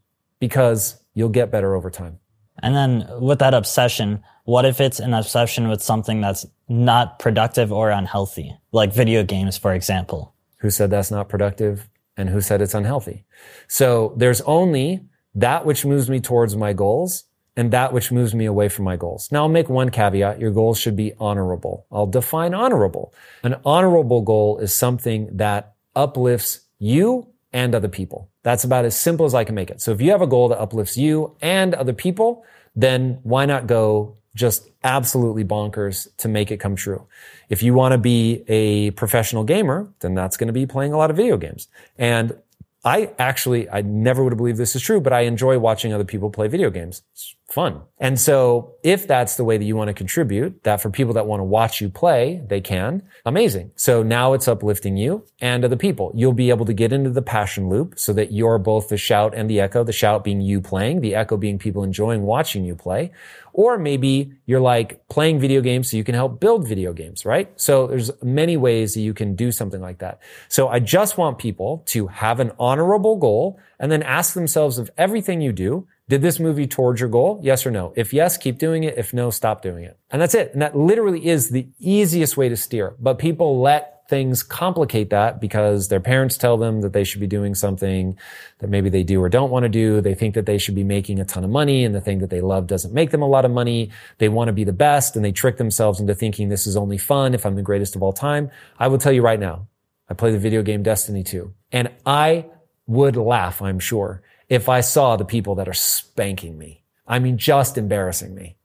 because 0.47 1.01
you'll 1.15 1.35
get 1.39 1.49
better 1.49 1.73
over 1.73 1.89
time. 1.89 2.19
And 2.61 2.75
then 2.75 3.07
with 3.19 3.39
that 3.39 3.55
obsession, 3.55 4.23
what 4.43 4.63
if 4.63 4.79
it's 4.79 4.99
an 4.99 5.13
obsession 5.15 5.67
with 5.69 5.81
something 5.81 6.21
that's 6.21 6.45
not 6.69 7.17
productive 7.17 7.71
or 7.71 7.89
unhealthy, 7.89 8.55
like 8.71 8.93
video 8.93 9.23
games, 9.23 9.57
for 9.57 9.73
example? 9.73 10.35
Who 10.57 10.69
said 10.69 10.91
that's 10.91 11.09
not 11.09 11.29
productive 11.29 11.89
and 12.15 12.29
who 12.29 12.41
said 12.41 12.61
it's 12.61 12.75
unhealthy? 12.75 13.25
So 13.67 14.13
there's 14.17 14.41
only 14.41 15.01
that 15.33 15.65
which 15.65 15.83
moves 15.83 16.11
me 16.11 16.19
towards 16.19 16.55
my 16.55 16.73
goals 16.73 17.23
and 17.57 17.71
that 17.71 17.91
which 17.91 18.11
moves 18.11 18.35
me 18.35 18.45
away 18.45 18.69
from 18.69 18.85
my 18.85 18.97
goals. 18.97 19.31
Now 19.31 19.41
I'll 19.43 19.49
make 19.49 19.69
one 19.69 19.89
caveat. 19.89 20.39
Your 20.39 20.51
goals 20.51 20.79
should 20.79 20.95
be 20.95 21.13
honorable. 21.19 21.87
I'll 21.91 22.05
define 22.19 22.53
honorable. 22.53 23.15
An 23.41 23.55
honorable 23.65 24.21
goal 24.21 24.59
is 24.59 24.73
something 24.73 25.35
that 25.37 25.73
uplifts 25.95 26.61
you 26.77 27.33
and 27.51 27.73
other 27.73 27.89
people. 27.89 28.29
That's 28.45 28.63
about 28.63 28.85
as 28.85 28.95
simple 28.95 29.25
as 29.25 29.33
I 29.33 29.43
can 29.43 29.55
make 29.55 29.71
it. 29.71 29.81
So 29.81 29.91
if 29.91 29.99
you 29.99 30.11
have 30.11 30.21
a 30.21 30.27
goal 30.27 30.49
that 30.49 30.59
uplifts 30.59 30.95
you 30.97 31.35
and 31.41 31.73
other 31.73 31.93
people, 31.93 32.45
then 32.75 33.17
why 33.23 33.47
not 33.47 33.65
go 33.65 34.17
just 34.35 34.69
absolutely 34.83 35.43
bonkers 35.43 36.07
to 36.17 36.27
make 36.27 36.51
it 36.51 36.57
come 36.57 36.75
true. 36.75 37.07
If 37.49 37.63
you 37.63 37.73
want 37.73 37.93
to 37.93 37.97
be 37.97 38.43
a 38.47 38.91
professional 38.91 39.45
gamer, 39.45 39.91
then 40.01 40.13
that's 40.13 40.37
going 40.37 40.45
to 40.45 40.53
be 40.53 40.67
playing 40.67 40.93
a 40.93 40.97
lot 40.97 41.09
of 41.09 41.17
video 41.17 41.37
games. 41.37 41.69
And 41.97 42.37
I 42.83 43.13
actually, 43.17 43.67
I 43.67 43.81
never 43.81 44.23
would 44.23 44.33
have 44.33 44.37
believed 44.37 44.59
this 44.59 44.75
is 44.75 44.83
true, 44.83 45.01
but 45.01 45.11
I 45.11 45.21
enjoy 45.21 45.57
watching 45.57 45.91
other 45.91 46.03
people 46.03 46.29
play 46.29 46.47
video 46.47 46.69
games. 46.69 47.01
It's 47.13 47.35
fun. 47.47 47.81
And 47.99 48.19
so 48.19 48.73
if 48.83 49.07
that's 49.07 49.37
the 49.37 49.43
way 49.43 49.57
that 49.57 49.63
you 49.63 49.75
want 49.75 49.87
to 49.87 49.93
contribute, 49.93 50.63
that 50.63 50.81
for 50.81 50.89
people 50.89 51.13
that 51.13 51.27
want 51.27 51.39
to 51.39 51.45
watch 51.45 51.79
you 51.79 51.89
play, 51.89 52.41
they 52.47 52.59
can, 52.59 53.03
amazing. 53.25 53.71
So 53.75 54.03
now 54.03 54.33
it's 54.33 54.47
uplifting 54.47 54.97
you 54.97 55.25
and 55.39 55.63
other 55.63 55.75
people. 55.75 56.11
You'll 56.15 56.33
be 56.33 56.49
able 56.49 56.65
to 56.65 56.73
get 56.73 56.91
into 56.91 57.11
the 57.11 57.21
passion 57.21 57.69
loop 57.69 57.99
so 57.99 58.13
that 58.13 58.31
you're 58.31 58.57
both 58.57 58.89
the 58.89 58.97
shout 58.97 59.33
and 59.35 59.49
the 59.49 59.59
echo, 59.59 59.83
the 59.83 59.93
shout 59.93 60.23
being 60.23 60.41
you 60.41 60.59
playing, 60.59 61.01
the 61.01 61.15
echo 61.15 61.37
being 61.37 61.59
people 61.59 61.83
enjoying 61.83 62.23
watching 62.23 62.65
you 62.65 62.75
play. 62.75 63.11
Or 63.53 63.77
maybe 63.77 64.33
you're 64.47 64.59
like 64.59 65.07
playing 65.07 65.39
video 65.39 65.61
games 65.61 65.89
so 65.89 65.97
you 65.97 66.03
can 66.03 66.15
help 66.15 66.41
build 66.41 66.67
video 66.67 66.91
games, 66.93 67.25
right? 67.25 67.49
So 67.55 67.87
there's 67.87 68.11
many 68.21 68.57
ways 68.57 68.95
that 68.95 69.01
you 69.01 69.13
can 69.13 69.35
do 69.35 69.51
something 69.51 69.79
like 69.79 69.99
that. 69.99 70.19
So 70.49 70.67
I 70.67 70.79
just 70.79 71.17
want 71.17 71.37
people 71.37 71.83
to 71.87 72.07
have 72.07 72.41
an 72.41 72.51
honorable 72.59 73.15
goal 73.15 73.59
and 73.79 73.91
then 73.91 74.03
ask 74.03 74.33
themselves 74.33 74.77
of 74.77 74.89
everything 74.97 75.41
you 75.41 75.53
do, 75.53 75.87
did 76.07 76.21
this 76.21 76.39
you 76.39 76.67
towards 76.67 76.99
your 76.99 77.09
goal? 77.09 77.39
Yes 77.41 77.65
or 77.65 77.71
no? 77.71 77.91
If 77.95 78.13
yes, 78.13 78.37
keep 78.37 78.59
doing 78.59 78.83
it. 78.83 78.97
If 78.97 79.13
no, 79.13 79.31
stop 79.31 79.61
doing 79.61 79.83
it. 79.83 79.97
And 80.11 80.21
that's 80.21 80.35
it. 80.35 80.53
And 80.53 80.61
that 80.61 80.77
literally 80.77 81.25
is 81.25 81.49
the 81.49 81.67
easiest 81.79 82.37
way 82.37 82.47
to 82.47 82.55
steer. 82.55 82.95
But 82.99 83.17
people 83.17 83.59
let 83.59 83.95
things 84.07 84.43
complicate 84.43 85.09
that 85.09 85.41
because 85.41 85.87
their 85.87 85.99
parents 85.99 86.37
tell 86.37 86.57
them 86.57 86.81
that 86.81 86.93
they 86.93 87.03
should 87.03 87.19
be 87.19 87.27
doing 87.27 87.55
something 87.55 88.17
that 88.59 88.69
maybe 88.69 88.89
they 88.89 89.03
do 89.03 89.21
or 89.21 89.29
don't 89.29 89.49
want 89.49 89.63
to 89.63 89.69
do. 89.69 89.99
They 89.99 90.13
think 90.13 90.35
that 90.35 90.45
they 90.45 90.59
should 90.59 90.75
be 90.75 90.83
making 90.83 91.19
a 91.19 91.25
ton 91.25 91.43
of 91.43 91.49
money 91.49 91.83
and 91.83 91.95
the 91.95 92.01
thing 92.01 92.19
that 92.19 92.29
they 92.29 92.41
love 92.41 92.67
doesn't 92.67 92.93
make 92.93 93.09
them 93.09 93.23
a 93.23 93.27
lot 93.27 93.45
of 93.45 93.51
money. 93.51 93.89
They 94.19 94.29
want 94.29 94.49
to 94.49 94.53
be 94.53 94.63
the 94.63 94.73
best 94.73 95.15
and 95.15 95.25
they 95.25 95.31
trick 95.31 95.57
themselves 95.57 95.99
into 95.99 96.13
thinking 96.13 96.49
this 96.49 96.67
is 96.67 96.77
only 96.77 96.99
fun 96.99 97.33
if 97.33 97.47
I'm 97.47 97.55
the 97.55 97.63
greatest 97.63 97.95
of 97.95 98.03
all 98.03 98.13
time. 98.13 98.51
I 98.77 98.89
will 98.89 98.99
tell 98.99 99.11
you 99.11 99.23
right 99.23 99.39
now, 99.39 99.67
I 100.07 100.13
play 100.13 100.31
the 100.31 100.39
video 100.39 100.61
game 100.61 100.83
Destiny 100.83 101.23
2 101.23 101.51
and 101.71 101.89
I 102.05 102.45
would 102.85 103.15
laugh, 103.15 103.59
I'm 103.61 103.79
sure, 103.79 104.21
if 104.49 104.69
I 104.69 104.81
saw 104.81 105.15
the 105.15 105.25
people 105.25 105.55
that 105.55 105.67
are 105.67 105.73
spanking 105.73 106.57
me. 106.57 106.83
I 107.07 107.19
mean, 107.19 107.37
just 107.37 107.77
embarrassing 107.77 108.33
me, 108.33 108.57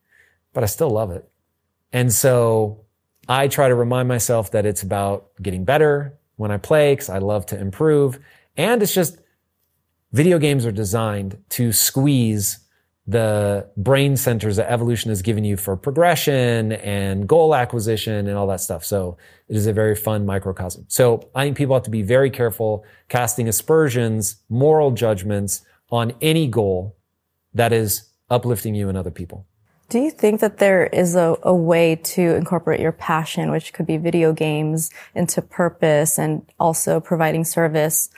but 0.53 0.62
I 0.62 0.66
still 0.66 0.91
love 0.91 1.11
it. 1.11 1.28
And 1.93 2.12
so 2.12 2.85
I 3.28 3.49
try 3.49 3.68
to 3.68 3.74
remind 3.74 4.09
myself 4.09 4.53
that 4.53 4.66
it's 4.66 4.83
about 4.83 5.31
getting 5.43 5.64
better 5.64 6.18
when 6.37 6.51
I 6.51 6.57
play 6.57 6.93
because 6.95 7.09
I 7.09 7.18
love 7.18 7.47
to 7.47 7.59
improve. 7.59 8.18
And 8.57 8.83
it's 8.83 8.95
just 8.95 9.18
video 10.12 10.39
games 10.39 10.64
are 10.66 10.72
designed 10.72 11.43
to 11.51 11.72
squeeze 11.72 12.59
the 13.07 13.68
brain 13.76 14.16
centers 14.16 14.57
that 14.57 14.70
evolution 14.70 15.09
has 15.09 15.20
given 15.20 15.43
you 15.43 15.57
for 15.57 15.76
progression 15.76 16.72
and 16.72 17.28
goal 17.28 17.55
acquisition 17.55 18.28
and 18.28 18.37
all 18.37 18.47
that 18.47 18.61
stuff. 18.61 18.85
So 18.85 19.16
it 19.49 19.57
is 19.57 19.66
a 19.66 19.72
very 19.72 19.97
fun 19.97 20.26
microcosm. 20.26 20.85
So 20.89 21.28
I 21.35 21.45
think 21.45 21.57
people 21.57 21.74
have 21.74 21.83
to 21.85 21.91
be 21.91 22.03
very 22.03 22.31
careful 22.31 22.85
casting 23.09 23.49
aspersions, 23.49 24.37
moral 24.49 24.93
judgments 24.93 25.62
on 25.91 26.12
any 26.20 26.47
goal 26.47 26.97
that 27.55 27.72
is 27.72 28.11
uplifting 28.28 28.74
you 28.74 28.88
and 28.88 28.97
other 28.97 29.11
people. 29.11 29.47
Do 29.88 29.99
you 29.99 30.12
think 30.12 30.41
that 30.41 30.59
there 30.59 30.86
is 30.86 31.16
a, 31.16 31.36
a, 31.43 31.53
way 31.53 31.97
to 31.97 32.36
incorporate 32.36 32.78
your 32.78 32.93
passion, 32.93 33.51
which 33.51 33.72
could 33.72 33.86
be 33.86 33.97
video 33.97 34.32
games, 34.32 34.88
into 35.16 35.43
purpose 35.43 36.16
and 36.16 36.47
also 36.61 37.01
providing 37.01 37.45
service 37.45 38.09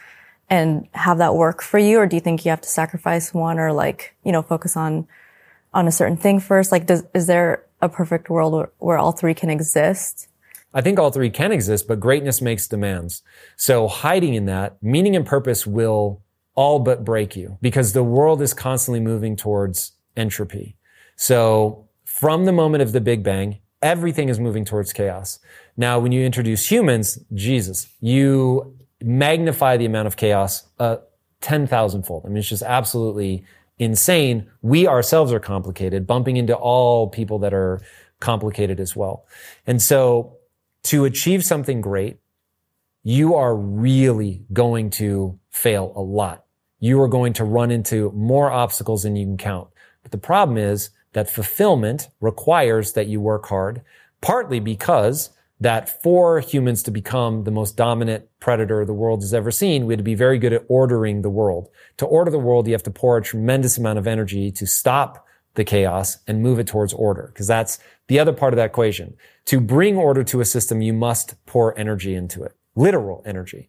and 0.51 0.87
have 0.93 1.17
that 1.17 1.35
work 1.35 1.63
for 1.63 1.79
you? 1.79 1.99
Or 1.99 2.07
do 2.07 2.15
you 2.15 2.21
think 2.21 2.45
you 2.45 2.51
have 2.51 2.61
to 2.61 2.69
sacrifice 2.69 3.33
one 3.33 3.59
or 3.59 3.73
like, 3.73 4.15
you 4.23 4.33
know, 4.33 4.43
focus 4.43 4.77
on, 4.77 5.09
on 5.73 5.89
a 5.89 5.93
certain 5.93 6.19
thing 6.19 6.41
first? 6.41 6.73
Like, 6.73 6.85
does, 6.85 7.05
is 7.15 7.27
there 7.27 7.65
a 7.81 7.89
perfect 7.89 8.29
world 8.29 8.53
where, 8.53 8.71
where 8.79 8.99
all 8.99 9.13
three 9.13 9.33
can 9.33 9.49
exist? 9.49 10.29
I 10.75 10.83
think 10.83 10.99
all 10.99 11.11
three 11.11 11.31
can 11.31 11.53
exist, 11.53 11.89
but 11.89 12.01
greatness 12.01 12.43
makes 12.43 12.69
demands. 12.69 13.23
So 13.57 13.89
hiding 13.89 14.35
in 14.35 14.47
that, 14.47 14.83
meaning 14.83 15.17
and 15.17 15.27
purpose 15.27 15.67
will 15.67 16.22
all 16.55 16.79
but 16.79 17.05
break 17.05 17.37
you 17.37 17.59
because 17.63 17.93
the 17.93 18.03
world 18.03 18.43
is 18.43 18.55
constantly 18.55 19.01
moving 19.01 19.37
towards 19.37 19.93
entropy. 20.17 20.77
So 21.17 21.89
from 22.05 22.45
the 22.45 22.53
moment 22.53 22.83
of 22.83 22.93
the 22.93 23.01
Big 23.01 23.23
Bang, 23.23 23.59
everything 23.81 24.29
is 24.29 24.39
moving 24.39 24.65
towards 24.65 24.93
chaos. 24.93 25.39
Now, 25.77 25.99
when 25.99 26.13
you 26.13 26.25
introduce 26.25 26.71
humans, 26.71 27.19
Jesus, 27.35 27.89
you 28.01 28.77
magnify 29.03 29.77
the 29.77 29.87
amount 29.87 30.07
of 30.07 30.17
chaos 30.17 30.65
uh, 30.79 30.97
10,000 31.41 32.05
fold. 32.05 32.25
I 32.25 32.29
mean, 32.29 32.39
it's 32.39 32.49
just 32.49 32.63
absolutely 32.63 33.45
insane. 33.79 34.49
We 34.61 34.87
ourselves 34.87 35.33
are 35.33 35.41
complicated, 35.41 36.07
bumping 36.07 36.37
into 36.37 36.55
all 36.55 37.09
people 37.09 37.39
that 37.41 37.53
are 37.53 37.81
complicated 38.21 38.79
as 38.79 38.95
well. 38.95 39.27
And 39.67 39.83
so 39.83 40.37
to 40.85 41.05
achieve 41.05 41.45
something 41.45 41.81
great, 41.81 42.19
you 43.03 43.35
are 43.35 43.57
really 43.57 44.45
going 44.53 44.91
to 44.91 45.39
fail 45.51 45.93
a 45.97 46.01
lot. 46.01 46.45
You 46.79 47.01
are 47.01 47.09
going 47.09 47.33
to 47.35 47.45
run 47.45 47.71
into 47.71 48.13
more 48.13 48.51
obstacles 48.51 49.03
than 49.03 49.17
you 49.17 49.27
can 49.27 49.37
count. 49.37 49.69
But 50.03 50.13
the 50.13 50.19
problem 50.19 50.57
is 50.57 50.91
that 51.13 51.31
fulfillment 51.31 52.09
requires 52.21 52.93
that 52.93 53.07
you 53.07 53.21
work 53.21 53.47
hard, 53.47 53.83
partly 54.21 54.61
because 54.61 55.31
that 55.61 56.03
for 56.03 56.41
humans 56.41 56.83
to 56.83 56.91
become 56.91 57.45
the 57.45 57.51
most 57.51 57.77
dominant 57.77 58.29
predator 58.41 58.85
the 58.85 58.93
world 58.93 59.21
has 59.21 59.33
ever 59.33 59.53
seen, 59.53 59.87
we 59.87 59.93
had 59.93 59.99
to 59.99 60.05
be 60.05 60.17
very 60.17 60.39
good 60.39 60.53
at 60.53 60.65
ordering 60.69 61.23
the 61.23 61.31
world. 61.31 61.69
To 61.99 62.07
order 62.07 62.31
the 62.31 62.39
world, 62.39 62.67
you 62.67 62.73
have 62.73 62.83
to 62.85 62.91
pour 62.91 63.17
a 63.17 63.23
tremendous 63.23 63.79
amount 63.79 63.99
of 63.99 64.09
energy 64.09 64.51
to 64.53 64.67
stop 64.67 65.25
the 65.55 65.65
chaos 65.65 66.19
and 66.27 66.43
move 66.43 66.59
it 66.59 66.67
towards 66.67 66.93
order. 66.93 67.31
Because 67.33 67.47
that's 67.47 67.79
the 68.09 68.19
other 68.19 68.33
part 68.33 68.53
of 68.53 68.57
that 68.57 68.67
equation. 68.67 69.15
To 69.47 69.61
bring 69.61 69.97
order 69.97 70.25
to 70.25 70.41
a 70.41 70.45
system, 70.45 70.83
you 70.83 70.93
must 70.93 71.35
pour 71.47 71.79
energy 71.79 72.15
into 72.15 72.43
it. 72.43 72.57
Literal 72.75 73.23
energy. 73.27 73.69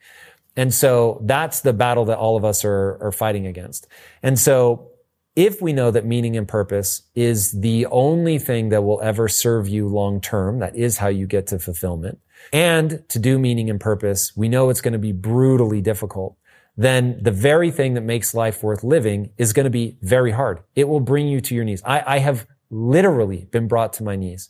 And 0.56 0.74
so 0.74 1.20
that's 1.24 1.62
the 1.62 1.74
battle 1.74 2.06
that 2.06 2.18
all 2.18 2.38
of 2.38 2.45
us 2.45 2.64
are, 2.64 2.97
are 3.01 3.12
fighting 3.12 3.47
against. 3.47 3.88
And 4.22 4.38
so 4.38 4.91
if 5.36 5.62
we 5.62 5.74
know 5.74 5.89
that 5.89 6.06
meaning 6.06 6.38
and 6.38 6.47
purpose 6.47 7.01
is 7.16 7.60
the 7.60 7.88
only 7.88 8.38
thing 8.38 8.70
that 8.70 8.84
will 8.84 9.01
ever 9.01 9.28
serve 9.28 9.68
you 9.68 9.88
long 9.88 10.22
term, 10.22 10.60
that 10.60 10.76
is 10.76 10.97
how 10.97 11.08
you 11.08 11.26
get 11.26 11.47
to 11.47 11.58
fulfillment, 11.58 12.20
and 12.51 13.04
to 13.10 13.18
do 13.18 13.39
meaning 13.39 13.70
and 13.70 13.80
purpose, 13.80 14.34
we 14.36 14.47
know 14.47 14.70
it's 14.70 14.82
going 14.82 14.93
to 14.93 14.99
be 14.99 15.12
brutally 15.12 15.82
difficult, 15.82 16.38
then 16.78 17.18
the 17.22 17.32
very 17.32 17.72
thing 17.72 17.95
that 17.95 18.01
makes 18.01 18.34
life 18.34 18.62
worth 18.64 18.84
living 18.84 19.32
is 19.38 19.54
going 19.54 19.64
to 19.64 19.70
be 19.70 19.97
very 20.01 20.32
hard. 20.32 20.60
It 20.76 20.88
will 20.88 20.99
bring 20.99 21.28
you 21.28 21.41
to 21.41 21.56
your 21.56 21.64
knees. 21.64 21.82
I, 21.86 22.16
I 22.16 22.18
have 22.20 22.45
literally 22.70 23.47
been 23.51 23.68
brought 23.68 23.93
to 23.93 24.04
my 24.04 24.16
knees. 24.16 24.49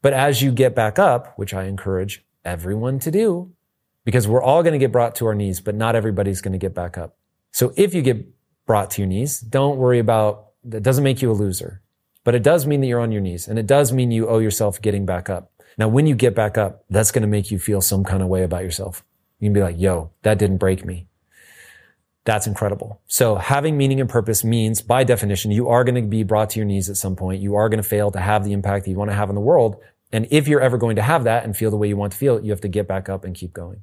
But 0.00 0.12
as 0.12 0.42
you 0.42 0.52
get 0.52 0.74
back 0.74 0.98
up, 0.98 1.36
which 1.36 1.52
I 1.52 1.64
encourage 1.64 2.24
everyone 2.44 3.00
to 3.00 3.10
do, 3.10 3.52
because 4.08 4.26
we're 4.26 4.42
all 4.42 4.62
going 4.62 4.72
to 4.72 4.78
get 4.78 4.90
brought 4.90 5.14
to 5.16 5.26
our 5.26 5.34
knees, 5.34 5.60
but 5.60 5.74
not 5.74 5.94
everybody's 5.94 6.40
going 6.40 6.52
to 6.52 6.58
get 6.58 6.72
back 6.72 6.96
up. 6.96 7.18
So 7.50 7.74
if 7.76 7.92
you 7.92 8.00
get 8.00 8.26
brought 8.64 8.90
to 8.92 9.02
your 9.02 9.06
knees, 9.06 9.38
don't 9.38 9.76
worry 9.76 9.98
about, 9.98 10.46
that 10.64 10.82
doesn't 10.82 11.04
make 11.04 11.20
you 11.20 11.30
a 11.30 11.34
loser, 11.34 11.82
but 12.24 12.34
it 12.34 12.42
does 12.42 12.66
mean 12.66 12.80
that 12.80 12.86
you're 12.86 13.02
on 13.02 13.12
your 13.12 13.20
knees 13.20 13.48
and 13.48 13.58
it 13.58 13.66
does 13.66 13.92
mean 13.92 14.10
you 14.10 14.26
owe 14.26 14.38
yourself 14.38 14.80
getting 14.80 15.04
back 15.04 15.28
up. 15.28 15.52
Now, 15.76 15.88
when 15.88 16.06
you 16.06 16.14
get 16.14 16.34
back 16.34 16.56
up, 16.56 16.86
that's 16.88 17.10
going 17.10 17.20
to 17.20 17.28
make 17.28 17.50
you 17.50 17.58
feel 17.58 17.82
some 17.82 18.02
kind 18.02 18.22
of 18.22 18.28
way 18.28 18.44
about 18.44 18.62
yourself. 18.62 19.04
You 19.40 19.44
can 19.44 19.52
be 19.52 19.60
like, 19.60 19.78
yo, 19.78 20.10
that 20.22 20.38
didn't 20.38 20.56
break 20.56 20.86
me. 20.86 21.06
That's 22.24 22.46
incredible. 22.46 23.02
So 23.08 23.34
having 23.34 23.76
meaning 23.76 24.00
and 24.00 24.08
purpose 24.08 24.42
means 24.42 24.80
by 24.80 25.04
definition, 25.04 25.50
you 25.50 25.68
are 25.68 25.84
going 25.84 26.02
to 26.02 26.08
be 26.08 26.22
brought 26.22 26.48
to 26.48 26.58
your 26.58 26.66
knees 26.66 26.88
at 26.88 26.96
some 26.96 27.14
point. 27.14 27.42
You 27.42 27.56
are 27.56 27.68
going 27.68 27.82
to 27.82 27.86
fail 27.86 28.10
to 28.12 28.20
have 28.20 28.42
the 28.42 28.54
impact 28.54 28.86
that 28.86 28.90
you 28.90 28.96
want 28.96 29.10
to 29.10 29.16
have 29.16 29.28
in 29.28 29.34
the 29.34 29.42
world. 29.42 29.76
And 30.12 30.26
if 30.30 30.48
you're 30.48 30.62
ever 30.62 30.78
going 30.78 30.96
to 30.96 31.02
have 31.02 31.24
that 31.24 31.44
and 31.44 31.54
feel 31.54 31.70
the 31.70 31.76
way 31.76 31.88
you 31.88 31.96
want 31.98 32.12
to 32.12 32.18
feel, 32.18 32.42
you 32.42 32.52
have 32.52 32.62
to 32.62 32.68
get 32.68 32.88
back 32.88 33.10
up 33.10 33.26
and 33.26 33.34
keep 33.34 33.52
going. 33.52 33.82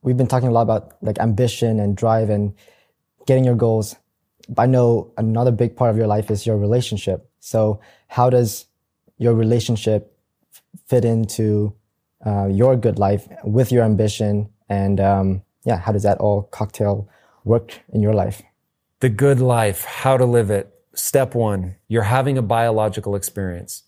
We've 0.04 0.18
been 0.18 0.28
talking 0.28 0.48
a 0.48 0.52
lot 0.52 0.62
about 0.62 0.96
like 1.02 1.18
ambition 1.20 1.80
and 1.80 1.98
drive 1.98 2.30
and 2.30 2.54
getting 3.26 3.44
your 3.44 3.56
goals. 3.56 3.96
I 4.58 4.66
know 4.66 5.12
another 5.18 5.52
big 5.52 5.76
part 5.76 5.92
of 5.92 5.98
your 5.98 6.08
life 6.08 6.32
is 6.32 6.46
your 6.46 6.58
relationship. 6.58 7.30
So 7.40 7.80
how 8.08 8.30
does 8.30 8.66
your 9.18 9.34
relationship 9.34 10.18
fit 10.86 11.04
into 11.04 11.74
uh, 12.26 12.48
your 12.48 12.76
good 12.76 13.00
life 13.00 13.28
with 13.44 13.72
your 13.72 13.84
ambition? 13.84 14.50
And 14.70 15.00
um, 15.00 15.42
yeah, 15.64 15.78
how 15.78 15.92
does 15.92 16.04
that 16.04 16.20
all 16.20 16.44
cocktail 16.44 17.10
work 17.44 17.82
in 17.94 18.02
your 18.02 18.14
life? 18.14 18.42
The 19.00 19.10
good 19.10 19.40
life, 19.40 19.84
how 19.84 20.18
to 20.18 20.26
live 20.26 20.50
it. 20.50 20.74
Step 20.94 21.36
one, 21.36 21.76
you're 21.88 22.04
having 22.04 22.38
a 22.38 22.42
biological 22.42 23.16
experience. 23.16 23.84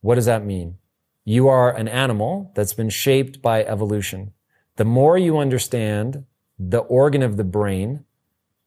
What 0.00 0.14
does 0.14 0.26
that 0.26 0.44
mean? 0.44 0.78
You 1.24 1.48
are 1.48 1.74
an 1.74 1.88
animal 1.88 2.52
that's 2.54 2.72
been 2.72 2.88
shaped 2.88 3.42
by 3.42 3.64
evolution. 3.64 4.32
The 4.76 4.84
more 4.84 5.18
you 5.18 5.38
understand 5.38 6.24
the 6.58 6.78
organ 6.78 7.22
of 7.22 7.36
the 7.36 7.44
brain, 7.44 8.04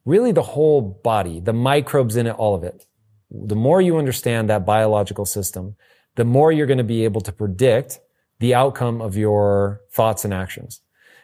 really 0.10 0.32
the 0.32 0.41
whole 0.41 0.82
body, 0.82 1.39
the 1.39 1.53
microbes 1.53 2.16
in 2.16 2.26
it, 2.28 2.32
all 2.32 2.55
of 2.55 2.64
it, 2.64 2.86
the 3.30 3.55
more 3.55 3.80
you 3.80 3.97
understand 3.97 4.49
that 4.49 4.66
biological 4.66 5.26
system, 5.26 5.76
the 6.16 6.26
more 6.26 6.51
you're 6.51 6.68
going 6.68 6.80
to 6.80 6.84
be 6.84 7.03
able 7.03 7.22
to 7.22 7.32
predict 7.32 7.99
the 8.39 8.55
outcome 8.55 9.01
of 9.01 9.16
your 9.16 9.82
thoughts 9.91 10.26
and 10.26 10.34
actions. 10.34 10.82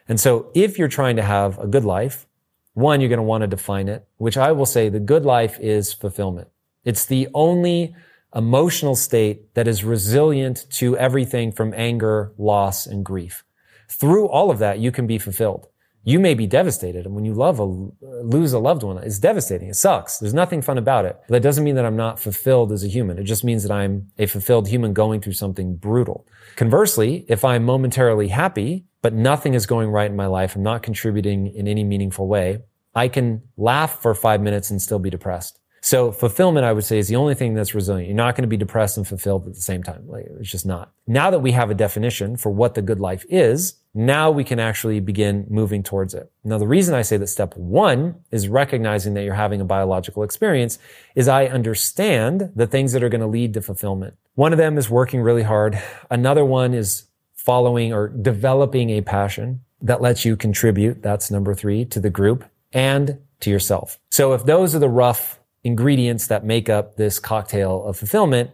And 0.08 0.20
so 0.20 0.52
if 0.54 0.78
you're 0.78 0.88
trying 1.00 1.16
to 1.16 1.24
have 1.24 1.58
a 1.58 1.68
good 1.68 1.84
life, 1.84 2.28
one, 2.74 3.02
you're 3.02 3.10
going 3.10 3.18
to 3.18 3.24
want 3.24 3.42
to 3.42 3.48
define 3.48 3.88
it, 3.88 4.06
which 4.18 4.38
I 4.38 4.52
will 4.52 4.66
say 4.66 4.90
the 4.90 5.00
good 5.00 5.26
life 5.26 5.58
is 5.60 5.94
fulfillment. 5.94 6.50
It's 6.84 7.06
the 7.06 7.28
only 7.34 7.96
emotional 8.36 8.96
state 8.96 9.54
that 9.56 9.68
is 9.68 9.84
resilient 9.84 10.68
to 10.70 10.98
everything 10.98 11.52
from 11.52 11.74
anger, 11.76 12.34
loss, 12.38 12.86
and 12.86 13.04
grief. 13.04 13.44
Through 13.90 14.28
all 14.28 14.52
of 14.52 14.60
that, 14.60 14.80
you 14.80 14.92
can 14.92 15.08
be 15.08 15.18
fulfilled. 15.18 15.68
You 16.08 16.20
may 16.20 16.36
be 16.36 16.45
devastated. 16.45 17.06
And 17.06 17.16
when 17.16 17.26
you 17.26 17.34
love 17.34 17.60
a, 17.60 17.66
lose 17.66 18.53
a 18.53 18.60
loved 18.60 18.84
one, 18.84 18.99
it's 18.99 19.18
devastating. 19.18 19.70
It 19.70 19.76
sucks. 19.76 20.20
There's 20.20 20.36
nothing 20.36 20.62
fun 20.62 20.78
about 20.78 21.06
it. 21.06 21.20
But 21.28 21.34
that 21.34 21.43
doesn't 21.43 21.64
mean 21.64 21.76
that 21.76 21.86
I'm 21.86 21.95
not 21.97 22.20
fulfilled 22.20 22.72
as 22.72 22.84
a 22.84 22.88
human. 22.88 23.18
It 23.18 23.24
just 23.24 23.43
means 23.43 23.64
that 23.64 23.72
I'm 23.72 24.12
a 24.20 24.28
fulfilled 24.28 24.68
human 24.68 24.93
going 24.93 25.20
through 25.20 25.34
something 25.34 25.76
brutal. 25.76 26.28
Conversely, 26.56 27.26
if 27.28 27.43
I'm 27.43 27.64
momentarily 27.64 28.28
happy, 28.28 28.86
but 29.01 29.14
nothing 29.14 29.56
is 29.56 29.66
going 29.66 29.89
right 29.89 30.10
in 30.10 30.16
my 30.16 30.28
life, 30.28 30.56
I'm 30.56 30.64
not 30.64 30.84
contributing 30.84 31.47
in 31.47 31.68
any 31.68 31.84
meaningful 31.84 32.28
way, 32.28 32.60
I 32.93 33.08
can 33.08 33.41
laugh 33.58 34.01
for 34.01 34.14
five 34.14 34.41
minutes 34.41 34.70
and 34.70 34.82
still 34.82 34.99
be 34.99 35.10
depressed. 35.10 35.60
So 35.86 36.12
fulfillment, 36.12 36.66
I 36.66 36.74
would 36.74 36.84
say, 36.84 36.98
is 36.98 37.10
the 37.10 37.16
only 37.16 37.36
thing 37.36 37.54
that's 37.54 37.76
resilient. 37.76 38.08
You're 38.08 38.18
not 38.18 38.36
going 38.36 38.42
to 38.42 38.48
be 38.48 38.58
depressed 38.58 38.98
and 38.98 39.08
fulfilled 39.08 39.48
at 39.48 39.54
the 39.54 39.62
same 39.62 39.84
time. 39.84 40.08
Like, 40.08 40.26
it's 40.40 40.50
just 40.50 40.66
not. 40.66 40.92
Now 41.06 41.30
that 41.30 41.44
we 41.44 41.52
have 41.52 41.70
a 41.70 41.76
definition 41.76 42.38
for 42.38 42.50
what 42.50 42.74
the 42.74 42.82
good 42.82 43.00
life 43.00 43.24
is, 43.30 43.76
now 43.94 44.32
we 44.32 44.44
can 44.44 44.60
actually 44.60 45.00
begin 45.00 45.46
moving 45.48 45.84
towards 45.84 46.16
it. 46.16 46.32
Now, 46.44 46.58
the 46.58 46.66
reason 46.66 46.96
I 46.96 47.04
say 47.04 47.18
that 47.18 47.28
step 47.28 47.56
one 47.56 48.16
is 48.32 48.48
recognizing 48.48 49.14
that 49.14 49.26
you're 49.26 49.36
having 49.36 49.62
a 49.62 49.66
biological 49.66 50.24
experience 50.24 50.80
is 51.14 51.28
I 51.28 51.46
understand 51.46 52.52
the 52.56 52.66
things 52.66 52.92
that 52.94 53.04
are 53.04 53.10
going 53.10 53.22
to 53.22 53.28
lead 53.28 53.54
to 53.54 53.62
fulfillment. 53.62 54.16
One 54.34 54.54
of 54.54 54.58
them 54.58 54.80
is 54.80 54.90
working 54.90 55.22
really 55.22 55.44
hard. 55.44 55.80
Another 56.10 56.44
one 56.44 56.74
is 56.74 57.04
following 57.36 57.94
or 57.94 58.08
developing 58.08 58.90
a 58.90 59.02
passion 59.02 59.62
that 59.82 60.02
lets 60.02 60.26
you 60.26 60.36
contribute. 60.36 61.04
That's 61.04 61.30
number 61.30 61.54
three 61.54 61.86
to 61.86 62.00
the 62.00 62.10
group 62.10 62.44
and 62.74 63.20
to 63.42 63.52
yourself. 63.52 64.00
So 64.10 64.34
if 64.34 64.46
those 64.46 64.74
are 64.74 64.80
the 64.80 64.90
rough 64.90 65.40
ingredients 65.66 66.28
that 66.28 66.45
make 66.45 66.70
up 66.70 66.95
this 66.95 67.20
cocktail 67.20 67.84
of 67.86 67.97
fulfillment, 67.97 68.51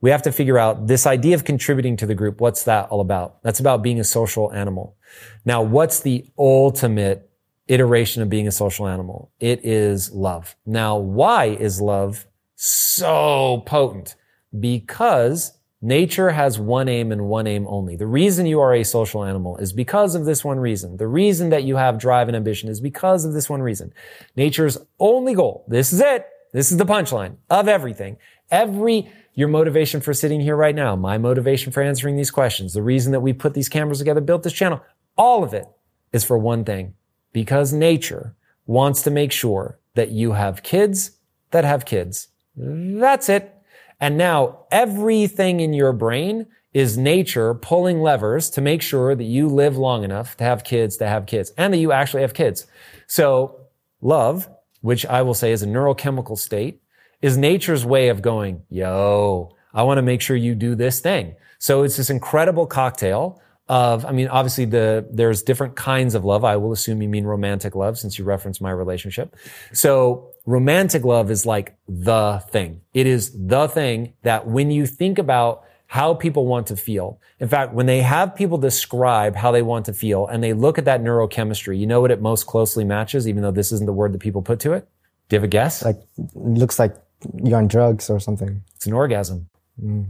we 0.00 0.10
have 0.10 0.22
to 0.22 0.32
figure 0.32 0.58
out 0.58 0.86
this 0.86 1.06
idea 1.06 1.34
of 1.34 1.44
contributing 1.44 1.96
to 1.98 2.06
the 2.06 2.14
group. 2.14 2.40
What's 2.40 2.64
that 2.64 2.88
all 2.88 3.00
about? 3.00 3.42
That's 3.42 3.60
about 3.60 3.82
being 3.82 4.00
a 4.00 4.04
social 4.04 4.52
animal. 4.52 4.96
Now, 5.44 5.62
what's 5.62 6.00
the 6.00 6.24
ultimate 6.38 7.30
iteration 7.66 8.22
of 8.22 8.30
being 8.30 8.48
a 8.48 8.52
social 8.52 8.88
animal? 8.88 9.30
It 9.38 9.64
is 9.64 10.10
love. 10.10 10.56
Now, 10.64 10.96
why 10.96 11.46
is 11.46 11.80
love 11.80 12.26
so 12.56 13.62
potent? 13.66 14.16
Because 14.58 15.58
Nature 15.80 16.30
has 16.30 16.58
one 16.58 16.88
aim 16.88 17.12
and 17.12 17.28
one 17.28 17.46
aim 17.46 17.64
only. 17.68 17.94
The 17.94 18.06
reason 18.06 18.46
you 18.46 18.58
are 18.58 18.74
a 18.74 18.82
social 18.82 19.22
animal 19.22 19.56
is 19.58 19.72
because 19.72 20.16
of 20.16 20.24
this 20.24 20.44
one 20.44 20.58
reason. 20.58 20.96
The 20.96 21.06
reason 21.06 21.50
that 21.50 21.62
you 21.62 21.76
have 21.76 21.98
drive 21.98 22.26
and 22.26 22.36
ambition 22.36 22.68
is 22.68 22.80
because 22.80 23.24
of 23.24 23.32
this 23.32 23.48
one 23.48 23.62
reason. 23.62 23.92
Nature's 24.34 24.76
only 24.98 25.34
goal, 25.34 25.64
this 25.68 25.92
is 25.92 26.00
it, 26.00 26.26
this 26.52 26.70
is 26.70 26.78
the 26.78 26.84
punchline 26.84 27.36
of 27.50 27.68
everything. 27.68 28.16
Every, 28.50 29.10
your 29.34 29.48
motivation 29.48 30.00
for 30.00 30.14
sitting 30.14 30.40
here 30.40 30.56
right 30.56 30.74
now, 30.74 30.96
my 30.96 31.18
motivation 31.18 31.72
for 31.72 31.82
answering 31.82 32.16
these 32.16 32.30
questions, 32.30 32.72
the 32.72 32.82
reason 32.82 33.12
that 33.12 33.20
we 33.20 33.32
put 33.32 33.54
these 33.54 33.68
cameras 33.68 33.98
together, 33.98 34.20
built 34.20 34.42
this 34.42 34.52
channel, 34.52 34.80
all 35.16 35.44
of 35.44 35.52
it 35.52 35.66
is 36.12 36.24
for 36.24 36.38
one 36.38 36.64
thing. 36.64 36.94
Because 37.32 37.72
nature 37.72 38.34
wants 38.66 39.02
to 39.02 39.10
make 39.10 39.32
sure 39.32 39.78
that 39.94 40.10
you 40.10 40.32
have 40.32 40.62
kids 40.62 41.18
that 41.50 41.64
have 41.64 41.84
kids. 41.84 42.28
That's 42.56 43.28
it. 43.28 43.54
And 44.00 44.16
now 44.16 44.66
everything 44.70 45.60
in 45.60 45.72
your 45.72 45.92
brain 45.92 46.46
is 46.72 46.96
nature 46.96 47.54
pulling 47.54 48.00
levers 48.00 48.50
to 48.50 48.60
make 48.60 48.82
sure 48.82 49.14
that 49.14 49.24
you 49.24 49.48
live 49.48 49.76
long 49.76 50.04
enough 50.04 50.36
to 50.36 50.44
have 50.44 50.64
kids 50.64 50.96
to 50.98 51.06
have 51.06 51.26
kids 51.26 51.52
and 51.56 51.72
that 51.72 51.78
you 51.78 51.92
actually 51.92 52.22
have 52.22 52.34
kids. 52.34 52.66
So 53.06 53.60
love 54.00 54.48
which 54.80 55.04
I 55.06 55.22
will 55.22 55.34
say 55.34 55.52
is 55.52 55.62
a 55.62 55.66
neurochemical 55.66 56.38
state, 56.38 56.82
is 57.20 57.36
nature's 57.36 57.84
way 57.84 58.08
of 58.08 58.22
going, 58.22 58.62
yo, 58.70 59.56
I 59.74 59.82
want 59.82 59.98
to 59.98 60.02
make 60.02 60.20
sure 60.20 60.36
you 60.36 60.54
do 60.54 60.74
this 60.74 61.00
thing. 61.00 61.34
So 61.58 61.82
it's 61.82 61.96
this 61.96 62.10
incredible 62.10 62.66
cocktail 62.66 63.42
of, 63.68 64.06
I 64.06 64.12
mean, 64.12 64.28
obviously 64.28 64.64
the, 64.64 65.06
there's 65.10 65.42
different 65.42 65.76
kinds 65.76 66.14
of 66.14 66.24
love. 66.24 66.44
I 66.44 66.56
will 66.56 66.72
assume 66.72 67.02
you 67.02 67.08
mean 67.08 67.24
romantic 67.24 67.74
love 67.74 67.98
since 67.98 68.18
you 68.18 68.24
referenced 68.24 68.62
my 68.62 68.70
relationship. 68.70 69.36
So 69.72 70.30
romantic 70.46 71.04
love 71.04 71.30
is 71.30 71.44
like 71.44 71.76
the 71.86 72.42
thing. 72.50 72.80
It 72.94 73.06
is 73.06 73.32
the 73.36 73.68
thing 73.68 74.14
that 74.22 74.46
when 74.46 74.70
you 74.70 74.86
think 74.86 75.18
about 75.18 75.64
how 75.88 76.12
people 76.12 76.46
want 76.46 76.66
to 76.66 76.76
feel. 76.76 77.18
In 77.40 77.48
fact, 77.48 77.72
when 77.72 77.86
they 77.86 78.02
have 78.02 78.36
people 78.36 78.58
describe 78.58 79.34
how 79.34 79.50
they 79.50 79.62
want 79.62 79.86
to 79.86 79.94
feel 79.94 80.26
and 80.26 80.44
they 80.44 80.52
look 80.52 80.76
at 80.76 80.84
that 80.84 81.02
neurochemistry, 81.02 81.78
you 81.78 81.86
know 81.86 82.02
what 82.02 82.10
it 82.10 82.20
most 82.20 82.46
closely 82.46 82.84
matches, 82.84 83.26
even 83.26 83.42
though 83.42 83.50
this 83.50 83.72
isn't 83.72 83.86
the 83.86 83.92
word 83.92 84.12
that 84.12 84.20
people 84.20 84.42
put 84.42 84.60
to 84.60 84.74
it? 84.74 84.86
Do 85.28 85.36
you 85.36 85.38
have 85.38 85.44
a 85.44 85.48
guess? 85.48 85.82
Like, 85.82 85.96
it 86.18 86.36
looks 86.36 86.78
like 86.78 86.94
you're 87.42 87.56
on 87.56 87.68
drugs 87.68 88.10
or 88.10 88.20
something. 88.20 88.62
It's 88.76 88.86
an 88.86 88.92
orgasm. 88.92 89.48
Mm. 89.82 90.06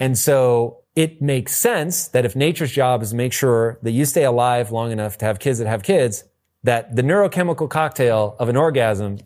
And 0.00 0.18
so 0.18 0.78
it 0.96 1.22
makes 1.22 1.56
sense 1.56 2.08
that 2.08 2.24
if 2.24 2.34
nature's 2.34 2.72
job 2.72 3.00
is 3.00 3.10
to 3.10 3.16
make 3.16 3.32
sure 3.32 3.78
that 3.82 3.92
you 3.92 4.04
stay 4.04 4.24
alive 4.24 4.72
long 4.72 4.90
enough 4.90 5.16
to 5.18 5.24
have 5.26 5.38
kids 5.38 5.60
that 5.60 5.68
have 5.68 5.84
kids, 5.84 6.24
that 6.64 6.96
the 6.96 7.02
neurochemical 7.02 7.70
cocktail 7.70 8.34
of 8.40 8.48
an 8.48 8.56
orgasm 8.56 9.18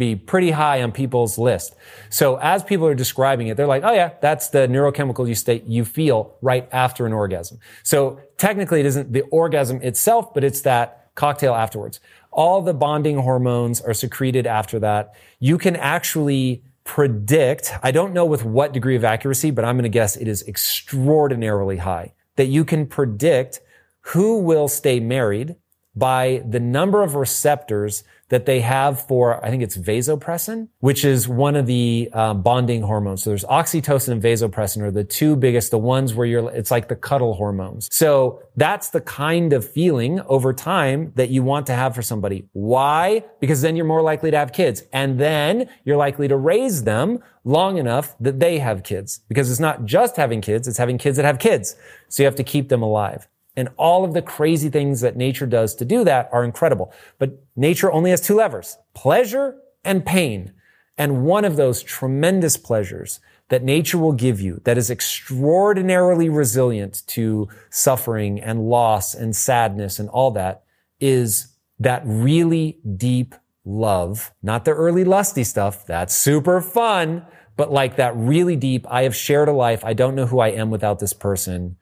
be 0.00 0.16
pretty 0.16 0.50
high 0.50 0.82
on 0.82 0.90
people's 0.90 1.38
list. 1.38 1.76
So 2.08 2.36
as 2.36 2.64
people 2.64 2.86
are 2.88 2.94
describing 2.96 3.46
it, 3.46 3.56
they're 3.56 3.68
like, 3.68 3.84
oh 3.84 3.92
yeah, 3.92 4.14
that's 4.20 4.48
the 4.48 4.66
neurochemical 4.66 5.28
you 5.28 5.36
state 5.36 5.64
you 5.66 5.84
feel 5.84 6.34
right 6.42 6.68
after 6.72 7.06
an 7.06 7.12
orgasm. 7.12 7.60
So 7.84 8.18
technically 8.36 8.80
it 8.80 8.86
isn't 8.86 9.12
the 9.12 9.22
orgasm 9.30 9.80
itself, 9.82 10.34
but 10.34 10.42
it's 10.42 10.62
that 10.62 11.14
cocktail 11.14 11.54
afterwards. 11.54 12.00
All 12.32 12.62
the 12.62 12.74
bonding 12.74 13.18
hormones 13.18 13.80
are 13.80 13.94
secreted 13.94 14.46
after 14.46 14.80
that. 14.80 15.14
You 15.38 15.58
can 15.58 15.76
actually 15.76 16.64
predict, 16.84 17.72
I 17.82 17.92
don't 17.92 18.12
know 18.12 18.24
with 18.24 18.44
what 18.44 18.72
degree 18.72 18.96
of 18.96 19.04
accuracy, 19.04 19.52
but 19.52 19.64
I'm 19.64 19.76
going 19.76 19.84
to 19.84 19.88
guess 19.88 20.16
it 20.16 20.26
is 20.26 20.42
extraordinarily 20.48 21.76
high 21.76 22.14
that 22.36 22.46
you 22.46 22.64
can 22.64 22.86
predict 22.86 23.60
who 24.00 24.38
will 24.38 24.66
stay 24.66 24.98
married 24.98 25.56
by 25.94 26.42
the 26.48 26.60
number 26.60 27.02
of 27.02 27.14
receptors 27.14 28.04
that 28.30 28.46
they 28.46 28.60
have 28.60 29.06
for, 29.06 29.44
I 29.44 29.50
think 29.50 29.62
it's 29.62 29.76
vasopressin, 29.76 30.68
which 30.78 31.04
is 31.04 31.28
one 31.28 31.56
of 31.56 31.66
the 31.66 32.08
uh, 32.12 32.32
bonding 32.34 32.82
hormones. 32.82 33.24
So 33.24 33.30
there's 33.30 33.44
oxytocin 33.44 34.12
and 34.12 34.22
vasopressin 34.22 34.82
are 34.82 34.90
the 34.92 35.02
two 35.02 35.34
biggest, 35.34 35.72
the 35.72 35.78
ones 35.78 36.14
where 36.14 36.26
you're, 36.26 36.48
it's 36.50 36.70
like 36.70 36.86
the 36.86 36.94
cuddle 36.94 37.34
hormones. 37.34 37.88
So 37.92 38.40
that's 38.56 38.90
the 38.90 39.00
kind 39.00 39.52
of 39.52 39.68
feeling 39.68 40.20
over 40.22 40.52
time 40.52 41.12
that 41.16 41.30
you 41.30 41.42
want 41.42 41.66
to 41.66 41.74
have 41.74 41.94
for 41.94 42.02
somebody. 42.02 42.48
Why? 42.52 43.24
Because 43.40 43.62
then 43.62 43.74
you're 43.74 43.84
more 43.84 44.02
likely 44.02 44.30
to 44.30 44.36
have 44.36 44.52
kids. 44.52 44.84
And 44.92 45.18
then 45.18 45.68
you're 45.84 45.96
likely 45.96 46.28
to 46.28 46.36
raise 46.36 46.84
them 46.84 47.18
long 47.42 47.78
enough 47.78 48.14
that 48.20 48.38
they 48.38 48.60
have 48.60 48.84
kids. 48.84 49.22
Because 49.28 49.50
it's 49.50 49.60
not 49.60 49.86
just 49.86 50.14
having 50.14 50.40
kids, 50.40 50.68
it's 50.68 50.78
having 50.78 50.98
kids 50.98 51.16
that 51.16 51.24
have 51.24 51.40
kids. 51.40 51.74
So 52.08 52.22
you 52.22 52.26
have 52.26 52.36
to 52.36 52.44
keep 52.44 52.68
them 52.68 52.82
alive. 52.82 53.26
And 53.60 53.68
all 53.76 54.06
of 54.06 54.14
the 54.14 54.22
crazy 54.22 54.70
things 54.70 55.02
that 55.02 55.18
nature 55.18 55.44
does 55.44 55.74
to 55.74 55.84
do 55.84 56.02
that 56.04 56.30
are 56.32 56.44
incredible. 56.44 56.94
But 57.18 57.44
nature 57.56 57.92
only 57.92 58.08
has 58.08 58.22
two 58.22 58.36
levers, 58.36 58.78
pleasure 58.94 59.58
and 59.84 60.06
pain. 60.06 60.54
And 60.96 61.26
one 61.26 61.44
of 61.44 61.56
those 61.56 61.82
tremendous 61.82 62.56
pleasures 62.56 63.20
that 63.50 63.62
nature 63.62 63.98
will 63.98 64.14
give 64.14 64.40
you 64.40 64.62
that 64.64 64.78
is 64.78 64.90
extraordinarily 64.90 66.30
resilient 66.30 67.02
to 67.08 67.50
suffering 67.68 68.40
and 68.40 68.70
loss 68.70 69.12
and 69.12 69.36
sadness 69.36 69.98
and 69.98 70.08
all 70.08 70.30
that 70.30 70.62
is 70.98 71.54
that 71.78 72.00
really 72.06 72.78
deep 72.96 73.34
love, 73.66 74.32
not 74.42 74.64
the 74.64 74.70
early 74.70 75.04
lusty 75.04 75.44
stuff. 75.44 75.84
That's 75.84 76.14
super 76.14 76.62
fun, 76.62 77.26
but 77.58 77.70
like 77.70 77.96
that 77.96 78.16
really 78.16 78.56
deep, 78.56 78.86
I 78.88 79.02
have 79.02 79.14
shared 79.14 79.50
a 79.50 79.52
life. 79.52 79.84
I 79.84 79.92
don't 79.92 80.14
know 80.14 80.24
who 80.24 80.38
I 80.38 80.48
am 80.48 80.70
without 80.70 80.98
this 80.98 81.12
person. 81.12 81.76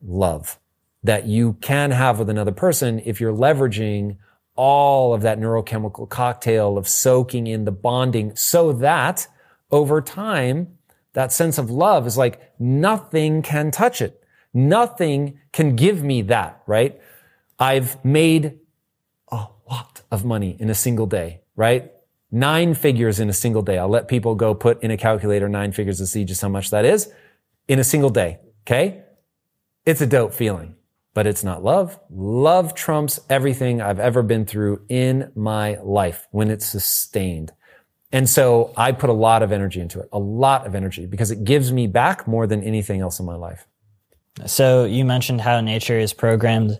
Love 0.00 0.60
that 1.02 1.26
you 1.26 1.54
can 1.54 1.90
have 1.90 2.18
with 2.18 2.28
another 2.28 2.52
person 2.52 3.00
if 3.04 3.20
you're 3.20 3.32
leveraging 3.32 4.16
all 4.56 5.12
of 5.12 5.22
that 5.22 5.38
neurochemical 5.38 6.08
cocktail 6.08 6.78
of 6.78 6.88
soaking 6.88 7.46
in 7.46 7.64
the 7.64 7.72
bonding 7.72 8.34
so 8.34 8.72
that 8.72 9.28
over 9.70 10.00
time, 10.00 10.78
that 11.12 11.32
sense 11.32 11.58
of 11.58 11.70
love 11.70 12.06
is 12.06 12.16
like 12.16 12.40
nothing 12.58 13.42
can 13.42 13.70
touch 13.70 14.00
it. 14.00 14.22
Nothing 14.52 15.38
can 15.52 15.76
give 15.76 16.02
me 16.02 16.22
that, 16.22 16.62
right? 16.66 17.00
I've 17.58 18.02
made 18.04 18.58
a 19.30 19.46
lot 19.68 20.02
of 20.10 20.24
money 20.24 20.56
in 20.58 20.70
a 20.70 20.74
single 20.74 21.06
day, 21.06 21.40
right? 21.56 21.92
Nine 22.30 22.74
figures 22.74 23.20
in 23.20 23.28
a 23.28 23.34
single 23.34 23.62
day. 23.62 23.78
I'll 23.78 23.88
let 23.88 24.08
people 24.08 24.34
go 24.34 24.54
put 24.54 24.82
in 24.82 24.90
a 24.90 24.96
calculator 24.96 25.48
nine 25.48 25.72
figures 25.72 25.98
to 25.98 26.06
see 26.06 26.24
just 26.24 26.42
how 26.42 26.48
much 26.48 26.70
that 26.70 26.84
is 26.84 27.10
in 27.68 27.78
a 27.78 27.84
single 27.84 28.10
day. 28.10 28.38
Okay. 28.66 29.02
It's 29.84 30.00
a 30.00 30.06
dope 30.06 30.34
feeling 30.34 30.75
but 31.16 31.26
it's 31.26 31.42
not 31.42 31.64
love. 31.64 31.98
Love 32.10 32.74
trumps 32.74 33.18
everything 33.30 33.80
I've 33.80 33.98
ever 33.98 34.22
been 34.22 34.44
through 34.44 34.82
in 34.90 35.32
my 35.34 35.78
life 35.82 36.28
when 36.30 36.50
it's 36.50 36.66
sustained. 36.66 37.52
And 38.12 38.28
so 38.28 38.74
I 38.76 38.92
put 38.92 39.08
a 39.08 39.14
lot 39.14 39.42
of 39.42 39.50
energy 39.50 39.80
into 39.80 39.98
it, 39.98 40.10
a 40.12 40.18
lot 40.18 40.66
of 40.66 40.74
energy 40.74 41.06
because 41.06 41.30
it 41.30 41.42
gives 41.42 41.72
me 41.72 41.86
back 41.86 42.28
more 42.28 42.46
than 42.46 42.62
anything 42.62 43.00
else 43.00 43.18
in 43.18 43.24
my 43.24 43.34
life. 43.34 43.66
So 44.44 44.84
you 44.84 45.06
mentioned 45.06 45.40
how 45.40 45.58
nature 45.62 45.98
is 45.98 46.12
programmed 46.12 46.78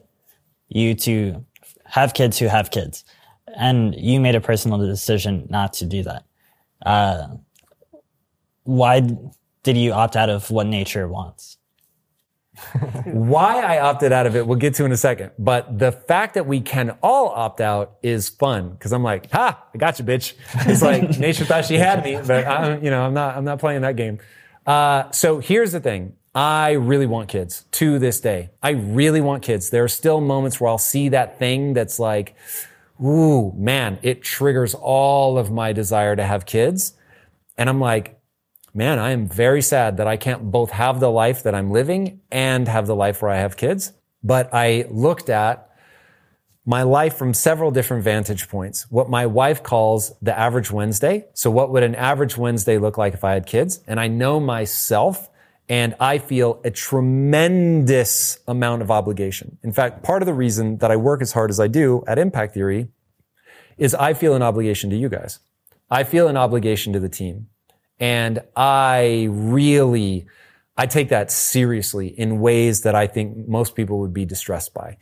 you 0.69 0.95
to 0.97 1.43
have 1.87 2.13
kids 2.13 2.39
who 2.39 2.47
have 2.47 2.71
kids, 2.71 3.07
and 3.57 3.95
you 3.95 4.21
made 4.21 4.35
a 4.35 4.41
personal 4.43 4.77
decision 4.77 5.47
not 5.49 5.73
to 5.75 5.87
do 5.87 6.03
that. 6.03 6.25
Uh, 6.85 7.29
why 8.65 9.01
did 9.63 9.79
you 9.79 9.93
opt 9.93 10.15
out 10.15 10.29
of 10.29 10.51
what 10.51 10.67
nature 10.67 11.09
wants? 11.09 11.57
Why 13.05 13.61
I 13.61 13.81
opted 13.81 14.13
out 14.13 14.27
of 14.27 14.37
it, 14.37 14.47
we'll 14.47 14.59
get 14.59 14.75
to 14.75 14.85
in 14.85 14.93
a 14.93 14.97
second. 14.97 15.33
But 15.39 15.79
the 15.79 15.93
fact 15.93 16.35
that 16.35 16.47
we 16.47 16.61
can 16.61 16.97
all 17.03 17.29
opt 17.29 17.61
out 17.61 17.97
is 18.03 18.29
fun 18.29 18.71
because 18.71 18.93
I'm 18.93 19.03
like, 19.03 19.31
ha, 19.31 19.63
I 19.75 19.79
got 19.79 19.99
you, 19.99 20.05
bitch. 20.05 20.35
It's 20.67 20.83
like 20.83 21.19
nature 21.19 21.45
thought 21.45 21.65
she 21.65 21.77
had 21.77 22.05
me, 22.05 22.19
but 22.27 22.47
I'm, 22.47 22.83
you 22.83 22.91
know, 22.91 23.03
I'm 23.03 23.15
not, 23.15 23.37
I'm 23.37 23.45
not 23.45 23.59
playing 23.59 23.83
that 23.83 23.97
game. 23.97 24.19
Uh, 24.67 25.11
so 25.11 25.39
here's 25.39 25.73
the 25.73 25.81
thing. 25.81 26.15
I 26.35 26.73
really 26.73 27.07
want 27.07 27.29
kids 27.29 27.65
to 27.73 27.99
this 27.99 28.21
day. 28.21 28.51
I 28.63 28.71
really 28.71 29.23
want 29.23 29.43
kids. 29.43 29.71
There 29.71 29.85
are 29.85 29.89
still 29.89 30.21
moments 30.21 30.61
where 30.61 30.69
I'll 30.69 30.77
see 30.77 31.09
that 31.11 31.39
thing 31.39 31.73
that's 31.73 31.99
like, 31.99 32.35
ooh, 33.03 33.53
man, 33.57 33.99
it 34.03 34.23
triggers 34.23 34.75
all 34.75 35.39
of 35.39 35.51
my 35.51 35.73
desire 35.73 36.15
to 36.15 36.23
have 36.23 36.45
kids. 36.45 36.93
And 37.57 37.71
I'm 37.71 37.81
like, 37.81 38.16
man, 38.77 38.99
I 38.99 39.11
am 39.13 39.27
very 39.27 39.63
sad 39.63 39.97
that 39.97 40.07
I 40.07 40.17
can't 40.17 40.51
both 40.51 40.71
have 40.71 41.01
the 41.01 41.11
life 41.11 41.43
that 41.45 41.55
I'm 41.55 41.71
living 41.71 42.21
and 42.31 42.69
have 42.69 42.87
the 42.87 42.95
life 42.95 43.23
where 43.23 43.31
I 43.31 43.39
have 43.39 43.57
kids. 43.57 43.93
But 44.23 44.53
I 44.53 44.87
looked 44.91 45.31
at 45.31 45.71
my 46.67 46.83
life 46.83 47.17
from 47.17 47.33
several 47.33 47.71
different 47.71 48.05
vantage 48.05 48.49
points. 48.49 48.91
What 48.91 49.09
my 49.09 49.27
wife 49.27 49.63
calls 49.63 50.13
the 50.21 50.37
average 50.37 50.71
Wednesday. 50.71 51.27
So 51.33 51.51
what 51.51 51.71
would 51.71 51.85
an 51.85 51.95
average 51.95 52.37
Wednesday 52.37 52.77
look 52.77 52.99
like 52.99 53.15
if 53.15 53.25
I 53.25 53.33
had 53.33 53.47
kids? 53.47 53.81
And 53.87 53.99
I 53.99 54.09
know 54.09 54.41
myself 54.41 55.31
and 55.69 55.95
I 55.99 56.19
feel 56.19 56.61
a 56.65 56.71
tremendous 56.71 58.39
amount 58.47 58.83
of 58.83 58.91
obligation. 58.91 59.59
In 59.63 59.73
fact, 59.73 60.03
part 60.03 60.23
of 60.23 60.27
the 60.27 60.35
reason 60.35 60.79
that 60.79 60.91
I 60.91 60.97
work 60.97 61.23
as 61.23 61.33
hard 61.33 61.51
as 61.51 61.59
I 61.61 61.69
do 61.69 62.05
at 62.07 62.19
Impact 62.19 62.55
Theory 62.55 62.89
is 63.79 63.95
I 63.95 64.15
feel 64.15 64.35
an 64.35 64.43
obligation 64.43 64.91
to 64.91 64.97
you 64.97 65.09
guys. 65.09 65.39
I 65.91 66.05
feel 66.05 66.29
an 66.29 66.37
obligation 66.37 66.93
to 66.93 67.01
the 67.01 67.09
team. 67.09 67.49
And 67.99 68.41
I 68.55 69.29
really, 69.31 70.27
I 70.77 70.87
take 70.87 71.09
that 71.09 71.33
seriously 71.33 72.09
in 72.09 72.41
ways 72.41 72.83
that 72.83 72.95
I 72.95 73.07
think 73.07 73.49
most 73.49 73.75
people 73.75 73.99
would 74.01 74.13
be 74.13 74.25
distressed 74.25 74.75
by. 74.75 74.99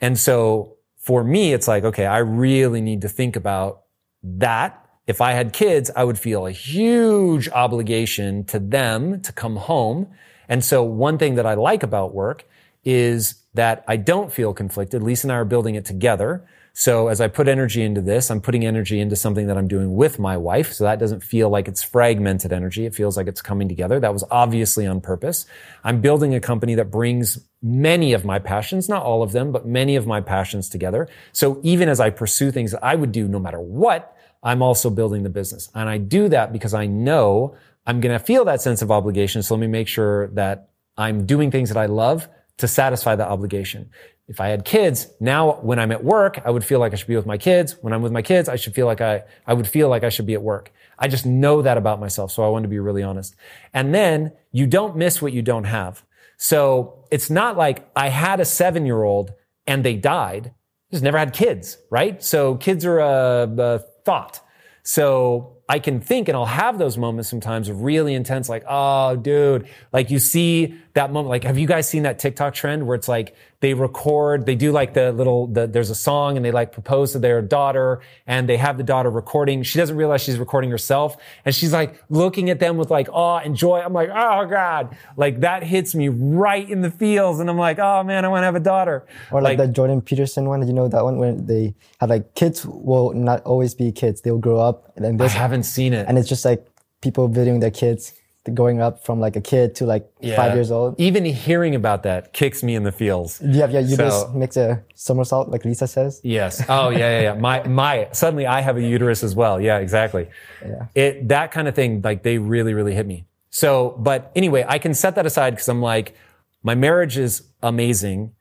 And 0.00 0.18
so 0.18 0.76
for 0.98 1.24
me, 1.24 1.52
it's 1.52 1.68
like, 1.68 1.84
okay, 1.84 2.06
I 2.06 2.18
really 2.18 2.80
need 2.80 3.02
to 3.02 3.08
think 3.08 3.36
about 3.36 3.82
that. 4.22 4.80
If 5.06 5.20
I 5.20 5.32
had 5.32 5.52
kids, 5.52 5.90
I 5.94 6.04
would 6.04 6.18
feel 6.18 6.46
a 6.46 6.50
huge 6.50 7.48
obligation 7.50 8.44
to 8.44 8.58
them 8.58 9.20
to 9.22 9.32
come 9.32 9.56
home. 9.56 10.08
And 10.48 10.64
so 10.64 10.82
one 10.82 11.18
thing 11.18 11.34
that 11.34 11.46
I 11.46 11.54
like 11.54 11.82
about 11.82 12.14
work 12.14 12.46
is 12.84 13.34
that 13.54 13.84
I 13.86 13.96
don't 13.96 14.32
feel 14.32 14.52
conflicted. 14.52 15.02
Lisa 15.02 15.26
and 15.26 15.32
I 15.32 15.36
are 15.36 15.44
building 15.44 15.74
it 15.74 15.84
together. 15.84 16.46
So 16.76 17.06
as 17.06 17.20
I 17.20 17.28
put 17.28 17.46
energy 17.46 17.82
into 17.82 18.00
this, 18.00 18.32
I'm 18.32 18.40
putting 18.40 18.66
energy 18.66 18.98
into 18.98 19.14
something 19.14 19.46
that 19.46 19.56
I'm 19.56 19.68
doing 19.68 19.94
with 19.94 20.18
my 20.18 20.36
wife. 20.36 20.72
So 20.72 20.82
that 20.82 20.98
doesn't 20.98 21.22
feel 21.22 21.48
like 21.48 21.68
it's 21.68 21.84
fragmented 21.84 22.52
energy. 22.52 22.84
It 22.84 22.96
feels 22.96 23.16
like 23.16 23.28
it's 23.28 23.40
coming 23.40 23.68
together. 23.68 24.00
That 24.00 24.12
was 24.12 24.24
obviously 24.28 24.84
on 24.84 25.00
purpose. 25.00 25.46
I'm 25.84 26.00
building 26.00 26.34
a 26.34 26.40
company 26.40 26.74
that 26.74 26.90
brings 26.90 27.38
many 27.62 28.12
of 28.12 28.24
my 28.24 28.40
passions, 28.40 28.88
not 28.88 29.04
all 29.04 29.22
of 29.22 29.30
them, 29.30 29.52
but 29.52 29.64
many 29.64 29.94
of 29.94 30.08
my 30.08 30.20
passions 30.20 30.68
together. 30.68 31.08
So 31.30 31.60
even 31.62 31.88
as 31.88 32.00
I 32.00 32.10
pursue 32.10 32.50
things 32.50 32.72
that 32.72 32.82
I 32.82 32.96
would 32.96 33.12
do 33.12 33.28
no 33.28 33.38
matter 33.38 33.60
what, 33.60 34.16
I'm 34.42 34.60
also 34.60 34.90
building 34.90 35.22
the 35.22 35.30
business. 35.30 35.70
And 35.76 35.88
I 35.88 35.98
do 35.98 36.28
that 36.30 36.52
because 36.52 36.74
I 36.74 36.86
know 36.86 37.54
I'm 37.86 38.00
going 38.00 38.18
to 38.18 38.24
feel 38.24 38.44
that 38.46 38.60
sense 38.60 38.82
of 38.82 38.90
obligation. 38.90 39.44
So 39.44 39.54
let 39.54 39.60
me 39.60 39.68
make 39.68 39.86
sure 39.86 40.26
that 40.28 40.70
I'm 40.98 41.24
doing 41.24 41.52
things 41.52 41.68
that 41.68 41.78
I 41.78 41.86
love 41.86 42.28
to 42.56 42.68
satisfy 42.68 43.16
that 43.16 43.28
obligation. 43.28 43.90
If 44.26 44.40
I 44.40 44.48
had 44.48 44.64
kids, 44.64 45.08
now 45.20 45.60
when 45.60 45.78
I'm 45.78 45.92
at 45.92 46.02
work, 46.02 46.40
I 46.44 46.50
would 46.50 46.64
feel 46.64 46.80
like 46.80 46.92
I 46.92 46.96
should 46.96 47.08
be 47.08 47.16
with 47.16 47.26
my 47.26 47.36
kids. 47.36 47.76
When 47.82 47.92
I'm 47.92 48.00
with 48.00 48.12
my 48.12 48.22
kids, 48.22 48.48
I 48.48 48.56
should 48.56 48.74
feel 48.74 48.86
like 48.86 49.02
I, 49.02 49.24
I 49.46 49.52
would 49.52 49.68
feel 49.68 49.90
like 49.90 50.02
I 50.02 50.08
should 50.08 50.26
be 50.26 50.34
at 50.34 50.42
work. 50.42 50.72
I 50.98 51.08
just 51.08 51.26
know 51.26 51.60
that 51.60 51.76
about 51.76 52.00
myself. 52.00 52.32
So 52.32 52.42
I 52.42 52.48
want 52.48 52.62
to 52.62 52.68
be 52.68 52.78
really 52.78 53.02
honest. 53.02 53.34
And 53.74 53.94
then 53.94 54.32
you 54.50 54.66
don't 54.66 54.96
miss 54.96 55.20
what 55.20 55.32
you 55.34 55.42
don't 55.42 55.64
have. 55.64 56.02
So 56.38 57.04
it's 57.10 57.28
not 57.28 57.56
like 57.56 57.88
I 57.94 58.08
had 58.08 58.40
a 58.40 58.44
seven 58.44 58.86
year 58.86 59.02
old 59.02 59.32
and 59.66 59.84
they 59.84 59.96
died. 59.96 60.52
Just 60.90 61.02
never 61.02 61.18
had 61.18 61.32
kids, 61.32 61.76
right? 61.90 62.22
So 62.22 62.54
kids 62.56 62.84
are 62.84 63.00
a, 63.00 63.48
a 63.58 63.78
thought. 64.04 64.40
So 64.84 65.58
I 65.68 65.78
can 65.78 66.00
think 66.00 66.28
and 66.28 66.36
I'll 66.36 66.44
have 66.44 66.78
those 66.78 66.98
moments 66.98 67.28
sometimes 67.28 67.68
of 67.68 67.82
really 67.82 68.14
intense, 68.14 68.48
like, 68.48 68.64
oh, 68.68 69.16
dude, 69.16 69.68
like 69.92 70.10
you 70.10 70.18
see 70.18 70.78
that 70.94 71.12
moment. 71.12 71.28
Like, 71.28 71.42
have 71.42 71.58
you 71.58 71.66
guys 71.66 71.88
seen 71.88 72.04
that 72.04 72.20
TikTok 72.20 72.54
trend 72.54 72.86
where 72.86 72.94
it's 72.94 73.08
like 73.08 73.34
they 73.58 73.74
record, 73.74 74.46
they 74.46 74.54
do 74.54 74.70
like 74.70 74.94
the 74.94 75.12
little, 75.12 75.48
the, 75.48 75.66
there's 75.66 75.90
a 75.90 75.94
song 75.94 76.36
and 76.36 76.46
they 76.46 76.52
like 76.52 76.70
propose 76.70 77.12
to 77.12 77.18
their 77.18 77.42
daughter 77.42 78.00
and 78.28 78.48
they 78.48 78.56
have 78.56 78.78
the 78.78 78.84
daughter 78.84 79.10
recording. 79.10 79.64
She 79.64 79.78
doesn't 79.78 79.96
realize 79.96 80.22
she's 80.22 80.38
recording 80.38 80.70
herself 80.70 81.16
and 81.44 81.52
she's 81.52 81.72
like 81.72 82.00
looking 82.10 82.48
at 82.48 82.60
them 82.60 82.76
with 82.76 82.92
like 82.92 83.08
awe 83.12 83.38
and 83.38 83.56
joy. 83.56 83.80
I'm 83.80 83.92
like, 83.92 84.08
oh 84.10 84.46
God, 84.46 84.96
like 85.16 85.40
that 85.40 85.64
hits 85.64 85.96
me 85.96 86.08
right 86.08 86.68
in 86.68 86.80
the 86.80 86.90
feels. 86.90 87.40
And 87.40 87.50
I'm 87.50 87.58
like, 87.58 87.80
oh 87.80 88.04
man, 88.04 88.24
I 88.24 88.28
want 88.28 88.42
to 88.42 88.46
have 88.46 88.54
a 88.54 88.60
daughter. 88.60 89.04
Or 89.32 89.42
like, 89.42 89.58
the 89.58 89.66
Jordan 89.66 90.00
Peterson 90.00 90.46
one, 90.46 90.64
you 90.64 90.72
know 90.72 90.86
that 90.86 91.02
one 91.02 91.18
where 91.18 91.34
they 91.34 91.74
have 91.98 92.10
like 92.10 92.34
kids 92.36 92.64
will 92.64 93.12
not 93.14 93.42
always 93.42 93.74
be 93.74 93.90
kids. 93.90 94.20
They'll 94.20 94.38
grow 94.38 94.60
up 94.60 94.92
and 94.96 95.20
I 95.20 95.26
haven't 95.26 95.64
seen 95.64 95.92
it. 95.92 96.06
And 96.06 96.18
it's 96.18 96.28
just 96.28 96.44
like 96.44 96.64
people 97.00 97.28
videoing 97.28 97.60
their 97.60 97.72
kids 97.72 98.14
going 98.52 98.80
up 98.80 99.04
from 99.04 99.20
like 99.20 99.36
a 99.36 99.40
kid 99.40 99.74
to 99.76 99.86
like 99.86 100.10
yeah. 100.20 100.36
five 100.36 100.54
years 100.54 100.70
old. 100.70 100.98
Even 100.98 101.24
hearing 101.24 101.74
about 101.74 102.02
that 102.02 102.32
kicks 102.32 102.62
me 102.62 102.74
in 102.74 102.82
the 102.82 102.92
feels. 102.92 103.40
Yeah, 103.40 103.68
yeah. 103.68 103.80
You 103.80 103.96
so, 103.96 104.04
just 104.04 104.34
makes 104.34 104.56
a 104.56 104.82
somersault, 104.94 105.48
like 105.48 105.64
Lisa 105.64 105.86
says. 105.86 106.20
Yes. 106.22 106.62
Oh, 106.68 106.90
yeah, 106.90 106.98
yeah, 106.98 107.20
yeah. 107.20 107.34
My, 107.40 107.66
my. 107.66 108.08
Suddenly, 108.12 108.46
I 108.46 108.60
have 108.60 108.76
a 108.76 108.82
uterus 108.82 109.22
as 109.22 109.34
well. 109.34 109.60
Yeah, 109.60 109.78
exactly. 109.78 110.28
Yeah. 110.62 110.86
It 110.94 111.28
that 111.28 111.52
kind 111.52 111.68
of 111.68 111.74
thing. 111.74 112.02
Like 112.02 112.22
they 112.22 112.38
really, 112.38 112.74
really 112.74 112.94
hit 112.94 113.06
me. 113.06 113.26
So, 113.50 113.96
but 113.98 114.32
anyway, 114.34 114.64
I 114.66 114.78
can 114.78 114.94
set 114.94 115.14
that 115.14 115.26
aside 115.26 115.50
because 115.50 115.68
I'm 115.68 115.80
like, 115.80 116.16
my 116.62 116.74
marriage 116.74 117.16
is 117.16 117.42
amazing. 117.62 118.32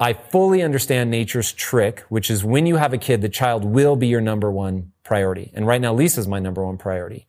I 0.00 0.12
fully 0.14 0.62
understand 0.62 1.10
nature's 1.10 1.52
trick, 1.52 2.00
which 2.08 2.30
is 2.30 2.44
when 2.44 2.66
you 2.66 2.76
have 2.76 2.92
a 2.92 2.98
kid, 2.98 3.20
the 3.20 3.28
child 3.28 3.64
will 3.64 3.94
be 3.94 4.08
your 4.08 4.20
number 4.20 4.50
one 4.50 4.92
priority. 5.04 5.52
And 5.54 5.66
right 5.66 5.80
now, 5.80 5.92
Lisa's 5.92 6.26
my 6.26 6.38
number 6.38 6.64
one 6.64 6.78
priority. 6.78 7.26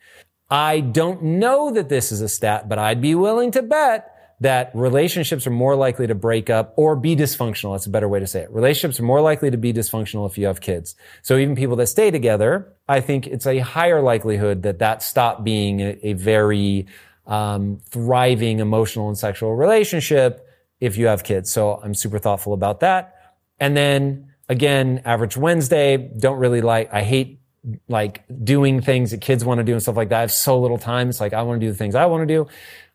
I 0.49 0.80
don't 0.80 1.23
know 1.23 1.72
that 1.72 1.89
this 1.89 2.11
is 2.11 2.22
a 2.22 2.30
stat, 2.30 2.69
but 2.69 2.77
I'd 2.77 3.01
be 3.01 3.15
willing 3.15 3.51
to 3.51 3.61
bet 3.61 4.11
that 4.41 4.72
relationships 4.73 5.47
are 5.47 5.51
more 5.51 5.76
likely 5.76 6.07
to 6.07 6.15
break 6.15 6.49
up 6.49 6.73
or 6.76 6.95
be 6.95 7.15
dysfunctional. 7.15 7.73
That's 7.73 7.85
a 7.85 7.89
better 7.89 8.09
way 8.09 8.19
to 8.19 8.27
say 8.27 8.41
it. 8.41 8.51
Relationships 8.51 8.99
are 8.99 9.03
more 9.03 9.22
likely 9.22 9.49
to 9.49 9.57
be 9.57 9.73
dysfunctional 9.73 10.30
if 10.30 10.38
you 10.38 10.47
have 10.47 10.59
kids. 10.59 10.95
So 11.22 11.38
even 11.38 11.55
people 11.55 11.77
that 11.77 11.88
stay 11.88 12.11
together, 12.11 12.73
I 12.88 12.99
think 12.99 13.27
it's 13.27 13.47
a 13.47 13.59
higher 13.59 14.01
likelihood 14.01 14.63
that 14.63 14.80
that 14.80 15.01
stop 15.01 15.43
being 15.43 15.80
a, 15.80 15.97
a 16.03 16.13
very 16.13 16.88
um, 17.26 17.80
thriving 17.89 18.59
emotional 18.59 19.07
and 19.07 19.17
sexual 19.17 19.55
relationship 19.55 20.45
if 20.80 20.97
you 20.97 21.07
have 21.07 21.23
kids. 21.23 21.51
So 21.51 21.80
I'm 21.81 21.95
super 21.95 22.19
thoughtful 22.19 22.53
about 22.53 22.81
that. 22.81 23.15
And 23.59 23.76
then 23.76 24.34
again, 24.49 25.01
average 25.05 25.38
Wednesday, 25.38 25.97
don't 25.97 26.38
really 26.38 26.61
like, 26.61 26.93
I 26.93 27.03
hate 27.03 27.39
like 27.87 28.23
doing 28.43 28.81
things 28.81 29.11
that 29.11 29.21
kids 29.21 29.43
want 29.43 29.59
to 29.59 29.63
do 29.63 29.73
and 29.73 29.81
stuff 29.81 29.97
like 29.97 30.09
that. 30.09 30.17
I 30.17 30.21
have 30.21 30.31
so 30.31 30.59
little 30.59 30.77
time. 30.77 31.09
It's 31.09 31.19
like 31.19 31.33
I 31.33 31.41
want 31.43 31.59
to 31.59 31.65
do 31.65 31.71
the 31.71 31.77
things 31.77 31.95
I 31.95 32.05
want 32.05 32.27
to 32.27 32.33
do. 32.33 32.47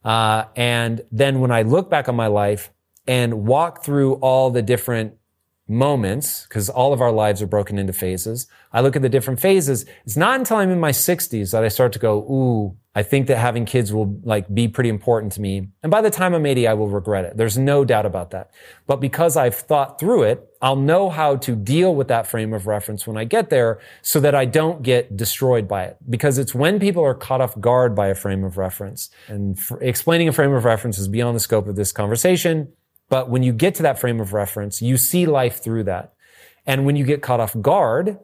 Uh, 0.04 0.44
and 0.56 1.02
then 1.12 1.40
when 1.40 1.50
I 1.50 1.62
look 1.62 1.90
back 1.90 2.08
on 2.08 2.16
my 2.16 2.28
life 2.28 2.70
and 3.06 3.46
walk 3.46 3.84
through 3.84 4.14
all 4.14 4.50
the 4.50 4.62
different 4.62 5.14
moments, 5.70 6.46
because 6.48 6.68
all 6.68 6.92
of 6.92 7.00
our 7.00 7.12
lives 7.12 7.40
are 7.40 7.46
broken 7.46 7.78
into 7.78 7.92
phases, 7.92 8.48
I 8.72 8.80
look 8.80 8.96
at 8.96 9.02
the 9.02 9.08
different 9.08 9.40
phases. 9.40 9.86
It's 10.04 10.16
not 10.16 10.38
until 10.38 10.58
I'm 10.58 10.70
in 10.70 10.80
my 10.80 10.90
60s 10.90 11.52
that 11.52 11.64
I 11.64 11.68
start 11.68 11.92
to 11.92 11.98
go, 11.98 12.18
ooh, 12.18 12.76
I 12.92 13.04
think 13.04 13.28
that 13.28 13.36
having 13.36 13.66
kids 13.66 13.92
will 13.92 14.18
like 14.24 14.52
be 14.52 14.66
pretty 14.66 14.90
important 14.90 15.32
to 15.34 15.40
me. 15.40 15.68
And 15.84 15.90
by 15.92 16.02
the 16.02 16.10
time 16.10 16.34
I'm 16.34 16.44
80, 16.44 16.66
I 16.66 16.74
will 16.74 16.88
regret 16.88 17.24
it. 17.24 17.36
There's 17.36 17.56
no 17.56 17.84
doubt 17.84 18.04
about 18.04 18.32
that. 18.32 18.50
But 18.88 18.96
because 18.96 19.36
I've 19.36 19.54
thought 19.54 20.00
through 20.00 20.24
it, 20.24 20.48
I'll 20.60 20.74
know 20.74 21.08
how 21.08 21.36
to 21.36 21.54
deal 21.54 21.94
with 21.94 22.08
that 22.08 22.26
frame 22.26 22.52
of 22.52 22.66
reference 22.66 23.06
when 23.06 23.16
I 23.16 23.24
get 23.24 23.48
there 23.48 23.78
so 24.02 24.18
that 24.20 24.34
I 24.34 24.44
don't 24.44 24.82
get 24.82 25.16
destroyed 25.16 25.68
by 25.68 25.84
it. 25.84 25.98
Because 26.08 26.36
it's 26.36 26.52
when 26.52 26.80
people 26.80 27.04
are 27.04 27.14
caught 27.14 27.40
off 27.40 27.58
guard 27.60 27.94
by 27.94 28.08
a 28.08 28.14
frame 28.16 28.42
of 28.42 28.58
reference. 28.58 29.08
And 29.28 29.56
explaining 29.80 30.26
a 30.26 30.32
frame 30.32 30.52
of 30.52 30.64
reference 30.64 30.98
is 30.98 31.06
beyond 31.06 31.36
the 31.36 31.40
scope 31.40 31.68
of 31.68 31.76
this 31.76 31.92
conversation. 31.92 32.72
But 33.10 33.28
when 33.28 33.42
you 33.42 33.52
get 33.52 33.74
to 33.74 33.82
that 33.82 33.98
frame 33.98 34.20
of 34.20 34.32
reference, 34.32 34.80
you 34.80 34.96
see 34.96 35.26
life 35.26 35.62
through 35.62 35.84
that. 35.84 36.14
And 36.64 36.86
when 36.86 36.96
you 36.96 37.04
get 37.04 37.20
caught 37.20 37.40
off 37.40 37.60
guard, 37.60 38.18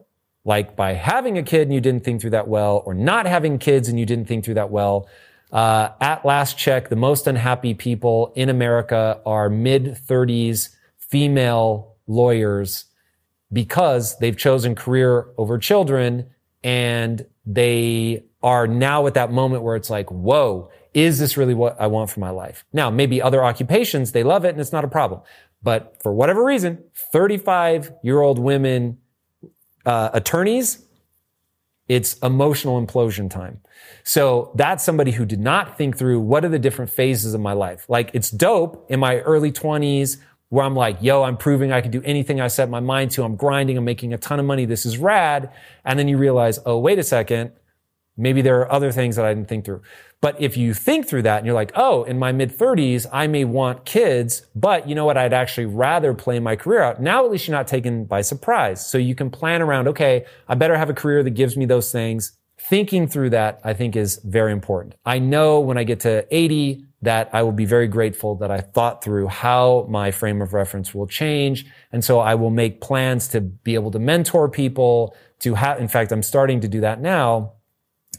like 0.45 0.75
by 0.75 0.93
having 0.93 1.37
a 1.37 1.43
kid 1.43 1.63
and 1.63 1.73
you 1.73 1.81
didn't 1.81 2.03
think 2.05 2.21
through 2.21 2.31
that 2.31 2.47
well, 2.47 2.81
or 2.85 2.95
not 2.95 3.27
having 3.27 3.59
kids 3.59 3.89
and 3.89 3.99
you 3.99 4.05
didn't 4.05 4.27
think 4.27 4.45
through 4.45 4.55
that 4.55 4.71
well. 4.71 5.07
Uh, 5.51 5.89
at 6.01 6.25
last 6.25 6.57
check, 6.57 6.89
the 6.89 6.95
most 6.95 7.27
unhappy 7.27 7.73
people 7.73 8.31
in 8.35 8.49
America 8.49 9.21
are 9.25 9.49
mid 9.49 9.83
30s 10.07 10.69
female 10.97 11.95
lawyers 12.07 12.85
because 13.51 14.17
they've 14.19 14.37
chosen 14.37 14.73
career 14.73 15.27
over 15.37 15.57
children 15.57 16.29
and 16.63 17.25
they 17.45 18.23
are 18.43 18.67
now 18.67 19.07
at 19.07 19.13
that 19.15 19.31
moment 19.31 19.63
where 19.63 19.75
it's 19.75 19.89
like, 19.89 20.09
whoa, 20.11 20.69
is 20.97 21.19
this 21.19 21.37
really 21.37 21.53
what 21.53 21.79
I 21.79 21.85
want 21.85 22.09
for 22.09 22.19
my 22.19 22.31
life? 22.31 22.65
Now, 22.73 22.89
maybe 22.89 23.21
other 23.21 23.43
occupations, 23.43 24.13
they 24.13 24.23
love 24.23 24.45
it 24.45 24.49
and 24.49 24.59
it's 24.59 24.71
not 24.71 24.83
a 24.83 24.87
problem. 24.87 25.21
But 25.61 26.01
for 26.01 26.11
whatever 26.11 26.43
reason, 26.43 26.83
35 27.13 27.93
year 28.01 28.19
old 28.19 28.39
women 28.39 28.97
uh, 29.85 30.09
attorneys, 30.13 30.83
it's 31.87 32.17
emotional 32.17 32.83
implosion 32.83 33.29
time. 33.29 33.61
So 34.03 34.51
that's 34.55 34.83
somebody 34.83 35.11
who 35.11 35.23
did 35.23 35.39
not 35.39 35.77
think 35.77 35.97
through 35.97 36.19
what 36.19 36.43
are 36.43 36.49
the 36.49 36.59
different 36.59 36.89
phases 36.89 37.35
of 37.35 37.41
my 37.41 37.53
life. 37.53 37.85
Like 37.87 38.09
it's 38.15 38.31
dope 38.31 38.89
in 38.89 38.99
my 38.99 39.19
early 39.19 39.51
20s 39.51 40.17
where 40.49 40.65
I'm 40.65 40.75
like, 40.75 40.97
yo, 40.99 41.23
I'm 41.23 41.37
proving 41.37 41.71
I 41.71 41.81
can 41.81 41.91
do 41.91 42.01
anything 42.05 42.41
I 42.41 42.47
set 42.47 42.71
my 42.71 42.79
mind 42.79 43.11
to. 43.11 43.23
I'm 43.23 43.35
grinding. 43.35 43.77
I'm 43.77 43.85
making 43.85 44.13
a 44.13 44.17
ton 44.17 44.39
of 44.39 44.47
money. 44.47 44.65
This 44.65 44.83
is 44.83 44.97
rad. 44.97 45.51
And 45.85 45.99
then 45.99 46.07
you 46.07 46.17
realize, 46.17 46.57
oh, 46.65 46.79
wait 46.79 46.97
a 46.97 47.03
second. 47.03 47.51
Maybe 48.17 48.41
there 48.41 48.59
are 48.59 48.71
other 48.71 48.91
things 48.91 49.15
that 49.15 49.25
I 49.25 49.33
didn't 49.33 49.47
think 49.47 49.65
through. 49.65 49.81
But 50.19 50.41
if 50.41 50.57
you 50.57 50.73
think 50.73 51.07
through 51.07 51.21
that 51.23 51.37
and 51.37 51.45
you're 51.45 51.55
like, 51.55 51.71
oh, 51.75 52.03
in 52.03 52.17
my 52.17 52.31
mid 52.31 52.51
30s, 52.57 53.05
I 53.13 53.27
may 53.27 53.45
want 53.45 53.85
kids, 53.85 54.41
but 54.55 54.89
you 54.89 54.95
know 54.95 55.05
what? 55.05 55.17
I'd 55.17 55.33
actually 55.33 55.67
rather 55.67 56.13
play 56.15 56.39
my 56.39 56.55
career 56.55 56.81
out. 56.81 56.99
Now 56.99 57.23
at 57.23 57.31
least 57.31 57.47
you're 57.47 57.55
not 57.55 57.67
taken 57.67 58.05
by 58.05 58.21
surprise. 58.21 58.89
So 58.89 58.97
you 58.97 59.13
can 59.13 59.29
plan 59.29 59.61
around, 59.61 59.87
okay, 59.87 60.25
I 60.47 60.55
better 60.55 60.77
have 60.77 60.89
a 60.89 60.95
career 60.95 61.21
that 61.21 61.31
gives 61.31 61.55
me 61.55 61.65
those 61.65 61.91
things. 61.91 62.33
Thinking 62.59 63.07
through 63.07 63.29
that, 63.29 63.61
I 63.63 63.73
think 63.73 63.95
is 63.95 64.19
very 64.23 64.51
important. 64.51 64.95
I 65.05 65.19
know 65.19 65.59
when 65.59 65.77
I 65.77 65.83
get 65.83 65.99
to 66.01 66.25
80 66.35 66.83
that 67.03 67.29
I 67.31 67.43
will 67.43 67.51
be 67.51 67.65
very 67.65 67.87
grateful 67.87 68.33
that 68.37 68.49
I 68.49 68.59
thought 68.61 69.03
through 69.03 69.27
how 69.27 69.85
my 69.87 70.09
frame 70.09 70.41
of 70.41 70.53
reference 70.53 70.95
will 70.95 71.05
change. 71.05 71.67
And 71.91 72.03
so 72.03 72.19
I 72.19 72.33
will 72.33 72.49
make 72.49 72.81
plans 72.81 73.27
to 73.29 73.41
be 73.41 73.75
able 73.75 73.91
to 73.91 73.99
mentor 73.99 74.49
people 74.49 75.15
to 75.41 75.53
have, 75.53 75.79
in 75.79 75.87
fact, 75.87 76.11
I'm 76.11 76.23
starting 76.23 76.59
to 76.61 76.67
do 76.67 76.81
that 76.81 76.99
now 76.99 77.53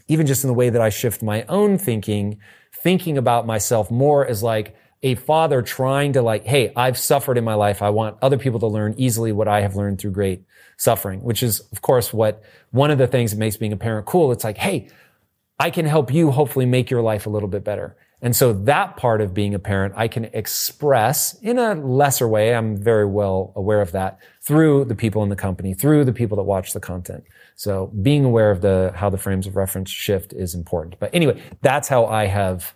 even 0.09 0.25
just 0.25 0.43
in 0.43 0.49
the 0.49 0.53
way 0.53 0.69
that 0.69 0.81
I 0.81 0.89
shift 0.89 1.23
my 1.23 1.43
own 1.43 1.77
thinking, 1.77 2.39
thinking 2.83 3.17
about 3.17 3.47
myself 3.47 3.89
more 3.89 4.25
as 4.27 4.43
like 4.43 4.75
a 5.01 5.15
father 5.15 5.61
trying 5.61 6.13
to 6.13 6.21
like, 6.21 6.43
hey, 6.43 6.73
I've 6.75 6.97
suffered 6.97 7.37
in 7.37 7.45
my 7.45 7.53
life. 7.53 7.81
I 7.81 7.91
want 7.91 8.17
other 8.21 8.37
people 8.37 8.59
to 8.59 8.67
learn 8.67 8.95
easily 8.97 9.31
what 9.31 9.47
I 9.47 9.61
have 9.61 9.75
learned 9.75 9.99
through 9.99 10.11
great 10.11 10.43
suffering, 10.77 11.21
which 11.21 11.41
is, 11.41 11.61
of 11.71 11.81
course, 11.81 12.11
what 12.11 12.43
one 12.71 12.91
of 12.91 12.97
the 12.97 13.07
things 13.07 13.31
that 13.31 13.37
makes 13.37 13.55
being 13.55 13.71
a 13.71 13.77
parent 13.77 14.05
cool. 14.05 14.31
It's 14.31 14.43
like, 14.43 14.57
hey, 14.57 14.89
I 15.57 15.69
can 15.69 15.85
help 15.85 16.11
you 16.11 16.31
hopefully 16.31 16.65
make 16.65 16.89
your 16.89 17.01
life 17.01 17.25
a 17.25 17.29
little 17.29 17.49
bit 17.49 17.63
better. 17.63 17.95
And 18.21 18.35
so 18.35 18.51
that 18.51 18.97
part 18.97 19.21
of 19.21 19.33
being 19.33 19.53
a 19.53 19.59
parent, 19.59 19.93
I 19.95 20.09
can 20.09 20.25
express 20.25 21.35
in 21.41 21.57
a 21.57 21.75
lesser 21.75 22.27
way. 22.27 22.53
I'm 22.53 22.75
very 22.75 23.05
well 23.05 23.53
aware 23.55 23.81
of 23.81 23.93
that 23.93 24.19
through 24.41 24.85
the 24.85 24.95
people 24.95 25.23
in 25.23 25.29
the 25.29 25.37
company, 25.37 25.73
through 25.73 26.03
the 26.03 26.13
people 26.13 26.35
that 26.37 26.43
watch 26.43 26.73
the 26.73 26.81
content. 26.81 27.23
So 27.59 27.87
being 27.87 28.23
aware 28.23 28.51
of 28.51 28.61
the, 28.61 28.93
how 28.95 29.09
the 29.09 29.17
frames 29.17 29.45
of 29.45 29.57
reference 29.57 29.91
shift 29.91 30.31
is 30.31 30.55
important. 30.55 30.97
But 30.97 31.09
anyway, 31.13 31.43
that's 31.61 31.89
how 31.89 32.05
I 32.05 32.23
have 32.23 32.73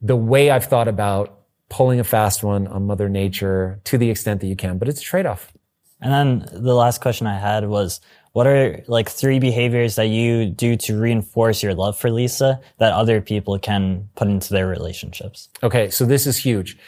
the 0.00 0.16
way 0.16 0.48
I've 0.50 0.64
thought 0.64 0.88
about 0.88 1.40
pulling 1.68 2.00
a 2.00 2.04
fast 2.04 2.42
one 2.42 2.66
on 2.66 2.86
mother 2.86 3.10
nature 3.10 3.82
to 3.84 3.98
the 3.98 4.08
extent 4.08 4.40
that 4.40 4.46
you 4.46 4.56
can, 4.56 4.78
but 4.78 4.88
it's 4.88 5.02
a 5.02 5.04
trade 5.04 5.26
off. 5.26 5.52
And 6.00 6.10
then 6.10 6.62
the 6.62 6.72
last 6.72 7.02
question 7.02 7.26
I 7.26 7.38
had 7.38 7.68
was, 7.68 8.00
what 8.32 8.46
are 8.46 8.82
like 8.86 9.10
three 9.10 9.38
behaviors 9.38 9.96
that 9.96 10.06
you 10.06 10.46
do 10.46 10.76
to 10.76 10.98
reinforce 10.98 11.62
your 11.62 11.74
love 11.74 11.98
for 11.98 12.10
Lisa 12.10 12.62
that 12.78 12.94
other 12.94 13.20
people 13.20 13.58
can 13.58 14.08
put 14.14 14.28
into 14.28 14.54
their 14.54 14.66
relationships? 14.66 15.50
Okay. 15.62 15.90
So 15.90 16.06
this 16.06 16.26
is 16.26 16.38
huge. 16.38 16.78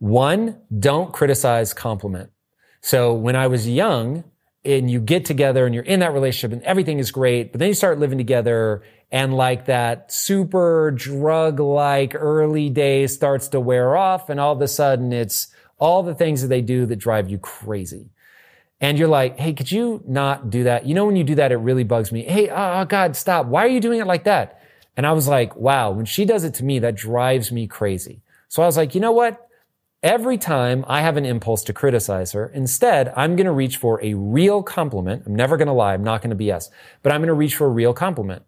One, 0.00 0.58
don't 0.78 1.14
criticize 1.14 1.72
compliment. 1.72 2.30
So 2.82 3.14
when 3.14 3.36
I 3.36 3.46
was 3.46 3.66
young, 3.66 4.24
and 4.64 4.90
you 4.90 5.00
get 5.00 5.24
together 5.24 5.66
and 5.66 5.74
you're 5.74 5.84
in 5.84 6.00
that 6.00 6.12
relationship 6.12 6.52
and 6.52 6.62
everything 6.62 6.98
is 6.98 7.10
great, 7.10 7.52
but 7.52 7.58
then 7.58 7.68
you 7.68 7.74
start 7.74 7.98
living 7.98 8.18
together 8.18 8.82
and 9.10 9.34
like 9.34 9.66
that 9.66 10.12
super 10.12 10.92
drug 10.92 11.58
like 11.60 12.14
early 12.14 12.70
days 12.70 13.12
starts 13.12 13.48
to 13.48 13.60
wear 13.60 13.96
off 13.96 14.30
and 14.30 14.38
all 14.38 14.52
of 14.52 14.60
a 14.62 14.68
sudden 14.68 15.12
it's 15.12 15.48
all 15.78 16.02
the 16.02 16.14
things 16.14 16.42
that 16.42 16.48
they 16.48 16.60
do 16.60 16.86
that 16.86 16.96
drive 16.96 17.28
you 17.28 17.38
crazy. 17.38 18.08
And 18.80 18.98
you're 18.98 19.08
like, 19.08 19.38
hey, 19.38 19.52
could 19.52 19.70
you 19.70 20.02
not 20.06 20.50
do 20.50 20.64
that? 20.64 20.86
You 20.86 20.94
know, 20.94 21.06
when 21.06 21.16
you 21.16 21.24
do 21.24 21.36
that, 21.36 21.52
it 21.52 21.56
really 21.56 21.84
bugs 21.84 22.10
me. 22.10 22.22
Hey, 22.22 22.48
oh, 22.48 22.80
oh 22.80 22.84
God, 22.84 23.16
stop. 23.16 23.46
Why 23.46 23.64
are 23.64 23.68
you 23.68 23.80
doing 23.80 24.00
it 24.00 24.06
like 24.06 24.24
that? 24.24 24.60
And 24.96 25.06
I 25.06 25.12
was 25.12 25.28
like, 25.28 25.56
wow, 25.56 25.90
when 25.90 26.04
she 26.04 26.24
does 26.24 26.44
it 26.44 26.54
to 26.54 26.64
me, 26.64 26.78
that 26.80 26.96
drives 26.96 27.50
me 27.50 27.66
crazy. 27.66 28.22
So 28.48 28.62
I 28.62 28.66
was 28.66 28.76
like, 28.76 28.94
you 28.94 29.00
know 29.00 29.12
what? 29.12 29.48
Every 30.02 30.36
time 30.36 30.84
I 30.88 31.00
have 31.02 31.16
an 31.16 31.24
impulse 31.24 31.62
to 31.62 31.72
criticize 31.72 32.32
her, 32.32 32.48
instead, 32.48 33.12
I'm 33.16 33.36
going 33.36 33.46
to 33.46 33.52
reach 33.52 33.76
for 33.76 34.02
a 34.02 34.14
real 34.14 34.60
compliment. 34.60 35.22
I'm 35.26 35.36
never 35.36 35.56
going 35.56 35.68
to 35.68 35.72
lie. 35.72 35.94
I'm 35.94 36.02
not 36.02 36.22
going 36.22 36.36
to 36.36 36.44
BS, 36.44 36.70
but 37.04 37.12
I'm 37.12 37.20
going 37.20 37.28
to 37.28 37.34
reach 37.34 37.54
for 37.54 37.68
a 37.68 37.70
real 37.70 37.94
compliment. 37.94 38.42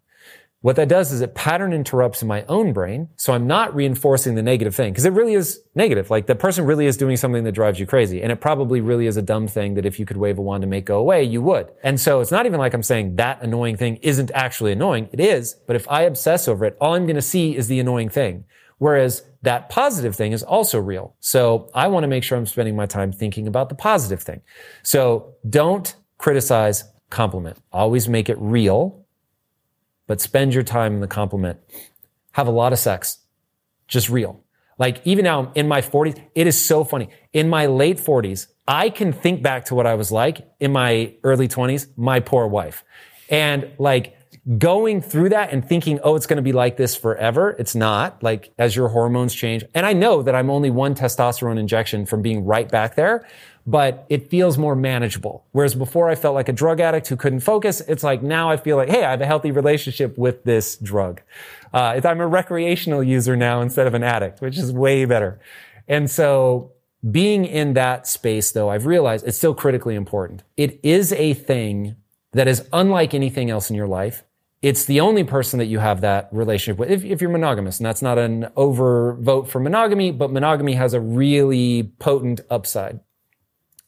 what 0.65 0.77
that 0.77 0.87
does 0.87 1.11
is 1.11 1.21
it 1.21 1.35
pattern 1.35 1.73
interrupts 1.73 2.23
in 2.23 2.27
my 2.27 2.43
own 2.45 2.73
brain. 2.73 3.07
So 3.17 3.33
I'm 3.33 3.45
not 3.45 3.75
reinforcing 3.75 4.33
the 4.33 4.41
negative 4.41 4.73
thing 4.73 4.91
because 4.91 5.05
it 5.05 5.13
really 5.13 5.35
is 5.35 5.61
negative. 5.75 6.09
Like 6.09 6.25
the 6.25 6.33
person 6.33 6.65
really 6.65 6.87
is 6.87 6.97
doing 6.97 7.17
something 7.17 7.43
that 7.43 7.51
drives 7.51 7.79
you 7.79 7.85
crazy. 7.85 8.23
And 8.23 8.31
it 8.31 8.41
probably 8.41 8.81
really 8.81 9.05
is 9.05 9.15
a 9.15 9.21
dumb 9.21 9.47
thing 9.47 9.75
that 9.75 9.85
if 9.85 9.99
you 9.99 10.07
could 10.07 10.17
wave 10.17 10.39
a 10.39 10.41
wand 10.41 10.61
to 10.61 10.67
make 10.67 10.85
go 10.85 10.97
away, 10.97 11.23
you 11.23 11.39
would. 11.43 11.71
And 11.83 12.01
so 12.01 12.19
it's 12.19 12.31
not 12.31 12.47
even 12.47 12.59
like 12.59 12.73
I'm 12.73 12.81
saying 12.81 13.15
that 13.17 13.43
annoying 13.43 13.77
thing 13.77 13.97
isn't 13.97 14.31
actually 14.33 14.71
annoying. 14.71 15.07
It 15.11 15.19
is. 15.19 15.53
But 15.67 15.75
if 15.75 15.87
I 15.87 16.01
obsess 16.01 16.47
over 16.47 16.65
it, 16.65 16.75
all 16.81 16.95
I'm 16.95 17.05
going 17.05 17.15
to 17.15 17.21
see 17.21 17.55
is 17.55 17.67
the 17.67 17.79
annoying 17.79 18.09
thing. 18.09 18.45
Whereas 18.79 19.23
that 19.45 19.69
positive 19.69 20.15
thing 20.15 20.31
is 20.31 20.43
also 20.43 20.79
real. 20.79 21.15
So 21.19 21.69
I 21.73 21.87
want 21.87 22.03
to 22.03 22.07
make 22.07 22.23
sure 22.23 22.37
I'm 22.37 22.45
spending 22.45 22.75
my 22.75 22.85
time 22.85 23.11
thinking 23.11 23.47
about 23.47 23.69
the 23.69 23.75
positive 23.75 24.21
thing. 24.21 24.41
So 24.83 25.33
don't 25.49 25.95
criticize, 26.17 26.83
compliment. 27.09 27.57
Always 27.71 28.07
make 28.07 28.29
it 28.29 28.37
real 28.39 29.05
but 30.07 30.21
spend 30.21 30.53
your 30.53 30.63
time 30.63 30.93
in 30.93 31.01
the 31.01 31.07
compliment. 31.07 31.59
Have 32.33 32.47
a 32.47 32.51
lot 32.51 32.73
of 32.73 32.79
sex. 32.79 33.19
Just 33.87 34.09
real. 34.09 34.43
Like 34.77 35.01
even 35.05 35.23
now 35.23 35.51
in 35.55 35.67
my 35.67 35.81
40s, 35.81 36.21
it 36.35 36.47
is 36.47 36.63
so 36.63 36.83
funny. 36.83 37.09
In 37.33 37.49
my 37.49 37.67
late 37.67 37.97
40s, 37.97 38.47
I 38.67 38.89
can 38.89 39.13
think 39.13 39.41
back 39.41 39.65
to 39.65 39.75
what 39.75 39.87
I 39.87 39.95
was 39.95 40.11
like 40.11 40.47
in 40.59 40.71
my 40.71 41.13
early 41.23 41.47
20s, 41.47 41.87
my 41.95 42.19
poor 42.19 42.47
wife. 42.47 42.83
And 43.29 43.71
like 43.77 44.14
going 44.57 45.01
through 45.01 45.29
that 45.29 45.51
and 45.51 45.67
thinking, 45.67 45.99
oh, 46.03 46.15
it's 46.15 46.27
going 46.27 46.37
to 46.37 46.43
be 46.43 46.51
like 46.51 46.77
this 46.77 46.95
forever. 46.95 47.55
It's 47.57 47.75
not 47.75 48.21
like 48.21 48.53
as 48.57 48.75
your 48.75 48.89
hormones 48.89 49.33
change. 49.33 49.63
And 49.73 49.85
I 49.85 49.93
know 49.93 50.21
that 50.21 50.35
I'm 50.35 50.49
only 50.49 50.69
one 50.69 50.93
testosterone 50.93 51.57
injection 51.57 52.05
from 52.05 52.21
being 52.21 52.45
right 52.45 52.69
back 52.69 52.95
there 52.95 53.25
but 53.67 54.05
it 54.09 54.29
feels 54.29 54.57
more 54.57 54.75
manageable. 54.75 55.45
Whereas 55.51 55.73
before 55.73 56.09
I 56.09 56.15
felt 56.15 56.35
like 56.35 56.49
a 56.49 56.53
drug 56.53 56.79
addict 56.79 57.07
who 57.07 57.15
couldn't 57.15 57.39
focus. 57.39 57.81
It's 57.81 58.03
like 58.03 58.21
now 58.21 58.49
I 58.49 58.57
feel 58.57 58.77
like, 58.77 58.89
hey, 58.89 59.03
I 59.03 59.11
have 59.11 59.21
a 59.21 59.25
healthy 59.25 59.51
relationship 59.51 60.17
with 60.17 60.43
this 60.43 60.77
drug. 60.77 61.21
Uh, 61.73 61.99
I'm 62.03 62.21
a 62.21 62.27
recreational 62.27 63.03
user 63.03 63.35
now 63.35 63.61
instead 63.61 63.87
of 63.87 63.93
an 63.93 64.03
addict, 64.03 64.41
which 64.41 64.57
is 64.57 64.71
way 64.71 65.05
better. 65.05 65.39
And 65.87 66.09
so 66.09 66.73
being 67.09 67.45
in 67.45 67.73
that 67.73 68.07
space 68.07 68.51
though, 68.51 68.69
I've 68.69 68.85
realized 68.85 69.27
it's 69.27 69.37
still 69.37 69.55
critically 69.55 69.95
important. 69.95 70.43
It 70.57 70.79
is 70.83 71.11
a 71.13 71.33
thing 71.33 71.95
that 72.33 72.47
is 72.47 72.67
unlike 72.71 73.13
anything 73.13 73.49
else 73.49 73.69
in 73.69 73.75
your 73.75 73.87
life. 73.87 74.23
It's 74.65 74.85
the 74.85 75.01
only 75.01 75.23
person 75.23 75.59
that 75.59 75.67
you 75.67 75.77
have 75.77 76.01
that 76.01 76.27
relationship 76.31 76.79
with, 76.79 76.89
if, 76.89 77.05
if 77.05 77.21
you're 77.21 77.29
monogamous. 77.29 77.77
And 77.77 77.85
that's 77.85 78.01
not 78.01 78.17
an 78.17 78.47
overvote 78.57 79.47
for 79.47 79.59
monogamy, 79.59 80.09
but 80.09 80.31
monogamy 80.31 80.73
has 80.73 80.95
a 80.95 80.99
really 80.99 81.83
potent 81.99 82.41
upside. 82.49 82.99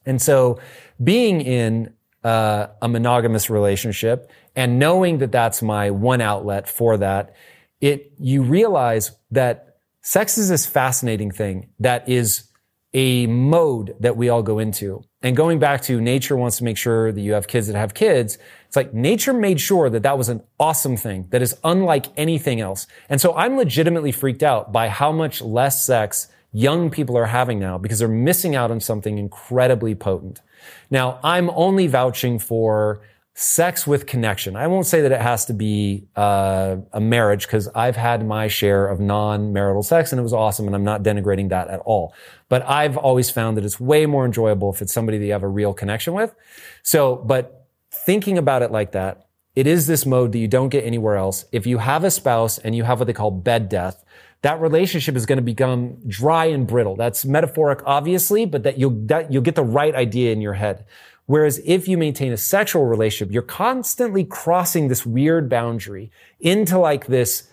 And 0.06 0.22
so 0.22 0.60
being 1.04 1.42
in 1.42 1.96
uh, 2.24 2.68
a 2.80 2.88
monogamous 2.88 3.50
relationship 3.50 4.30
and 4.56 4.78
knowing 4.78 5.18
that 5.18 5.32
that's 5.32 5.64
my 5.64 5.90
one 5.90 6.22
outlet 6.22 6.70
for 6.70 6.96
that, 6.98 7.34
it, 7.82 8.12
you 8.20 8.44
realize 8.44 9.14
that 9.32 9.80
sex 10.02 10.38
is 10.38 10.48
this 10.48 10.68
fascinating 10.68 11.32
thing 11.32 11.70
that 11.80 12.08
is 12.08 12.44
a 12.94 13.26
mode 13.26 13.96
that 14.00 14.16
we 14.16 14.30
all 14.30 14.44
go 14.44 14.60
into. 14.60 15.04
And 15.24 15.36
going 15.36 15.58
back 15.58 15.82
to 15.84 16.00
nature 16.00 16.38
wants 16.38 16.58
to 16.58 16.64
make 16.64 16.78
sure 16.78 17.12
that 17.12 17.20
you 17.20 17.34
have 17.34 17.48
kids 17.48 17.66
that 17.66 17.76
have 17.76 17.96
kids. 17.96 18.38
It's 18.68 18.76
like 18.76 18.94
nature 18.94 19.34
made 19.34 19.60
sure 19.60 19.90
that 19.90 20.04
that 20.04 20.18
was 20.18 20.30
an 20.30 20.44
awesome 20.60 20.98
thing 20.98 21.28
that 21.30 21.42
is 21.42 21.58
unlike 21.64 22.08
anything 22.18 22.62
else. 22.62 22.86
And 23.10 23.20
so 23.20 23.34
I'm 23.36 23.58
legitimately 23.58 24.12
freaked 24.12 24.44
out 24.44 24.72
by 24.72 24.90
how 24.90 25.12
much 25.12 25.42
less 25.42 25.86
sex 25.86 26.28
young 26.52 26.90
people 26.90 27.18
are 27.18 27.26
having 27.26 27.60
now 27.60 27.78
because 27.78 28.00
they're 28.00 28.08
missing 28.08 28.56
out 28.56 28.72
on 28.72 28.80
something 28.80 29.18
incredibly 29.18 29.96
potent. 29.96 30.42
Now, 30.90 31.20
I'm 31.24 31.50
only 31.52 31.88
vouching 31.88 32.40
for 32.40 33.02
sex 33.40 33.86
with 33.86 34.08
connection. 34.08 34.56
I 34.56 34.66
won't 34.66 34.88
say 34.88 35.02
that 35.02 35.12
it 35.12 35.22
has 35.22 35.46
to 35.46 35.54
be 35.54 36.08
uh, 36.16 36.78
a 36.92 37.00
marriage 37.00 37.46
because 37.46 37.68
I've 37.76 37.96
had 37.96 38.26
my 38.26 38.48
share 38.48 38.88
of 38.88 39.00
non-marital 39.00 39.84
sex 39.84 40.12
and 40.12 40.18
it 40.18 40.24
was 40.24 40.34
awesome 40.34 40.66
and 40.66 40.76
I'm 40.76 40.84
not 40.84 41.04
denigrating 41.04 41.50
that 41.50 41.68
at 41.68 41.80
all. 41.82 42.16
But 42.50 42.68
I've 42.68 42.98
always 42.98 43.30
found 43.30 43.56
that 43.58 43.64
it's 43.64 43.80
way 43.80 44.08
more 44.08 44.26
enjoyable 44.26 44.74
if 44.74 44.82
it's 44.82 44.92
somebody 44.92 45.20
that 45.20 45.26
you 45.26 45.34
have 45.34 45.44
a 45.44 45.48
real 45.48 45.76
connection 45.76 46.14
with. 46.14 46.34
So, 46.82 47.18
but 47.18 47.57
thinking 48.06 48.38
about 48.38 48.62
it 48.62 48.72
like 48.72 48.92
that, 48.92 49.28
it 49.56 49.66
is 49.66 49.88
this 49.88 50.06
mode 50.06 50.32
that 50.34 50.40
you 50.40 50.48
don't 50.48 50.70
get 50.70 50.84
anywhere 50.84 51.16
else. 51.16 51.46
If 51.52 51.66
you 51.66 51.80
have 51.80 52.04
a 52.04 52.12
spouse 52.12 52.58
and 52.60 52.76
you 52.76 52.84
have 52.84 53.00
what 53.00 53.06
they 53.06 53.14
call 53.14 53.32
bed 53.32 53.70
death, 53.70 54.04
that 54.44 54.62
relationship 54.62 55.16
is 55.16 55.26
going 55.26 55.38
to 55.38 55.44
become 55.44 55.98
dry 56.08 56.46
and 56.46 56.68
brittle. 56.68 56.96
That's 56.96 57.26
metaphoric, 57.26 57.82
obviously, 57.86 58.46
but 58.46 58.64
that 58.64 58.78
you'll, 58.78 59.08
that 59.08 59.32
you'll 59.32 59.42
get 59.42 59.56
the 59.56 59.64
right 59.64 59.96
idea 59.96 60.32
in 60.32 60.42
your 60.42 60.54
head. 60.54 60.86
Whereas 61.26 61.60
if 61.66 61.88
you 61.88 61.98
maintain 61.98 62.32
a 62.32 62.38
sexual 62.38 62.86
relationship, 62.86 63.34
you're 63.34 63.42
constantly 63.42 64.24
crossing 64.24 64.88
this 64.88 65.06
weird 65.06 65.50
boundary 65.50 66.12
into 66.40 66.78
like 66.78 67.08
this 67.08 67.50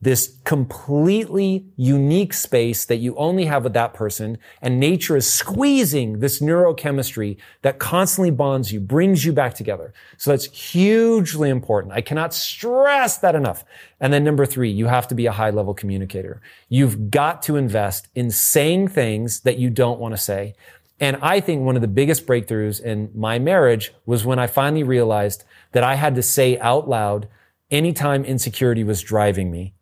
this 0.00 0.36
completely 0.44 1.66
unique 1.76 2.32
space 2.32 2.84
that 2.84 2.98
you 2.98 3.16
only 3.16 3.46
have 3.46 3.64
with 3.64 3.72
that 3.72 3.94
person. 3.94 4.38
And 4.62 4.78
nature 4.78 5.16
is 5.16 5.32
squeezing 5.32 6.20
this 6.20 6.40
neurochemistry 6.40 7.36
that 7.62 7.80
constantly 7.80 8.30
bonds 8.30 8.72
you, 8.72 8.78
brings 8.78 9.24
you 9.24 9.32
back 9.32 9.54
together. 9.54 9.92
So 10.16 10.30
that's 10.30 10.44
hugely 10.44 11.50
important. 11.50 11.94
I 11.94 12.00
cannot 12.00 12.32
stress 12.32 13.18
that 13.18 13.34
enough. 13.34 13.64
And 13.98 14.12
then 14.12 14.22
number 14.22 14.46
three, 14.46 14.70
you 14.70 14.86
have 14.86 15.08
to 15.08 15.16
be 15.16 15.26
a 15.26 15.32
high 15.32 15.50
level 15.50 15.74
communicator. 15.74 16.40
You've 16.68 17.10
got 17.10 17.42
to 17.42 17.56
invest 17.56 18.06
in 18.14 18.30
saying 18.30 18.88
things 18.88 19.40
that 19.40 19.58
you 19.58 19.68
don't 19.68 19.98
want 19.98 20.14
to 20.14 20.18
say. 20.18 20.54
And 21.00 21.16
I 21.22 21.40
think 21.40 21.62
one 21.62 21.76
of 21.76 21.82
the 21.82 21.88
biggest 21.88 22.24
breakthroughs 22.24 22.80
in 22.80 23.10
my 23.14 23.40
marriage 23.40 23.92
was 24.06 24.24
when 24.24 24.38
I 24.38 24.46
finally 24.46 24.84
realized 24.84 25.44
that 25.72 25.84
I 25.84 25.94
had 25.94 26.14
to 26.14 26.22
say 26.22 26.58
out 26.60 26.88
loud 26.88 27.28
anytime 27.70 28.24
insecurity 28.24 28.84
was 28.84 29.02
driving 29.02 29.50
me 29.50 29.74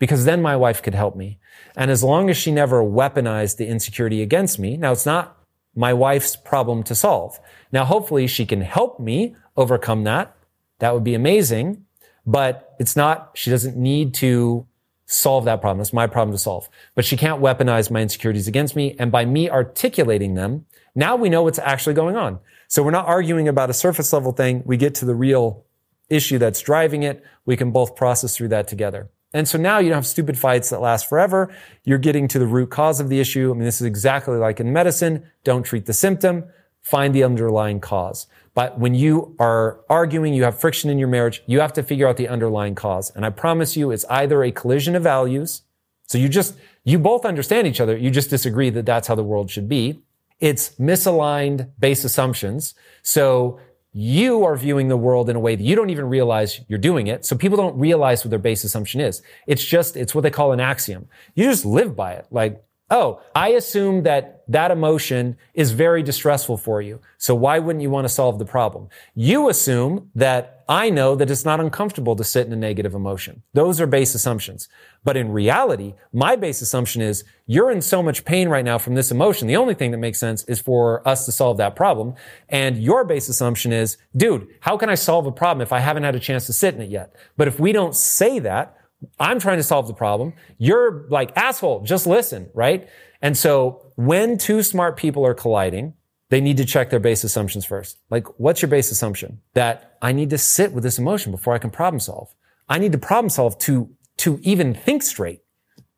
because 0.00 0.24
then 0.24 0.42
my 0.42 0.56
wife 0.56 0.82
could 0.82 0.94
help 0.94 1.14
me. 1.14 1.38
And 1.76 1.92
as 1.92 2.02
long 2.02 2.28
as 2.28 2.36
she 2.36 2.50
never 2.50 2.82
weaponized 2.82 3.58
the 3.58 3.68
insecurity 3.68 4.22
against 4.22 4.58
me, 4.58 4.76
now 4.76 4.90
it's 4.90 5.06
not 5.06 5.36
my 5.76 5.92
wife's 5.92 6.34
problem 6.34 6.82
to 6.84 6.94
solve. 6.96 7.38
Now, 7.70 7.84
hopefully 7.84 8.26
she 8.26 8.44
can 8.44 8.62
help 8.62 8.98
me 8.98 9.36
overcome 9.56 10.02
that. 10.04 10.34
That 10.80 10.94
would 10.94 11.04
be 11.04 11.14
amazing, 11.14 11.84
but 12.26 12.74
it's 12.80 12.96
not, 12.96 13.30
she 13.34 13.50
doesn't 13.50 13.76
need 13.76 14.14
to 14.14 14.66
solve 15.06 15.44
that 15.44 15.60
problem. 15.60 15.80
It's 15.80 15.92
my 15.92 16.06
problem 16.06 16.34
to 16.34 16.38
solve, 16.38 16.68
but 16.94 17.04
she 17.04 17.16
can't 17.16 17.42
weaponize 17.42 17.90
my 17.90 18.00
insecurities 18.00 18.48
against 18.48 18.74
me. 18.74 18.96
And 18.98 19.12
by 19.12 19.24
me 19.26 19.50
articulating 19.50 20.34
them, 20.34 20.66
now 20.94 21.14
we 21.14 21.28
know 21.28 21.42
what's 21.42 21.58
actually 21.58 21.94
going 21.94 22.16
on. 22.16 22.40
So 22.68 22.82
we're 22.82 22.90
not 22.90 23.06
arguing 23.06 23.48
about 23.48 23.70
a 23.70 23.74
surface 23.74 24.12
level 24.12 24.32
thing. 24.32 24.62
We 24.64 24.76
get 24.76 24.94
to 24.96 25.04
the 25.04 25.14
real 25.14 25.66
issue 26.08 26.38
that's 26.38 26.60
driving 26.60 27.02
it. 27.02 27.22
We 27.44 27.56
can 27.56 27.70
both 27.70 27.96
process 27.96 28.36
through 28.36 28.48
that 28.48 28.66
together. 28.66 29.10
And 29.32 29.46
so 29.46 29.58
now 29.58 29.78
you 29.78 29.88
don't 29.88 29.96
have 29.96 30.06
stupid 30.06 30.38
fights 30.38 30.70
that 30.70 30.80
last 30.80 31.08
forever. 31.08 31.54
You're 31.84 31.98
getting 31.98 32.26
to 32.28 32.38
the 32.38 32.46
root 32.46 32.70
cause 32.70 33.00
of 33.00 33.08
the 33.08 33.20
issue. 33.20 33.50
I 33.50 33.54
mean, 33.54 33.64
this 33.64 33.80
is 33.80 33.86
exactly 33.86 34.36
like 34.36 34.58
in 34.58 34.72
medicine. 34.72 35.30
Don't 35.44 35.62
treat 35.62 35.86
the 35.86 35.92
symptom. 35.92 36.44
Find 36.82 37.14
the 37.14 37.22
underlying 37.22 37.80
cause. 37.80 38.26
But 38.54 38.78
when 38.78 38.94
you 38.94 39.36
are 39.38 39.80
arguing, 39.88 40.34
you 40.34 40.42
have 40.44 40.58
friction 40.58 40.90
in 40.90 40.98
your 40.98 41.08
marriage, 41.08 41.42
you 41.46 41.60
have 41.60 41.72
to 41.74 41.82
figure 41.82 42.08
out 42.08 42.16
the 42.16 42.28
underlying 42.28 42.74
cause. 42.74 43.10
And 43.14 43.24
I 43.24 43.30
promise 43.30 43.76
you, 43.76 43.90
it's 43.90 44.04
either 44.06 44.42
a 44.42 44.50
collision 44.50 44.96
of 44.96 45.02
values. 45.02 45.62
So 46.06 46.18
you 46.18 46.28
just, 46.28 46.56
you 46.82 46.98
both 46.98 47.24
understand 47.24 47.68
each 47.68 47.80
other. 47.80 47.96
You 47.96 48.10
just 48.10 48.30
disagree 48.30 48.70
that 48.70 48.86
that's 48.86 49.06
how 49.06 49.14
the 49.14 49.22
world 49.22 49.50
should 49.50 49.68
be. 49.68 50.02
It's 50.40 50.70
misaligned 50.70 51.68
base 51.78 52.02
assumptions. 52.02 52.74
So 53.02 53.60
you 53.92 54.44
are 54.44 54.56
viewing 54.56 54.88
the 54.88 54.96
world 54.96 55.28
in 55.28 55.36
a 55.36 55.40
way 55.40 55.56
that 55.56 55.64
you 55.64 55.74
don't 55.74 55.90
even 55.90 56.08
realize 56.08 56.60
you're 56.68 56.78
doing 56.78 57.08
it. 57.08 57.24
So 57.24 57.36
people 57.36 57.56
don't 57.56 57.78
realize 57.78 58.24
what 58.24 58.30
their 58.30 58.38
base 58.38 58.62
assumption 58.62 59.00
is. 59.00 59.22
It's 59.46 59.64
just, 59.64 59.96
it's 59.96 60.14
what 60.14 60.22
they 60.22 60.30
call 60.30 60.52
an 60.52 60.60
axiom. 60.60 61.08
You 61.34 61.44
just 61.44 61.64
live 61.64 61.96
by 61.96 62.12
it. 62.12 62.26
Like, 62.30 62.62
oh, 62.90 63.20
I 63.34 63.50
assume 63.50 64.02
that 64.04 64.44
that 64.48 64.70
emotion 64.70 65.36
is 65.54 65.72
very 65.72 66.02
distressful 66.02 66.56
for 66.56 66.82
you. 66.82 67.00
So 67.18 67.34
why 67.34 67.58
wouldn't 67.58 67.82
you 67.82 67.90
want 67.90 68.04
to 68.04 68.08
solve 68.08 68.38
the 68.38 68.44
problem? 68.44 68.88
You 69.14 69.48
assume 69.48 70.10
that 70.14 70.59
I 70.70 70.88
know 70.88 71.16
that 71.16 71.32
it's 71.32 71.44
not 71.44 71.58
uncomfortable 71.58 72.14
to 72.14 72.22
sit 72.22 72.46
in 72.46 72.52
a 72.52 72.56
negative 72.56 72.94
emotion. 72.94 73.42
Those 73.54 73.80
are 73.80 73.88
base 73.88 74.14
assumptions. 74.14 74.68
But 75.02 75.16
in 75.16 75.32
reality, 75.32 75.94
my 76.12 76.36
base 76.36 76.62
assumption 76.62 77.02
is 77.02 77.24
you're 77.44 77.72
in 77.72 77.82
so 77.82 78.04
much 78.04 78.24
pain 78.24 78.48
right 78.48 78.64
now 78.64 78.78
from 78.78 78.94
this 78.94 79.10
emotion. 79.10 79.48
The 79.48 79.56
only 79.56 79.74
thing 79.74 79.90
that 79.90 79.98
makes 79.98 80.20
sense 80.20 80.44
is 80.44 80.60
for 80.60 81.06
us 81.08 81.26
to 81.26 81.32
solve 81.32 81.56
that 81.56 81.74
problem. 81.74 82.14
And 82.48 82.78
your 82.78 83.04
base 83.04 83.28
assumption 83.28 83.72
is, 83.72 83.98
dude, 84.16 84.46
how 84.60 84.76
can 84.76 84.88
I 84.88 84.94
solve 84.94 85.26
a 85.26 85.32
problem 85.32 85.60
if 85.60 85.72
I 85.72 85.80
haven't 85.80 86.04
had 86.04 86.14
a 86.14 86.20
chance 86.20 86.46
to 86.46 86.52
sit 86.52 86.76
in 86.76 86.82
it 86.82 86.88
yet? 86.88 87.16
But 87.36 87.48
if 87.48 87.58
we 87.58 87.72
don't 87.72 87.96
say 87.96 88.38
that, 88.38 88.76
I'm 89.18 89.40
trying 89.40 89.56
to 89.56 89.64
solve 89.64 89.88
the 89.88 89.94
problem. 89.94 90.34
You're 90.58 91.06
like, 91.08 91.36
asshole, 91.36 91.80
just 91.80 92.06
listen, 92.06 92.48
right? 92.54 92.88
And 93.20 93.36
so 93.36 93.92
when 93.96 94.38
two 94.38 94.62
smart 94.62 94.96
people 94.96 95.26
are 95.26 95.34
colliding, 95.34 95.94
they 96.30 96.40
need 96.40 96.56
to 96.56 96.64
check 96.64 96.90
their 96.90 97.00
base 97.00 97.22
assumptions 97.24 97.64
first. 97.64 97.98
Like, 98.08 98.26
what's 98.40 98.62
your 98.62 98.68
base 98.68 98.90
assumption? 98.90 99.40
That 99.54 99.98
I 100.00 100.12
need 100.12 100.30
to 100.30 100.38
sit 100.38 100.72
with 100.72 100.82
this 100.82 100.98
emotion 100.98 101.32
before 101.32 101.54
I 101.54 101.58
can 101.58 101.70
problem 101.70 102.00
solve. 102.00 102.32
I 102.68 102.78
need 102.78 102.92
to 102.92 102.98
problem 102.98 103.28
solve 103.28 103.58
to, 103.60 103.90
to 104.18 104.38
even 104.42 104.72
think 104.72 105.02
straight. 105.02 105.42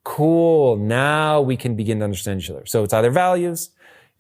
Cool. 0.05 0.77
Now 0.77 1.41
we 1.43 1.57
can 1.57 1.77
begin 1.77 1.99
to 1.99 2.05
understand 2.05 2.41
each 2.41 2.51
other. 2.51 2.67
So 2.67 2.83
it's 2.83 2.95
either 2.95 3.11
values, 3.11 3.71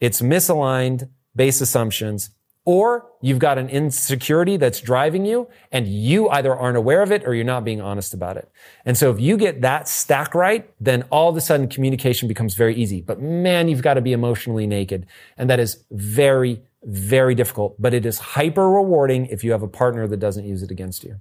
it's 0.00 0.20
misaligned 0.20 1.08
base 1.34 1.60
assumptions, 1.60 2.30
or 2.64 3.06
you've 3.20 3.40
got 3.40 3.58
an 3.58 3.68
insecurity 3.68 4.56
that's 4.56 4.80
driving 4.80 5.26
you 5.26 5.48
and 5.72 5.88
you 5.88 6.28
either 6.28 6.54
aren't 6.54 6.76
aware 6.76 7.02
of 7.02 7.10
it 7.10 7.24
or 7.26 7.34
you're 7.34 7.44
not 7.44 7.64
being 7.64 7.80
honest 7.80 8.14
about 8.14 8.36
it. 8.36 8.48
And 8.84 8.96
so 8.96 9.10
if 9.10 9.20
you 9.20 9.36
get 9.36 9.62
that 9.62 9.88
stack 9.88 10.34
right, 10.34 10.70
then 10.80 11.02
all 11.10 11.28
of 11.28 11.36
a 11.36 11.40
sudden 11.40 11.68
communication 11.68 12.28
becomes 12.28 12.54
very 12.54 12.76
easy. 12.76 13.00
But 13.00 13.20
man, 13.20 13.68
you've 13.68 13.82
got 13.82 13.94
to 13.94 14.00
be 14.00 14.12
emotionally 14.12 14.66
naked. 14.66 15.06
And 15.36 15.50
that 15.50 15.58
is 15.58 15.84
very, 15.90 16.62
very 16.84 17.34
difficult, 17.34 17.80
but 17.80 17.94
it 17.94 18.06
is 18.06 18.18
hyper 18.18 18.70
rewarding 18.70 19.26
if 19.26 19.42
you 19.42 19.50
have 19.50 19.62
a 19.62 19.68
partner 19.68 20.06
that 20.06 20.18
doesn't 20.18 20.44
use 20.44 20.62
it 20.62 20.70
against 20.70 21.02
you. 21.02 21.20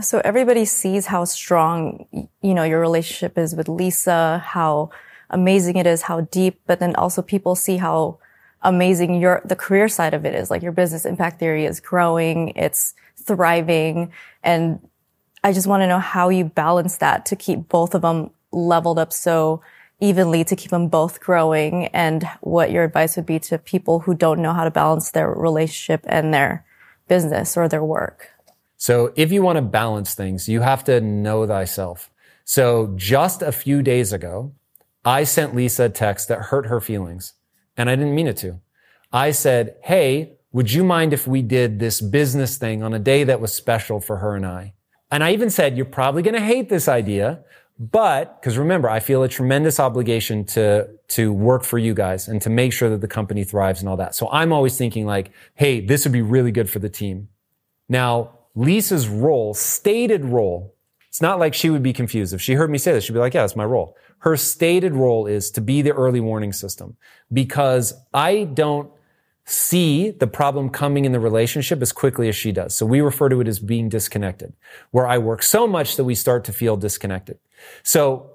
So 0.00 0.20
everybody 0.24 0.64
sees 0.64 1.06
how 1.06 1.24
strong, 1.24 2.06
you 2.40 2.54
know, 2.54 2.62
your 2.62 2.80
relationship 2.80 3.38
is 3.38 3.54
with 3.54 3.68
Lisa, 3.68 4.38
how 4.44 4.90
amazing 5.30 5.76
it 5.76 5.86
is, 5.86 6.02
how 6.02 6.22
deep, 6.22 6.60
but 6.66 6.78
then 6.80 6.94
also 6.96 7.22
people 7.22 7.54
see 7.54 7.76
how 7.76 8.18
amazing 8.62 9.20
your, 9.20 9.42
the 9.44 9.56
career 9.56 9.88
side 9.88 10.14
of 10.14 10.24
it 10.24 10.34
is. 10.34 10.50
Like 10.50 10.62
your 10.62 10.72
business 10.72 11.04
impact 11.04 11.38
theory 11.38 11.64
is 11.64 11.80
growing, 11.80 12.50
it's 12.50 12.94
thriving. 13.16 14.12
And 14.42 14.80
I 15.44 15.52
just 15.52 15.66
want 15.66 15.82
to 15.82 15.86
know 15.86 15.98
how 15.98 16.28
you 16.28 16.44
balance 16.44 16.96
that 16.98 17.26
to 17.26 17.36
keep 17.36 17.68
both 17.68 17.94
of 17.94 18.02
them 18.02 18.30
leveled 18.50 18.98
up 18.98 19.12
so 19.12 19.62
evenly 20.00 20.44
to 20.44 20.56
keep 20.56 20.70
them 20.70 20.88
both 20.88 21.20
growing 21.20 21.86
and 21.88 22.28
what 22.40 22.70
your 22.70 22.84
advice 22.84 23.16
would 23.16 23.26
be 23.26 23.38
to 23.38 23.58
people 23.58 24.00
who 24.00 24.14
don't 24.14 24.40
know 24.40 24.52
how 24.52 24.64
to 24.64 24.70
balance 24.70 25.10
their 25.10 25.28
relationship 25.28 26.04
and 26.08 26.32
their 26.32 26.64
business 27.08 27.56
or 27.56 27.68
their 27.68 27.84
work. 27.84 28.30
So 28.76 29.12
if 29.16 29.32
you 29.32 29.42
want 29.42 29.56
to 29.56 29.62
balance 29.62 30.14
things, 30.14 30.48
you 30.48 30.60
have 30.60 30.84
to 30.84 31.00
know 31.00 31.46
thyself. 31.46 32.10
So 32.44 32.92
just 32.96 33.42
a 33.42 33.50
few 33.50 33.82
days 33.82 34.12
ago, 34.12 34.52
I 35.04 35.24
sent 35.24 35.54
Lisa 35.54 35.84
a 35.84 35.88
text 35.88 36.28
that 36.28 36.42
hurt 36.42 36.66
her 36.66 36.80
feelings 36.80 37.34
and 37.78 37.88
I 37.88 37.96
didn't 37.96 38.14
mean 38.14 38.26
it 38.26 38.36
to. 38.38 38.60
I 39.12 39.30
said, 39.30 39.76
Hey, 39.82 40.34
would 40.52 40.72
you 40.72 40.84
mind 40.84 41.12
if 41.12 41.26
we 41.26 41.40
did 41.40 41.78
this 41.78 42.00
business 42.00 42.58
thing 42.58 42.82
on 42.82 42.92
a 42.92 42.98
day 42.98 43.24
that 43.24 43.40
was 43.40 43.52
special 43.52 44.00
for 44.00 44.18
her 44.18 44.34
and 44.34 44.44
I? 44.44 44.74
And 45.10 45.24
I 45.24 45.32
even 45.32 45.48
said, 45.48 45.76
you're 45.76 45.86
probably 45.86 46.22
going 46.22 46.34
to 46.34 46.40
hate 46.40 46.68
this 46.68 46.86
idea, 46.88 47.42
but, 47.78 48.40
cause 48.42 48.58
remember, 48.58 48.90
I 48.90 49.00
feel 49.00 49.22
a 49.22 49.28
tremendous 49.28 49.80
obligation 49.80 50.44
to, 50.46 50.88
to 51.08 51.32
work 51.32 51.64
for 51.64 51.78
you 51.78 51.94
guys 51.94 52.28
and 52.28 52.42
to 52.42 52.50
make 52.50 52.72
sure 52.72 52.90
that 52.90 53.00
the 53.00 53.08
company 53.08 53.44
thrives 53.44 53.80
and 53.80 53.88
all 53.88 53.96
that. 53.96 54.14
So 54.14 54.28
I'm 54.30 54.52
always 54.52 54.76
thinking 54.76 55.06
like, 55.06 55.30
Hey, 55.54 55.80
this 55.80 56.04
would 56.04 56.12
be 56.12 56.22
really 56.22 56.50
good 56.50 56.68
for 56.68 56.78
the 56.78 56.90
team. 56.90 57.28
Now, 57.88 58.32
Lisa's 58.54 59.08
role, 59.08 59.54
stated 59.54 60.24
role, 60.24 60.74
it's 61.18 61.22
not 61.22 61.40
like 61.40 61.52
she 61.52 61.68
would 61.68 61.82
be 61.82 61.92
confused. 61.92 62.32
If 62.32 62.40
she 62.40 62.54
heard 62.54 62.70
me 62.70 62.78
say 62.78 62.92
this, 62.92 63.02
she'd 63.02 63.12
be 63.12 63.18
like, 63.18 63.34
yeah, 63.34 63.40
that's 63.40 63.56
my 63.56 63.64
role. 63.64 63.96
Her 64.20 64.36
stated 64.36 64.94
role 64.94 65.26
is 65.26 65.50
to 65.50 65.60
be 65.60 65.82
the 65.82 65.90
early 65.90 66.20
warning 66.20 66.52
system 66.52 66.96
because 67.32 67.92
I 68.14 68.44
don't 68.44 68.88
see 69.44 70.12
the 70.12 70.28
problem 70.28 70.70
coming 70.70 71.06
in 71.06 71.10
the 71.10 71.18
relationship 71.18 71.82
as 71.82 71.90
quickly 71.90 72.28
as 72.28 72.36
she 72.36 72.52
does. 72.52 72.76
So 72.76 72.86
we 72.86 73.00
refer 73.00 73.28
to 73.30 73.40
it 73.40 73.48
as 73.48 73.58
being 73.58 73.88
disconnected, 73.88 74.52
where 74.92 75.08
I 75.08 75.18
work 75.18 75.42
so 75.42 75.66
much 75.66 75.96
that 75.96 76.04
we 76.04 76.14
start 76.14 76.44
to 76.44 76.52
feel 76.52 76.76
disconnected. 76.76 77.40
So 77.82 78.30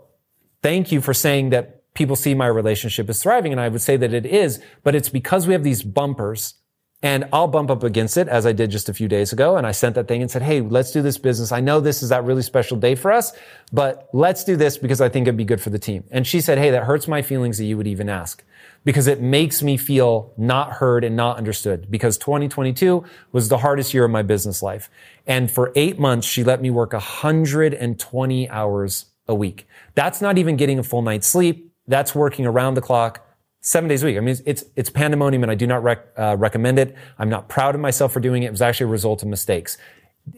thank 0.62 0.92
you 0.92 1.00
for 1.00 1.14
saying 1.14 1.52
that 1.52 1.94
people 1.94 2.18
see 2.18 2.34
my 2.34 2.48
relationship 2.48 3.10
as 3.10 3.24
thriving. 3.24 3.54
And 3.54 3.62
I 3.62 3.70
would 3.70 3.80
say 3.80 3.96
that 3.96 4.14
it 4.14 4.26
is, 4.26 4.62
but 4.84 4.94
it's 4.94 5.08
because 5.08 5.48
we 5.48 5.54
have 5.54 5.64
these 5.64 5.84
bumpers 5.84 6.56
and 7.04 7.26
I'll 7.34 7.50
bump 7.50 7.70
up 7.70 7.84
against 7.84 8.16
it 8.16 8.30
as 8.30 8.46
I 8.46 8.54
did 8.54 8.72
just 8.72 8.88
a 8.88 8.94
few 8.94 9.10
days 9.10 9.34
ago. 9.34 9.58
And 9.58 9.68
I 9.68 9.74
sent 9.74 9.96
that 9.96 10.08
thing 10.08 10.22
and 10.22 10.32
said, 10.32 10.42
Hey, 10.42 10.62
let's 10.62 10.92
do 10.92 11.02
this 11.02 11.18
business. 11.18 11.52
I 11.52 11.60
know 11.60 11.82
this 11.82 12.02
is 12.02 12.10
that 12.10 12.24
really 12.24 12.42
special 12.42 12.78
day 12.78 12.96
for 12.96 13.12
us, 13.12 13.34
but 13.74 14.10
let's 14.14 14.46
do 14.46 14.56
this 14.56 14.78
because 14.78 15.02
I 15.02 15.10
think 15.10 15.28
it'd 15.28 15.38
be 15.38 15.44
good 15.44 15.62
for 15.62 15.70
the 15.70 15.78
team. 15.78 16.06
And 16.10 16.26
she 16.26 16.40
said, 16.40 16.58
Hey, 16.58 16.72
that 16.72 16.84
hurts 16.84 17.08
my 17.08 17.22
feelings 17.22 17.58
that 17.58 17.66
you 17.66 17.76
would 17.76 17.88
even 17.88 18.08
ask 18.08 18.44
because 18.86 19.08
it 19.08 19.22
makes 19.22 19.62
me 19.62 19.76
feel 19.76 20.34
not 20.38 20.72
heard 20.72 21.04
and 21.04 21.16
not 21.16 21.38
understood 21.38 21.92
because 21.92 22.18
2022 22.18 23.04
was 23.34 23.50
the 23.50 23.58
hardest 23.58 23.94
year 23.94 24.06
of 24.06 24.12
my 24.12 24.22
business 24.22 24.64
life. 24.64 24.90
And 25.28 25.52
for 25.52 25.74
eight 25.76 26.00
months, 26.00 26.26
she 26.26 26.44
let 26.44 26.62
me 26.62 26.70
work 26.70 26.94
120 26.94 28.50
hours 28.50 29.06
a 29.28 29.36
week. 29.36 29.68
That's 29.96 30.22
not 30.22 30.38
even 30.38 30.56
getting 30.56 30.80
a 30.80 30.84
full 30.84 31.02
night's 31.02 31.28
sleep. 31.28 31.70
That's 31.86 32.16
working 32.16 32.46
around 32.46 32.76
the 32.76 32.82
clock 32.82 33.28
seven 33.64 33.88
days 33.88 34.04
a 34.04 34.06
week. 34.06 34.18
I 34.18 34.20
mean, 34.20 34.36
it's, 34.46 34.66
it's 34.76 34.90
pandemonium 34.90 35.42
and 35.42 35.52
I 35.52 35.56
do 35.56 35.66
not 35.66 35.82
rec- 35.84 36.06
uh, 36.18 36.36
recommend 36.38 36.78
it. 36.78 36.96
I'm 37.18 37.30
not 37.30 37.48
proud 37.48 37.74
of 37.76 37.82
myself 37.82 38.12
for 38.12 38.20
doing 38.20 38.44
it. 38.44 38.48
It 38.48 38.52
was 38.52 38.62
actually 38.62 38.86
a 38.86 38.92
result 38.92 39.24
of 39.24 39.30
mistakes. 39.30 39.78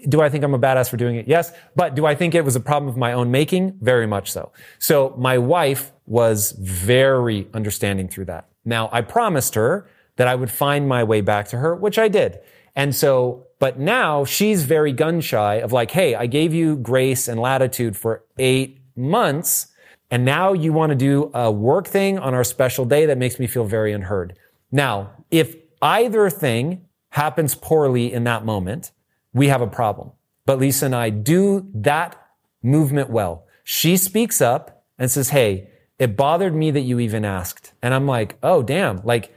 Do 0.07 0.21
I 0.21 0.29
think 0.29 0.43
I'm 0.43 0.53
a 0.53 0.59
badass 0.59 0.89
for 0.89 0.97
doing 0.97 1.15
it? 1.15 1.27
Yes. 1.27 1.51
But 1.75 1.95
do 1.95 2.05
I 2.05 2.15
think 2.15 2.35
it 2.35 2.45
was 2.45 2.55
a 2.55 2.59
problem 2.59 2.87
of 2.87 2.97
my 2.97 3.13
own 3.13 3.31
making? 3.31 3.79
Very 3.81 4.07
much 4.07 4.31
so. 4.31 4.51
So 4.77 5.15
my 5.17 5.39
wife 5.39 5.91
was 6.05 6.51
very 6.51 7.47
understanding 7.53 8.07
through 8.07 8.25
that. 8.25 8.47
Now 8.63 8.89
I 8.91 9.01
promised 9.01 9.55
her 9.55 9.89
that 10.17 10.27
I 10.27 10.35
would 10.35 10.51
find 10.51 10.87
my 10.87 11.03
way 11.03 11.21
back 11.21 11.47
to 11.49 11.57
her, 11.57 11.75
which 11.75 11.97
I 11.97 12.07
did. 12.07 12.39
And 12.75 12.95
so, 12.95 13.47
but 13.59 13.79
now 13.79 14.23
she's 14.23 14.63
very 14.65 14.91
gun 14.91 15.19
shy 15.19 15.55
of 15.55 15.71
like, 15.71 15.91
Hey, 15.91 16.13
I 16.13 16.27
gave 16.27 16.53
you 16.53 16.77
grace 16.77 17.27
and 17.27 17.39
latitude 17.39 17.97
for 17.97 18.23
eight 18.37 18.81
months 18.95 19.67
and 20.11 20.23
now 20.23 20.53
you 20.53 20.71
want 20.71 20.91
to 20.91 20.95
do 20.95 21.31
a 21.33 21.51
work 21.51 21.87
thing 21.87 22.19
on 22.19 22.33
our 22.33 22.43
special 22.43 22.85
day 22.85 23.05
that 23.07 23.17
makes 23.17 23.39
me 23.39 23.47
feel 23.47 23.65
very 23.65 23.91
unheard. 23.91 24.37
Now, 24.71 25.11
if 25.31 25.55
either 25.81 26.29
thing 26.29 26.85
happens 27.09 27.55
poorly 27.55 28.11
in 28.11 28.23
that 28.25 28.45
moment, 28.45 28.91
we 29.33 29.47
have 29.47 29.61
a 29.61 29.67
problem. 29.67 30.11
But 30.45 30.59
Lisa 30.59 30.85
and 30.85 30.95
I 30.95 31.09
do 31.09 31.67
that 31.73 32.21
movement 32.61 33.09
well. 33.09 33.45
She 33.63 33.97
speaks 33.97 34.41
up 34.41 34.83
and 34.97 35.09
says, 35.09 35.29
Hey, 35.29 35.69
it 35.97 36.15
bothered 36.15 36.53
me 36.53 36.71
that 36.71 36.81
you 36.81 36.99
even 36.99 37.25
asked. 37.25 37.73
And 37.81 37.93
I'm 37.93 38.05
like, 38.05 38.37
Oh, 38.43 38.61
damn. 38.61 39.03
Like, 39.03 39.35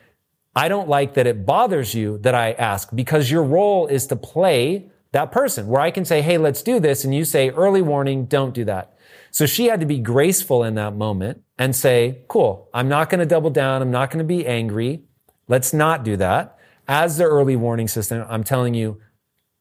I 0.54 0.68
don't 0.68 0.88
like 0.88 1.14
that 1.14 1.26
it 1.26 1.46
bothers 1.46 1.94
you 1.94 2.18
that 2.18 2.34
I 2.34 2.52
ask 2.52 2.90
because 2.94 3.30
your 3.30 3.44
role 3.44 3.86
is 3.86 4.06
to 4.08 4.16
play 4.16 4.90
that 5.12 5.32
person 5.32 5.68
where 5.68 5.80
I 5.80 5.90
can 5.90 6.04
say, 6.04 6.20
Hey, 6.20 6.36
let's 6.36 6.62
do 6.62 6.78
this. 6.78 7.04
And 7.04 7.14
you 7.14 7.24
say, 7.24 7.50
early 7.50 7.80
warning, 7.80 8.26
don't 8.26 8.54
do 8.54 8.64
that. 8.66 8.97
So 9.30 9.46
she 9.46 9.66
had 9.66 9.80
to 9.80 9.86
be 9.86 9.98
graceful 9.98 10.64
in 10.64 10.74
that 10.74 10.96
moment 10.96 11.42
and 11.58 11.74
say, 11.74 12.22
cool, 12.28 12.68
I'm 12.72 12.88
not 12.88 13.10
going 13.10 13.20
to 13.20 13.26
double 13.26 13.50
down. 13.50 13.82
I'm 13.82 13.90
not 13.90 14.10
going 14.10 14.18
to 14.18 14.24
be 14.24 14.46
angry. 14.46 15.02
Let's 15.48 15.72
not 15.72 16.04
do 16.04 16.16
that. 16.16 16.58
As 16.86 17.18
the 17.18 17.24
early 17.24 17.56
warning 17.56 17.88
system, 17.88 18.24
I'm 18.28 18.44
telling 18.44 18.74
you, 18.74 19.00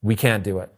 we 0.02 0.15
can't 0.15 0.44
do 0.44 0.60
it. 0.60 0.73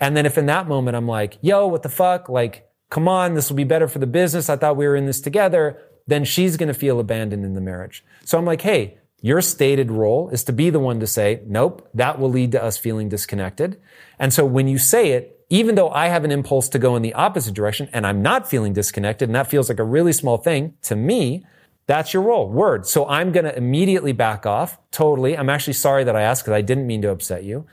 And 0.00 0.16
then 0.16 0.26
if 0.26 0.38
in 0.38 0.46
that 0.46 0.66
moment 0.66 0.96
I'm 0.96 1.06
like, 1.06 1.38
yo, 1.42 1.66
what 1.66 1.82
the 1.82 1.88
fuck? 1.88 2.28
Like, 2.28 2.68
come 2.88 3.06
on, 3.06 3.34
this 3.34 3.50
will 3.50 3.56
be 3.56 3.64
better 3.64 3.88
for 3.88 3.98
the 3.98 4.06
business. 4.06 4.48
I 4.48 4.56
thought 4.56 4.76
we 4.76 4.86
were 4.86 4.96
in 4.96 5.06
this 5.06 5.20
together. 5.20 5.78
Then 6.06 6.24
she's 6.24 6.56
going 6.56 6.68
to 6.68 6.74
feel 6.74 6.98
abandoned 7.00 7.44
in 7.44 7.54
the 7.54 7.60
marriage. 7.60 8.04
So 8.24 8.38
I'm 8.38 8.46
like, 8.46 8.62
hey, 8.62 8.98
your 9.20 9.42
stated 9.42 9.90
role 9.90 10.30
is 10.30 10.44
to 10.44 10.52
be 10.52 10.70
the 10.70 10.80
one 10.80 11.00
to 11.00 11.06
say, 11.06 11.42
nope, 11.46 11.88
that 11.94 12.18
will 12.18 12.30
lead 12.30 12.52
to 12.52 12.62
us 12.62 12.78
feeling 12.78 13.08
disconnected. 13.10 13.80
And 14.18 14.32
so 14.32 14.46
when 14.46 14.66
you 14.66 14.78
say 14.78 15.12
it, 15.12 15.39
even 15.50 15.74
though 15.74 15.90
I 15.90 16.06
have 16.06 16.24
an 16.24 16.30
impulse 16.30 16.68
to 16.70 16.78
go 16.78 16.94
in 16.94 17.02
the 17.02 17.12
opposite 17.12 17.54
direction 17.54 17.90
and 17.92 18.06
I'm 18.06 18.22
not 18.22 18.48
feeling 18.48 18.72
disconnected 18.72 19.28
and 19.28 19.34
that 19.34 19.50
feels 19.50 19.68
like 19.68 19.80
a 19.80 19.84
really 19.84 20.12
small 20.12 20.38
thing 20.38 20.74
to 20.82 20.94
me, 20.94 21.44
that's 21.86 22.14
your 22.14 22.22
role. 22.22 22.48
Word. 22.48 22.86
So 22.86 23.06
I'm 23.08 23.32
going 23.32 23.44
to 23.44 23.56
immediately 23.56 24.12
back 24.12 24.46
off. 24.46 24.78
Totally. 24.92 25.36
I'm 25.36 25.50
actually 25.50 25.72
sorry 25.72 26.04
that 26.04 26.14
I 26.14 26.22
asked 26.22 26.44
because 26.44 26.54
I 26.54 26.62
didn't 26.62 26.86
mean 26.86 27.02
to 27.02 27.10
upset 27.10 27.42
you. 27.42 27.66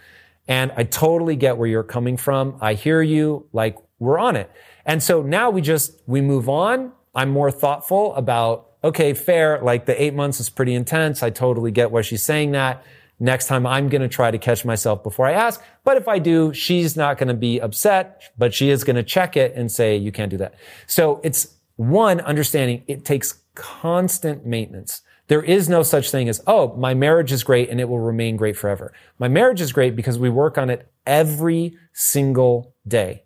And 0.48 0.72
I 0.76 0.84
totally 0.84 1.36
get 1.36 1.58
where 1.58 1.68
you're 1.68 1.84
coming 1.84 2.18
from. 2.18 2.58
I 2.60 2.74
hear 2.74 3.02
you. 3.02 3.48
Like 3.54 3.78
we're 4.00 4.18
on 4.18 4.36
it. 4.36 4.52
And 4.84 5.04
so 5.04 5.22
now 5.22 5.52
we 5.52 5.62
just, 5.62 6.02
we 6.08 6.22
move 6.22 6.50
on. 6.50 6.94
I'm 7.14 7.30
more 7.30 7.52
thoughtful 7.52 8.16
about, 8.16 8.72
okay, 8.84 9.14
fair. 9.14 9.60
Like 9.62 9.86
the 9.86 10.02
eight 10.02 10.16
months 10.16 10.40
is 10.40 10.50
pretty 10.50 10.74
intense. 10.74 11.22
I 11.22 11.30
totally 11.30 11.70
get 11.70 11.92
why 11.92 12.02
she's 12.02 12.24
saying 12.24 12.54
that. 12.54 12.84
Next 13.20 13.48
time 13.48 13.66
I'm 13.66 13.90
going 13.90 14.02
to 14.02 14.08
try 14.08 14.30
to 14.30 14.38
catch 14.38 14.64
myself 14.64 15.04
before 15.04 15.28
I 15.28 15.34
ask. 15.34 15.62
But 15.84 15.98
if 15.98 16.08
I 16.08 16.20
do, 16.20 16.54
she's 16.54 16.96
not 16.96 17.18
going 17.18 17.30
to 17.30 17.34
be 17.34 17.60
upset, 17.60 18.32
but 18.38 18.54
she 18.54 18.70
is 18.70 18.84
going 18.84 18.96
to 18.96 19.04
check 19.04 19.36
it 19.36 19.56
and 19.56 19.72
say, 19.72 19.98
you 19.98 20.12
can't 20.12 20.30
do 20.30 20.38
that. 20.38 20.54
So 20.86 21.20
it's 21.24 21.56
one 21.78 22.22
understanding 22.22 22.84
it 22.88 23.06
takes 23.06 23.42
constant 23.56 24.46
maintenance. 24.46 25.02
There 25.28 25.44
is 25.44 25.68
no 25.68 25.84
such 25.84 26.12
thing 26.12 26.30
as, 26.30 26.42
oh, 26.48 26.76
my 26.76 26.94
marriage 26.94 27.32
is 27.32 27.44
great 27.44 27.70
and 27.70 27.82
it 27.82 27.90
will 27.90 28.00
remain 28.00 28.38
great 28.38 28.56
forever. 28.56 28.94
My 29.20 29.28
marriage 29.28 29.62
is 29.62 29.74
great 29.74 29.96
because 29.96 30.18
we 30.18 30.30
work 30.30 30.58
on 30.58 30.70
it 30.70 30.90
every 31.06 31.78
single 31.94 32.76
day. 32.88 33.24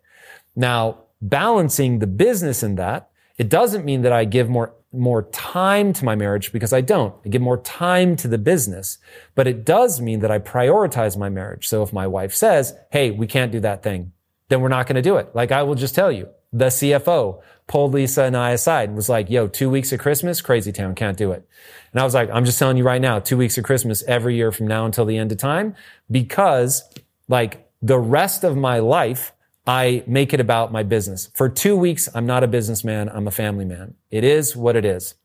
Now, 0.55 1.03
balancing 1.21 1.99
the 1.99 2.07
business 2.07 2.63
in 2.63 2.75
that, 2.75 3.09
it 3.37 3.49
doesn't 3.49 3.85
mean 3.85 4.01
that 4.01 4.11
I 4.11 4.25
give 4.25 4.49
more 4.49 4.73
more 4.93 5.23
time 5.23 5.93
to 5.93 6.05
my 6.05 6.15
marriage 6.15 6.51
because 6.51 6.73
I 6.73 6.81
don't. 6.81 7.15
I 7.25 7.29
give 7.29 7.41
more 7.41 7.57
time 7.57 8.15
to 8.17 8.27
the 8.27 8.37
business, 8.37 8.97
but 9.35 9.47
it 9.47 9.65
does 9.65 10.01
mean 10.01 10.19
that 10.19 10.31
I 10.31 10.39
prioritize 10.39 11.17
my 11.17 11.29
marriage. 11.29 11.67
So 11.67 11.81
if 11.81 11.93
my 11.93 12.07
wife 12.07 12.33
says, 12.33 12.75
Hey, 12.91 13.11
we 13.11 13.27
can't 13.27 13.51
do 13.51 13.61
that 13.61 13.83
thing, 13.83 14.11
then 14.49 14.61
we're 14.61 14.69
not 14.69 14.87
going 14.87 14.97
to 14.97 15.01
do 15.01 15.15
it. 15.15 15.29
Like 15.33 15.51
I 15.51 15.63
will 15.63 15.75
just 15.75 15.95
tell 15.95 16.11
you, 16.11 16.27
the 16.53 16.65
CFO 16.65 17.41
pulled 17.67 17.93
Lisa 17.93 18.23
and 18.23 18.35
I 18.35 18.51
aside 18.51 18.89
and 18.89 18.95
was 18.95 19.07
like, 19.07 19.29
yo, 19.29 19.47
two 19.47 19.69
weeks 19.69 19.93
of 19.93 19.99
Christmas, 19.99 20.41
crazy 20.41 20.73
town, 20.73 20.95
can't 20.95 21.17
do 21.17 21.31
it. 21.31 21.47
And 21.93 22.01
I 22.01 22.03
was 22.03 22.13
like, 22.13 22.29
I'm 22.29 22.43
just 22.43 22.59
telling 22.59 22.75
you 22.75 22.83
right 22.83 23.01
now, 23.01 23.19
two 23.19 23.37
weeks 23.37 23.57
of 23.57 23.63
Christmas 23.63 24.03
every 24.07 24.35
year 24.35 24.51
from 24.51 24.67
now 24.67 24.85
until 24.85 25.05
the 25.05 25.17
end 25.17 25.31
of 25.31 25.37
time, 25.37 25.75
because 26.09 26.83
like 27.29 27.69
the 27.81 27.97
rest 27.97 28.43
of 28.43 28.57
my 28.57 28.79
life, 28.79 29.31
I 29.65 30.03
make 30.07 30.33
it 30.33 30.39
about 30.39 30.71
my 30.71 30.83
business. 30.83 31.29
For 31.33 31.47
two 31.47 31.75
weeks, 31.77 32.09
I'm 32.15 32.25
not 32.25 32.43
a 32.43 32.47
businessman. 32.47 33.09
I'm 33.09 33.27
a 33.27 33.31
family 33.31 33.65
man. 33.65 33.95
It 34.09 34.23
is 34.23 34.55
what 34.55 34.75
it 34.75 34.85
is. 34.85 35.15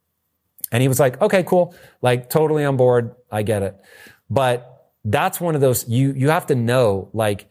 And 0.72 0.82
he 0.82 0.88
was 0.88 1.00
like, 1.00 1.20
okay, 1.22 1.42
cool. 1.42 1.74
Like 2.02 2.28
totally 2.28 2.64
on 2.64 2.76
board. 2.76 3.14
I 3.30 3.42
get 3.42 3.62
it. 3.62 3.76
But 4.28 4.90
that's 5.04 5.40
one 5.40 5.54
of 5.54 5.60
those, 5.60 5.88
you, 5.88 6.12
you 6.12 6.30
have 6.30 6.46
to 6.46 6.54
know, 6.54 7.08
like, 7.12 7.48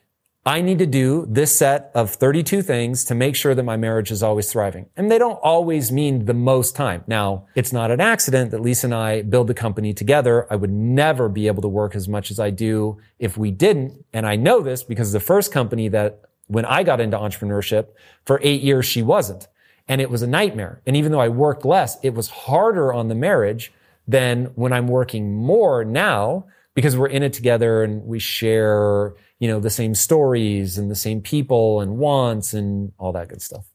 I 0.48 0.62
need 0.62 0.78
to 0.78 0.86
do 0.86 1.26
this 1.28 1.58
set 1.58 1.90
of 1.96 2.12
32 2.12 2.62
things 2.62 3.04
to 3.06 3.16
make 3.16 3.36
sure 3.36 3.56
that 3.56 3.64
my 3.64 3.78
marriage 3.78 4.12
is 4.12 4.22
always 4.22 4.52
thriving. 4.52 4.86
And 4.96 5.10
they 5.10 5.18
don't 5.18 5.40
always 5.42 5.92
mean 5.92 6.26
the 6.26 6.36
most 6.36 6.76
time. 6.76 7.04
Now, 7.08 7.48
it's 7.56 7.74
not 7.74 7.90
an 7.90 8.00
accident 8.00 8.52
that 8.52 8.62
Lisa 8.62 8.86
and 8.86 8.94
I 8.94 9.24
build 9.24 9.48
the 9.48 9.56
company 9.56 9.92
together. 9.92 10.46
I 10.52 10.56
would 10.56 10.70
never 10.70 11.30
be 11.30 11.48
able 11.48 11.64
to 11.64 11.68
work 11.68 11.96
as 11.96 12.08
much 12.08 12.30
as 12.30 12.40
I 12.40 12.52
do 12.52 13.00
if 13.18 13.40
we 13.40 13.50
didn't. 13.50 14.06
And 14.14 14.28
I 14.28 14.36
know 14.36 14.62
this 14.62 14.84
because 14.84 15.14
the 15.14 15.20
first 15.20 15.52
company 15.52 15.88
that 15.88 16.25
when 16.48 16.66
I 16.66 16.84
got 16.84 17.02
into 17.02 17.18
entrepreneurship 17.18 17.88
for 18.26 18.40
eight 18.44 18.62
years, 18.62 18.86
she 18.86 19.02
wasn't. 19.02 19.48
And 19.88 20.02
it 20.02 20.10
was 20.10 20.22
a 20.22 20.28
nightmare. 20.28 20.82
And 20.86 20.96
even 20.96 21.12
though 21.12 21.20
I 21.20 21.30
worked 21.30 21.66
less, 21.66 21.98
it 22.04 22.14
was 22.14 22.30
harder 22.30 22.92
on 22.92 23.08
the 23.08 23.16
marriage 23.16 23.72
than 24.08 24.46
when 24.56 24.74
I'm 24.74 24.88
working 24.88 25.36
more 25.36 25.84
now 25.84 26.46
because 26.74 26.98
we're 26.98 27.08
in 27.08 27.24
it 27.24 27.34
together 27.34 27.84
and 27.84 28.04
we 28.04 28.20
share, 28.20 29.14
you 29.40 29.48
know, 29.48 29.60
the 29.60 29.70
same 29.70 29.96
stories 29.96 30.78
and 30.78 30.92
the 30.92 30.96
same 30.96 31.22
people 31.22 31.82
and 31.82 31.98
wants 31.98 32.54
and 32.54 32.92
all 32.98 33.12
that 33.14 33.30
good 33.30 33.42
stuff. 33.42 33.66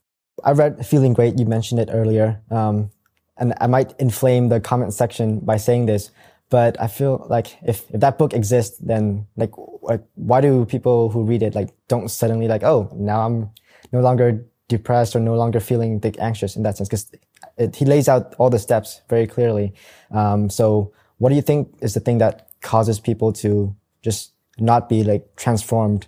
I 0.43 0.51
read 0.51 0.85
Feeling 0.85 1.13
Great. 1.13 1.37
You 1.37 1.45
mentioned 1.45 1.79
it 1.79 1.89
earlier. 1.91 2.41
Um, 2.49 2.91
and 3.37 3.53
I 3.59 3.67
might 3.67 3.99
inflame 3.99 4.49
the 4.49 4.59
comment 4.59 4.93
section 4.93 5.39
by 5.39 5.57
saying 5.57 5.87
this, 5.87 6.11
but 6.51 6.79
I 6.79 6.87
feel 6.87 7.25
like 7.29 7.57
if, 7.63 7.89
if 7.91 8.01
that 8.01 8.17
book 8.19 8.33
exists, 8.33 8.77
then 8.77 9.25
like, 9.37 9.53
like, 9.81 10.03
why 10.15 10.41
do 10.41 10.65
people 10.65 11.09
who 11.09 11.23
read 11.23 11.41
it 11.41 11.55
like 11.55 11.69
don't 11.87 12.09
suddenly 12.09 12.47
like, 12.47 12.61
oh, 12.61 12.91
now 12.93 13.25
I'm 13.25 13.49
no 13.91 14.01
longer 14.01 14.45
depressed 14.67 15.15
or 15.15 15.21
no 15.21 15.33
longer 15.35 15.61
feeling 15.61 16.01
like 16.03 16.19
anxious 16.19 16.57
in 16.57 16.63
that 16.63 16.75
sense? 16.75 16.89
Because 16.89 17.09
it, 17.57 17.77
he 17.77 17.85
lays 17.85 18.09
out 18.09 18.35
all 18.37 18.49
the 18.49 18.59
steps 18.59 19.01
very 19.09 19.27
clearly. 19.27 19.73
Um, 20.11 20.49
so 20.49 20.91
what 21.19 21.29
do 21.29 21.35
you 21.35 21.41
think 21.41 21.73
is 21.81 21.93
the 21.93 22.01
thing 22.01 22.17
that 22.17 22.49
causes 22.61 22.99
people 22.99 23.31
to 23.33 23.73
just 24.01 24.33
not 24.59 24.89
be 24.89 25.03
like 25.03 25.35
transformed 25.37 26.07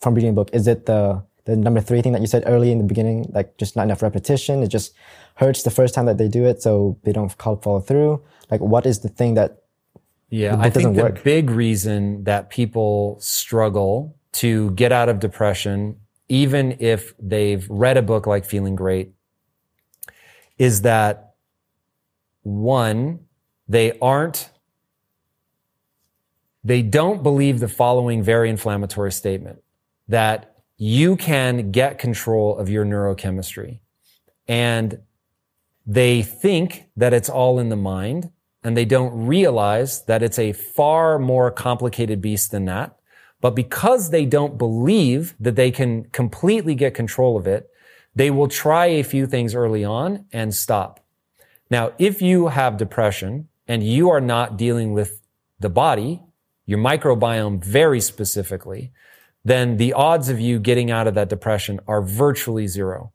from 0.00 0.14
reading 0.14 0.30
a 0.30 0.32
book? 0.32 0.48
Is 0.52 0.66
it 0.66 0.86
the 0.86 1.22
the 1.44 1.56
number 1.56 1.82
three 1.82 2.00
thing 2.00 2.12
that 2.12 2.22
you 2.22 2.26
said 2.26 2.44
early 2.46 2.72
in 2.72 2.78
the 2.78 2.84
beginning, 2.84 3.30
like 3.34 3.58
just 3.58 3.76
not 3.76 3.82
enough 3.82 4.00
repetition? 4.00 4.62
It 4.62 4.68
just 4.68 4.94
hurts 5.34 5.62
the 5.62 5.70
first 5.70 5.94
time 5.94 6.06
that 6.06 6.16
they 6.16 6.28
do 6.28 6.46
it, 6.46 6.62
so 6.62 6.96
they 7.04 7.12
don't 7.12 7.30
follow 7.30 7.80
through. 7.80 8.22
Like, 8.50 8.62
what 8.62 8.86
is 8.86 9.00
the 9.00 9.10
thing 9.10 9.34
that? 9.34 9.63
Yeah, 10.34 10.56
I 10.58 10.68
think 10.68 10.96
the 10.96 11.02
work? 11.04 11.22
big 11.22 11.48
reason 11.48 12.24
that 12.24 12.50
people 12.50 13.16
struggle 13.20 14.16
to 14.32 14.72
get 14.72 14.90
out 14.90 15.08
of 15.08 15.20
depression, 15.20 16.00
even 16.28 16.76
if 16.80 17.14
they've 17.20 17.64
read 17.70 17.96
a 17.96 18.02
book 18.02 18.26
like 18.26 18.44
Feeling 18.44 18.74
Great, 18.74 19.12
is 20.58 20.82
that 20.82 21.34
one, 22.42 23.20
they 23.68 23.96
aren't 24.00 24.50
they 26.64 26.82
don't 26.82 27.22
believe 27.22 27.60
the 27.60 27.68
following 27.68 28.20
very 28.22 28.50
inflammatory 28.50 29.12
statement 29.12 29.62
that 30.08 30.56
you 30.78 31.14
can 31.14 31.70
get 31.70 31.98
control 31.98 32.56
of 32.58 32.68
your 32.68 32.84
neurochemistry. 32.84 33.78
And 34.48 34.98
they 35.86 36.22
think 36.22 36.86
that 36.96 37.12
it's 37.12 37.28
all 37.28 37.60
in 37.60 37.68
the 37.68 37.76
mind 37.76 38.30
and 38.64 38.76
they 38.76 38.86
don't 38.86 39.26
realize 39.26 40.02
that 40.06 40.22
it's 40.22 40.38
a 40.38 40.52
far 40.52 41.18
more 41.18 41.50
complicated 41.50 42.22
beast 42.22 42.50
than 42.50 42.64
that. 42.64 42.96
But 43.42 43.54
because 43.54 44.08
they 44.08 44.24
don't 44.24 44.56
believe 44.56 45.34
that 45.38 45.54
they 45.54 45.70
can 45.70 46.04
completely 46.04 46.74
get 46.74 46.94
control 46.94 47.36
of 47.36 47.46
it, 47.46 47.70
they 48.14 48.30
will 48.30 48.48
try 48.48 48.86
a 48.86 49.04
few 49.04 49.26
things 49.26 49.54
early 49.54 49.84
on 49.84 50.24
and 50.32 50.54
stop. 50.54 51.04
Now, 51.70 51.92
if 51.98 52.22
you 52.22 52.48
have 52.48 52.78
depression 52.78 53.48
and 53.68 53.82
you 53.82 54.08
are 54.10 54.20
not 54.20 54.56
dealing 54.56 54.94
with 54.94 55.20
the 55.60 55.68
body, 55.68 56.22
your 56.64 56.78
microbiome 56.78 57.62
very 57.62 58.00
specifically, 58.00 58.92
then 59.44 59.76
the 59.76 59.92
odds 59.92 60.30
of 60.30 60.40
you 60.40 60.58
getting 60.58 60.90
out 60.90 61.06
of 61.06 61.14
that 61.14 61.28
depression 61.28 61.80
are 61.86 62.00
virtually 62.00 62.66
zero. 62.66 63.12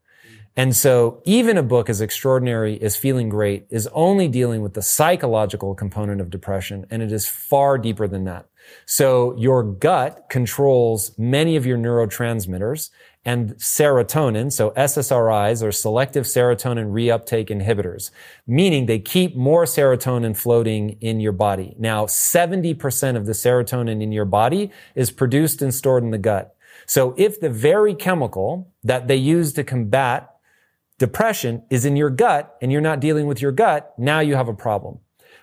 And 0.60 0.76
so 0.76 1.22
even 1.24 1.58
a 1.58 1.64
book 1.64 1.90
as 1.90 2.02
extraordinary 2.02 2.82
as 2.82 2.98
Feeling 2.98 3.30
Great 3.30 3.66
is 3.70 3.88
only 3.94 4.28
dealing 4.28 4.62
with 4.62 4.74
the 4.74 4.82
psychological 4.82 5.74
component 5.74 6.20
of 6.20 6.30
depression, 6.30 6.86
and 6.90 7.02
it 7.02 7.14
is 7.14 7.30
far 7.30 7.78
deeper 7.78 8.10
than 8.10 8.26
that. 8.26 8.46
So 8.86 9.34
your 9.38 9.64
gut 9.64 10.26
controls 10.30 11.18
many 11.18 11.56
of 11.56 11.66
your 11.66 11.78
neurotransmitters, 11.78 12.90
and 13.24 13.52
serotonin. 13.56 14.52
So 14.52 14.72
SSRIs 14.72 15.66
are 15.66 15.72
selective 15.72 16.26
serotonin 16.26 16.92
reuptake 16.92 17.50
inhibitors, 17.50 18.12
meaning 18.46 18.86
they 18.86 19.00
keep 19.00 19.38
more 19.38 19.64
serotonin 19.64 20.36
floating 20.36 20.98
in 21.00 21.22
your 21.22 21.32
body. 21.32 21.74
Now, 21.80 22.06
70% 22.06 23.16
of 23.16 23.26
the 23.26 23.32
serotonin 23.32 24.04
in 24.04 24.12
your 24.12 24.26
body 24.26 24.72
is 24.94 25.10
produced 25.10 25.62
and 25.62 25.74
stored 25.74 26.04
in 26.04 26.12
the 26.12 26.18
gut. 26.18 26.54
So 26.86 27.14
if 27.18 27.40
the 27.40 27.50
very 27.50 27.96
chemical 27.96 28.74
that 28.84 29.08
they 29.08 29.16
use 29.16 29.54
to 29.54 29.64
combat 29.64 30.36
depression 31.00 31.64
is 31.72 31.86
in 31.86 31.96
your 31.96 32.12
gut 32.12 32.56
and 32.62 32.72
you're 32.72 32.82
not 32.82 33.00
dealing 33.00 33.26
with 33.26 33.42
your 33.42 33.52
gut, 33.52 33.94
now 33.98 34.20
you 34.20 34.36
have 34.36 34.48
a 34.48 34.54
problem. 34.54 35.00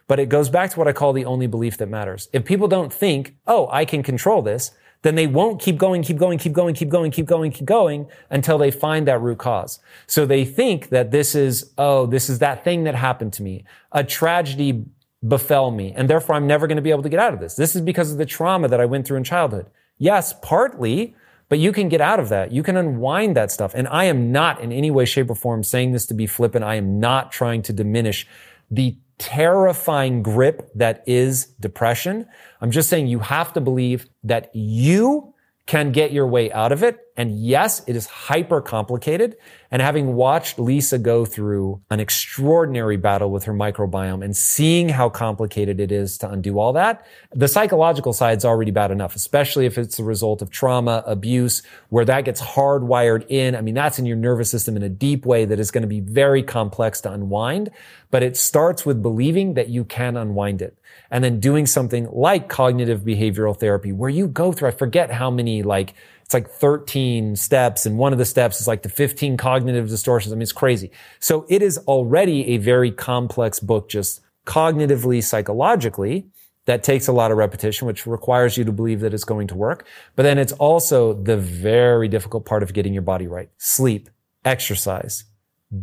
But 0.07 0.21
it 0.21 0.29
goes 0.29 0.49
back 0.49 0.71
to 0.71 0.79
what 0.79 0.87
I 0.87 0.93
call 0.93 1.13
the 1.13 1.25
only 1.25 1.49
belief 1.49 1.79
that 1.79 1.89
matters. 1.89 2.29
If 2.33 2.45
people 2.45 2.69
don't 2.69 2.93
think, 2.93 3.37
oh, 3.49 3.69
I 3.73 3.85
can 3.85 4.05
control 4.05 4.43
this, 4.43 4.71
then 5.03 5.15
they 5.15 5.27
won't 5.27 5.61
keep 5.61 5.79
going, 5.79 6.03
keep 6.03 6.17
going, 6.17 6.39
keep 6.39 6.53
going, 6.53 6.75
keep 6.75 6.89
going, 6.89 7.11
keep 7.11 7.27
going, 7.27 7.51
keep 7.51 7.67
going 7.67 8.09
until 8.31 8.59
they 8.59 8.71
find 8.71 9.09
that 9.09 9.21
root 9.21 9.39
cause. 9.39 9.81
So 10.07 10.27
they 10.27 10.45
think 10.45 10.91
that 10.91 11.11
this 11.11 11.35
is, 11.35 11.73
oh, 11.77 12.07
this 12.07 12.29
is 12.29 12.39
that 12.39 12.63
thing 12.63 12.85
that 12.85 12.95
happened 12.95 13.33
to 13.35 13.43
me. 13.43 13.65
A 13.93 14.05
tragedy 14.05 14.85
befell 15.27 15.71
me 15.71 15.93
and 15.97 16.09
therefore 16.09 16.37
I'm 16.37 16.47
never 16.47 16.67
going 16.67 16.77
to 16.77 16.83
be 16.83 16.91
able 16.91 17.03
to 17.03 17.09
get 17.09 17.21
out 17.21 17.35
of 17.35 17.41
this. 17.41 17.57
This 17.57 17.75
is 17.75 17.83
because 17.83 18.13
of 18.13 18.19
the 18.19 18.27
trauma 18.27 18.69
that 18.69 18.81
I 18.81 18.85
went 18.85 19.07
through 19.07 19.17
in 19.17 19.25
childhood. 19.25 19.67
Yes, 19.99 20.35
partly, 20.43 21.15
but 21.49 21.59
you 21.59 21.73
can 21.73 21.89
get 21.89 22.01
out 22.01 22.19
of 22.19 22.29
that. 22.29 22.53
You 22.53 22.63
can 22.63 22.77
unwind 22.77 23.37
that 23.37 23.51
stuff. 23.51 23.73
And 23.75 23.87
I 23.89 24.05
am 24.05 24.33
not 24.33 24.61
in 24.61 24.73
any 24.73 24.91
way, 24.91 25.05
shape 25.05 25.31
or 25.31 25.35
form 25.35 25.63
saying 25.63 25.93
this 25.93 26.07
to 26.07 26.15
be 26.15 26.27
flippant. 26.27 26.65
I 26.65 26.75
am 26.75 26.99
not 26.99 27.33
trying 27.33 27.63
to 27.63 27.73
diminish 27.73 28.27
the 28.71 28.97
terrifying 29.19 30.23
grip 30.23 30.71
that 30.75 31.03
is 31.07 31.47
depression. 31.61 32.27
I'm 32.61 32.71
just 32.71 32.89
saying 32.89 33.07
you 33.07 33.21
have 33.21 33.53
to 33.55 33.61
believe 33.61 34.07
that 34.25 34.51
you 34.55 35.35
can 35.67 35.93
get 35.93 36.13
your 36.13 36.27
way 36.27 36.53
out 36.53 36.73
of 36.73 36.83
it. 36.83 36.99
And 37.17 37.39
yes, 37.41 37.83
it 37.87 37.97
is 37.97 38.07
hyper 38.07 38.61
complicated. 38.61 39.37
And 39.71 39.83
having 39.83 40.15
watched 40.15 40.59
Lisa 40.59 40.99
go 40.99 41.25
through 41.25 41.81
an 41.91 41.99
extraordinary 41.99 42.97
battle 42.97 43.31
with 43.31 43.45
her 43.45 43.55
microbiome 43.55 44.25
and 44.25 44.37
seeing 44.37 44.91
how 44.91 45.09
complicated 45.09 45.81
it 45.81 45.91
is 45.91 46.19
to 46.19 46.31
undo 46.31 46.59
all 46.59 46.73
that, 46.75 47.07
the 47.35 47.49
psychological 47.49 48.13
side 48.13 48.39
is 48.39 48.45
already 48.45 48.71
bad 48.71 48.91
enough, 48.91 49.17
especially 49.17 49.67
if 49.67 49.79
it's 49.79 49.97
the 49.97 50.05
result 50.05 50.43
of 50.43 50.51
trauma, 50.51 51.03
abuse, 51.07 51.63
where 51.89 52.05
that 52.05 52.25
gets 52.25 52.41
hardwired 52.41 53.27
in. 53.29 53.57
I 53.57 53.61
mean, 53.61 53.75
that's 53.75 53.99
in 53.99 54.07
your 54.07 54.17
nervous 54.17 54.51
system 54.51 54.77
in 54.77 54.83
a 54.83 54.89
deep 54.89 55.27
way 55.27 55.45
that 55.47 55.59
is 55.59 55.71
going 55.71 55.83
to 55.83 55.89
be 55.89 56.01
very 56.01 56.43
complex 56.43 57.01
to 57.03 57.13
unwind. 57.13 57.71
But 58.11 58.23
it 58.23 58.37
starts 58.37 58.87
with 58.87 59.03
believing 59.03 59.55
that 59.55 59.69
you 59.69 59.85
can 59.85 60.17
unwind 60.17 60.63
it 60.63 60.79
and 61.11 61.25
then 61.25 61.41
doing 61.41 61.67
something 61.67 62.09
like 62.13 62.49
cognitive 62.49 63.01
behavioral 63.01 63.59
therapy 63.59 63.93
where 63.93 64.11
you 64.11 64.29
go 64.29 64.53
through, 64.53 64.69
I 64.69 64.73
forget 64.73 65.11
how 65.11 65.31
many 65.31 65.63
like, 65.63 65.95
it's 66.27 66.35
like 66.35 66.51
13 66.51 67.37
steps 67.37 67.87
and 67.87 67.99
one 67.99 68.13
of 68.13 68.19
the 68.19 68.25
steps 68.25 68.61
is 68.61 68.67
like 68.67 68.83
the 68.83 68.89
15 68.89 69.37
cognitive 69.37 69.89
distortions. 69.89 70.33
I 70.33 70.35
mean, 70.35 70.43
it's 70.43 70.51
crazy. 70.51 70.91
So 71.21 71.47
it 71.49 71.63
is 71.63 71.79
already 71.87 72.49
a 72.49 72.57
very 72.57 72.91
complex 72.91 73.61
book, 73.61 73.89
just 73.89 74.23
cognitively, 74.45 75.23
psychologically 75.23 76.27
that 76.65 76.83
takes 76.83 77.07
a 77.07 77.13
lot 77.13 77.31
of 77.31 77.37
repetition, 77.37 77.87
which 77.87 78.07
requires 78.07 78.57
you 78.57 78.65
to 78.65 78.73
believe 78.73 78.99
that 79.01 79.15
it's 79.15 79.23
going 79.23 79.47
to 79.47 79.55
work. 79.55 79.87
But 80.17 80.25
then 80.25 80.37
it's 80.37 80.51
also 80.55 81.15
the 81.15 81.37
very 81.37 82.09
difficult 82.09 82.45
part 82.45 82.65
of 82.65 82.73
getting 82.73 82.93
your 82.93 83.03
body 83.03 83.29
right. 83.29 83.49
Sleep, 83.57 84.11
exercise, 84.45 85.25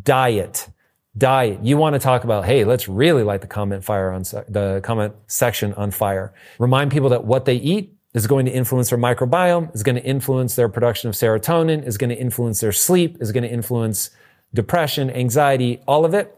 diet, 0.03 0.67
diet. 1.17 1.63
You 1.63 1.77
want 1.77 1.93
to 1.93 1.99
talk 1.99 2.25
about, 2.25 2.43
hey, 2.43 2.65
let's 2.65 2.89
really 2.89 3.23
light 3.23 3.39
the 3.39 3.47
comment 3.47 3.85
fire 3.85 4.11
on 4.11 4.25
se- 4.25 4.43
the 4.49 4.81
comment 4.83 5.13
section 5.27 5.73
on 5.75 5.91
fire. 5.91 6.33
Remind 6.59 6.91
people 6.91 7.09
that 7.09 7.23
what 7.23 7.45
they 7.45 7.55
eat 7.55 7.95
is 8.13 8.27
going 8.27 8.45
to 8.45 8.51
influence 8.51 8.89
their 8.89 8.99
microbiome, 8.99 9.73
is 9.73 9.83
going 9.83 9.95
to 9.95 10.03
influence 10.03 10.55
their 10.55 10.69
production 10.69 11.09
of 11.09 11.15
serotonin, 11.15 11.85
is 11.85 11.97
going 11.97 12.09
to 12.09 12.15
influence 12.15 12.59
their 12.59 12.71
sleep, 12.71 13.17
is 13.19 13.31
going 13.31 13.43
to 13.43 13.49
influence 13.49 14.11
depression, 14.53 15.09
anxiety, 15.09 15.81
all 15.87 16.05
of 16.05 16.13
it. 16.13 16.37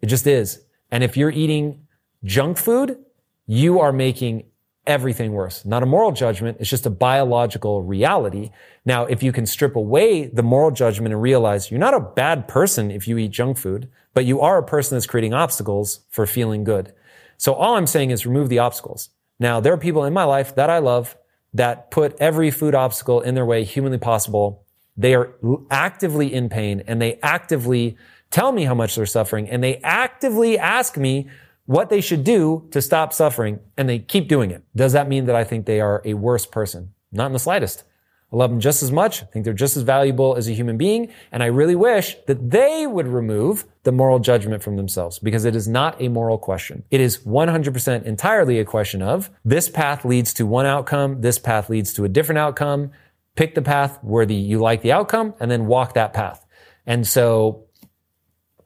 It 0.00 0.06
just 0.06 0.26
is. 0.26 0.62
And 0.90 1.02
if 1.02 1.16
you're 1.16 1.30
eating 1.30 1.86
junk 2.24 2.58
food, 2.58 2.98
you 3.46 3.80
are 3.80 3.92
making 3.92 4.44
everything 4.86 5.32
worse. 5.32 5.64
Not 5.64 5.82
a 5.82 5.86
moral 5.86 6.12
judgment. 6.12 6.58
It's 6.60 6.70
just 6.70 6.86
a 6.86 6.90
biological 6.90 7.82
reality. 7.82 8.50
Now, 8.84 9.04
if 9.04 9.22
you 9.22 9.32
can 9.32 9.46
strip 9.46 9.76
away 9.76 10.26
the 10.26 10.42
moral 10.42 10.70
judgment 10.70 11.12
and 11.12 11.20
realize 11.20 11.70
you're 11.70 11.80
not 11.80 11.94
a 11.94 12.00
bad 12.00 12.48
person 12.48 12.90
if 12.90 13.06
you 13.06 13.18
eat 13.18 13.30
junk 13.30 13.58
food, 13.58 13.88
but 14.14 14.24
you 14.24 14.40
are 14.40 14.58
a 14.58 14.62
person 14.62 14.96
that's 14.96 15.06
creating 15.06 15.34
obstacles 15.34 16.00
for 16.08 16.26
feeling 16.26 16.64
good. 16.64 16.92
So 17.36 17.54
all 17.54 17.76
I'm 17.76 17.86
saying 17.86 18.10
is 18.10 18.26
remove 18.26 18.48
the 18.48 18.58
obstacles. 18.58 19.10
Now, 19.40 19.58
there 19.58 19.72
are 19.72 19.78
people 19.78 20.04
in 20.04 20.12
my 20.12 20.24
life 20.24 20.54
that 20.54 20.70
I 20.70 20.78
love 20.78 21.16
that 21.54 21.90
put 21.90 22.16
every 22.20 22.52
food 22.52 22.76
obstacle 22.76 23.20
in 23.20 23.34
their 23.34 23.46
way 23.46 23.64
humanly 23.64 23.98
possible. 23.98 24.64
They 24.96 25.14
are 25.14 25.32
actively 25.70 26.32
in 26.32 26.48
pain 26.48 26.84
and 26.86 27.02
they 27.02 27.18
actively 27.22 27.96
tell 28.30 28.52
me 28.52 28.64
how 28.64 28.74
much 28.74 28.94
they're 28.94 29.06
suffering 29.06 29.48
and 29.50 29.64
they 29.64 29.78
actively 29.78 30.56
ask 30.56 30.96
me, 30.96 31.28
what 31.70 31.88
they 31.88 32.00
should 32.00 32.24
do 32.24 32.66
to 32.72 32.82
stop 32.82 33.12
suffering 33.12 33.60
and 33.76 33.88
they 33.88 34.00
keep 34.00 34.26
doing 34.26 34.50
it. 34.50 34.64
Does 34.74 34.92
that 34.92 35.08
mean 35.08 35.26
that 35.26 35.36
I 35.36 35.44
think 35.44 35.66
they 35.66 35.80
are 35.80 36.02
a 36.04 36.14
worse 36.14 36.44
person? 36.44 36.94
Not 37.12 37.26
in 37.26 37.32
the 37.32 37.38
slightest. 37.38 37.84
I 38.32 38.36
love 38.36 38.50
them 38.50 38.60
just 38.60 38.82
as 38.82 38.92
much. 38.92 39.22
I 39.22 39.26
think 39.26 39.44
they're 39.44 39.52
just 39.52 39.76
as 39.76 39.82
valuable 39.82 40.36
as 40.36 40.48
a 40.48 40.52
human 40.52 40.76
being. 40.76 41.12
And 41.32 41.42
I 41.42 41.46
really 41.46 41.74
wish 41.74 42.16
that 42.26 42.50
they 42.50 42.86
would 42.86 43.08
remove 43.08 43.64
the 43.82 43.90
moral 43.90 44.20
judgment 44.20 44.62
from 44.62 44.76
themselves 44.76 45.18
because 45.18 45.44
it 45.44 45.56
is 45.56 45.66
not 45.66 46.00
a 46.00 46.08
moral 46.08 46.38
question. 46.38 46.84
It 46.90 47.00
is 47.00 47.18
100% 47.18 48.04
entirely 48.04 48.60
a 48.60 48.64
question 48.64 49.02
of 49.02 49.30
this 49.44 49.68
path 49.68 50.04
leads 50.04 50.32
to 50.34 50.46
one 50.46 50.66
outcome. 50.66 51.22
This 51.22 51.38
path 51.40 51.68
leads 51.68 51.92
to 51.94 52.04
a 52.04 52.08
different 52.08 52.38
outcome. 52.38 52.92
Pick 53.34 53.56
the 53.56 53.62
path 53.62 53.98
where 54.02 54.26
the, 54.26 54.34
you 54.34 54.60
like 54.60 54.82
the 54.82 54.92
outcome 54.92 55.34
and 55.40 55.50
then 55.50 55.66
walk 55.66 55.94
that 55.94 56.12
path. 56.12 56.46
And 56.86 57.06
so 57.06 57.64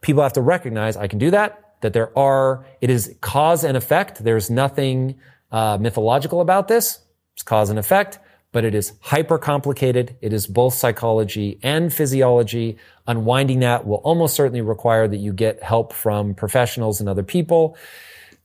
people 0.01 0.21
have 0.21 0.33
to 0.33 0.41
recognize 0.41 0.95
I 0.95 1.07
can 1.07 1.17
do 1.17 1.31
that, 1.31 1.75
that 1.81 1.93
there 1.93 2.15
are, 2.17 2.67
it 2.81 2.91
is 2.91 3.15
cause 3.21 3.63
and 3.63 3.75
effect. 3.75 4.23
There's 4.23 4.51
nothing 4.51 5.15
uh, 5.51 5.79
mythological 5.81 6.41
about 6.41 6.67
this. 6.67 6.99
It's 7.33 7.41
cause 7.41 7.71
and 7.71 7.79
effect 7.79 8.19
but 8.55 8.63
it 8.63 8.73
is 8.73 8.93
hyper 9.01 9.37
complicated. 9.37 10.15
It 10.21 10.31
is 10.31 10.47
both 10.47 10.75
psychology 10.75 11.59
and 11.61 11.93
physiology. 11.93 12.77
Unwinding 13.05 13.59
that 13.59 13.85
will 13.85 13.97
almost 13.97 14.33
certainly 14.33 14.61
require 14.61 15.09
that 15.09 15.17
you 15.17 15.33
get 15.33 15.61
help 15.61 15.91
from 15.91 16.33
professionals 16.33 17.01
and 17.01 17.09
other 17.09 17.21
people. 17.21 17.75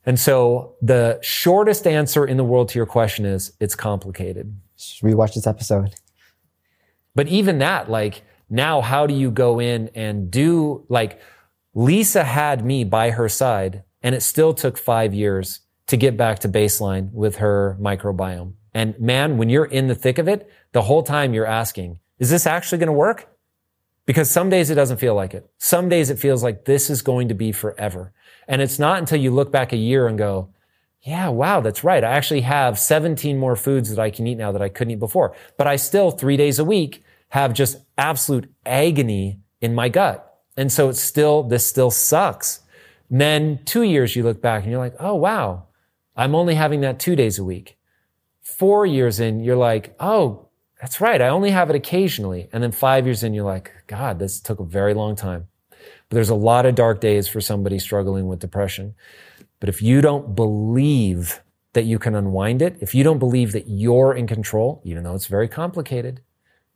And 0.05 0.19
so 0.19 0.75
the 0.83 1.21
shortest 1.23 1.87
answer 1.87 2.27
in 2.27 2.39
the 2.39 2.43
world 2.43 2.71
to 2.71 2.79
your 2.81 2.87
question 2.87 3.25
is 3.25 3.53
it's 3.61 3.77
complicated. 3.77 4.53
Just 4.77 5.01
rewatch 5.01 5.35
this 5.35 5.47
episode. 5.47 5.95
But 7.15 7.29
even 7.29 7.59
that, 7.59 7.89
like 7.89 8.23
now, 8.49 8.81
how 8.81 9.07
do 9.07 9.15
you 9.15 9.31
go 9.31 9.61
in 9.61 9.91
and 9.95 10.29
do 10.29 10.85
like 10.89 11.21
Lisa 11.73 12.25
had 12.25 12.65
me 12.65 12.83
by 12.83 13.11
her 13.11 13.29
side 13.29 13.85
and 14.03 14.17
it 14.17 14.23
still 14.23 14.55
took 14.55 14.77
five 14.77 15.15
years 15.15 15.61
to 15.87 15.97
get 15.97 16.17
back 16.17 16.41
to 16.41 16.49
baseline 16.49 17.13
with 17.13 17.37
her 17.37 17.79
microbiome. 17.81 18.55
And 18.75 18.99
man, 19.01 19.37
when 19.37 19.49
you're 19.49 19.65
in 19.65 19.89
the 19.89 19.95
thick 19.95 20.19
of 20.19 20.29
it, 20.29 20.51
the 20.73 20.83
whole 20.83 21.03
time 21.03 21.35
you're 21.35 21.47
asking, 21.47 21.99
is 22.19 22.31
this 22.31 22.47
actually 22.47 22.79
going 22.79 22.87
to 22.87 22.93
work? 22.93 23.29
Because 24.07 24.31
some 24.31 24.51
days 24.51 24.71
it 24.71 24.75
doesn't 24.75 24.99
feel 24.99 25.15
like 25.15 25.35
it. 25.35 25.51
Some 25.59 25.89
days 25.89 26.11
it 26.11 26.19
feels 26.19 26.43
like 26.43 26.65
this 26.65 26.91
is 26.91 27.03
going 27.03 27.29
to 27.29 27.35
be 27.35 27.53
forever. 27.53 28.13
And 28.49 28.61
it's 28.61 28.79
not 28.79 28.99
until 28.99 29.21
you 29.21 29.31
look 29.31 29.53
back 29.53 29.73
a 29.73 29.77
year 29.77 30.07
and 30.07 30.19
go, 30.19 30.53
yeah, 31.03 31.29
wow, 31.29 31.61
that's 31.61 31.85
right. 31.85 32.05
I 32.05 32.11
actually 32.11 32.43
have 32.43 32.79
17 32.79 33.39
more 33.39 33.57
foods 33.57 33.89
that 33.91 33.99
I 33.99 34.11
can 34.11 34.27
eat 34.27 34.37
now 34.37 34.53
that 34.53 34.63
I 34.63 34.69
couldn't 34.69 34.93
eat 34.93 34.99
before. 34.99 35.35
But 35.57 35.67
I 35.67 35.77
still 35.77 36.11
three 36.11 36.37
days 36.37 36.59
a 36.59 36.65
week 36.65 37.03
have 37.31 37.55
just 37.55 37.79
absolute 37.97 38.53
agony 38.67 39.41
in 39.61 39.75
my 39.75 39.89
gut. 39.89 40.27
And 40.57 40.71
so 40.71 40.89
it's 40.89 41.01
still, 41.01 41.43
this 41.43 41.67
still 41.67 41.91
sucks. 41.91 42.61
And 43.09 43.21
then 43.21 43.61
two 43.65 43.83
years 43.83 44.15
you 44.15 44.23
look 44.23 44.43
back 44.43 44.63
and 44.63 44.71
you're 44.71 44.81
like, 44.81 44.97
oh, 45.01 45.15
wow, 45.15 45.69
I'm 46.17 46.35
only 46.35 46.55
having 46.55 46.83
that 46.83 46.99
two 46.99 47.17
days 47.17 47.39
a 47.39 47.45
week 47.45 47.79
four 48.59 48.87
years 48.87 49.21
in, 49.21 49.41
you're 49.41 49.57
like, 49.57 49.95
oh, 50.01 50.49
that's 50.81 51.01
right. 51.01 51.21
I 51.21 51.29
only 51.29 51.51
have 51.51 51.71
it 51.71 51.77
occasionally. 51.77 52.49
And 52.53 52.63
then 52.63 52.73
five 52.73 53.07
years 53.07 53.23
in, 53.23 53.35
you're 53.35 53.45
like, 53.45 53.71
God, 53.87 54.19
this 54.19 54.41
took 54.41 54.61
a 54.61 54.65
very 54.65 54.95
long 54.95 55.15
time. 55.15 55.49
But 55.71 56.15
there's 56.17 56.31
a 56.31 56.35
lot 56.35 56.67
of 56.67 56.75
dark 56.75 57.01
days 57.01 57.29
for 57.29 57.41
somebody 57.41 57.79
struggling 57.79 58.27
with 58.27 58.41
depression. 58.41 58.95
But 59.61 59.69
if 59.69 59.83
you 59.83 60.01
don't 60.01 60.35
believe 60.35 61.43
that 61.75 61.85
you 61.85 61.99
can 61.99 62.15
unwind 62.15 62.63
it, 62.63 62.77
if 62.81 62.95
you 62.95 63.05
don't 63.05 63.19
believe 63.19 63.53
that 63.53 63.69
you're 63.69 64.15
in 64.15 64.27
control, 64.27 64.81
even 64.85 65.05
though 65.05 65.15
it's 65.15 65.27
very 65.27 65.49
complicated, 65.49 66.23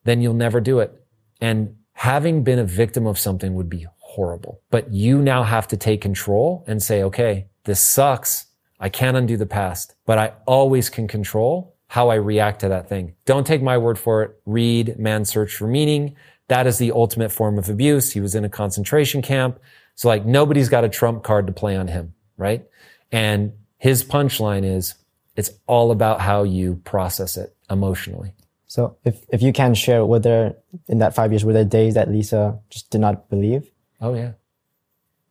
then 0.05 0.21
you'll 0.21 0.35
never 0.35 0.61
do 0.61 0.79
it. 0.79 1.05
And 1.41 1.77
having 1.95 2.45
been 2.45 2.59
a 2.59 2.65
victim 2.65 3.07
of 3.07 3.19
something 3.19 3.55
would 3.55 3.71
be 3.71 3.87
horrible. 3.97 4.61
But 4.71 4.93
you 4.93 5.21
now 5.21 5.43
have 5.43 5.67
to 5.69 5.77
take 5.77 6.01
control 6.01 6.63
and 6.67 6.83
say, 6.83 7.03
okay, 7.03 7.47
this 7.65 7.81
sucks. 7.81 8.47
I 8.85 8.91
can't 8.91 9.17
undo 9.17 9.39
the 9.39 9.47
past, 9.47 9.95
but 10.05 10.19
I 10.19 10.35
always 10.45 10.91
can 10.91 11.09
control 11.09 11.75
how 11.87 12.11
I 12.11 12.17
react 12.17 12.61
to 12.61 12.69
that 12.69 12.87
thing. 12.87 13.15
Don't 13.25 13.47
take 13.47 13.63
my 13.63 13.79
word 13.79 13.99
for 13.99 14.23
it. 14.23 14.39
Read 14.45 14.99
Man's 14.99 15.31
Search 15.31 15.57
for 15.57 15.67
Meaning. 15.67 16.17
That 16.49 16.67
is 16.67 16.77
the 16.77 16.93
ultimate 16.93 17.33
form 17.33 17.57
of 17.57 17.71
abuse. 17.71 18.13
He 18.13 18.21
was 18.21 18.35
in 18.35 18.45
a 18.45 18.51
concentration 18.51 19.23
camp. 19.23 19.59
So 19.95 20.09
like 20.09 20.27
nobody's 20.27 20.69
got 20.69 20.85
a 20.85 20.91
trump 20.91 21.23
card 21.25 21.47
to 21.47 21.53
play 21.55 21.77
on 21.77 21.89
him, 21.89 22.13
right? 22.37 22.67
And 23.11 23.55
his 23.79 24.05
punchline 24.05 24.67
is 24.67 24.97
it's 25.35 25.53
all 25.67 25.91
about 25.91 26.21
how 26.21 26.43
you 26.43 26.77
process 26.85 27.39
it 27.39 27.57
emotionally. 27.71 28.35
So 28.67 28.99
if, 29.03 29.25
if 29.31 29.41
you 29.41 29.55
can 29.55 29.73
share, 29.73 30.05
were 30.05 30.19
there, 30.19 30.57
in 30.89 30.99
that 30.99 31.15
five 31.15 31.33
years, 31.33 31.43
were 31.43 31.55
there 31.55 31.65
days 31.65 31.95
that 31.95 32.11
Lisa 32.11 32.59
just 32.69 32.91
did 32.91 33.01
not 33.01 33.31
believe? 33.31 33.67
Oh 33.99 34.13
yeah. 34.13 34.33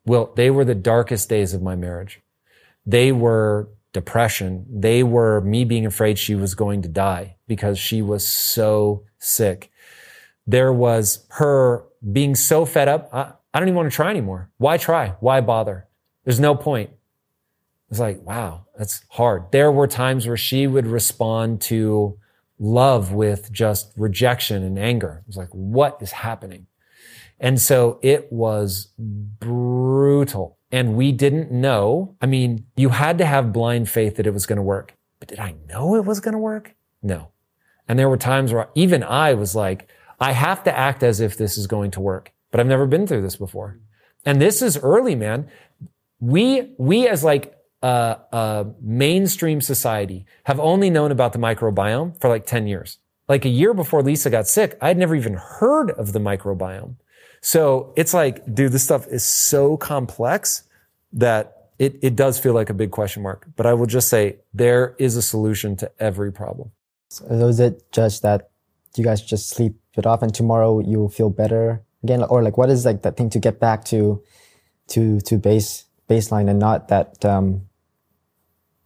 Well, 0.07 0.31
they 0.35 0.49
were 0.49 0.65
the 0.65 0.73
darkest 0.73 1.29
days 1.29 1.53
of 1.53 1.61
my 1.61 1.75
marriage. 1.75 2.19
They 2.85 3.11
were 3.11 3.69
depression. 3.93 4.65
They 4.69 5.03
were 5.03 5.41
me 5.41 5.63
being 5.63 5.85
afraid 5.85 6.17
she 6.17 6.35
was 6.35 6.55
going 6.55 6.81
to 6.81 6.89
die 6.89 7.37
because 7.47 7.77
she 7.79 8.01
was 8.01 8.27
so 8.27 9.05
sick. 9.19 9.71
There 10.45 10.73
was 10.73 11.25
her 11.31 11.85
being 12.11 12.35
so 12.35 12.65
fed 12.65 12.87
up. 12.87 13.09
I, 13.13 13.33
I 13.53 13.59
don't 13.59 13.69
even 13.69 13.77
want 13.77 13.91
to 13.91 13.95
try 13.95 14.09
anymore. 14.09 14.49
Why 14.57 14.77
try? 14.77 15.15
Why 15.19 15.41
bother? 15.41 15.87
There's 16.25 16.39
no 16.39 16.55
point. 16.55 16.89
It's 17.89 17.99
like, 17.99 18.21
wow, 18.23 18.65
that's 18.77 19.05
hard. 19.09 19.51
There 19.51 19.71
were 19.71 19.87
times 19.87 20.25
where 20.25 20.37
she 20.37 20.65
would 20.65 20.87
respond 20.87 21.61
to 21.61 22.17
love 22.57 23.11
with 23.11 23.51
just 23.51 23.93
rejection 23.95 24.63
and 24.63 24.79
anger. 24.79 25.21
It 25.21 25.27
was 25.27 25.37
like, 25.37 25.49
what 25.49 25.97
is 26.01 26.11
happening? 26.11 26.67
And 27.39 27.61
so 27.61 27.99
it 28.01 28.31
was 28.31 28.87
brutal 28.97 30.57
and 30.73 30.95
we 30.95 31.11
didn't 31.11 31.51
know. 31.51 32.15
I 32.19 32.25
mean, 32.25 32.65
you 32.75 32.89
had 32.89 33.19
to 33.19 33.25
have 33.27 33.53
blind 33.53 33.87
faith 33.89 34.15
that 34.15 34.25
it 34.25 34.33
was 34.33 34.47
going 34.47 34.57
to 34.57 34.63
work. 34.63 34.95
But 35.19 35.29
did 35.29 35.39
I 35.39 35.53
know 35.69 35.95
it 35.95 36.03
was 36.03 36.19
going 36.19 36.33
to 36.33 36.39
work? 36.39 36.73
No. 37.03 37.29
And 37.87 37.99
there 37.99 38.09
were 38.09 38.17
times 38.17 38.51
where 38.51 38.69
even 38.73 39.03
I 39.03 39.35
was 39.35 39.55
like, 39.55 39.87
I 40.19 40.31
have 40.31 40.63
to 40.63 40.75
act 40.75 41.03
as 41.03 41.19
if 41.19 41.37
this 41.37 41.59
is 41.59 41.67
going 41.67 41.91
to 41.91 42.01
work, 42.01 42.31
but 42.49 42.59
I've 42.59 42.65
never 42.65 42.87
been 42.87 43.05
through 43.05 43.21
this 43.21 43.35
before. 43.35 43.79
And 44.25 44.41
this 44.41 44.63
is 44.63 44.77
early, 44.77 45.13
man. 45.13 45.47
We, 46.19 46.73
we 46.79 47.07
as 47.07 47.23
like 47.23 47.55
a, 47.83 48.65
mainstream 48.81 49.61
society 49.61 50.25
have 50.45 50.59
only 50.59 50.89
known 50.89 51.11
about 51.11 51.33
the 51.33 51.39
microbiome 51.39 52.19
for 52.19 52.29
like 52.29 52.47
10 52.47 52.65
years. 52.65 52.97
Like 53.29 53.45
a 53.45 53.49
year 53.49 53.75
before 53.75 54.01
Lisa 54.01 54.31
got 54.31 54.47
sick, 54.47 54.75
I'd 54.81 54.97
never 54.97 55.15
even 55.15 55.35
heard 55.35 55.91
of 55.91 56.13
the 56.13 56.19
microbiome. 56.19 56.95
So 57.45 57.91
it's 57.97 58.13
like, 58.13 58.41
dude, 58.55 58.71
this 58.71 58.85
stuff 58.85 59.05
is 59.07 59.21
so 59.21 59.75
complex 59.75 60.63
that 61.11 61.67
it, 61.77 61.99
it 62.01 62.15
does 62.15 62.39
feel 62.39 62.53
like 62.53 62.69
a 62.69 62.73
big 62.73 62.91
question 62.91 63.21
mark. 63.21 63.47
But 63.57 63.65
I 63.65 63.73
will 63.73 63.85
just 63.85 64.07
say 64.07 64.37
there 64.53 64.95
is 64.97 65.17
a 65.17 65.21
solution 65.21 65.75
to 65.77 65.91
every 65.99 66.31
problem. 66.31 66.71
So 67.09 67.25
it 67.29 67.91
just 67.91 68.21
that 68.21 68.49
you 68.95 69.03
guys 69.03 69.21
just 69.21 69.49
sleep 69.49 69.75
it 69.97 70.05
off 70.05 70.21
and 70.21 70.33
tomorrow 70.33 70.79
you 70.79 70.99
will 70.99 71.09
feel 71.09 71.29
better 71.29 71.83
again? 72.01 72.23
Or 72.23 72.41
like, 72.41 72.57
what 72.57 72.69
is 72.69 72.85
like 72.85 73.01
that 73.01 73.17
thing 73.17 73.29
to 73.31 73.39
get 73.39 73.59
back 73.59 73.83
to, 73.85 74.23
to, 74.87 75.19
to 75.19 75.37
base, 75.37 75.83
baseline 76.09 76.49
and 76.49 76.59
not 76.59 76.87
that, 76.87 77.25
um, 77.25 77.63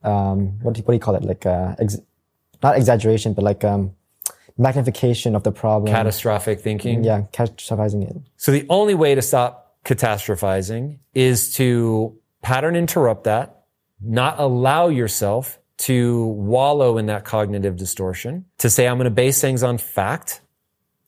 um, 0.02 0.60
what 0.64 0.74
do, 0.74 0.80
you, 0.80 0.84
what 0.84 0.94
do 0.94 0.96
you 0.96 1.00
call 1.00 1.14
it? 1.14 1.24
Like, 1.24 1.46
uh, 1.46 1.76
ex- 1.78 2.00
not 2.64 2.76
exaggeration, 2.76 3.34
but 3.34 3.44
like, 3.44 3.64
um, 3.64 3.94
magnification 4.58 5.36
of 5.36 5.44
the 5.44 5.52
problem. 5.52 5.94
Catastrophic 5.94 6.60
thinking. 6.60 7.04
Yeah, 7.04 7.24
catastrophizing 7.34 8.10
it. 8.10 8.18
So 8.38 8.52
the 8.52 8.66
only 8.70 8.96
way 8.96 9.16
to 9.16 9.22
stop 9.22 9.76
catastrophizing 9.86 11.00
is 11.14 11.54
to 11.56 12.18
pattern 12.42 12.76
interrupt 12.76 13.26
that, 13.26 13.64
not 14.02 14.40
allow 14.40 14.90
yourself 14.90 15.60
to 15.78 16.26
wallow 16.26 16.98
in 16.98 17.06
that 17.06 17.24
cognitive 17.24 17.76
distortion, 17.76 18.46
to 18.58 18.70
say, 18.70 18.88
I'm 18.88 18.98
going 18.98 19.06
to 19.06 19.12
base 19.12 19.40
things 19.40 19.64
on 19.64 19.78
fact, 19.78 20.42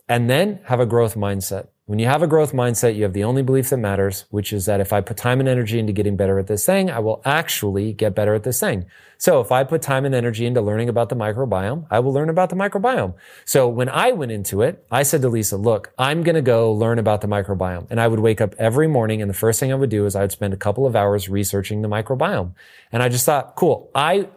and 0.07 0.29
then 0.29 0.59
have 0.65 0.79
a 0.79 0.85
growth 0.85 1.15
mindset. 1.15 1.69
When 1.89 1.97
you 1.97 2.05
have 2.05 2.21
a 2.21 2.27
growth 2.27 2.53
mindset, 2.53 2.95
you 2.95 3.01
have 3.01 3.13
the 3.13 3.23
only 3.23 3.41
belief 3.41 3.71
that 3.71 3.77
matters, 3.77 4.25
which 4.29 4.53
is 4.53 4.67
that 4.67 4.79
if 4.79 4.93
I 4.93 5.01
put 5.01 5.17
time 5.17 5.39
and 5.39 5.49
energy 5.49 5.79
into 5.79 5.91
getting 5.91 6.15
better 6.15 6.37
at 6.37 6.45
this 6.45 6.63
thing, 6.63 6.91
I 6.91 6.99
will 6.99 7.19
actually 7.25 7.93
get 7.93 8.13
better 8.13 8.35
at 8.35 8.43
this 8.43 8.59
thing. 8.59 8.85
So 9.17 9.41
if 9.41 9.51
I 9.51 9.63
put 9.63 9.81
time 9.81 10.05
and 10.05 10.13
energy 10.13 10.45
into 10.45 10.61
learning 10.61 10.87
about 10.87 11.09
the 11.09 11.15
microbiome, 11.15 11.87
I 11.89 11.97
will 12.01 12.13
learn 12.13 12.29
about 12.29 12.51
the 12.51 12.55
microbiome. 12.55 13.15
So 13.43 13.67
when 13.67 13.89
I 13.89 14.11
went 14.11 14.31
into 14.31 14.61
it, 14.61 14.85
I 14.91 15.01
said 15.01 15.23
to 15.23 15.29
Lisa, 15.29 15.57
look, 15.57 15.91
I'm 15.97 16.21
going 16.21 16.35
to 16.35 16.43
go 16.43 16.71
learn 16.71 16.99
about 16.99 17.21
the 17.21 17.27
microbiome. 17.27 17.87
And 17.89 17.99
I 17.99 18.07
would 18.07 18.19
wake 18.19 18.39
up 18.39 18.53
every 18.59 18.87
morning 18.87 19.19
and 19.23 19.27
the 19.27 19.33
first 19.33 19.59
thing 19.59 19.71
I 19.71 19.75
would 19.75 19.89
do 19.89 20.05
is 20.05 20.15
I 20.15 20.21
would 20.21 20.31
spend 20.31 20.53
a 20.53 20.57
couple 20.57 20.85
of 20.85 20.95
hours 20.95 21.27
researching 21.27 21.81
the 21.81 21.89
microbiome. 21.89 22.53
And 22.91 23.01
I 23.01 23.09
just 23.09 23.25
thought, 23.25 23.55
cool, 23.55 23.89
I, 23.95 24.29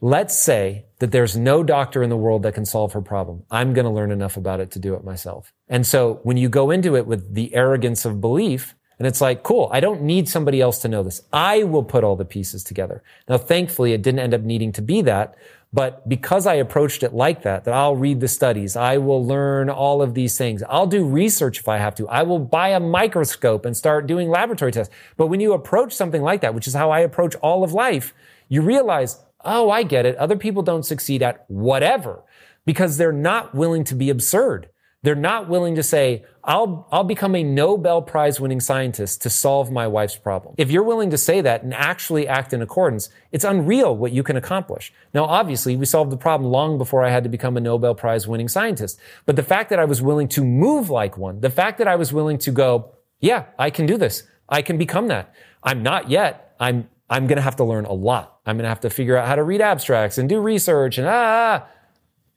let's 0.00 0.40
say 0.40 0.86
that 1.00 1.10
there's 1.10 1.36
no 1.36 1.62
doctor 1.62 2.02
in 2.02 2.10
the 2.10 2.16
world 2.16 2.42
that 2.44 2.54
can 2.54 2.64
solve 2.64 2.92
her 2.92 3.02
problem. 3.02 3.42
I'm 3.50 3.72
going 3.72 3.84
to 3.84 3.90
learn 3.90 4.12
enough 4.12 4.36
about 4.36 4.60
it 4.60 4.70
to 4.72 4.78
do 4.78 4.94
it 4.94 5.04
myself. 5.04 5.52
And 5.68 5.86
so 5.86 6.20
when 6.22 6.36
you 6.36 6.48
go 6.48 6.70
into 6.70 6.96
it 6.96 7.06
with 7.06 7.34
the 7.34 7.54
arrogance 7.54 8.04
of 8.04 8.20
belief, 8.20 8.74
and 8.98 9.08
it's 9.08 9.20
like, 9.20 9.42
cool, 9.42 9.68
I 9.72 9.80
don't 9.80 10.02
need 10.02 10.28
somebody 10.28 10.60
else 10.60 10.78
to 10.82 10.88
know 10.88 11.02
this. 11.02 11.20
I 11.32 11.64
will 11.64 11.82
put 11.82 12.04
all 12.04 12.14
the 12.14 12.24
pieces 12.24 12.62
together. 12.62 13.02
Now, 13.28 13.38
thankfully, 13.38 13.92
it 13.92 14.02
didn't 14.02 14.20
end 14.20 14.34
up 14.34 14.42
needing 14.42 14.70
to 14.70 14.82
be 14.82 15.02
that, 15.02 15.34
But 15.74 16.08
because 16.08 16.46
I 16.46 16.54
approached 16.54 17.02
it 17.02 17.14
like 17.14 17.42
that, 17.42 17.64
that 17.64 17.74
I'll 17.74 17.96
read 17.96 18.20
the 18.20 18.28
studies, 18.28 18.76
I 18.76 18.98
will 18.98 19.26
learn 19.26 19.68
all 19.68 20.02
of 20.02 20.14
these 20.14 20.38
things. 20.38 20.62
I'll 20.62 20.86
do 20.86 21.04
research 21.04 21.58
if 21.58 21.66
I 21.66 21.78
have 21.78 21.96
to. 21.96 22.08
I 22.08 22.22
will 22.22 22.38
buy 22.38 22.68
a 22.68 22.78
microscope 22.78 23.66
and 23.66 23.76
start 23.76 24.06
doing 24.06 24.28
laboratory 24.28 24.70
tests. 24.70 24.94
But 25.16 25.26
when 25.26 25.40
you 25.40 25.52
approach 25.52 25.92
something 25.92 26.22
like 26.22 26.42
that, 26.42 26.54
which 26.54 26.68
is 26.68 26.74
how 26.74 26.92
I 26.92 27.00
approach 27.00 27.34
all 27.36 27.64
of 27.64 27.72
life, 27.72 28.14
you 28.48 28.62
realize, 28.62 29.18
oh, 29.44 29.70
I 29.70 29.82
get 29.82 30.06
it. 30.06 30.16
Other 30.16 30.36
people 30.36 30.62
don't 30.62 30.84
succeed 30.84 31.22
at 31.22 31.44
whatever 31.48 32.22
because 32.64 32.96
they're 32.96 33.12
not 33.12 33.54
willing 33.54 33.84
to 33.84 33.94
be 33.94 34.10
absurd. 34.10 34.68
They're 35.02 35.14
not 35.14 35.50
willing 35.50 35.74
to 35.74 35.82
say, 35.82 36.24
I'll, 36.42 36.88
I'll 36.90 37.04
become 37.04 37.34
a 37.34 37.42
Nobel 37.42 38.00
Prize 38.00 38.40
winning 38.40 38.60
scientist 38.60 39.20
to 39.20 39.28
solve 39.28 39.70
my 39.70 39.86
wife's 39.86 40.16
problem. 40.16 40.54
If 40.56 40.70
you're 40.70 40.82
willing 40.82 41.10
to 41.10 41.18
say 41.18 41.42
that 41.42 41.62
and 41.62 41.74
actually 41.74 42.26
act 42.26 42.54
in 42.54 42.62
accordance, 42.62 43.10
it's 43.30 43.44
unreal 43.44 43.94
what 43.94 44.12
you 44.12 44.22
can 44.22 44.36
accomplish. 44.36 44.94
Now, 45.12 45.26
obviously, 45.26 45.76
we 45.76 45.84
solved 45.84 46.10
the 46.10 46.16
problem 46.16 46.50
long 46.50 46.78
before 46.78 47.04
I 47.04 47.10
had 47.10 47.22
to 47.24 47.28
become 47.28 47.58
a 47.58 47.60
Nobel 47.60 47.94
Prize 47.94 48.26
winning 48.26 48.48
scientist. 48.48 48.98
But 49.26 49.36
the 49.36 49.42
fact 49.42 49.68
that 49.68 49.78
I 49.78 49.84
was 49.84 50.00
willing 50.00 50.28
to 50.28 50.42
move 50.42 50.88
like 50.88 51.18
one, 51.18 51.40
the 51.40 51.50
fact 51.50 51.76
that 51.78 51.88
I 51.88 51.96
was 51.96 52.10
willing 52.10 52.38
to 52.38 52.50
go, 52.50 52.94
yeah, 53.20 53.44
I 53.58 53.68
can 53.68 53.84
do 53.84 53.98
this. 53.98 54.22
I 54.48 54.62
can 54.62 54.78
become 54.78 55.08
that. 55.08 55.34
I'm 55.62 55.82
not 55.82 56.08
yet. 56.08 56.54
I'm, 56.58 56.88
I'm 57.08 57.26
going 57.26 57.36
to 57.36 57.42
have 57.42 57.56
to 57.56 57.64
learn 57.64 57.84
a 57.84 57.92
lot. 57.92 58.40
I'm 58.46 58.56
going 58.56 58.64
to 58.64 58.68
have 58.68 58.80
to 58.80 58.90
figure 58.90 59.16
out 59.16 59.28
how 59.28 59.36
to 59.36 59.42
read 59.42 59.60
abstracts 59.60 60.18
and 60.18 60.28
do 60.28 60.40
research 60.40 60.98
and 60.98 61.06
ah, 61.06 61.66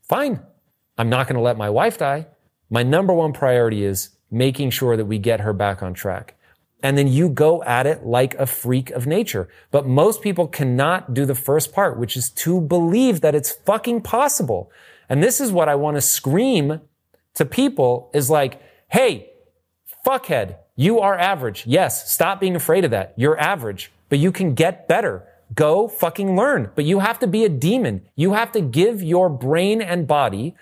fine. 0.01 0.41
I'm 0.97 1.09
not 1.09 1.27
going 1.27 1.35
to 1.35 1.41
let 1.41 1.57
my 1.57 1.69
wife 1.69 1.97
die. 1.97 2.27
My 2.69 2.83
number 2.83 3.13
one 3.13 3.33
priority 3.33 3.83
is 3.83 4.09
making 4.29 4.71
sure 4.71 4.97
that 4.97 5.05
we 5.05 5.19
get 5.19 5.41
her 5.41 5.53
back 5.53 5.81
on 5.81 5.93
track. 5.93 6.35
And 6.83 6.97
then 6.97 7.07
you 7.07 7.29
go 7.29 7.63
at 7.63 7.87
it 7.87 8.05
like 8.05 8.35
a 8.35 8.45
freak 8.45 8.91
of 8.91 9.07
nature. 9.07 9.47
But 9.71 9.87
most 9.87 10.21
people 10.21 10.47
cannot 10.47 11.13
do 11.13 11.25
the 11.25 11.35
first 11.35 11.73
part, 11.73 11.97
which 11.97 12.15
is 12.15 12.29
to 12.31 12.61
believe 12.61 13.21
that 13.21 13.35
it's 13.35 13.51
fucking 13.51 14.01
possible. 14.01 14.71
And 15.09 15.23
this 15.23 15.41
is 15.41 15.51
what 15.51 15.69
I 15.69 15.75
want 15.75 15.97
to 15.97 16.01
scream 16.01 16.81
to 17.35 17.45
people 17.45 18.11
is 18.13 18.29
like, 18.29 18.61
Hey, 18.89 19.31
fuckhead, 20.05 20.57
you 20.75 20.99
are 20.99 21.17
average. 21.17 21.63
Yes. 21.65 22.11
Stop 22.11 22.39
being 22.39 22.55
afraid 22.55 22.85
of 22.85 22.91
that. 22.91 23.13
You're 23.17 23.39
average, 23.39 23.91
but 24.09 24.19
you 24.19 24.31
can 24.31 24.53
get 24.53 24.87
better. 24.87 25.27
Go 25.53 25.87
fucking 25.87 26.35
learn, 26.35 26.71
but 26.75 26.85
you 26.85 26.99
have 26.99 27.19
to 27.19 27.27
be 27.27 27.45
a 27.45 27.49
demon. 27.49 28.01
You 28.15 28.33
have 28.33 28.51
to 28.51 28.61
give 28.61 29.01
your 29.01 29.29
brain 29.29 29.81
and 29.81 30.07
body 30.07 30.55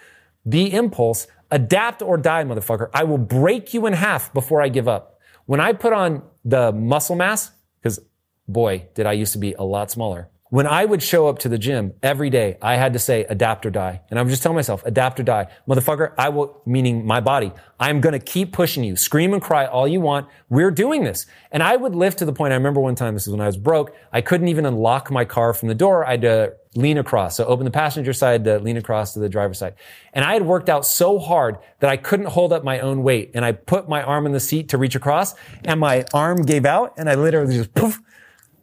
the 0.46 0.74
impulse 0.74 1.28
Adapt 1.52 2.02
or 2.02 2.18
die, 2.18 2.44
motherfucker. 2.44 2.90
I 2.94 3.04
will 3.04 3.18
break 3.18 3.74
you 3.74 3.86
in 3.86 3.94
half 3.94 4.34
before 4.34 4.62
I 4.62 4.70
give 4.70 4.88
up. 4.88 5.20
When 5.46 5.60
I 5.60 5.74
put 5.74 5.94
on 5.94 6.24
the 6.44 6.72
muscle 6.72 7.16
mass, 7.16 7.52
because 7.82 8.00
boy, 8.48 8.88
did 8.96 9.06
I 9.06 9.14
used 9.14 9.34
to 9.34 9.40
be 9.40 9.54
a 9.54 9.64
lot 9.64 9.92
smaller. 9.92 10.30
When 10.52 10.68
I 10.68 10.86
would 10.86 11.02
show 11.02 11.28
up 11.28 11.40
to 11.40 11.50
the 11.50 11.58
gym 11.58 11.96
every 12.04 12.30
day, 12.30 12.58
I 12.62 12.76
had 12.76 12.94
to 12.94 13.00
say 13.00 13.24
adapt 13.24 13.66
or 13.66 13.72
die. 13.72 14.02
And 14.12 14.20
I 14.20 14.22
would 14.22 14.30
just 14.30 14.44
tell 14.44 14.54
myself, 14.54 14.86
adapt 14.86 15.20
or 15.20 15.24
die. 15.24 15.48
Motherfucker, 15.68 16.14
I 16.20 16.30
will, 16.30 16.62
meaning 16.68 17.04
my 17.04 17.20
body, 17.20 17.52
I'm 17.80 18.00
going 18.00 18.14
to 18.14 18.20
keep 18.20 18.54
pushing 18.54 18.84
you. 18.84 18.96
Scream 18.96 19.34
and 19.34 19.42
cry 19.42 19.66
all 19.66 19.88
you 19.88 20.02
want. 20.02 20.28
We're 20.48 20.70
doing 20.70 21.04
this. 21.04 21.26
And 21.52 21.64
I 21.64 21.76
would 21.76 21.96
lift 21.96 22.20
to 22.20 22.26
the 22.26 22.32
point, 22.32 22.54
I 22.54 22.58
remember 22.58 22.80
one 22.80 22.94
time, 22.94 23.16
this 23.16 23.26
is 23.26 23.32
when 23.32 23.42
I 23.42 23.48
was 23.48 23.58
broke, 23.58 23.96
I 24.14 24.22
couldn't 24.22 24.48
even 24.48 24.68
unlock 24.68 25.10
my 25.10 25.26
car 25.26 25.52
from 25.56 25.68
the 25.68 25.74
door. 25.74 26.06
I 26.06 26.12
had 26.12 26.22
to 26.22 26.54
lean 26.76 27.00
across. 27.00 27.38
So 27.38 27.46
open 27.46 27.66
the 27.66 27.72
passenger 27.72 28.14
side 28.14 28.44
to 28.44 28.60
lean 28.60 28.78
across 28.78 29.14
to 29.14 29.20
the 29.20 29.30
driver's 29.30 29.58
side. 29.58 29.74
And 30.14 30.24
I 30.24 30.34
had 30.34 30.46
worked 30.46 30.70
out 30.70 30.86
so 30.86 31.18
hard 31.18 31.58
that 31.80 31.90
I 31.90 31.98
couldn't 31.98 32.28
hold 32.28 32.54
up 32.54 32.64
my 32.64 32.82
own 32.82 33.02
weight. 33.02 33.32
And 33.34 33.44
I 33.44 33.54
put 33.54 33.90
my 33.90 34.04
arm 34.04 34.28
in 34.28 34.32
the 34.32 34.40
seat 34.40 34.70
to 34.70 34.78
reach 34.78 34.94
across 34.94 35.34
and 35.64 35.80
my 35.80 36.06
arm 36.14 36.44
gave 36.44 36.66
out 36.66 36.94
and 36.98 37.10
I 37.10 37.16
literally 37.16 37.56
just 37.56 37.74
poof, 37.74 38.00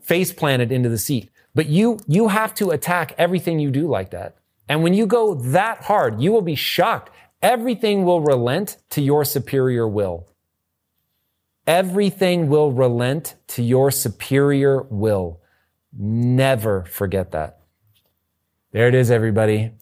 face 0.00 0.32
planted 0.32 0.70
into 0.70 0.88
the 0.88 0.98
seat. 0.98 1.31
But 1.54 1.66
you, 1.66 1.98
you 2.06 2.28
have 2.28 2.54
to 2.56 2.70
attack 2.70 3.14
everything 3.18 3.58
you 3.58 3.70
do 3.70 3.86
like 3.86 4.10
that. 4.10 4.36
And 4.68 4.82
when 4.82 4.94
you 4.94 5.06
go 5.06 5.34
that 5.34 5.84
hard, 5.84 6.20
you 6.20 6.32
will 6.32 6.42
be 6.42 6.54
shocked. 6.54 7.10
Everything 7.42 8.04
will 8.04 8.20
relent 8.20 8.78
to 8.90 9.02
your 9.02 9.24
superior 9.24 9.86
will. 9.86 10.28
Everything 11.66 12.48
will 12.48 12.72
relent 12.72 13.34
to 13.48 13.62
your 13.62 13.90
superior 13.90 14.82
will. 14.82 15.40
Never 15.96 16.84
forget 16.84 17.32
that. 17.32 17.60
There 18.72 18.88
it 18.88 18.94
is, 18.94 19.10
everybody. 19.10 19.72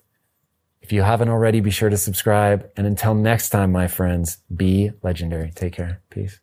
If 0.83 0.93
you 0.93 1.03
haven't 1.03 1.29
already, 1.29 1.61
be 1.61 1.71
sure 1.71 1.89
to 1.89 1.97
subscribe. 1.97 2.69
And 2.77 2.87
until 2.87 3.15
next 3.15 3.51
time, 3.51 3.71
my 3.71 3.87
friends, 3.87 4.39
be 4.55 4.91
legendary. 5.03 5.53
Take 5.55 5.75
care. 5.75 6.03
Peace. 6.11 6.41